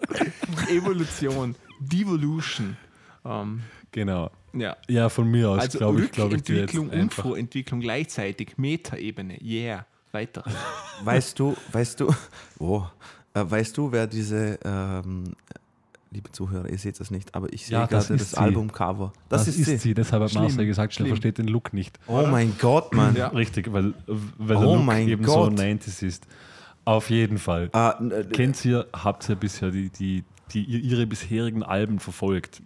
Evolution. 0.70 1.54
Devolution. 1.80 2.76
Ähm, 3.24 3.62
genau. 3.90 4.30
ja. 4.52 4.76
Ja, 4.88 5.08
von 5.08 5.30
mir 5.30 5.50
aus 5.50 5.60
Also 5.60 5.78
glaube 5.78 6.02
ich, 6.04 6.12
glaube 6.12 6.36
ich, 6.36 6.42
Rückentwicklung 6.42 6.90
und. 6.90 7.14
Vorentwicklung 7.14 7.80
gleichzeitig. 7.80 8.58
Metaebene. 8.58 9.40
Yeah. 9.42 9.86
Weiter. 10.12 10.44
Weißt 11.02 11.38
du, 11.40 11.56
weißt 11.72 11.98
du, 12.00 12.14
oh, 12.60 12.82
äh, 13.34 13.42
weißt 13.44 13.76
du, 13.76 13.90
wer 13.90 14.06
diese, 14.06 14.60
ähm, 14.64 15.32
liebe 16.12 16.30
Zuhörer, 16.30 16.68
ihr 16.68 16.78
seht 16.78 17.00
das 17.00 17.10
nicht, 17.10 17.34
aber 17.34 17.52
ich 17.52 17.66
sehe 17.66 17.78
Ja, 17.78 17.86
das 17.88 18.06
gerade 18.06 18.18
das 18.20 18.30
sie. 18.30 18.36
Albumcover. 18.36 19.12
Das, 19.28 19.46
Das, 19.46 19.56
ist, 19.56 19.80
sie. 19.80 19.92
Deshalb 19.92 20.22
hat 20.22 20.34
Marcel 20.34 20.66
gesagt, 20.66 20.92
er 20.92 20.94
schlimm. 20.94 21.08
versteht 21.08 21.38
den 21.38 21.48
Look 21.48 21.72
nicht. 21.72 21.98
Oh 22.06 22.24
mein 22.30 22.54
Gott, 22.60 22.94
Mann. 22.94 23.16
Ja. 23.16 23.28
Richtig, 23.28 23.72
weil, 23.72 23.94
weil 24.06 24.56
der 24.56 24.68
Oh 24.68 24.76
Look 24.76 24.84
mein 24.84 25.08
eben 25.08 25.24
Gott. 25.24 25.58
so 25.58 25.62
90s 25.62 26.04
ist. 26.06 26.28
Auf 26.84 27.10
jeden 27.10 27.38
Fall. 27.38 27.70
Ah, 27.72 27.98
äh, 28.10 28.24
Kennt 28.24 28.64
ihr, 28.64 28.86
habt 28.92 29.28
ihr 29.28 29.36
bisher 29.36 29.70
die, 29.70 29.90
die, 29.90 30.24
die, 30.52 30.64
ihre 30.64 31.06
bisherigen 31.06 31.62
Alben 31.62 31.98
verfolgt? 32.00 32.62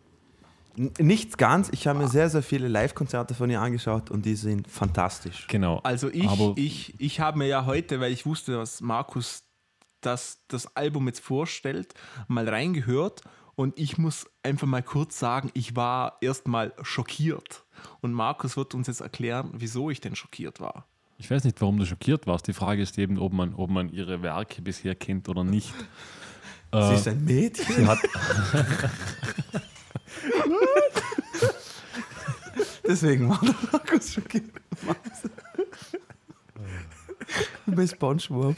n- 0.76 0.92
nicht 0.98 1.38
ganz. 1.38 1.68
Ich 1.72 1.86
habe 1.86 1.98
mir 2.00 2.08
sehr, 2.08 2.28
sehr 2.30 2.42
viele 2.42 2.68
Live-Konzerte 2.68 3.34
von 3.34 3.48
ihr 3.50 3.60
angeschaut 3.60 4.10
und 4.10 4.24
die 4.26 4.34
sind 4.34 4.66
fantastisch. 4.68 5.46
Genau. 5.48 5.78
Also 5.84 6.08
ich, 6.10 6.28
Aber 6.28 6.52
ich, 6.56 6.94
ich 6.98 7.20
habe 7.20 7.38
mir 7.38 7.46
ja 7.46 7.66
heute, 7.66 8.00
weil 8.00 8.12
ich 8.12 8.26
wusste, 8.26 8.52
dass 8.52 8.80
Markus 8.80 9.44
das, 10.00 10.42
das 10.48 10.76
Album 10.76 11.06
jetzt 11.08 11.20
vorstellt, 11.20 11.94
mal 12.28 12.48
reingehört 12.48 13.22
und 13.56 13.76
ich 13.78 13.98
muss 13.98 14.26
einfach 14.44 14.66
mal 14.68 14.82
kurz 14.82 15.18
sagen, 15.18 15.50
ich 15.54 15.74
war 15.74 16.16
erstmal 16.20 16.72
schockiert. 16.82 17.64
Und 18.00 18.12
Markus 18.12 18.56
wird 18.56 18.74
uns 18.74 18.86
jetzt 18.86 19.00
erklären, 19.00 19.50
wieso 19.54 19.90
ich 19.90 20.00
denn 20.00 20.14
schockiert 20.16 20.60
war. 20.60 20.86
Ich 21.18 21.30
weiß 21.30 21.44
nicht, 21.44 21.60
warum 21.60 21.78
du 21.78 21.84
schockiert 21.84 22.26
warst. 22.26 22.46
Die 22.46 22.52
Frage 22.52 22.82
ist 22.82 22.96
eben, 22.98 23.18
ob 23.18 23.32
man, 23.32 23.54
ob 23.54 23.70
man 23.70 23.88
ihre 23.90 24.22
Werke 24.22 24.62
bisher 24.62 24.94
kennt 24.94 25.28
oder 25.28 25.44
nicht. 25.44 25.72
Sie 26.72 26.78
Äh, 26.78 26.94
ist 26.96 27.08
ein 27.08 27.24
Mädchen. 27.24 27.64
sie 27.76 27.86
hat, 27.86 27.98
Deswegen 32.86 33.28
war 33.28 33.40
der 33.42 33.54
Markus 33.72 34.14
schockiert. 34.14 34.44
Bei 37.66 37.86
Spongebob. 37.86 38.56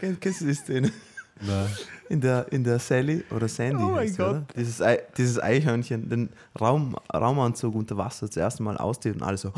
Kenn- 0.00 0.18
Kennst 0.20 0.40
du 0.42 0.46
die 0.46 0.54
Szene? 0.54 0.92
na, 1.40 1.66
In 2.08 2.20
der, 2.20 2.50
in 2.52 2.64
der 2.64 2.78
Sally 2.78 3.24
oder 3.30 3.48
Sandy. 3.48 3.82
Oh 3.82 3.90
mein 3.90 4.14
Gott. 4.16 4.30
Oder? 4.30 4.46
Dieses, 4.56 4.80
Ei, 4.80 4.98
dieses 5.16 5.40
Eichhörnchen 5.42 6.08
den 6.08 6.30
Raum, 6.58 6.96
Raumanzug 7.12 7.74
unter 7.74 7.96
Wasser 7.96 8.26
das 8.26 8.36
erste 8.36 8.62
Mal 8.62 8.76
auszieht 8.78 9.16
und 9.16 9.22
alle 9.22 9.36
so, 9.36 9.52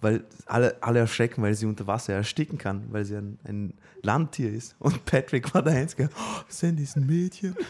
weil 0.00 0.24
alle, 0.46 0.76
alle 0.82 1.00
erschrecken, 1.00 1.42
weil 1.42 1.54
sie 1.54 1.66
unter 1.66 1.86
Wasser 1.86 2.14
ersticken 2.14 2.58
kann, 2.58 2.84
weil 2.90 3.04
sie 3.04 3.16
ein, 3.16 3.38
ein 3.44 3.74
Landtier 4.02 4.52
ist. 4.52 4.74
Und 4.78 5.04
Patrick 5.04 5.52
war 5.54 5.62
der 5.62 5.74
Einzige, 5.74 6.08
oh, 6.16 6.40
Sandy 6.48 6.82
ist 6.84 6.96
ein 6.96 7.06
Mädchen. 7.06 7.54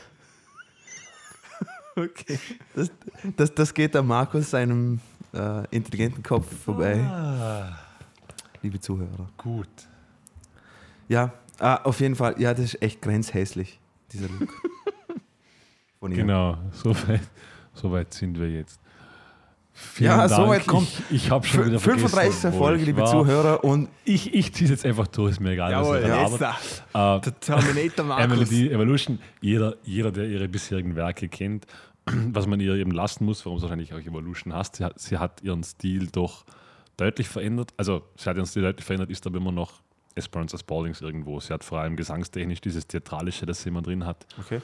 Okay. 1.97 2.39
Das, 2.75 2.91
das, 3.37 3.53
das 3.55 3.75
geht 3.75 3.95
der 3.95 4.03
Markus 4.03 4.51
seinem 4.51 5.01
äh, 5.35 5.67
intelligenten 5.71 6.23
Kopf 6.23 6.47
vorbei, 6.65 7.01
Ah. 7.01 7.79
liebe 8.63 8.81
Zuhörer. 8.81 9.29
gut. 9.37 9.69
Ja, 11.09 11.33
ah, 11.59 11.77
auf 11.83 12.01
jeden 12.01 12.15
Fall, 12.15 12.37
ja, 12.41 12.55
das 12.55 12.67
ist 12.67 12.83
echt 12.83 13.03
grenzhässlich, 13.03 13.81
dieser 14.13 14.29
Look. 14.29 14.55
Genau, 16.03 16.57
so 16.73 16.95
weit, 17.09 17.21
so 17.75 17.93
weit 17.93 18.15
sind 18.15 18.39
wir 18.39 18.49
jetzt. 18.49 18.81
Vielen 19.93 20.11
Ja, 20.11 20.29
so 20.29 20.37
Dank. 20.37 20.49
weit 20.51 20.67
kommt- 20.67 20.89
Ich, 21.11 21.25
ich 21.25 21.31
habe 21.31 21.47
schon 21.47 21.67
wieder 21.67 21.81
vergessen, 21.81 22.09
35. 22.09 22.53
wo 22.53 22.59
Folge, 22.65 22.85
liebe 22.85 23.01
war. 23.01 23.07
Zuhörer, 23.11 23.65
und 23.65 23.89
Ich, 24.05 24.33
ich 24.35 24.53
ziehe 24.55 24.65
es 24.67 24.71
jetzt 24.71 24.87
einfach 24.87 25.07
durch, 25.09 25.33
ist 25.33 25.41
mir 25.41 25.53
egal. 25.53 25.73
was 25.75 25.87
Jawohl, 25.87 25.99
jetzt 25.99 26.09
labert. 26.41 26.85
da. 26.93 27.17
Äh, 27.17 27.21
Der 27.21 27.41
Terminator 27.41 28.05
Markus. 28.07 28.53
Evolution, 28.53 29.19
jeder, 29.41 29.77
jeder, 29.83 30.13
der 30.13 30.27
ihre 30.27 30.49
bisherigen 30.49 30.97
Werke 30.97 31.29
kennt, 31.29 31.67
was 32.07 32.47
man 32.47 32.61
ihr 32.61 32.75
eben 32.75 32.91
lassen 32.93 33.25
muss, 33.25 33.45
warum 33.45 33.57
es 33.59 33.63
wahrscheinlich 33.63 33.93
auch 33.95 33.99
Evolution 33.99 34.53
hasst, 34.55 34.77
sie 34.77 34.85
hat, 34.85 34.99
sie 35.01 35.19
hat 35.19 35.43
ihren 35.43 35.63
Stil 35.65 36.09
doch 36.09 36.45
deutlich 36.97 37.29
verändert. 37.29 37.73
Also, 37.77 38.03
sie 38.17 38.29
hat 38.29 38.37
ihren 38.37 38.47
Stil 38.47 38.63
deutlich 38.63 38.85
verändert, 38.85 39.11
ist 39.11 39.27
aber 39.27 39.39
immer 39.39 39.53
noch 39.53 39.81
Esperanza 40.15 40.59
Spaldings 40.59 41.01
irgendwo. 41.01 41.41
Sie 41.41 41.53
hat 41.53 41.63
vor 41.65 41.79
allem 41.81 41.97
gesangstechnisch 41.97 42.61
dieses 42.61 42.87
Theatralische, 42.87 43.47
das 43.47 43.63
sie 43.63 43.69
immer 43.71 43.81
drin 43.83 44.05
hat. 44.07 44.27
okay. 44.39 44.61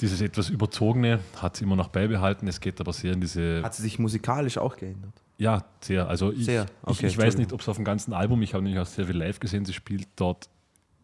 Dieses 0.00 0.20
etwas 0.20 0.48
Überzogene 0.50 1.20
hat 1.36 1.56
sie 1.56 1.64
immer 1.64 1.76
noch 1.76 1.88
beibehalten. 1.88 2.48
Es 2.48 2.60
geht 2.60 2.80
aber 2.80 2.92
sehr 2.92 3.12
in 3.12 3.20
diese. 3.20 3.62
hat 3.62 3.74
sie 3.74 3.82
sich 3.82 3.98
musikalisch 3.98 4.56
auch 4.58 4.76
geändert. 4.76 5.12
Ja, 5.36 5.64
sehr. 5.80 6.08
Also 6.08 6.32
ich, 6.32 6.44
Sehr, 6.44 6.64
ich, 6.64 6.70
okay, 6.82 6.90
ich 6.92 7.00
weiß 7.00 7.10
Entschuldigung. 7.34 7.38
nicht, 7.40 7.52
ob 7.54 7.60
es 7.60 7.68
auf 7.68 7.76
dem 7.76 7.84
ganzen 7.84 8.12
Album, 8.12 8.42
ich 8.42 8.52
habe 8.54 8.62
nämlich 8.62 8.80
auch 8.80 8.86
sehr 8.86 9.06
viel 9.06 9.16
live 9.16 9.40
gesehen, 9.40 9.64
sie 9.64 9.72
spielt 9.72 10.06
dort 10.16 10.48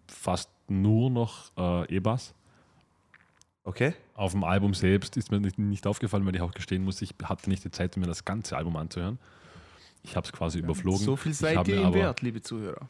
fast 0.09 0.51
nur 0.69 1.11
noch 1.11 1.53
äh, 1.57 1.97
E-Bass. 1.97 2.35
Okay. 3.65 3.95
Auf 4.15 4.33
dem 4.33 4.45
Album 4.45 4.75
selbst 4.75 5.17
ist 5.17 5.31
mir 5.31 5.41
nicht, 5.41 5.59
nicht 5.59 5.87
aufgefallen, 5.87 6.25
weil 6.27 6.35
ich 6.37 6.43
auch 6.43 6.53
gestehen 6.53 6.85
muss, 6.85 7.03
ich 7.03 7.15
hatte 7.25 7.49
nicht 7.51 7.65
die 7.65 7.71
Zeit, 7.71 7.97
mir 7.97 8.07
das 8.07 8.25
ganze 8.25 8.57
Album 8.57 8.77
anzuhören. 8.77 9.19
Ich 10.03 10.15
habe 10.17 10.25
es 10.27 10.33
quasi 10.33 10.59
überflogen. 10.61 11.01
So 11.01 11.17
viel 11.17 11.33
Ich 11.33 11.39
seid 11.39 11.67
ihr 11.69 11.85
aber- 11.85 11.95
wert, 11.95 12.23
liebe 12.23 12.41
Zuhörer. 12.43 12.89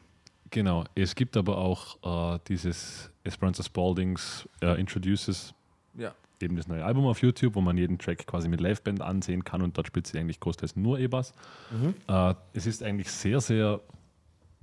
Genau. 0.51 0.83
Es 0.95 1.15
gibt 1.15 1.35
aber 1.35 1.57
auch 1.57 2.35
äh, 2.35 2.39
dieses 2.47 3.09
Esperanza 3.23 3.63
Spaldings 3.63 4.47
äh, 4.61 4.79
Introduces, 4.79 5.53
Ja. 5.97 6.13
eben 6.41 6.55
das 6.55 6.67
neue 6.67 6.85
Album 6.85 7.05
auf 7.07 7.21
YouTube, 7.21 7.55
wo 7.55 7.61
man 7.61 7.77
jeden 7.77 7.97
Track 7.97 8.25
quasi 8.27 8.47
mit 8.47 8.61
Liveband 8.61 9.01
ansehen 9.01 9.43
kann 9.43 9.61
und 9.61 9.77
dort 9.77 9.87
spielt 9.87 10.07
sie 10.07 10.17
eigentlich 10.19 10.39
großteils 10.39 10.75
nur 10.75 10.99
E-Bass. 10.99 11.33
Äh, 12.07 12.33
es 12.53 12.67
ist 12.67 12.83
eigentlich 12.83 13.11
sehr, 13.11 13.41
sehr, 13.41 13.81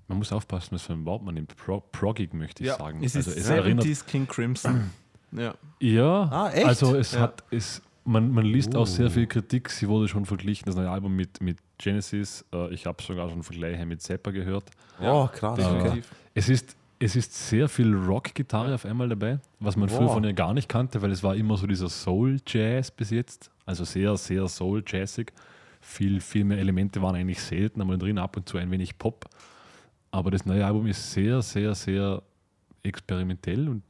man 0.08 0.18
muss 0.18 0.32
aufpassen, 0.32 0.68
was 0.72 0.82
für 0.82 0.92
ein 0.92 1.04
Wort 1.04 1.22
man 1.24 1.34
nimmt. 1.34 1.56
Pro, 1.56 1.80
proggig 1.92 2.32
möchte 2.34 2.62
ich 2.62 2.68
ja. 2.68 2.76
sagen. 2.76 3.02
Es 3.02 3.14
ist 3.16 3.26
also 3.28 3.38
es 3.40 3.48
erinnert, 3.48 3.84
70s 3.86 4.04
King 4.06 4.26
Crimson. 4.28 4.90
ja. 5.32 5.54
ja, 5.80 6.22
Ah, 6.30 6.50
echt? 6.52 6.66
also 6.66 6.94
es 6.94 7.12
Ja. 7.12 7.20
hat, 7.20 7.42
es, 7.50 7.82
man, 8.04 8.30
man 8.30 8.44
liest 8.44 8.76
auch 8.76 8.86
sehr 8.86 9.06
Oh. 9.06 9.10
viel 9.10 9.26
Kritik. 9.26 9.68
Sie 9.70 9.88
wurde 9.88 10.06
schon 10.08 10.26
verglichen, 10.26 10.66
das 10.66 10.76
neue 10.76 10.90
Album 10.90 11.16
mit, 11.16 11.40
mit 11.40 11.58
Genesis. 11.78 12.44
Äh, 12.52 12.72
ich 12.72 12.86
habe 12.86 13.02
sogar 13.02 13.28
schon 13.30 13.42
Vergleiche 13.42 13.84
mit 13.86 14.00
Zappa 14.02 14.30
gehört. 14.30 14.70
Oh, 15.00 15.26
krass. 15.26 15.58
Okay. 15.58 15.72
Definitiv. 15.72 16.10
Es 16.34 16.48
ist, 16.48 16.76
es 16.98 17.16
ist 17.16 17.34
sehr 17.48 17.68
viel 17.68 17.94
Rock-Gitarre 17.94 18.74
auf 18.74 18.84
einmal 18.84 19.08
dabei, 19.08 19.38
was 19.60 19.76
man 19.76 19.88
früher 19.88 20.06
Wow. 20.06 20.14
von 20.14 20.24
ihr 20.24 20.32
gar 20.32 20.54
nicht 20.54 20.68
kannte, 20.68 21.02
weil 21.02 21.10
es 21.10 21.22
war 21.22 21.34
immer 21.34 21.56
so 21.56 21.66
dieser 21.66 21.88
Soul-Jazz 21.88 22.90
bis 22.90 23.10
jetzt. 23.10 23.50
Also 23.66 23.84
sehr, 23.84 24.16
sehr 24.16 24.46
Soul-Jazzig. 24.48 25.32
Viel, 25.80 26.20
viel 26.20 26.44
mehr 26.44 26.58
Elemente 26.58 27.02
waren 27.02 27.14
eigentlich 27.14 27.40
selten, 27.42 27.80
einmal 27.80 27.98
drin, 27.98 28.18
ab 28.18 28.36
und 28.36 28.48
zu 28.48 28.56
ein 28.58 28.70
wenig 28.70 28.96
Pop. 28.98 29.26
Aber 30.10 30.30
das 30.30 30.46
neue 30.46 30.64
Album 30.64 30.86
ist 30.86 31.12
sehr, 31.12 31.42
sehr, 31.42 31.74
sehr 31.74 32.22
experimentell 32.82 33.68
und 33.68 33.82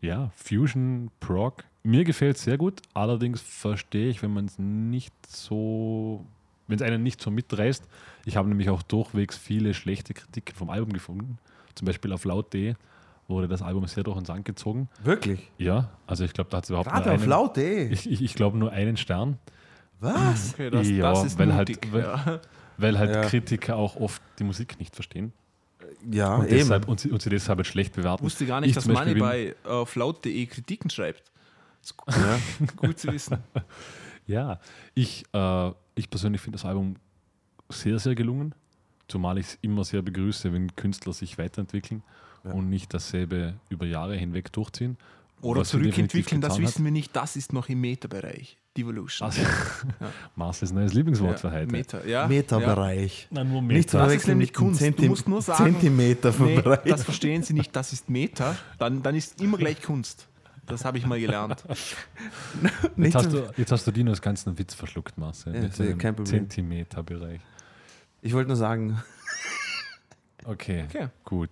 ja, 0.00 0.30
Fusion, 0.36 1.10
Prog. 1.20 1.64
Mir 1.82 2.04
gefällt 2.04 2.36
es 2.36 2.44
sehr 2.44 2.56
gut, 2.56 2.82
allerdings 2.94 3.40
verstehe 3.40 4.08
ich, 4.08 4.22
wenn 4.22 4.32
man 4.32 4.44
es 4.44 4.58
nicht 4.58 5.12
so, 5.26 6.24
wenn 6.66 6.76
es 6.76 6.82
einen 6.82 7.02
nicht 7.02 7.20
so 7.20 7.30
mitreißt. 7.30 7.82
Ich 8.24 8.36
habe 8.36 8.48
nämlich 8.48 8.70
auch 8.70 8.82
durchwegs 8.82 9.36
viele 9.36 9.74
schlechte 9.74 10.14
Kritiken 10.14 10.54
vom 10.54 10.70
Album 10.70 10.92
gefunden. 10.92 11.38
Zum 11.78 11.86
Beispiel 11.86 12.12
auf 12.12 12.24
laut.de 12.24 12.74
wurde 13.28 13.46
das 13.48 13.62
Album 13.62 13.86
sehr 13.86 14.02
durch 14.04 14.16
den 14.16 14.24
Sand 14.24 14.44
gezogen. 14.44 14.88
Wirklich? 15.04 15.50
Ja, 15.58 15.90
also 16.06 16.24
ich 16.24 16.32
glaube, 16.32 16.50
da 16.50 16.56
hat 16.58 16.64
es 16.64 16.70
überhaupt 16.70 16.88
Gerade 16.88 17.06
nur 17.06 17.14
auf 17.14 17.20
einen, 17.22 17.30
laut, 17.30 17.58
ey. 17.58 17.88
ich, 17.88 18.10
ich, 18.10 18.22
ich 18.22 18.34
glaube 18.34 18.56
nur 18.58 18.72
einen 18.72 18.96
Stern, 18.96 19.38
Was? 20.00 20.54
Okay, 20.54 20.70
das, 20.70 20.88
Ja, 20.88 21.10
das 21.12 21.24
ist 21.24 21.38
weil 21.38 21.52
halt- 21.54 21.68
mutig. 21.68 21.92
weil- 21.92 22.02
ja. 22.02 22.40
weil 22.78 22.98
halt 22.98 23.14
Ja. 23.14 23.22
Kritiker 23.22 23.76
auch 23.76 23.96
oft 23.96 24.22
die 24.38 24.44
Musik 24.44 24.78
nicht 24.78 24.94
verstehen 24.94 25.32
Ja, 26.10 26.36
und, 26.36 26.46
eben. 26.46 26.56
deshalb, 26.58 26.88
und, 26.88 27.00
sie, 27.00 27.10
und 27.10 27.20
sie 27.20 27.30
deshalb 27.30 27.58
halt 27.58 27.66
schlecht 27.66 27.94
bewerten. 27.96 28.24
wusste 28.24 28.46
gar 28.46 28.60
nicht, 28.60 28.70
Ich 28.70 28.74
dass 28.76 28.86
Money 28.86 29.14
bei 29.16 29.54
auf 29.64 29.94
laut.de 29.96 30.46
Kritiken 30.46 30.88
schreibt. 30.90 31.30
Ist 31.82 31.96
gu- 31.96 32.10
ja. 32.10 32.38
gut 32.76 32.98
zu 32.98 33.12
wissen. 33.12 33.38
Ja, 34.26 34.60
ich, 34.94 35.24
äh, 35.32 35.70
ich 35.94 36.10
persönlich 36.10 36.40
finde 36.42 36.56
das 36.58 36.66
Album 36.66 36.96
sehr, 37.70 37.98
sehr 37.98 38.14
gelungen, 38.14 38.54
zumal 39.08 39.38
ich 39.38 39.46
es 39.46 39.58
immer 39.62 39.84
sehr 39.84 40.02
begrüße, 40.02 40.52
wenn 40.52 40.74
Künstler 40.76 41.12
sich 41.12 41.38
weiterentwickeln 41.38 42.02
Ja. 42.44 42.52
und 42.52 42.68
nicht 42.70 42.92
dasselbe 42.94 43.54
über 43.68 43.86
Jahre 43.86 44.16
hinweg 44.16 44.52
durchziehen. 44.52 44.96
Oder 45.40 45.64
zurückentwickeln, 45.64 46.40
das 46.40 46.58
wissen 46.58 46.84
wir 46.84 46.90
nicht, 46.90 47.14
das 47.14 47.36
ist 47.36 47.52
noch 47.52 47.68
im 47.68 47.80
Meta-Bereich. 47.80 48.56
Devolution. 48.76 49.26
Also, 49.26 49.40
Mars 50.36 50.62
neues 50.72 50.94
Lieblingswort 50.94 51.40
für 51.40 51.50
heute. 51.50 51.66
Meta, 51.72 52.04
ja. 52.04 52.28
Meterbereich. 52.28 53.26
Na, 53.30 53.42
nur 53.42 53.60
Nicht 53.62 53.90
zu 53.90 53.96
Das 53.96 54.06
ist 54.06 54.08
verwechseln 54.10 54.30
nämlich 54.32 54.52
Kunst. 54.52 54.80
Du 54.80 54.84
Zentim 54.84 55.08
musst 55.08 55.26
nur 55.28 55.42
sagen- 55.42 55.72
Zentimeter 55.72 56.30
Ja. 56.30 56.44
Nee, 56.44 56.56
Bereich. 56.60 56.80
das 56.84 57.02
verstehen 57.02 57.42
Sie 57.42 57.54
nicht, 57.54 57.74
das 57.74 57.92
ist 57.92 58.08
Meta. 58.08 58.56
Dann, 58.78 59.02
dann 59.02 59.16
ist 59.16 59.40
immer 59.40 59.58
gleich 59.58 59.82
Kunst. 59.82 60.28
Das 60.66 60.84
habe 60.84 60.98
ich 60.98 61.06
mal 61.06 61.18
gelernt. 61.18 61.64
Jetzt 61.68 62.96
Nicht 62.98 63.14
hast, 63.14 63.32
du, 63.32 63.50
jetzt 63.56 63.72
hast 63.72 63.86
du 63.86 63.90
Dinos 63.90 64.20
ganzen 64.20 64.56
Witz 64.58 64.74
verschluckt, 64.74 65.16
Marcel. 65.16 65.54
Ja, 65.54 65.60
ist 65.62 65.78
ja 65.78 65.92
kein 65.94 66.14
Problem. 66.14 66.26
Zentimeterbereich. 66.48 67.40
Ich 68.22 68.32
wollte 68.34 68.48
nur 68.48 68.56
sagen, 68.56 69.02
Okay, 70.44 70.84
Okay. 70.88 71.08
gut. 71.24 71.50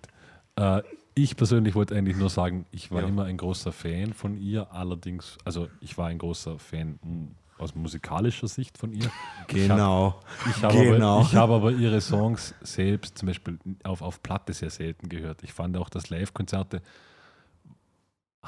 Äh, 0.55 0.81
ich 1.13 1.35
persönlich 1.35 1.75
wollte 1.75 1.95
eigentlich 1.95 2.17
nur 2.17 2.29
sagen, 2.29 2.65
ich 2.71 2.91
war 2.91 3.01
Ja. 3.01 3.07
immer 3.07 3.25
ein 3.25 3.37
großer 3.37 3.71
Fan 3.71 4.13
von 4.13 4.37
ihr, 4.37 4.71
allerdings, 4.71 5.37
also 5.45 5.67
ich 5.81 5.97
war 5.97 6.07
ein 6.07 6.17
großer 6.19 6.57
Fan 6.59 6.99
mm, 7.03 7.27
aus 7.61 7.73
musikalischer 7.75 8.47
Sicht 8.47 8.77
von 8.77 8.93
ihr. 8.93 9.09
genau. 9.47 10.19
Ich 10.47 10.63
habe 10.63 10.77
Genau. 10.77 11.17
aber, 11.17 11.21
ich 11.27 11.35
habe 11.35 11.53
aber 11.55 11.71
ihre 11.71 12.01
Songs 12.01 12.53
selbst 12.61 13.17
zum 13.17 13.27
Beispiel 13.27 13.57
auf, 13.83 14.01
auf 14.01 14.21
Platte 14.21 14.53
sehr 14.53 14.69
selten 14.69 15.09
gehört. 15.09 15.43
Ich 15.43 15.53
fand 15.53 15.75
auch, 15.77 15.89
dass 15.89 16.09
Live-Konzerte 16.09 16.81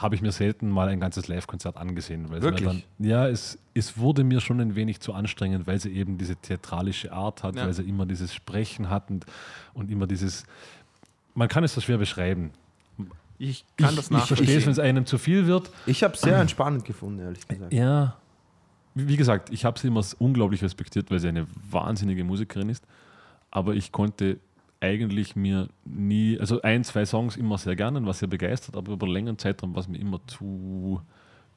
habe 0.02 0.16
ich 0.16 0.22
mir 0.22 0.32
selten 0.32 0.70
mal 0.70 0.88
ein 0.88 1.00
ganzes 1.00 1.28
Live-Konzert 1.28 1.76
angesehen. 1.76 2.30
Weil 2.30 2.38
es 2.38 2.44
mir 2.44 2.52
Wirklich? 2.52 2.86
Dann, 2.98 3.08
ja, 3.08 3.28
es, 3.28 3.58
es 3.74 3.98
wurde 3.98 4.24
mir 4.24 4.40
schon 4.40 4.62
ein 4.62 4.76
wenig 4.76 5.02
zu 5.02 5.14
anstrengend, 5.14 5.68
weil 5.68 5.80
sie 5.80 5.92
eben 5.92 6.18
diese 6.18 6.36
theatralische 6.38 7.12
Art 7.12 7.44
hat, 7.44 7.56
Ja. 7.56 7.66
weil 7.66 7.74
sie 7.74 7.84
immer 7.84 8.06
dieses 8.06 8.34
Sprechen 8.34 8.90
hat 8.90 9.10
und, 9.10 9.26
und 9.74 9.92
immer 9.92 10.08
dieses, 10.08 10.46
man 11.36 11.50
kann 11.50 11.64
es 11.66 11.74
so 11.74 11.82
schwer 11.82 11.98
beschreiben. 11.98 12.52
Ich 13.38 13.66
kann 13.78 13.92
ich, 13.92 13.96
das 13.98 14.12
ich 14.12 14.18
verstehe 14.24 14.58
es, 14.58 14.66
wenn 14.66 14.72
es 14.72 14.80
einem 14.80 15.06
zu 15.06 15.18
viel 15.18 15.48
wird. 15.48 15.70
Ich 15.86 16.04
habe 16.04 16.14
es 16.14 16.22
sehr 16.22 16.38
entspannend 16.40 16.86
gefunden, 16.86 17.20
ehrlich 17.20 17.48
gesagt. 17.48 17.74
Ja. 17.74 18.16
Wie 18.96 19.18
gesagt, 19.18 19.50
ich 19.52 19.66
habe 19.66 19.80
sie 19.80 19.88
immer 19.88 20.04
unglaublich 20.18 20.62
respektiert, 20.64 21.12
weil 21.12 21.20
sie 21.20 21.28
eine 21.30 21.46
wahnsinnige 21.72 22.24
Musikerin 22.24 22.70
ist. 22.70 22.84
Aber 23.52 23.76
ich 23.76 23.92
konnte 23.92 24.38
eigentlich 24.82 25.36
mir 25.36 25.70
nie, 25.86 26.40
also 26.40 26.62
ein, 26.62 26.84
zwei 26.84 27.06
Songs 27.06 27.36
immer 27.36 27.58
sehr 27.58 27.76
gerne, 27.76 28.06
war 28.06 28.14
sehr 28.14 28.30
begeistert, 28.30 28.78
aber 28.78 28.94
über 28.94 29.06
einen 29.06 29.14
längeren 29.14 29.38
Zeitraum 29.38 29.76
war 29.76 29.82
es 29.82 29.88
mir 29.88 30.00
immer 30.00 30.26
zu 30.28 31.02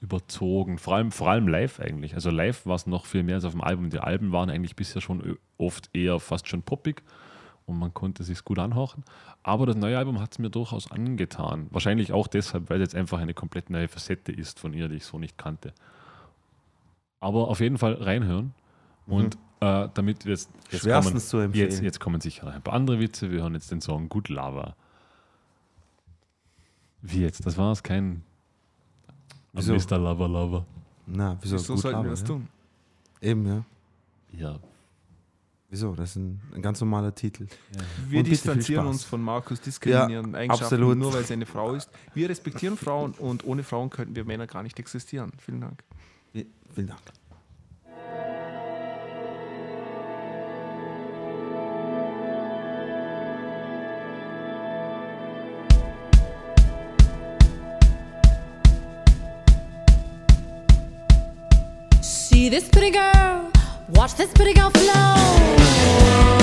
überzogen. 0.01 0.78
Vor 0.78 0.97
allem, 0.97 1.12
vor 1.12 1.31
allem 1.31 1.47
live 1.47 1.78
eigentlich. 1.81 2.15
Also 2.15 2.31
live 2.31 2.66
war 2.66 2.74
es 2.74 2.86
noch 2.86 3.07
viel 3.07 3.23
mehr 3.23 3.36
als 3.36 3.44
auf 3.44 3.53
dem 3.53 3.61
Album. 3.61 3.90
Die 3.90 4.01
Alben 4.01 4.32
waren 4.32 4.51
eigentlich 4.51 4.74
bisher 4.74 5.01
schon 5.01 5.39
oft 5.59 5.90
eher 5.94 6.19
fast 6.19 6.49
schon 6.49 6.62
poppig 6.62 7.03
und 7.66 7.78
man 7.78 7.94
konnte 7.94 8.24
sich 8.24 8.44
gut 8.44 8.59
anhören. 8.59 9.05
Aber 9.44 9.66
das 9.66 9.77
neue 9.77 9.97
Album 9.97 10.20
hat 10.20 10.32
es 10.32 10.39
mir 10.40 10.51
durchaus 10.51 10.90
angetan. 10.90 11.69
Wahrscheinlich 11.70 12.12
auch 12.12 12.27
deshalb, 12.27 12.69
weil 12.69 12.81
es 12.81 12.93
jetzt 12.93 12.97
einfach 12.97 13.20
eine 13.20 13.35
komplett 13.35 13.70
neue 13.70 13.89
Facette 13.89 14.32
ist 14.32 14.59
von 14.59 14.74
ihr, 14.74 14.89
die 14.89 14.97
ich 14.97 15.05
so 15.05 15.19
nicht 15.19 15.39
kannte. 15.39 15.73
Aber 17.20 17.49
auf 17.49 17.61
jeden 17.61 17.78
Fall 17.78 17.94
reinhören. 17.94 18.53
Und 19.07 19.37
äh, 19.61 19.89
damit 19.95 20.24
wir 20.24 20.33
jetzt, 20.33 20.51
jetzt, 20.70 20.89
kommen, 20.89 21.19
zu 21.19 21.39
empfehlen. 21.39 21.70
jetzt, 21.70 21.83
jetzt 21.83 22.01
kommen 22.01 22.20
sicher 22.20 22.47
noch 22.47 22.53
ein 22.55 22.62
paar 22.62 22.74
andere 22.74 23.01
Witze. 23.01 23.31
Wir 23.31 23.43
hören 23.43 23.55
jetzt 23.55 23.70
den 23.70 23.81
Song 23.81 24.09
Good 24.09 24.29
Lava. 24.29 24.74
Wie 27.01 27.20
jetzt? 27.20 27.45
Das 27.47 27.59
war 27.59 27.73
es 27.73 27.83
kein 27.83 28.23
Wieso? 29.53 29.74
Mr. 29.74 29.99
Lava 29.99 30.27
Lava. 30.27 30.66
Na, 31.07 31.37
wieso? 31.41 31.59
So 31.59 31.74
Gut 31.74 31.83
sollten 31.83 31.99
Lava, 31.99 32.05
wir 32.07 32.11
das 32.11 32.20
ja? 32.20 32.27
tun. 32.27 32.49
Eben, 33.20 33.47
ja. 33.47 33.65
Ja. 34.33 34.59
Wieso? 35.69 35.95
Das 35.95 36.11
ist 36.11 36.16
ein, 36.16 36.41
ein 36.55 36.62
ganz 36.62 36.81
normaler 36.81 37.15
Titel. 37.15 37.47
Wir 38.09 38.20
Und 38.20 38.27
distanzieren 38.27 38.87
uns 38.87 39.05
von 39.05 39.23
Markus 39.23 39.61
diskriminierenden 39.61 40.35
Eigenschaften, 40.35 40.74
absolut. 40.74 40.99
nur 40.99 41.15
weil 41.15 41.24
sie 41.24 41.33
eine 41.33 41.47
Frau 41.47 41.74
ist. 41.74 41.91
Wir 42.15 42.29
respektieren 42.29 42.77
Frauen 42.77 43.12
und 43.12 43.45
ohne 43.45 43.62
Frauen 43.62 43.89
könnten 43.89 44.15
wir 44.15 44.24
Männer 44.24 44.47
gar 44.47 44.62
nicht 44.62 44.79
existieren. 44.79 45.33
Vielen 45.39 45.61
Dank. 45.62 45.83
Vielen 46.74 46.89
Dank. 46.89 47.01
See 62.32 62.48
this 62.48 62.66
pretty 62.66 62.90
girl, 62.90 63.52
watch 63.90 64.14
this 64.14 64.32
pretty 64.32 64.54
girl 64.54 64.70
flow. 64.70 66.41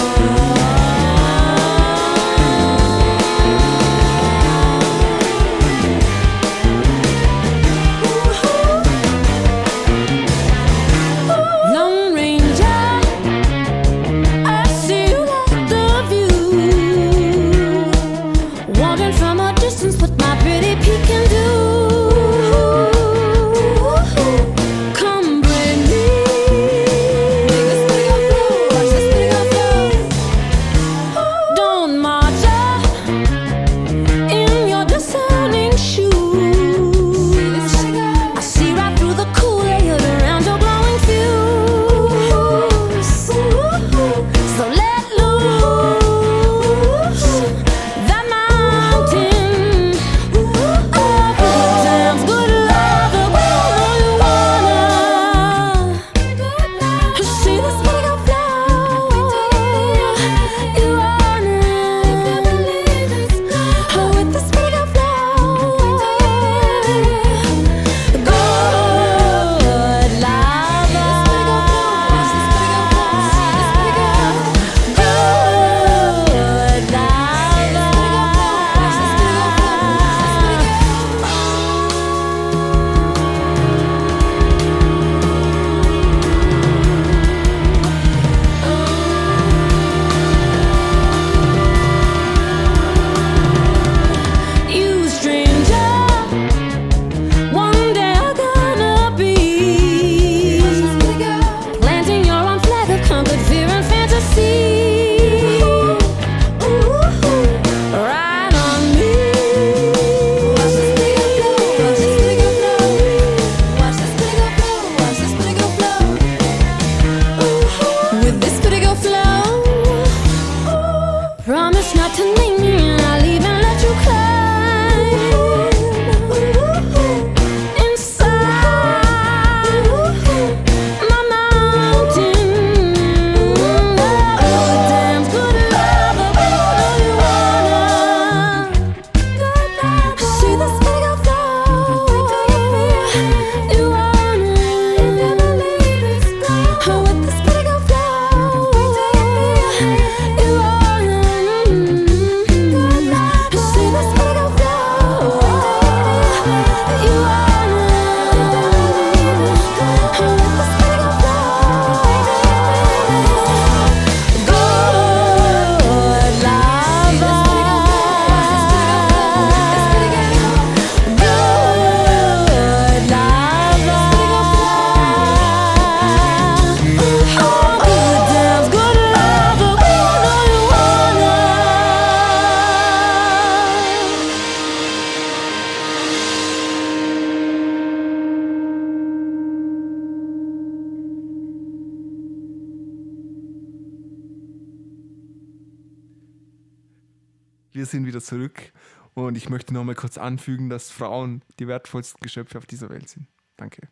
Kurz 200.10 200.18
anfügen, 200.18 200.69
dass 200.72 200.90
Frauen 200.90 201.44
die 201.60 201.68
wertvollsten 201.68 202.19
Geschöpfe 202.22 202.57
auf 202.57 202.65
dieser 202.65 202.90
Welt 202.90 203.07
sind. 203.10 203.27
Danke. 203.57 203.90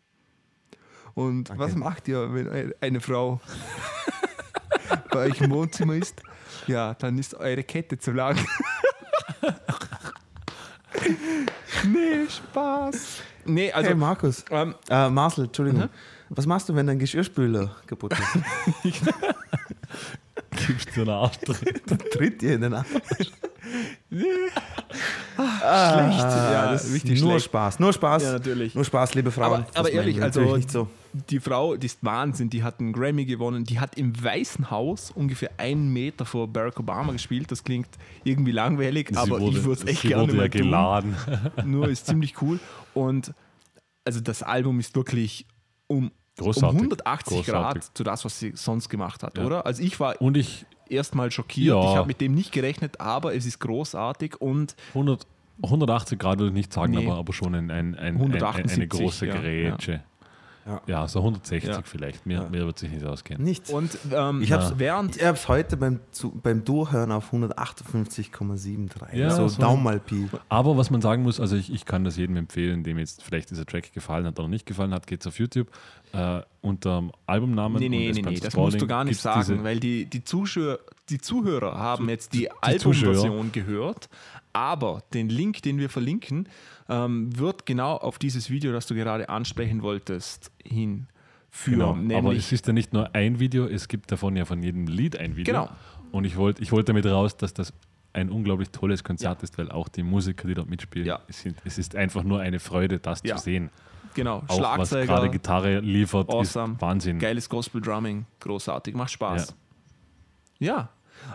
Und 1.14 1.56
was 1.56 1.76
macht 1.76 2.08
ihr, 2.08 2.34
wenn 2.34 2.48
ein- 2.48 2.72
eine 2.80 3.00
Frau 3.00 3.40
bei 5.12 5.26
euch 5.30 5.40
im 5.40 5.52
Wohnzimmer 5.52 5.94
ist? 5.94 6.20
Ja, 6.66 6.94
dann 6.94 7.18
ist 7.18 7.34
eure 7.36 7.62
Kette 7.62 7.98
zu 7.98 8.10
lang. 8.10 8.36
nee, 11.86 12.26
Spaß. 12.28 13.20
Nee, 13.44 13.70
also 13.72 13.90
hey 13.90 13.96
Markus, 13.96 14.44
ähm, 14.50 14.74
äh, 14.90 15.08
Marcel, 15.08 15.44
Entschuldigung. 15.44 15.88
Was 16.30 16.46
machst 16.46 16.68
du, 16.68 16.74
wenn 16.74 16.88
dein 16.88 16.98
Geschirrspüler 16.98 17.76
kaputt 17.86 18.12
ist? 18.12 18.22
Gibst 20.66 20.96
du 20.96 21.02
einen 21.02 21.10
Arschtritt? 21.10 21.86
Tritt 22.12 22.42
dir 22.42 22.54
in 22.56 22.62
den 22.62 22.74
Arsch. 22.74 22.88
Schlecht. 25.58 26.18
Ja, 26.20 26.72
das 26.72 26.84
ist 26.84 26.94
richtig 26.94 27.20
nur 27.20 27.32
schlecht. 27.32 27.46
Spaß, 27.46 27.78
nur 27.80 27.92
Spaß. 27.92 28.22
Ja, 28.22 28.32
natürlich. 28.32 28.74
Nur 28.74 28.84
Spaß, 28.84 29.14
liebe 29.14 29.30
Frauen. 29.30 29.64
Aber, 29.74 29.78
aber 29.80 29.90
ehrlich, 29.92 30.16
ich 30.16 30.22
also 30.22 30.56
nicht 30.56 30.70
so. 30.70 30.88
die 31.30 31.40
Frau, 31.40 31.76
die 31.76 31.86
ist 31.86 31.98
Wahnsinn, 32.02 32.50
die 32.50 32.62
hat 32.62 32.80
einen 32.80 32.92
Grammy 32.92 33.24
gewonnen, 33.24 33.64
die 33.64 33.80
hat 33.80 33.96
im 33.96 34.12
Weißen 34.22 34.70
Haus 34.70 35.10
ungefähr 35.10 35.50
einen 35.58 35.92
Meter 35.92 36.24
vor 36.24 36.48
Barack 36.48 36.78
Obama 36.80 37.12
gespielt. 37.12 37.50
Das 37.50 37.62
klingt 37.64 37.88
irgendwie 38.24 38.52
langweilig, 38.52 39.16
aber 39.16 39.38
ich 39.40 39.62
würde 39.64 39.82
es 39.82 39.86
echt 39.86 40.02
sie 40.02 40.08
gerne 40.08 40.22
wurde 40.22 40.32
ja 40.32 40.38
mal 40.38 40.50
tun. 40.50 40.60
geladen. 40.62 41.16
Nur 41.64 41.88
ist 41.88 42.06
ziemlich 42.06 42.40
cool. 42.42 42.58
Und 42.94 43.32
also 44.04 44.20
das 44.20 44.42
Album 44.42 44.80
ist 44.80 44.94
wirklich 44.96 45.46
um, 45.86 46.04
um 46.06 46.10
Großartig. 46.44 46.78
180 46.78 47.36
Großartig. 47.38 47.82
Grad 47.82 47.96
zu 47.96 48.04
das, 48.04 48.24
was 48.24 48.38
sie 48.38 48.52
sonst 48.54 48.88
gemacht 48.88 49.22
hat, 49.22 49.36
Ja. 49.38 49.44
oder? 49.44 49.66
Also 49.66 49.82
ich 49.82 49.98
war 50.00 50.20
Und 50.20 50.36
ich, 50.36 50.66
erstmal 50.88 51.30
schockiert. 51.30 51.74
Ja. 51.76 51.90
Ich 51.90 51.96
habe 51.96 52.06
mit 52.06 52.20
dem 52.20 52.34
nicht 52.34 52.52
gerechnet, 52.52 53.00
aber 53.00 53.34
es 53.34 53.44
ist 53.44 53.58
großartig 53.58 54.40
und 54.40 54.74
100, 54.94 55.26
180 55.62 56.18
Grad 56.18 56.38
würde 56.38 56.48
ich 56.50 56.54
nicht 56.54 56.72
sagen, 56.72 56.92
Nee. 56.92 57.06
aber, 57.06 57.16
aber 57.18 57.32
schon 57.32 57.54
ein, 57.54 57.70
ein, 57.70 57.94
ein, 57.94 57.98
ein, 57.98 58.14
178, 58.16 58.74
eine 58.76 58.88
große 58.88 59.26
ja, 59.26 59.36
Grätsche. 59.36 59.92
ja. 59.92 60.00
Ja. 60.86 61.08
so 61.08 61.20
160 61.20 61.70
Ja. 61.70 61.80
vielleicht. 61.82 62.26
Mehr, 62.26 62.48
mehr 62.50 62.66
wird 62.66 62.78
sich 62.78 62.90
nicht 62.90 63.04
ausgehen. 63.04 63.42
Nicht. 63.42 63.70
und 63.70 63.96
ähm, 64.12 64.42
Ich 64.42 64.52
hab's- 64.52 64.74
während 64.76 65.16
Ich 65.16 65.24
habe 65.24 65.36
es 65.38 65.48
heute 65.48 65.78
beim, 65.78 66.00
zu, 66.10 66.30
beim 66.30 66.62
Durchhören 66.62 67.10
auf 67.10 67.32
158,73. 67.32 69.14
Ja, 69.16 69.30
so 69.30 69.42
war- 69.42 69.50
Daumen 69.68 69.82
mal 69.82 69.98
Pi. 69.98 70.28
Aber 70.48 70.76
was 70.76 70.90
man 70.90 71.00
sagen 71.00 71.22
muss, 71.22 71.40
also 71.40 71.56
ich, 71.56 71.72
ich 71.72 71.84
kann 71.84 72.04
das 72.04 72.16
jedem 72.16 72.36
empfehlen, 72.36 72.82
dem 72.84 72.98
jetzt 72.98 73.22
vielleicht 73.22 73.50
dieser 73.50 73.64
Track 73.66 73.92
gefallen 73.92 74.26
hat 74.26 74.38
oder 74.38 74.48
nicht 74.48 74.66
gefallen 74.66 74.92
hat, 74.92 75.06
geht's 75.06 75.26
auf 75.26 75.38
YouTube 75.38 75.70
äh, 76.12 76.42
unter 76.60 76.98
dem 77.00 77.12
Albumnamen. 77.26 77.78
Nee, 77.78 77.86
und 77.86 77.90
nee, 77.90 78.12
nee, 78.12 78.22
nee, 78.22 78.40
das 78.40 78.54
musst 78.56 78.80
du 78.80 78.86
gar 78.86 79.04
nicht 79.04 79.20
sagen, 79.20 79.64
weil 79.64 79.80
die, 79.80 80.04
die, 80.06 80.24
Zuschauer, 80.24 80.78
die 81.08 81.18
Zuhörer 81.18 81.76
haben 81.78 82.08
jetzt 82.08 82.32
die, 82.34 82.40
die. 82.40 82.50
Albumversion 82.60 83.52
gehört, 83.52 84.08
aber 84.58 85.02
den 85.14 85.28
Link, 85.28 85.62
den 85.62 85.78
wir 85.78 85.88
verlinken, 85.88 86.48
ähm, 86.88 87.36
wird 87.38 87.64
genau 87.66 87.96
auf 87.96 88.18
dieses 88.18 88.50
Video, 88.50 88.72
das 88.72 88.86
du 88.86 88.94
gerade 88.94 89.28
ansprechen 89.28 89.82
wolltest, 89.82 90.50
hinführen. 90.64 92.08
Genau, 92.08 92.18
aber 92.18 92.34
es 92.34 92.50
ist 92.52 92.66
ja 92.66 92.72
nicht 92.72 92.92
nur 92.92 93.14
ein 93.14 93.38
Video, 93.38 93.66
es 93.66 93.88
gibt 93.88 94.10
davon 94.10 94.36
ja 94.36 94.44
von 94.44 94.62
jedem 94.62 94.86
Lied 94.86 95.16
ein 95.18 95.36
Video. 95.36 95.54
Genau. 95.54 95.68
Und 96.10 96.24
ich 96.24 96.36
wollte 96.36 96.62
ich 96.62 96.72
wollte 96.72 96.86
damit 96.92 97.06
raus, 97.06 97.36
dass 97.36 97.54
das 97.54 97.72
ein 98.14 98.30
unglaublich 98.30 98.70
tolles 98.70 99.04
Konzert 99.04 99.42
ist, 99.42 99.58
weil 99.58 99.70
auch 99.70 99.88
die 99.88 100.02
Musiker, 100.02 100.48
die 100.48 100.54
dort 100.54 100.68
mitspielen, 100.68 101.06
Ja. 101.06 101.20
es, 101.28 101.42
sind, 101.42 101.56
es 101.64 101.78
ist 101.78 101.94
einfach 101.94 102.24
nur 102.24 102.40
eine 102.40 102.58
Freude, 102.58 102.98
das 102.98 103.20
Ja. 103.22 103.36
zu 103.36 103.42
sehen. 103.44 103.70
genau, 104.14 104.38
Auch 104.48 104.60
was 104.60 104.90
gerade 104.90 105.04
Schlagzeuger, 105.06 105.28
Gitarre 105.28 105.80
liefert, 105.80 106.28
awesome, 106.30 106.74
ist 106.74 106.80
Wahnsinn. 106.80 107.18
geiles 107.20 107.48
Gospel-Drumming, 107.48 108.24
großartig, 108.40 108.94
macht 108.96 109.10
Spaß. 109.12 109.54
Ja, 110.58 110.88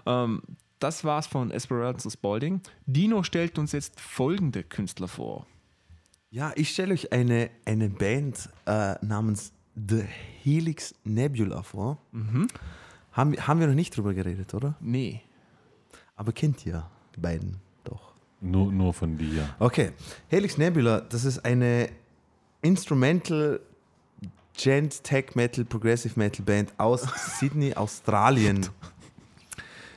ähm, 0.06 0.42
das 0.84 1.06
war's 1.06 1.28
von 1.28 1.50
Esperanza 1.52 2.10
Spalding. 2.10 2.62
Dino 2.86 3.24
stellt 3.24 3.58
uns 3.58 3.72
jetzt 3.72 4.00
folgende 4.02 4.64
Künstler 4.64 5.08
vor. 5.08 5.48
Ja, 6.30 6.52
ich 6.56 6.72
stelle 6.72 6.94
euch 6.94 7.14
eine, 7.14 7.50
eine 7.64 7.90
Band 7.90 8.50
äh, 8.66 8.96
namens 9.06 9.54
The 9.76 10.04
Helix 10.44 10.94
Nebula 11.06 11.64
vor. 11.64 12.00
Haben, 13.14 13.36
haben 13.48 13.60
wir 13.60 13.68
noch 13.68 13.76
nicht 13.76 13.96
drüber 13.96 14.14
geredet, 14.14 14.54
oder? 14.54 14.76
Nee. 14.82 15.22
Aber 16.16 16.34
kennt 16.34 16.66
ihr 16.66 16.86
die 17.16 17.22
beiden 17.22 17.62
doch. 17.84 18.14
Nur, 18.42 18.72
nur 18.72 18.94
von 18.94 19.18
dir. 19.18 19.56
Okay, 19.60 19.92
Helix 20.28 20.58
Nebula, 20.58 21.00
das 21.00 21.24
ist 21.24 21.46
eine 21.46 21.90
Instrumental 22.62 23.62
Gent 24.58 25.04
Tech 25.04 25.36
Metal 25.36 25.66
Progressive 25.66 26.20
Metal 26.20 26.44
Band 26.46 26.74
aus 26.78 27.02
Sydney, 27.40 27.74
Australien. 27.74 28.68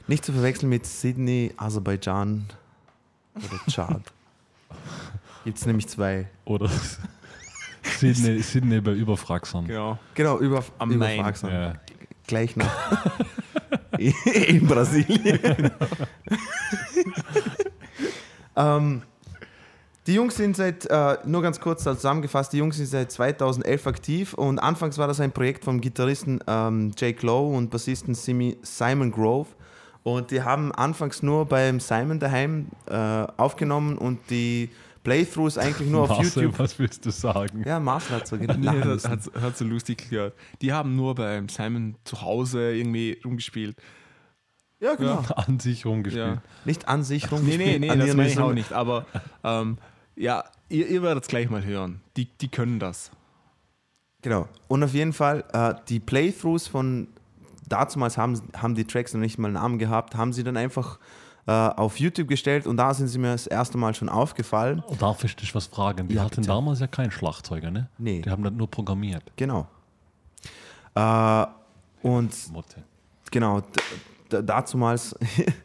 Nicht 0.08 0.24
zu 0.24 0.32
verwechseln 0.32 0.68
mit 0.68 0.86
Sydney, 0.86 1.52
Aserbaidschan 1.56 2.46
oder 3.34 3.60
Tschad. 3.68 4.02
Gibt 5.44 5.58
es 5.58 5.66
nämlich 5.66 5.88
zwei. 5.88 6.28
Oder 6.44 6.70
Sydney, 7.82 8.40
Sydney 8.40 8.80
bei 8.80 8.92
Überfragsern. 8.92 9.66
Genau. 9.66 9.98
Genau, 10.14 10.38
über, 10.38 10.64
Am 10.78 10.90
über 10.90 11.06
Main. 11.06 11.20
Fragsam. 11.20 11.50
Ja. 11.50 11.74
Gleich 12.26 12.56
nach. 12.56 13.16
In 13.98 14.66
Brasilien. 14.66 15.70
ähm, 18.56 19.02
die 20.06 20.14
Jungs 20.14 20.36
sind 20.36 20.56
seit, 20.56 20.86
äh, 20.86 21.18
nur 21.24 21.42
ganz 21.42 21.58
kurz 21.58 21.82
zusammengefasst, 21.82 22.52
die 22.52 22.58
Jungs 22.58 22.76
sind 22.76 22.86
seit 22.86 23.10
2011 23.10 23.86
aktiv 23.86 24.34
und 24.34 24.58
anfangs 24.58 24.98
war 24.98 25.08
das 25.08 25.18
ein 25.18 25.32
Projekt 25.32 25.64
vom 25.64 25.80
Gitarristen 25.80 26.40
ähm, 26.46 26.92
Jake 26.96 27.24
Lowe 27.26 27.56
und 27.56 27.70
Bassisten 27.70 28.14
Simi, 28.14 28.56
Simon 28.62 29.10
Grove. 29.10 29.48
Und 30.06 30.30
die 30.30 30.40
haben 30.42 30.70
anfangs 30.70 31.20
nur 31.24 31.46
beim 31.46 31.80
Simon 31.80 32.20
daheim 32.20 32.68
äh, 32.86 32.94
aufgenommen 32.94 33.98
und 33.98 34.20
die 34.30 34.70
Playthroughs 35.02 35.58
eigentlich 35.58 35.90
nur 35.90 36.02
auf 36.02 36.10
Marcel, 36.10 36.44
YouTube. 36.44 36.60
was 36.60 36.78
willst 36.78 37.04
du 37.06 37.10
sagen? 37.10 37.64
Ja, 37.66 37.80
Marcel 37.80 38.14
hat 38.14 38.28
so 38.28 38.36
Nee, 38.36 38.46
lachen 38.46 38.82
das 38.82 39.08
hat, 39.08 39.22
hat 39.40 39.56
so 39.58 39.64
lustig 39.64 40.08
gehört. 40.08 40.34
Die 40.62 40.72
haben 40.72 40.94
nur 40.94 41.16
beim 41.16 41.48
Simon 41.48 41.96
zu 42.04 42.22
Hause 42.22 42.72
irgendwie 42.72 43.20
rumgespielt. 43.24 43.74
Ja, 44.78 44.94
genau. 44.94 45.24
An 45.34 45.58
sich 45.58 45.84
rumgespielt. 45.84 46.24
Ja. 46.36 46.42
Nicht 46.64 46.86
an 46.86 47.02
sich 47.02 47.24
Nee, 47.24 47.28
rumgespielt. 47.36 47.68
nee, 47.68 47.78
nee, 47.80 47.90
an 47.90 47.98
das 47.98 48.14
meine 48.14 48.28
ich 48.28 48.38
auch 48.38 48.52
nicht. 48.52 48.72
Aber 48.72 49.06
ähm, 49.42 49.76
ja, 50.14 50.44
ihr, 50.68 50.86
ihr 50.86 51.02
werdet 51.02 51.24
es 51.24 51.28
gleich 51.28 51.50
mal 51.50 51.64
hören. 51.64 52.00
Die, 52.16 52.26
die 52.26 52.46
können 52.48 52.78
das. 52.78 53.10
Genau. 54.22 54.46
Und 54.68 54.84
auf 54.84 54.94
jeden 54.94 55.12
Fall, 55.12 55.42
äh, 55.52 55.74
die 55.88 55.98
Playthroughs 55.98 56.68
von 56.68 57.08
damals 57.68 58.16
haben, 58.18 58.40
haben 58.56 58.74
die 58.74 58.84
Tracks 58.84 59.12
noch 59.14 59.20
nicht 59.20 59.38
mal 59.38 59.48
einen 59.48 59.54
Namen 59.54 59.78
gehabt, 59.78 60.14
haben 60.16 60.32
sie 60.32 60.44
dann 60.44 60.56
einfach 60.56 60.98
äh, 61.46 61.52
auf 61.52 61.98
YouTube 62.00 62.28
gestellt 62.28 62.66
und 62.66 62.76
da 62.76 62.92
sind 62.94 63.08
sie 63.08 63.18
mir 63.18 63.32
das 63.32 63.46
erste 63.46 63.78
Mal 63.78 63.94
schon 63.94 64.08
aufgefallen. 64.08 64.82
Oh, 64.88 64.94
Darf 64.98 65.22
ich 65.24 65.36
dich 65.36 65.54
was 65.54 65.66
fragen? 65.66 66.08
Die 66.08 66.14
Ja, 66.16 66.22
hatten 66.24 66.36
bitte. 66.36 66.48
damals 66.48 66.80
ja 66.80 66.86
keinen 66.88 67.10
Schlagzeuger, 67.12 67.70
ne? 67.70 67.88
Nee. 67.98 68.22
Die 68.22 68.30
haben 68.30 68.42
das 68.42 68.52
nur 68.52 68.70
programmiert. 68.70 69.22
Genau. 69.36 69.68
Äh, 70.94 71.46
und 72.02 72.52
Motte. 72.52 72.82
genau, 73.30 73.62
dazumals 74.28 75.14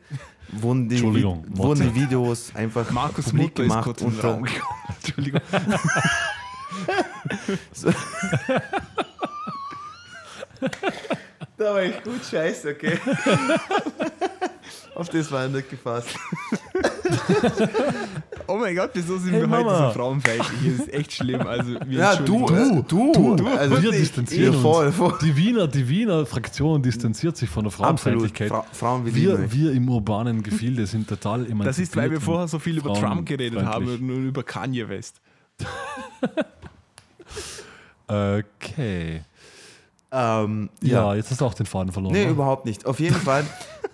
wurden 0.52 0.90
die, 0.90 1.02
wurden 1.02 1.82
die 1.82 1.96
Videos 1.96 2.54
einfach 2.56 2.90
Markus 2.92 3.26
publik 3.26 3.44
Mutter 3.50 3.64
ist 3.64 3.70
gemacht. 3.70 3.84
kurz 3.86 4.02
unter- 4.02 4.28
Raum. 4.34 4.46
Entschuldigung. 5.04 5.42
Da 11.62 11.74
war 11.76 11.84
ich 11.84 12.02
gut 12.04 12.22
scheiße, 12.30 12.70
okay. 12.72 12.98
Auf 14.96 15.10
das 15.10 15.32
war 15.32 15.46
ich 15.46 15.52
nicht 15.54 15.70
gefasst. 15.70 16.10
Oh 18.48 18.58
mein 18.58 18.76
Gott, 18.76 18.90
wieso 18.94 19.18
sind 19.20 19.32
Hey, 19.34 19.42
wir 19.42 19.50
heute 19.50 19.66
Mama. 19.66 19.88
so 19.94 20.00
frauenfeindlich? 20.00 20.48
Hier 20.62 20.74
ist 20.74 20.92
echt 20.94 21.14
schlimm. 21.14 21.42
Also, 21.42 21.76
wir 21.86 22.00
Ja, 22.00 22.16
du, 22.16 22.40
entschuldigen 22.40 22.86
du, 22.88 23.02
uns. 23.02 23.18
du, 23.18 23.36
du. 23.36 23.48
Also, 23.48 23.82
Wir 23.82 23.92
ich- 23.92 24.00
distanzieren 24.00 24.54
ja, 24.56 24.60
voll, 24.60 24.88
uns. 24.88 24.96
voll. 24.96 25.18
Die 25.22 25.36
Wiener, 25.38 25.68
die 25.68 25.88
Wiener 25.88 26.26
Fraktion 26.26 26.82
distanziert 26.82 27.38
sich 27.38 27.50
von 27.50 27.64
der 27.64 27.70
Absolut. 27.72 28.00
Frauenfeindlichkeit. 28.02 28.50
Fra 28.50 28.66
Frauen 28.74 29.06
Wir, 29.16 29.36
euch. 29.40 29.52
wir 29.54 29.72
im 29.72 29.88
urbanen 29.88 30.42
Gefilde 30.44 30.88
sind 30.88 31.08
total 31.08 31.42
emanzipiert. 31.42 31.68
Das 31.68 31.78
ist, 31.80 31.96
weil 31.96 32.10
wir 32.10 32.20
vorher 32.22 32.48
so 32.48 32.58
viel 32.58 32.78
über 32.80 32.94
Trump 32.96 33.28
geredet 33.28 33.64
haben 33.64 33.86
und 33.88 34.28
über 34.28 34.44
Kanye 34.44 34.90
West. 34.90 35.22
Okay. 38.08 39.22
Ähm, 40.12 40.70
Ja, 40.82 41.16
jetzt 41.16 41.32
hast 41.32 41.42
du 41.42 41.46
auch 41.46 41.54
den 41.54 41.66
Faden 41.66 41.92
verloren. 41.92 42.14
Nee, 42.14 42.26
ne? 42.26 42.32
überhaupt 42.32 42.66
nicht. 42.66 42.86
Auf 42.86 43.00
jeden 43.00 43.16
Fall, 43.28 43.46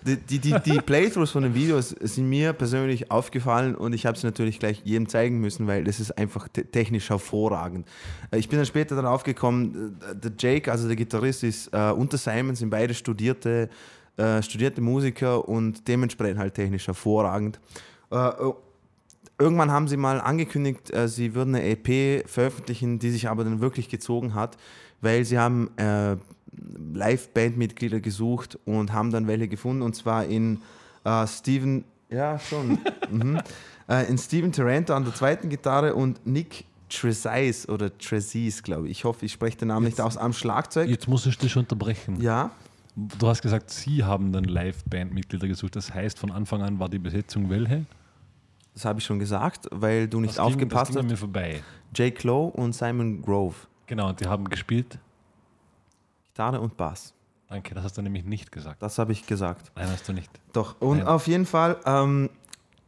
die, 0.02 0.16
die, 0.18 0.40
die, 0.40 0.56
die 0.66 0.80
Playthroughs 0.82 1.32
von 1.32 1.44
den 1.44 1.54
Videos 1.54 1.90
sind 1.90 2.28
mir 2.28 2.54
persönlich 2.54 3.12
aufgefallen 3.12 3.76
und 3.76 3.94
ich 3.94 4.06
habe 4.06 4.18
es 4.18 4.24
natürlich 4.24 4.60
gleich 4.60 4.82
jedem 4.84 5.08
zeigen 5.10 5.40
müssen, 5.40 5.68
weil 5.68 5.84
das 5.84 6.00
ist 6.00 6.18
einfach 6.18 6.48
te 6.48 6.66
technisch 6.66 7.10
hervorragend. 7.10 7.88
Äh, 8.32 8.40
Ich 8.40 8.50
bin 8.50 8.58
dann 8.58 8.66
später 8.66 8.96
darauf 8.96 9.24
gekommen, 9.24 10.00
äh, 10.12 10.16
der 10.16 10.32
Jake, 10.38 10.72
also 10.72 10.88
der 10.88 10.96
Gitarrist, 10.96 11.44
ist 11.44 11.68
äh, 11.74 11.92
unter 11.92 12.18
Simon, 12.18 12.56
sind 12.56 12.70
beide 12.72 12.94
studierte, 12.96 13.70
äh, 14.18 14.42
studierte 14.42 14.82
Musiker 14.82 15.48
und 15.48 15.88
dementsprechend 15.88 16.40
halt 16.40 16.56
technisch 16.56 16.88
hervorragend. 16.88 17.60
Äh, 18.10 18.32
Irgendwann 19.40 19.70
haben 19.70 19.88
sie 19.88 19.98
mal 19.98 20.20
angekündigt, 20.20 20.92
äh, 20.92 21.08
sie 21.08 21.36
würden 21.36 21.54
eine 21.54 21.64
EP 21.64 22.28
veröffentlichen, 22.28 22.98
die 22.98 23.12
sich 23.12 23.30
aber 23.30 23.44
dann 23.44 23.62
wirklich 23.62 23.88
gezogen 23.88 24.34
hat, 24.34 24.58
weil 25.02 25.24
sie 25.26 25.38
haben 25.38 25.70
äh, 25.78 26.16
Live-Bandmitglieder 26.94 28.00
gesucht 28.00 28.58
und 28.66 28.94
haben 28.94 29.12
dann 29.12 29.28
welche 29.28 29.48
gefunden, 29.48 29.82
und 29.82 29.96
zwar 29.96 30.26
in 30.26 30.62
äh, 31.04 31.26
Steven 31.28 31.84
Ja, 32.10 32.40
schon. 32.40 32.80
mhm. 33.12 33.40
äh, 33.90 34.10
in 34.10 34.18
Steven 34.18 34.52
Taranto 34.52 34.94
an 34.94 35.04
der 35.06 35.14
zweiten 35.14 35.50
Gitarre 35.50 35.96
und 35.96 36.26
Nick 36.26 36.66
Trezise 36.90 37.68
oder 37.70 37.96
Trezise, 37.98 38.64
glaube 38.64 38.86
ich. 38.88 38.92
Ich 39.00 39.04
hoffe, 39.04 39.26
ich 39.26 39.34
spreche 39.34 39.58
den 39.58 39.68
Namen 39.70 39.86
nicht 39.86 40.00
aus. 40.00 40.16
Am 40.18 40.32
Schlagzeug. 40.34 40.90
Jetzt 40.90 41.08
muss 41.08 41.26
ich 41.26 41.38
dich 41.38 41.56
unterbrechen. 41.58 42.22
Ja, 42.22 42.52
Du 43.20 43.28
hast 43.28 43.44
gesagt, 43.44 43.70
Sie 43.70 44.04
haben 44.04 44.32
dann 44.32 44.46
Live-Band-Mitglieder 44.46 45.48
gesucht. 45.48 45.76
Das 45.76 45.94
heißt, 45.94 46.18
von 46.18 46.32
Anfang 46.32 46.64
an 46.64 46.80
war 46.80 46.90
die 46.90 46.98
Besetzung 46.98 47.48
welche? 47.48 47.86
das 48.74 48.86
habe 48.86 48.98
ich 49.00 49.06
schon 49.06 49.20
gesagt, 49.20 49.68
weil 49.72 50.08
du 50.08 50.20
nicht 50.20 50.30
Das 50.32 50.38
ging- 50.38 50.46
aufgepasst 50.46 50.90
das 50.90 50.96
ging 50.96 51.04
hast. 51.06 51.12
mir 51.12 51.18
vorbei. 51.18 51.62
Jake 51.96 52.26
Lowe 52.28 52.52
und 52.58 52.74
Simon 52.74 53.22
Grove. 53.22 53.56
Genau, 53.88 54.10
und 54.10 54.20
die 54.20 54.28
haben 54.28 54.48
gespielt. 54.50 55.00
Gitarre 56.28 56.60
und 56.60 56.78
Bass. 56.78 57.14
Danke, 57.50 57.74
das 57.74 57.86
hast 57.86 57.98
du 57.98 58.02
nämlich 58.02 58.26
nicht 58.26 58.52
gesagt. 58.52 58.84
Das 58.84 59.00
habe 59.00 59.14
ich 59.14 59.26
gesagt. 59.26 59.72
Nein, 59.76 59.90
hast 59.90 60.08
du 60.08 60.14
nicht. 60.14 60.30
Doch, 60.52 60.80
und 60.82 61.00
Nein. 61.00 61.08
auf 61.08 61.28
jeden 61.28 61.46
Fall, 61.46 61.78
ähm, 61.86 62.30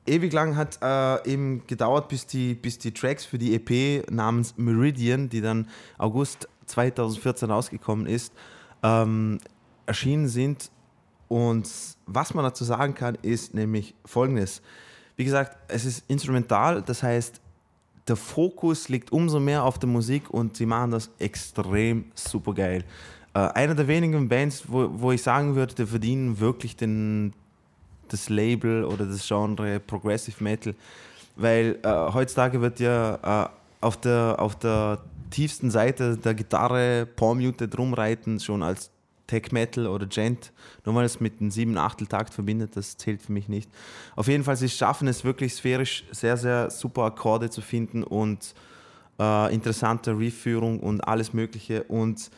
ewig 0.05 0.33
lang 0.33 0.57
hat 0.57 0.79
äh, 0.81 1.31
eben 1.31 1.65
gedauert, 1.65 2.09
bis 2.09 2.25
die, 2.25 2.53
bis 2.55 2.77
die 2.77 2.93
Tracks 2.93 3.23
für 3.25 3.37
die 3.37 3.55
EP 3.55 4.11
namens 4.11 4.55
Meridian, 4.57 5.29
die 5.29 5.39
dann 5.39 5.69
August 5.97 6.49
2014 6.65 7.49
rausgekommen 7.49 8.05
ist, 8.05 8.33
ähm, 8.83 9.39
erschienen 9.85 10.27
sind. 10.27 10.69
Und 11.29 11.69
was 12.05 12.33
man 12.33 12.43
dazu 12.43 12.63
sagen 12.65 12.95
kann, 12.95 13.15
ist 13.21 13.53
nämlich 13.53 13.95
folgendes. 14.03 14.61
Wie 15.15 15.23
gesagt, 15.23 15.57
es 15.69 15.85
ist 15.85 16.03
instrumental, 16.09 16.81
das 16.81 17.03
heißt, 17.03 17.39
der 18.09 18.15
Fokus 18.15 18.89
liegt 18.89 19.11
umso 19.11 19.39
mehr 19.39 19.63
auf 19.63 19.79
der 19.79 19.89
Musik 19.89 20.29
und 20.29 20.57
sie 20.57 20.65
machen 20.65 20.91
das 20.91 21.09
extrem 21.19 22.05
super 22.15 22.53
geil. 22.53 22.83
Äh, 23.33 23.39
einer 23.39 23.75
der 23.75 23.87
wenigen 23.87 24.27
Bands, 24.27 24.63
wo, 24.67 24.89
wo 24.91 25.11
ich 25.11 25.21
sagen 25.21 25.55
würde, 25.55 25.75
die 25.75 25.85
verdienen 25.85 26.39
wirklich 26.39 26.75
den, 26.75 27.33
das 28.09 28.29
Label 28.29 28.83
oder 28.83 29.05
das 29.05 29.27
Genre 29.27 29.79
Progressive 29.79 30.43
Metal, 30.43 30.75
weil 31.35 31.77
äh, 31.83 31.89
heutzutage 32.13 32.59
wird 32.61 32.79
ja 32.79 33.45
äh, 33.45 33.49
auf, 33.81 33.97
der, 33.97 34.35
auf 34.39 34.55
der 34.57 34.99
tiefsten 35.29 35.69
Seite 35.71 36.17
der 36.17 36.33
Gitarre 36.33 37.07
Palm-Muted 37.15 37.77
rumreiten 37.77 38.39
schon 38.39 38.63
als 38.63 38.89
Tech 39.29 39.51
Metal 39.51 39.87
oder 39.87 40.07
Gent, 40.07 40.51
nur 40.85 40.95
weil 40.95 41.05
es 41.05 41.19
mit 41.19 41.39
einem 41.39 41.51
7 41.51 41.77
Achtel 41.77 42.07
Takt 42.07 42.33
verbindet, 42.33 42.75
das 42.75 42.97
zählt 42.97 43.21
für 43.21 43.31
mich 43.31 43.47
nicht. 43.47 43.69
Auf 44.15 44.27
jeden 44.27 44.43
Fall, 44.43 44.55
sie 44.57 44.67
schaffen 44.69 45.07
es 45.07 45.23
wirklich 45.23 45.53
sphärisch 45.53 46.03
sehr, 46.11 46.35
sehr 46.35 46.69
super 46.71 47.03
Akkorde 47.03 47.49
zu 47.49 47.61
finden 47.61 48.03
und 48.03 48.53
äh, 49.19 49.53
interessante 49.53 50.17
Riffführung 50.17 50.79
und 50.79 51.01
alles 51.07 51.33
Mögliche 51.33 51.83
und 51.83 52.31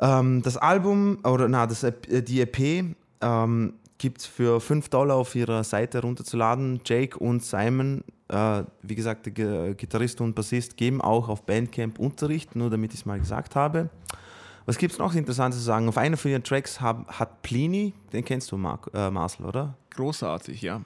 ähm, 0.00 0.42
das 0.42 0.56
Album, 0.56 1.18
oder 1.24 1.48
na, 1.48 1.66
das, 1.66 1.82
EP 1.82 2.08
äh, 2.08 2.22
die 2.22 2.40
EP 2.40 2.94
ähm, 3.20 3.72
gibt 3.98 4.18
es 4.20 4.26
für 4.26 4.60
5 4.60 4.88
Dollar 4.90 5.16
auf 5.16 5.34
ihrer 5.34 5.64
Seite 5.64 6.02
runterzuladen. 6.02 6.80
Jake 6.84 7.18
und 7.18 7.44
Simon, 7.44 8.04
äh, 8.28 8.62
wie 8.82 8.94
gesagt, 8.94 9.26
der 9.26 9.32
Gi- 9.32 9.74
Gitarrist 9.74 10.20
und 10.20 10.36
Bassist, 10.36 10.76
geben 10.76 11.00
auch 11.00 11.28
auf 11.28 11.42
Bandcamp 11.42 11.98
Unterricht, 11.98 12.54
nur 12.54 12.70
damit 12.70 12.94
ich 12.94 13.00
es 13.00 13.06
mal 13.06 13.18
gesagt 13.18 13.56
habe. 13.56 13.90
Was 14.68 14.76
gibt 14.76 14.92
es 14.92 14.98
noch 14.98 15.14
Interessantes 15.14 15.60
zu 15.60 15.64
sagen? 15.64 15.88
Auf 15.88 15.96
einer 15.96 16.18
von 16.18 16.30
ihren 16.30 16.44
Tracks 16.44 16.78
hab, 16.78 17.18
hat 17.18 17.40
Plini, 17.40 17.94
den 18.12 18.22
kennst 18.22 18.52
du, 18.52 18.58
Mark, 18.58 18.90
äh, 18.92 19.10
Marcel, 19.10 19.46
oder? 19.46 19.78
Großartig, 19.88 20.60
ja. 20.60 20.82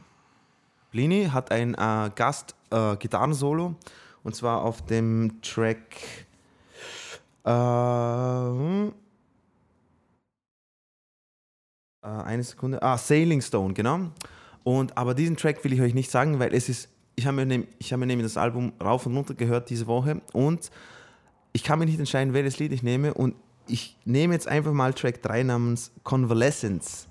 Plini 0.92 1.24
hat 1.24 1.50
ein 1.50 1.74
äh, 1.74 2.08
Gast-Gitarrensolo 2.14 3.74
und 4.22 4.36
zwar 4.36 4.62
auf 4.62 4.86
dem 4.86 5.42
Track. 5.42 5.96
Äh, 7.44 7.50
äh, 7.50 8.92
eine 12.02 12.44
Sekunde. 12.44 12.80
Ah, 12.80 12.96
Sailing 12.96 13.40
Stone, 13.40 13.74
genau. 13.74 14.12
Und 14.62 14.96
aber 14.96 15.14
diesen 15.14 15.36
Track 15.36 15.64
will 15.64 15.72
ich 15.72 15.80
euch 15.80 15.94
nicht 15.94 16.12
sagen, 16.12 16.38
weil 16.38 16.54
es 16.54 16.68
ist. 16.68 16.88
Ich 17.16 17.26
habe 17.26 17.44
mir, 17.44 17.66
ich 17.80 17.92
habe 17.92 17.98
mir 17.98 18.06
nämlich 18.06 18.26
das 18.26 18.36
Album 18.36 18.74
rauf 18.80 19.06
und 19.06 19.16
runter 19.16 19.34
gehört 19.34 19.70
diese 19.70 19.88
Woche 19.88 20.20
und 20.32 20.70
ich 21.52 21.64
kann 21.64 21.80
mir 21.80 21.86
nicht 21.86 21.98
entscheiden, 21.98 22.32
welches 22.32 22.60
Lied 22.60 22.70
ich 22.72 22.84
nehme 22.84 23.12
und 23.12 23.34
ich 23.66 23.96
nehme 24.04 24.34
jetzt 24.34 24.48
einfach 24.48 24.72
mal 24.72 24.92
Track 24.92 25.22
3 25.22 25.44
namens 25.44 25.92
Convalescence 26.02 27.08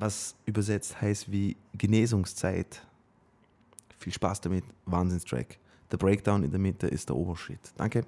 was 0.00 0.34
übersetzt 0.46 1.00
heißt 1.00 1.30
wie 1.30 1.56
Genesungszeit. 1.74 2.82
Viel 3.98 4.12
Spaß 4.12 4.40
damit, 4.40 4.64
Wahnsinnstrack. 4.86 5.58
Der 5.92 5.98
Breakdown 5.98 6.42
in 6.42 6.50
der 6.50 6.58
Mitte 6.58 6.86
ist 6.86 7.08
der 7.10 7.16
Obershit. 7.16 7.60
Danke. 7.76 8.04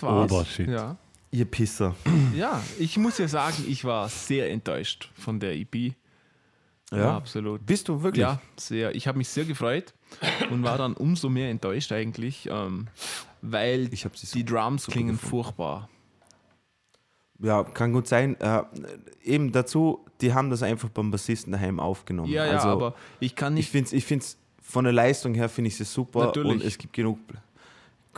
Das 0.00 0.02
war's. 0.02 0.32
Obershit. 0.32 0.68
Ja. 0.68 0.96
ihr 1.30 1.44
Pisser. 1.44 1.94
ja, 2.36 2.62
ich 2.78 2.96
muss 2.96 3.18
ja 3.18 3.28
sagen, 3.28 3.64
ich 3.68 3.84
war 3.84 4.08
sehr 4.08 4.50
enttäuscht 4.50 5.10
von 5.14 5.40
der 5.40 5.54
EP. 5.54 5.94
Ja. 6.92 7.16
absolut. 7.16 7.66
Bist 7.66 7.88
du 7.88 8.02
wirklich? 8.02 8.22
Ja, 8.22 8.40
sehr. 8.56 8.94
Ich 8.94 9.08
habe 9.08 9.18
mich 9.18 9.28
sehr 9.28 9.44
gefreut 9.44 9.92
und 10.50 10.62
war 10.62 10.78
dann 10.78 10.94
umso 10.94 11.28
mehr 11.28 11.50
enttäuscht 11.50 11.90
eigentlich, 11.90 12.48
ähm, 12.50 12.86
weil 13.42 13.92
Ich 13.92 14.04
hab 14.04 14.16
sie 14.16 14.26
die 14.38 14.44
Drums 14.44 14.86
klingen 14.86 15.16
gefunden. 15.16 15.30
furchtbar. 15.44 15.88
Ja, 17.40 17.64
kann 17.64 17.92
gut 17.92 18.06
sein. 18.06 18.38
Äh, 18.40 18.62
eben 19.24 19.50
dazu, 19.52 20.04
die 20.20 20.32
haben 20.32 20.48
das 20.48 20.62
einfach 20.62 20.88
beim 20.88 21.10
Bassisten 21.10 21.52
daheim 21.52 21.80
aufgenommen. 21.80 22.32
Ja, 22.32 22.46
ja, 22.46 22.52
also, 22.52 22.68
aber 22.68 22.94
ich 23.20 23.34
kann 23.34 23.54
ich 23.54 23.66
nicht. 23.66 23.70
finde 23.70 23.86
es 23.88 23.92
ich 23.92 24.04
find's, 24.04 24.38
von 24.62 24.84
der 24.84 24.92
Leistung 24.92 25.34
her 25.34 25.48
finde 25.48 25.68
ich 25.68 25.80
es 25.80 25.92
super 25.92 26.26
Natürlich. 26.26 26.52
und 26.52 26.62
es 26.62 26.78
gibt 26.78 26.92
genug 26.92 27.18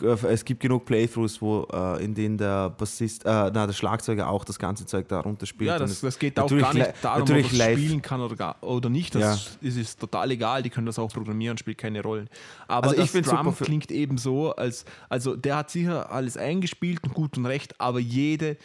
es 0.03 0.45
gibt 0.45 0.61
genug 0.61 0.85
Playthroughs, 0.85 1.41
wo 1.41 1.67
äh, 1.73 2.05
in 2.05 2.15
denen 2.15 2.39
der 2.39 2.71
Bassist, 2.71 3.25
äh, 3.25 3.29
na, 3.29 3.67
der 3.67 3.73
Schlagzeuger 3.73 4.29
auch 4.29 4.45
das 4.45 4.59
ganze 4.59 4.87
Zeug 4.87 5.09
da 5.09 5.21
runterspielt. 5.21 5.69
Ja, 5.69 5.79
das, 5.79 6.01
das 6.01 6.19
geht 6.19 6.39
auch 6.39 6.49
gar 6.49 6.75
nicht 6.75 6.93
darum, 7.03 7.23
ob 7.23 7.31
er 7.31 7.45
spielen 7.45 8.03
kann 8.03 8.21
oder, 8.21 8.37
gar, 8.37 8.63
oder 8.63 8.89
nicht. 8.89 9.15
Das 9.15 9.59
ist, 9.61 9.77
ist 9.77 10.01
total 10.01 10.31
egal, 10.31 10.63
die 10.63 10.71
können 10.71 10.87
das 10.87 10.99
auch 10.99 11.13
programmieren, 11.13 11.59
spielt 11.59 11.79
keine 11.79 12.03
Rolle. 12.03 12.27
Aber 12.67 12.89
Also 12.89 13.03
ich 13.03 13.13
das 13.13 13.23
Drum 13.23 13.55
klingt 13.57 13.91
eben 13.91 14.19
so, 14.19 14.55
als, 14.55 14.85
also 15.09 15.37
der 15.37 15.57
hat 15.57 15.71
sicher 15.71 16.11
alles 16.11 16.37
eingespielt 16.37 17.03
und 17.03 17.15
gut 17.15 17.37
und 17.37 17.47
recht, 17.47 17.81
aber 17.81 17.99
jede, 17.99 18.57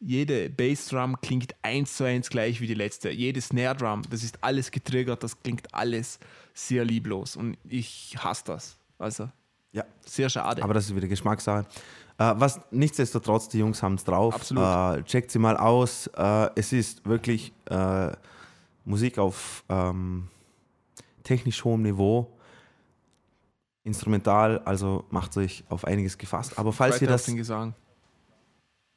jede 0.00 0.50
Bassdrum 0.50 1.20
klingt 1.20 1.54
eins 1.62 1.96
zu 1.96 2.04
eins 2.04 2.30
gleich 2.30 2.60
wie 2.60 2.66
die 2.66 2.74
letzte. 2.74 3.10
Jede 3.10 3.40
Snare 3.40 3.76
Drum, 3.76 4.02
das 4.10 4.22
ist 4.22 4.42
alles 4.42 4.70
getriggert, 4.70 5.22
das 5.22 5.40
klingt 5.42 5.72
alles 5.74 6.18
sehr 6.54 6.84
lieblos 6.84 7.36
und 7.36 7.56
ich 7.68 8.16
hasse 8.18 8.44
das. 8.46 8.78
Also 8.98 9.28
Ja, 9.72 9.84
sehr 10.04 10.28
schade. 10.28 10.62
aber 10.62 10.74
das 10.74 10.86
ist 10.86 10.94
wieder 10.94 11.08
Geschmackssache. 11.08 11.66
Äh, 12.18 12.34
was 12.36 12.60
nichtsdestotrotz, 12.70 13.48
die 13.48 13.58
Jungs 13.58 13.82
haben 13.82 13.94
es 13.94 14.04
drauf. 14.04 14.34
Absolut. 14.34 14.64
Äh, 14.64 15.02
checkt 15.04 15.30
sie 15.30 15.38
mal 15.38 15.56
aus. 15.56 16.08
Äh, 16.08 16.50
es 16.54 16.72
ist 16.72 17.04
wirklich 17.06 17.52
äh, 17.70 18.12
Musik 18.84 19.18
auf 19.18 19.64
ähm, 19.68 20.28
technisch 21.24 21.64
hohem 21.64 21.82
Niveau. 21.82 22.30
Instrumental, 23.84 24.60
also 24.60 25.04
macht 25.10 25.36
euch 25.36 25.64
auf 25.68 25.84
einiges 25.84 26.16
gefasst. 26.16 26.56
Aber 26.56 26.72
falls 26.72 26.96
ihr 26.96 27.08
Weiter 27.08 27.16
auf 27.16 27.24
das 27.26 27.72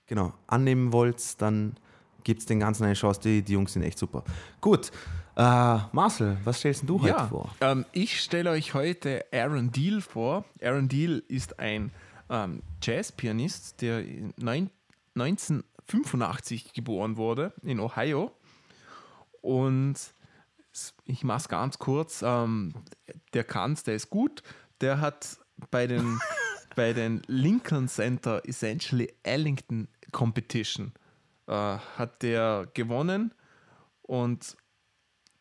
genau, 0.06 0.34
annehmen 0.46 0.94
wollt, 0.94 1.42
dann 1.42 1.76
gibt 2.24 2.42
es 2.42 2.46
den 2.46 2.60
Ganzen 2.60 2.84
eine 2.84 2.94
Chance. 2.94 3.20
Die, 3.22 3.42
die 3.42 3.54
Jungs 3.54 3.74
sind 3.74 3.82
echt 3.82 3.98
super. 3.98 4.24
Gut, 4.62 4.92
äh, 5.36 5.78
Marcel, 5.92 6.38
was 6.44 6.60
stellst 6.60 6.84
du 6.88 7.00
heute 7.02 7.10
Ja, 7.10 7.28
vor? 7.28 7.54
ähm, 7.62 7.86
ich 7.92 8.22
stelle 8.22 8.50
euch 8.52 8.74
heute 8.74 9.26
Aaron 9.34 9.72
Deal 9.72 10.02
vor. 10.02 10.46
Aaron 10.62 10.88
Deal 10.88 11.24
ist 11.28 11.60
ein 11.60 11.92
ähm, 12.30 12.62
Jazzpianist, 12.82 13.82
der 13.82 14.00
in 14.06 14.34
neun- 14.38 14.70
1985 15.18 16.74
geboren 16.74 17.18
wurde 17.18 17.54
in 17.62 17.80
Ohio. 17.80 18.32
Und 19.42 19.96
ich 21.06 21.24
mache 21.24 21.38
es 21.38 21.48
ganz 21.50 21.80
kurz. 21.80 22.22
Ähm, 22.26 22.74
der 23.34 23.44
kann's, 23.44 23.84
der 23.84 23.96
ist 23.96 24.10
gut. 24.10 24.44
Der 24.82 25.00
hat 25.00 25.38
bei 25.72 25.88
den, 25.88 26.20
bei 26.76 26.92
den 26.94 27.22
Lincoln 27.28 27.88
Center 27.88 28.42
Essentially 28.46 29.14
Ellington 29.24 29.88
Competition 30.12 30.92
äh, 31.48 31.52
hat 31.54 32.22
der 32.24 32.68
gewonnen 32.74 33.34
und 34.02 34.58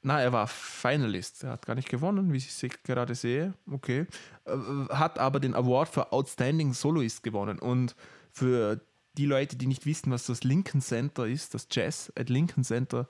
na, 0.05 0.21
er 0.21 0.33
war 0.33 0.47
Finalist. 0.47 1.45
Er 1.45 1.53
hat 1.53 1.67
gar 1.67 1.75
nicht 1.75 1.89
gewonnen, 1.89 2.33
wie 2.33 2.37
ich 2.37 2.83
gerade 2.85 3.15
sehe. 3.15 3.55
Okay. 3.71 4.07
Äh, 4.45 4.53
Hat 4.91 5.19
aber 5.19 5.41
den 5.41 5.55
Award 5.55 5.89
für 5.89 6.13
Outstanding 6.13 6.75
Soloist 6.75 7.23
gewonnen. 7.23 7.59
Und 7.59 7.97
für 8.31 8.81
die 9.17 9.25
Leute, 9.25 9.57
die 9.57 9.67
nicht 9.67 9.87
wissen, 9.87 10.13
was 10.13 10.27
das 10.27 10.45
Lincoln 10.45 10.83
Center 10.83 11.27
ist, 11.27 11.55
das 11.55 11.69
Jazz 11.71 12.13
at 12.19 12.29
Lincoln 12.29 12.65
Center, 12.65 13.09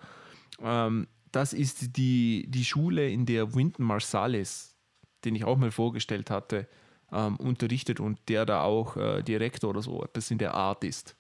ähm, 0.62 1.08
das 1.32 1.52
ist 1.52 1.96
die, 1.96 2.46
die 2.48 2.64
Schule, 2.64 3.10
in 3.10 3.26
der 3.26 3.54
Wynton 3.56 3.84
Marsalis, 3.84 4.76
den 5.24 5.34
ich 5.34 5.44
auch 5.44 5.56
mal 5.56 5.72
vorgestellt 5.72 6.30
hatte, 6.30 6.68
ähm, 7.10 7.36
unterrichtet 7.36 7.98
und 7.98 8.20
der 8.28 8.46
da 8.46 8.62
auch 8.62 8.96
äh, 8.96 9.22
Direktor 9.22 9.70
oder 9.70 9.82
so 9.82 10.04
etwas 10.04 10.30
in 10.30 10.38
der 10.38 10.54
Art 10.54 10.84
ist. 10.84 11.16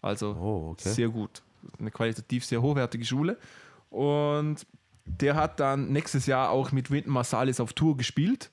Also 0.00 0.34
Oh, 0.40 0.70
okay. 0.70 0.88
sehr 0.88 1.08
gut. 1.10 1.42
Eine 1.78 1.90
qualitativ 1.90 2.46
sehr 2.46 2.62
hochwertige 2.62 3.04
Schule. 3.04 3.36
Und 3.90 4.66
der 5.04 5.34
hat 5.34 5.60
dann 5.60 5.90
nächstes 5.92 6.26
Jahr 6.26 6.50
auch 6.50 6.72
mit 6.72 6.90
Wynton 6.90 7.12
Marsalis 7.12 7.60
auf 7.60 7.72
Tour 7.72 7.96
gespielt. 7.96 8.50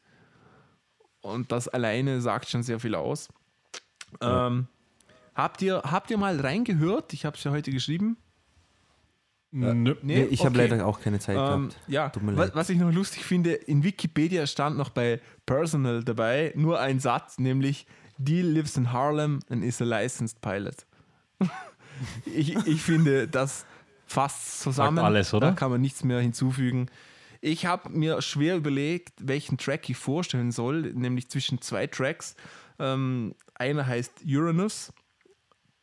Und 1.21 1.51
das 1.51 1.67
alleine 1.67 2.21
sagt 2.21 2.49
schon 2.49 2.63
sehr 2.63 2.79
viel 2.79 2.95
aus. 2.95 3.27
Ähm, 4.21 4.67
habt, 5.35 5.61
ihr, 5.61 5.81
habt 5.83 6.09
ihr 6.11 6.17
mal 6.17 6.39
reingehört? 6.39 7.13
Ich 7.13 7.25
habe 7.25 7.37
es 7.37 7.43
ja 7.43 7.51
heute 7.51 7.71
geschrieben. 7.71 8.17
Nö. 9.51 9.95
Nee, 10.03 10.25
ich 10.25 10.45
habe 10.45 10.59
okay. 10.59 10.67
leider 10.69 10.85
auch 10.85 11.01
keine 11.01 11.19
Zeit 11.19 11.35
Ähm, 11.35 11.69
gehabt. 11.69 11.79
ja, 11.87 12.09
Tut 12.09 12.21
mir 12.21 12.37
was, 12.37 12.47
leid. 12.49 12.55
was 12.55 12.69
ich 12.69 12.77
noch 12.77 12.93
lustig 12.93 13.25
finde, 13.25 13.53
in 13.53 13.83
Wikipedia 13.83 14.45
stand 14.45 14.77
noch 14.77 14.89
bei 14.89 15.21
Personal 15.47 16.03
dabei 16.03 16.53
nur 16.55 16.79
ein 16.79 16.99
Satz, 16.99 17.39
nämlich 17.39 17.87
Deal 18.19 18.45
lives 18.45 18.77
in 18.77 18.91
Harlem 18.93 19.39
and 19.49 19.63
is 19.63 19.81
a 19.81 19.85
licensed 19.85 20.39
pilot. 20.41 20.85
ich, 22.25 22.55
ich 22.67 22.81
finde, 22.81 23.27
das 23.27 23.65
fasst 24.09 24.61
zusammen. 24.61 24.97
Sagt 24.97 25.05
alles, 25.05 25.33
oder? 25.33 25.47
Da 25.47 25.53
kann 25.53 25.71
man 25.71 25.81
nichts 25.81 26.03
mehr 26.03 26.19
hinzufügen. 26.19 26.87
Ich 27.41 27.65
habe 27.65 27.89
mir 27.89 28.21
schwer 28.21 28.57
überlegt, 28.57 29.13
welchen 29.21 29.57
Track 29.57 29.89
ich 29.89 29.97
vorstellen 29.97 30.51
soll, 30.51 30.93
nämlich 30.93 31.29
zwischen 31.29 31.61
zwei 31.61 31.87
Tracks. 31.87 32.35
Ähm, 32.79 33.35
einer 33.55 33.85
heißt 33.85 34.23
Uranus, 34.25 34.91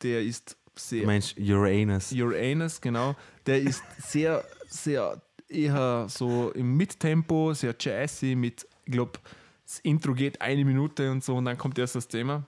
der 0.03 0.23
ist 0.23 0.57
sehr 0.75 1.07
meinst 1.07 1.39
Uranus. 1.39 2.13
Uranus, 2.13 2.81
genau. 2.81 3.17
Der 3.47 3.63
ist 3.63 3.83
sehr, 3.99 4.45
sehr 4.69 5.23
eher 5.49 6.07
so 6.09 6.51
im 6.51 6.77
Mittempo, 6.77 7.55
sehr 7.55 7.75
jazzy 7.79 8.35
mit, 8.35 8.67
ich 8.85 8.93
glaube, 8.93 9.19
das 9.65 9.79
Intro 9.81 10.15
geht 10.15 10.41
eine 10.41 10.65
Minute 10.65 11.11
und 11.11 11.25
so 11.25 11.37
und 11.37 11.45
dann 11.45 11.57
kommt 11.57 11.79
erst 11.79 11.95
das 11.95 12.09
Thema. 12.09 12.47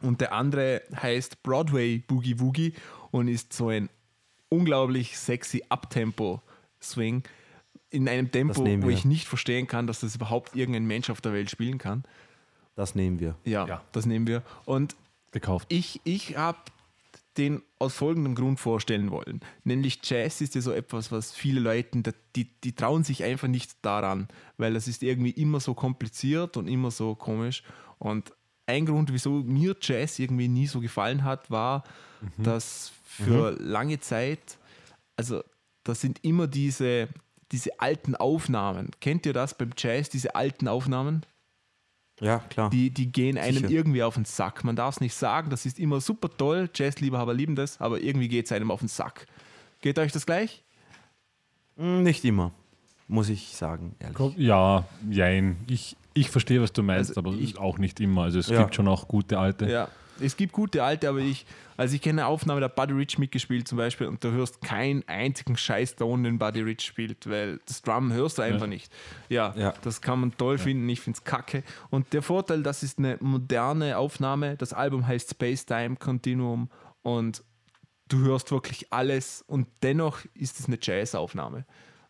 Und 0.00 0.20
der 0.20 0.32
andere 0.32 0.82
heißt 0.94 1.42
Broadway 1.42 1.98
Boogie 1.98 2.40
Woogie 2.40 2.74
und 3.10 3.28
ist 3.28 3.52
so 3.52 3.68
ein 3.68 3.88
unglaublich 4.54 5.18
sexy 5.18 5.62
Uptempo-Swing 5.68 7.22
in 7.90 8.08
einem 8.08 8.30
Tempo, 8.30 8.64
wo 8.82 8.88
ich 8.88 9.04
nicht 9.04 9.26
verstehen 9.26 9.66
kann, 9.66 9.86
dass 9.86 10.00
das 10.00 10.16
überhaupt 10.16 10.56
irgendein 10.56 10.84
Mensch 10.86 11.10
auf 11.10 11.20
der 11.20 11.32
Welt 11.32 11.50
spielen 11.50 11.78
kann. 11.78 12.04
Das 12.74 12.94
nehmen 12.94 13.20
wir. 13.20 13.36
Ja, 13.44 13.66
Ja. 13.66 13.82
das 13.92 14.04
nehmen 14.06 14.26
wir. 14.26 14.42
Und 14.64 14.96
Gekauft. 15.30 15.66
ich, 15.70 16.00
ich 16.04 16.36
habe 16.36 16.58
den 17.36 17.62
aus 17.78 17.94
folgendem 17.94 18.34
Grund 18.34 18.60
vorstellen 18.60 19.10
wollen. 19.10 19.40
Nämlich 19.64 19.98
Jazz 20.02 20.40
ist 20.40 20.54
ja 20.54 20.60
so 20.60 20.72
etwas, 20.72 21.10
was 21.12 21.32
viele 21.32 21.60
Leute, 21.60 22.02
die, 22.36 22.44
die 22.62 22.72
trauen 22.74 23.02
sich 23.04 23.22
einfach 23.24 23.48
nicht 23.48 23.72
daran, 23.82 24.28
weil 24.56 24.74
das 24.74 24.86
ist 24.88 25.02
irgendwie 25.02 25.30
immer 25.30 25.58
so 25.60 25.74
kompliziert 25.74 26.56
und 26.56 26.68
immer 26.68 26.90
so 26.92 27.14
komisch. 27.16 27.62
Und 27.98 28.32
ein 28.66 28.86
Grund, 28.86 29.12
wieso 29.12 29.30
mir 29.30 29.76
Jazz 29.80 30.18
irgendwie 30.18 30.48
nie 30.48 30.66
so 30.66 30.80
gefallen 30.80 31.22
hat, 31.24 31.50
war, 31.50 31.84
dass 32.38 32.92
für 33.22 33.50
lange 33.60 34.00
Zeit, 34.00 34.58
also 35.16 35.42
das 35.84 36.00
sind 36.00 36.18
immer 36.24 36.46
diese, 36.46 37.08
diese 37.52 37.78
alten 37.80 38.16
Aufnahmen. 38.16 38.90
Kennt 39.00 39.26
ihr 39.26 39.32
das 39.32 39.56
beim 39.56 39.70
Jazz, 39.76 40.08
diese 40.08 40.34
alten 40.34 40.66
Aufnahmen? 40.68 41.24
Ja, 42.20 42.38
klar. 42.38 42.70
Die, 42.70 42.90
die 42.90 43.10
gehen 43.10 43.36
einem 43.38 43.56
Sicher. 43.58 43.70
irgendwie 43.70 44.02
auf 44.02 44.14
den 44.14 44.24
Sack. 44.24 44.62
Man 44.64 44.76
darf 44.76 44.94
es 44.96 45.00
nicht 45.00 45.14
sagen, 45.14 45.50
das 45.50 45.66
ist 45.66 45.78
immer 45.80 46.00
super 46.00 46.30
toll. 46.34 46.70
Jazzliebhaber 46.72 47.34
lieben 47.34 47.56
das, 47.56 47.80
aber 47.80 48.00
irgendwie 48.00 48.28
geht 48.28 48.46
es 48.46 48.52
einem 48.52 48.70
auf 48.70 48.78
den 48.80 48.88
Sack. 48.88 49.26
Geht 49.80 49.98
euch 49.98 50.12
das 50.12 50.24
gleich? 50.24 50.62
Hm, 51.76 52.02
Nicht 52.04 52.24
immer, 52.24 52.52
muss 53.08 53.28
ich 53.28 53.56
sagen, 53.56 53.96
ehrlich. 53.98 54.36
Ja, 54.38 54.84
jein. 55.10 55.56
Ich, 55.66 55.96
ich 56.14 56.30
verstehe, 56.30 56.62
was 56.62 56.72
du 56.72 56.82
meinst, 56.84 57.10
Also 57.10 57.20
aber 57.20 57.32
ich- 57.32 57.58
auch 57.58 57.78
nicht 57.78 57.98
immer. 58.00 58.22
Also 58.22 58.38
es 58.38 58.48
Ja. 58.48 58.62
gibt 58.62 58.76
schon 58.76 58.86
auch 58.88 59.08
gute 59.08 59.38
alte. 59.38 59.68
Ja. 59.68 59.88
Es 60.20 60.36
gibt 60.36 60.52
gute 60.52 60.82
alte, 60.84 61.08
aber 61.08 61.18
ich, 61.18 61.44
also 61.76 61.94
ich 61.96 62.02
kenne 62.02 62.22
eine 62.22 62.28
Aufnahme, 62.28 62.60
da 62.60 62.66
hat 62.66 62.76
Buddy 62.76 62.92
Rich 62.94 63.18
mitgespielt 63.18 63.66
zum 63.66 63.78
Beispiel 63.78 64.06
und 64.06 64.22
du 64.22 64.30
hörst 64.30 64.60
keinen 64.62 65.02
einzigen 65.08 65.56
Scheißton, 65.56 66.22
den 66.24 66.38
Buddy 66.38 66.60
Rich 66.62 66.82
spielt, 66.82 67.28
weil 67.28 67.58
das 67.66 67.82
Drum 67.82 68.12
hörst 68.12 68.38
du 68.38 68.42
einfach 68.42 68.66
nicht. 68.68 68.92
Ja, 69.28 69.54
Ja. 69.56 69.74
das 69.82 70.00
kann 70.00 70.20
man 70.20 70.36
toll 70.36 70.58
finden, 70.58 70.88
ich 70.88 71.00
finde 71.00 71.18
es 71.18 71.24
kacke. 71.24 71.64
Und 71.90 72.12
der 72.12 72.22
Vorteil, 72.22 72.62
das 72.62 72.82
ist 72.82 72.98
eine 72.98 73.16
moderne 73.20 73.98
Aufnahme, 73.98 74.56
das 74.56 74.72
Album 74.72 75.06
heißt 75.06 75.30
Space 75.30 75.66
Time 75.66 75.96
Continuum 75.96 76.70
und 77.02 77.42
du 78.08 78.18
hörst 78.20 78.50
wirklich 78.52 78.92
alles 78.92 79.42
und 79.46 79.66
dennoch 79.82 80.20
ist 80.34 80.60
es 80.60 80.66
eine 80.66 80.78
Jazz-Aufnahme. 80.80 81.64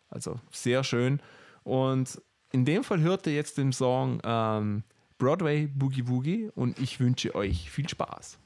Also 0.09 0.39
sehr 0.51 0.83
schön. 0.83 1.19
Und 1.63 2.21
in 2.51 2.65
dem 2.65 2.83
Fall 2.83 2.99
hört 2.99 3.25
ihr 3.27 3.33
jetzt 3.33 3.57
den 3.57 3.73
Song 3.73 4.21
ähm, 4.23 4.83
Broadway 5.17 5.67
Boogie 5.67 6.07
Woogie 6.07 6.49
und 6.55 6.77
ich 6.79 6.99
wünsche 6.99 7.35
euch 7.35 7.71
viel 7.71 7.87
Spaß. 7.87 8.37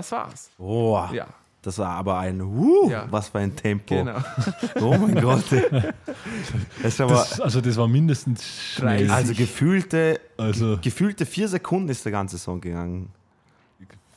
Das 0.00 0.12
war's. 0.12 0.50
Oh, 0.58 1.06
Ja, 1.12 1.26
das 1.62 1.76
war 1.78 1.90
aber 1.90 2.18
ein, 2.18 2.40
uh, 2.40 2.88
Ja. 2.90 3.06
was 3.10 3.28
für 3.28 3.38
ein 3.38 3.54
Tempo. 3.54 3.94
genau. 3.96 4.16
Oh 4.80 4.96
mein 4.96 5.14
Gott. 5.20 5.44
Das 6.82 6.96
Das, 6.96 7.40
also 7.40 7.60
das 7.60 7.76
war 7.76 7.86
mindestens 7.86 8.42
schnell. 8.76 9.06
Drei. 9.06 9.14
also 9.14 9.34
gefühlte, 9.34 10.20
Also 10.38 10.78
gefühlte 10.80 11.26
vier 11.26 11.48
Sekunden 11.48 11.90
ist 11.90 12.04
der 12.04 12.12
ganze 12.12 12.38
Song 12.38 12.60
gegangen. 12.62 13.10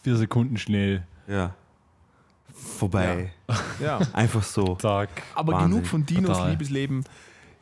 vier 0.03 0.15
Sekunden 0.15 0.57
schnell. 0.57 1.03
Ja. 1.27 1.53
Vorbei. 2.53 3.31
Ja. 3.81 3.99
Einfach 4.14 4.43
so. 4.43 4.76
Tag. 4.76 5.10
Aber 5.35 5.53
Wahnsinn. 5.53 5.72
genug 5.72 5.88
von 5.88 6.05
Dinos 6.05 6.38
Total. 6.38 6.51
Liebesleben. 6.51 7.03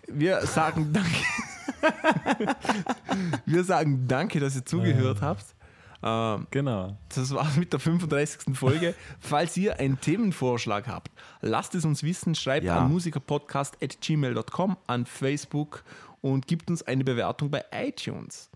Wir 0.07 0.45
sagen 0.45 0.93
danke. 0.93 1.09
Wir 3.45 3.63
sagen 3.63 4.05
danke, 4.07 4.39
dass 4.39 4.55
ihr 4.55 4.65
zugehört 4.65 5.21
habt. 5.21 5.45
Ähm, 6.03 6.47
Genau. 6.51 6.97
das 7.13 7.33
war's 7.33 7.57
mit 7.57 7.71
der 7.73 7.79
35. 7.79 8.55
Folge. 8.57 8.95
Falls 9.19 9.55
ihr 9.57 9.79
einen 9.79 9.99
Themenvorschlag 10.01 10.87
habt, 10.87 11.11
lasst 11.41 11.75
es 11.75 11.85
uns 11.85 12.01
wissen. 12.03 12.33
Schreibt 12.35 12.65
Ja. 12.65 12.79
an 12.79 12.91
musikerpodcast.gmail.com, 12.91 14.77
an 14.87 15.05
Facebook 15.05 15.83
und 16.21 16.47
gibt 16.47 16.69
uns 16.69 16.83
eine 16.83 17.03
Bewertung 17.03 17.49
bei 17.51 17.63
iTunes. 17.71 18.49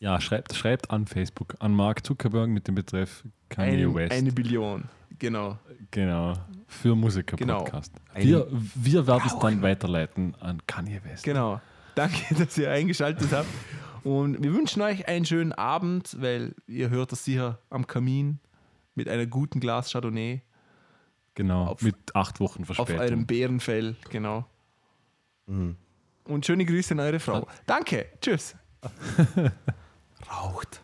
Ja, 0.00 0.20
schreibt, 0.20 0.54
schreibt 0.54 0.90
an 0.90 1.06
Facebook, 1.06 1.54
an 1.58 1.74
Mark 1.74 2.06
Zuckerberg 2.06 2.48
mit 2.48 2.66
dem 2.66 2.74
Betreff 2.74 3.22
Kanye 3.50 3.72
Eine, 3.84 3.94
West. 3.94 4.12
eine 4.12 4.32
Billion. 4.32 4.84
Genau. 5.18 5.58
Genau. 5.90 6.32
Für 6.66 6.94
Musiker-Podcast. 6.96 7.92
Ein- 8.14 8.22
Wir, 8.26 8.46
wir 8.50 9.06
werden 9.06 9.22
es 9.26 9.38
dann 9.38 9.60
weiterleiten 9.60 10.34
an 10.40 10.62
Kanye 10.66 11.00
West. 11.04 11.24
Genau. 11.24 11.60
Danke, 11.94 12.34
dass 12.34 12.56
ihr 12.56 12.70
eingeschaltet 12.70 13.28
habt. 13.32 13.48
Und 14.04 14.42
wir 14.42 14.52
wünschen 14.54 14.80
euch 14.82 15.06
einen 15.08 15.24
schönen 15.24 15.52
Abend, 15.52 16.16
weil 16.20 16.54
ihr 16.66 16.90
hört 16.90 17.12
das 17.12 17.24
sicher 17.24 17.58
am 17.70 17.86
Kamin 17.86 18.38
mit 18.94 19.08
einem 19.08 19.28
guten 19.30 19.60
Glas 19.60 19.90
Chardonnay 19.92 20.42
Genau. 21.34 21.66
Auf- 21.68 21.82
mit 21.82 21.96
acht 22.14 22.40
Wochen 22.40 22.62
auf 22.62 22.66
Verspätung. 22.76 23.00
einem 23.00 23.26
Bärenfell. 23.26 23.96
Genau. 24.10 24.44
Und 25.46 26.46
schöne 26.46 26.64
Grüße 26.64 26.92
an 26.94 27.00
eure 27.00 27.20
Frau. 27.20 27.46
Danke. 27.66 28.06
Tschüss. 28.20 28.54
Raucht. 30.30 30.82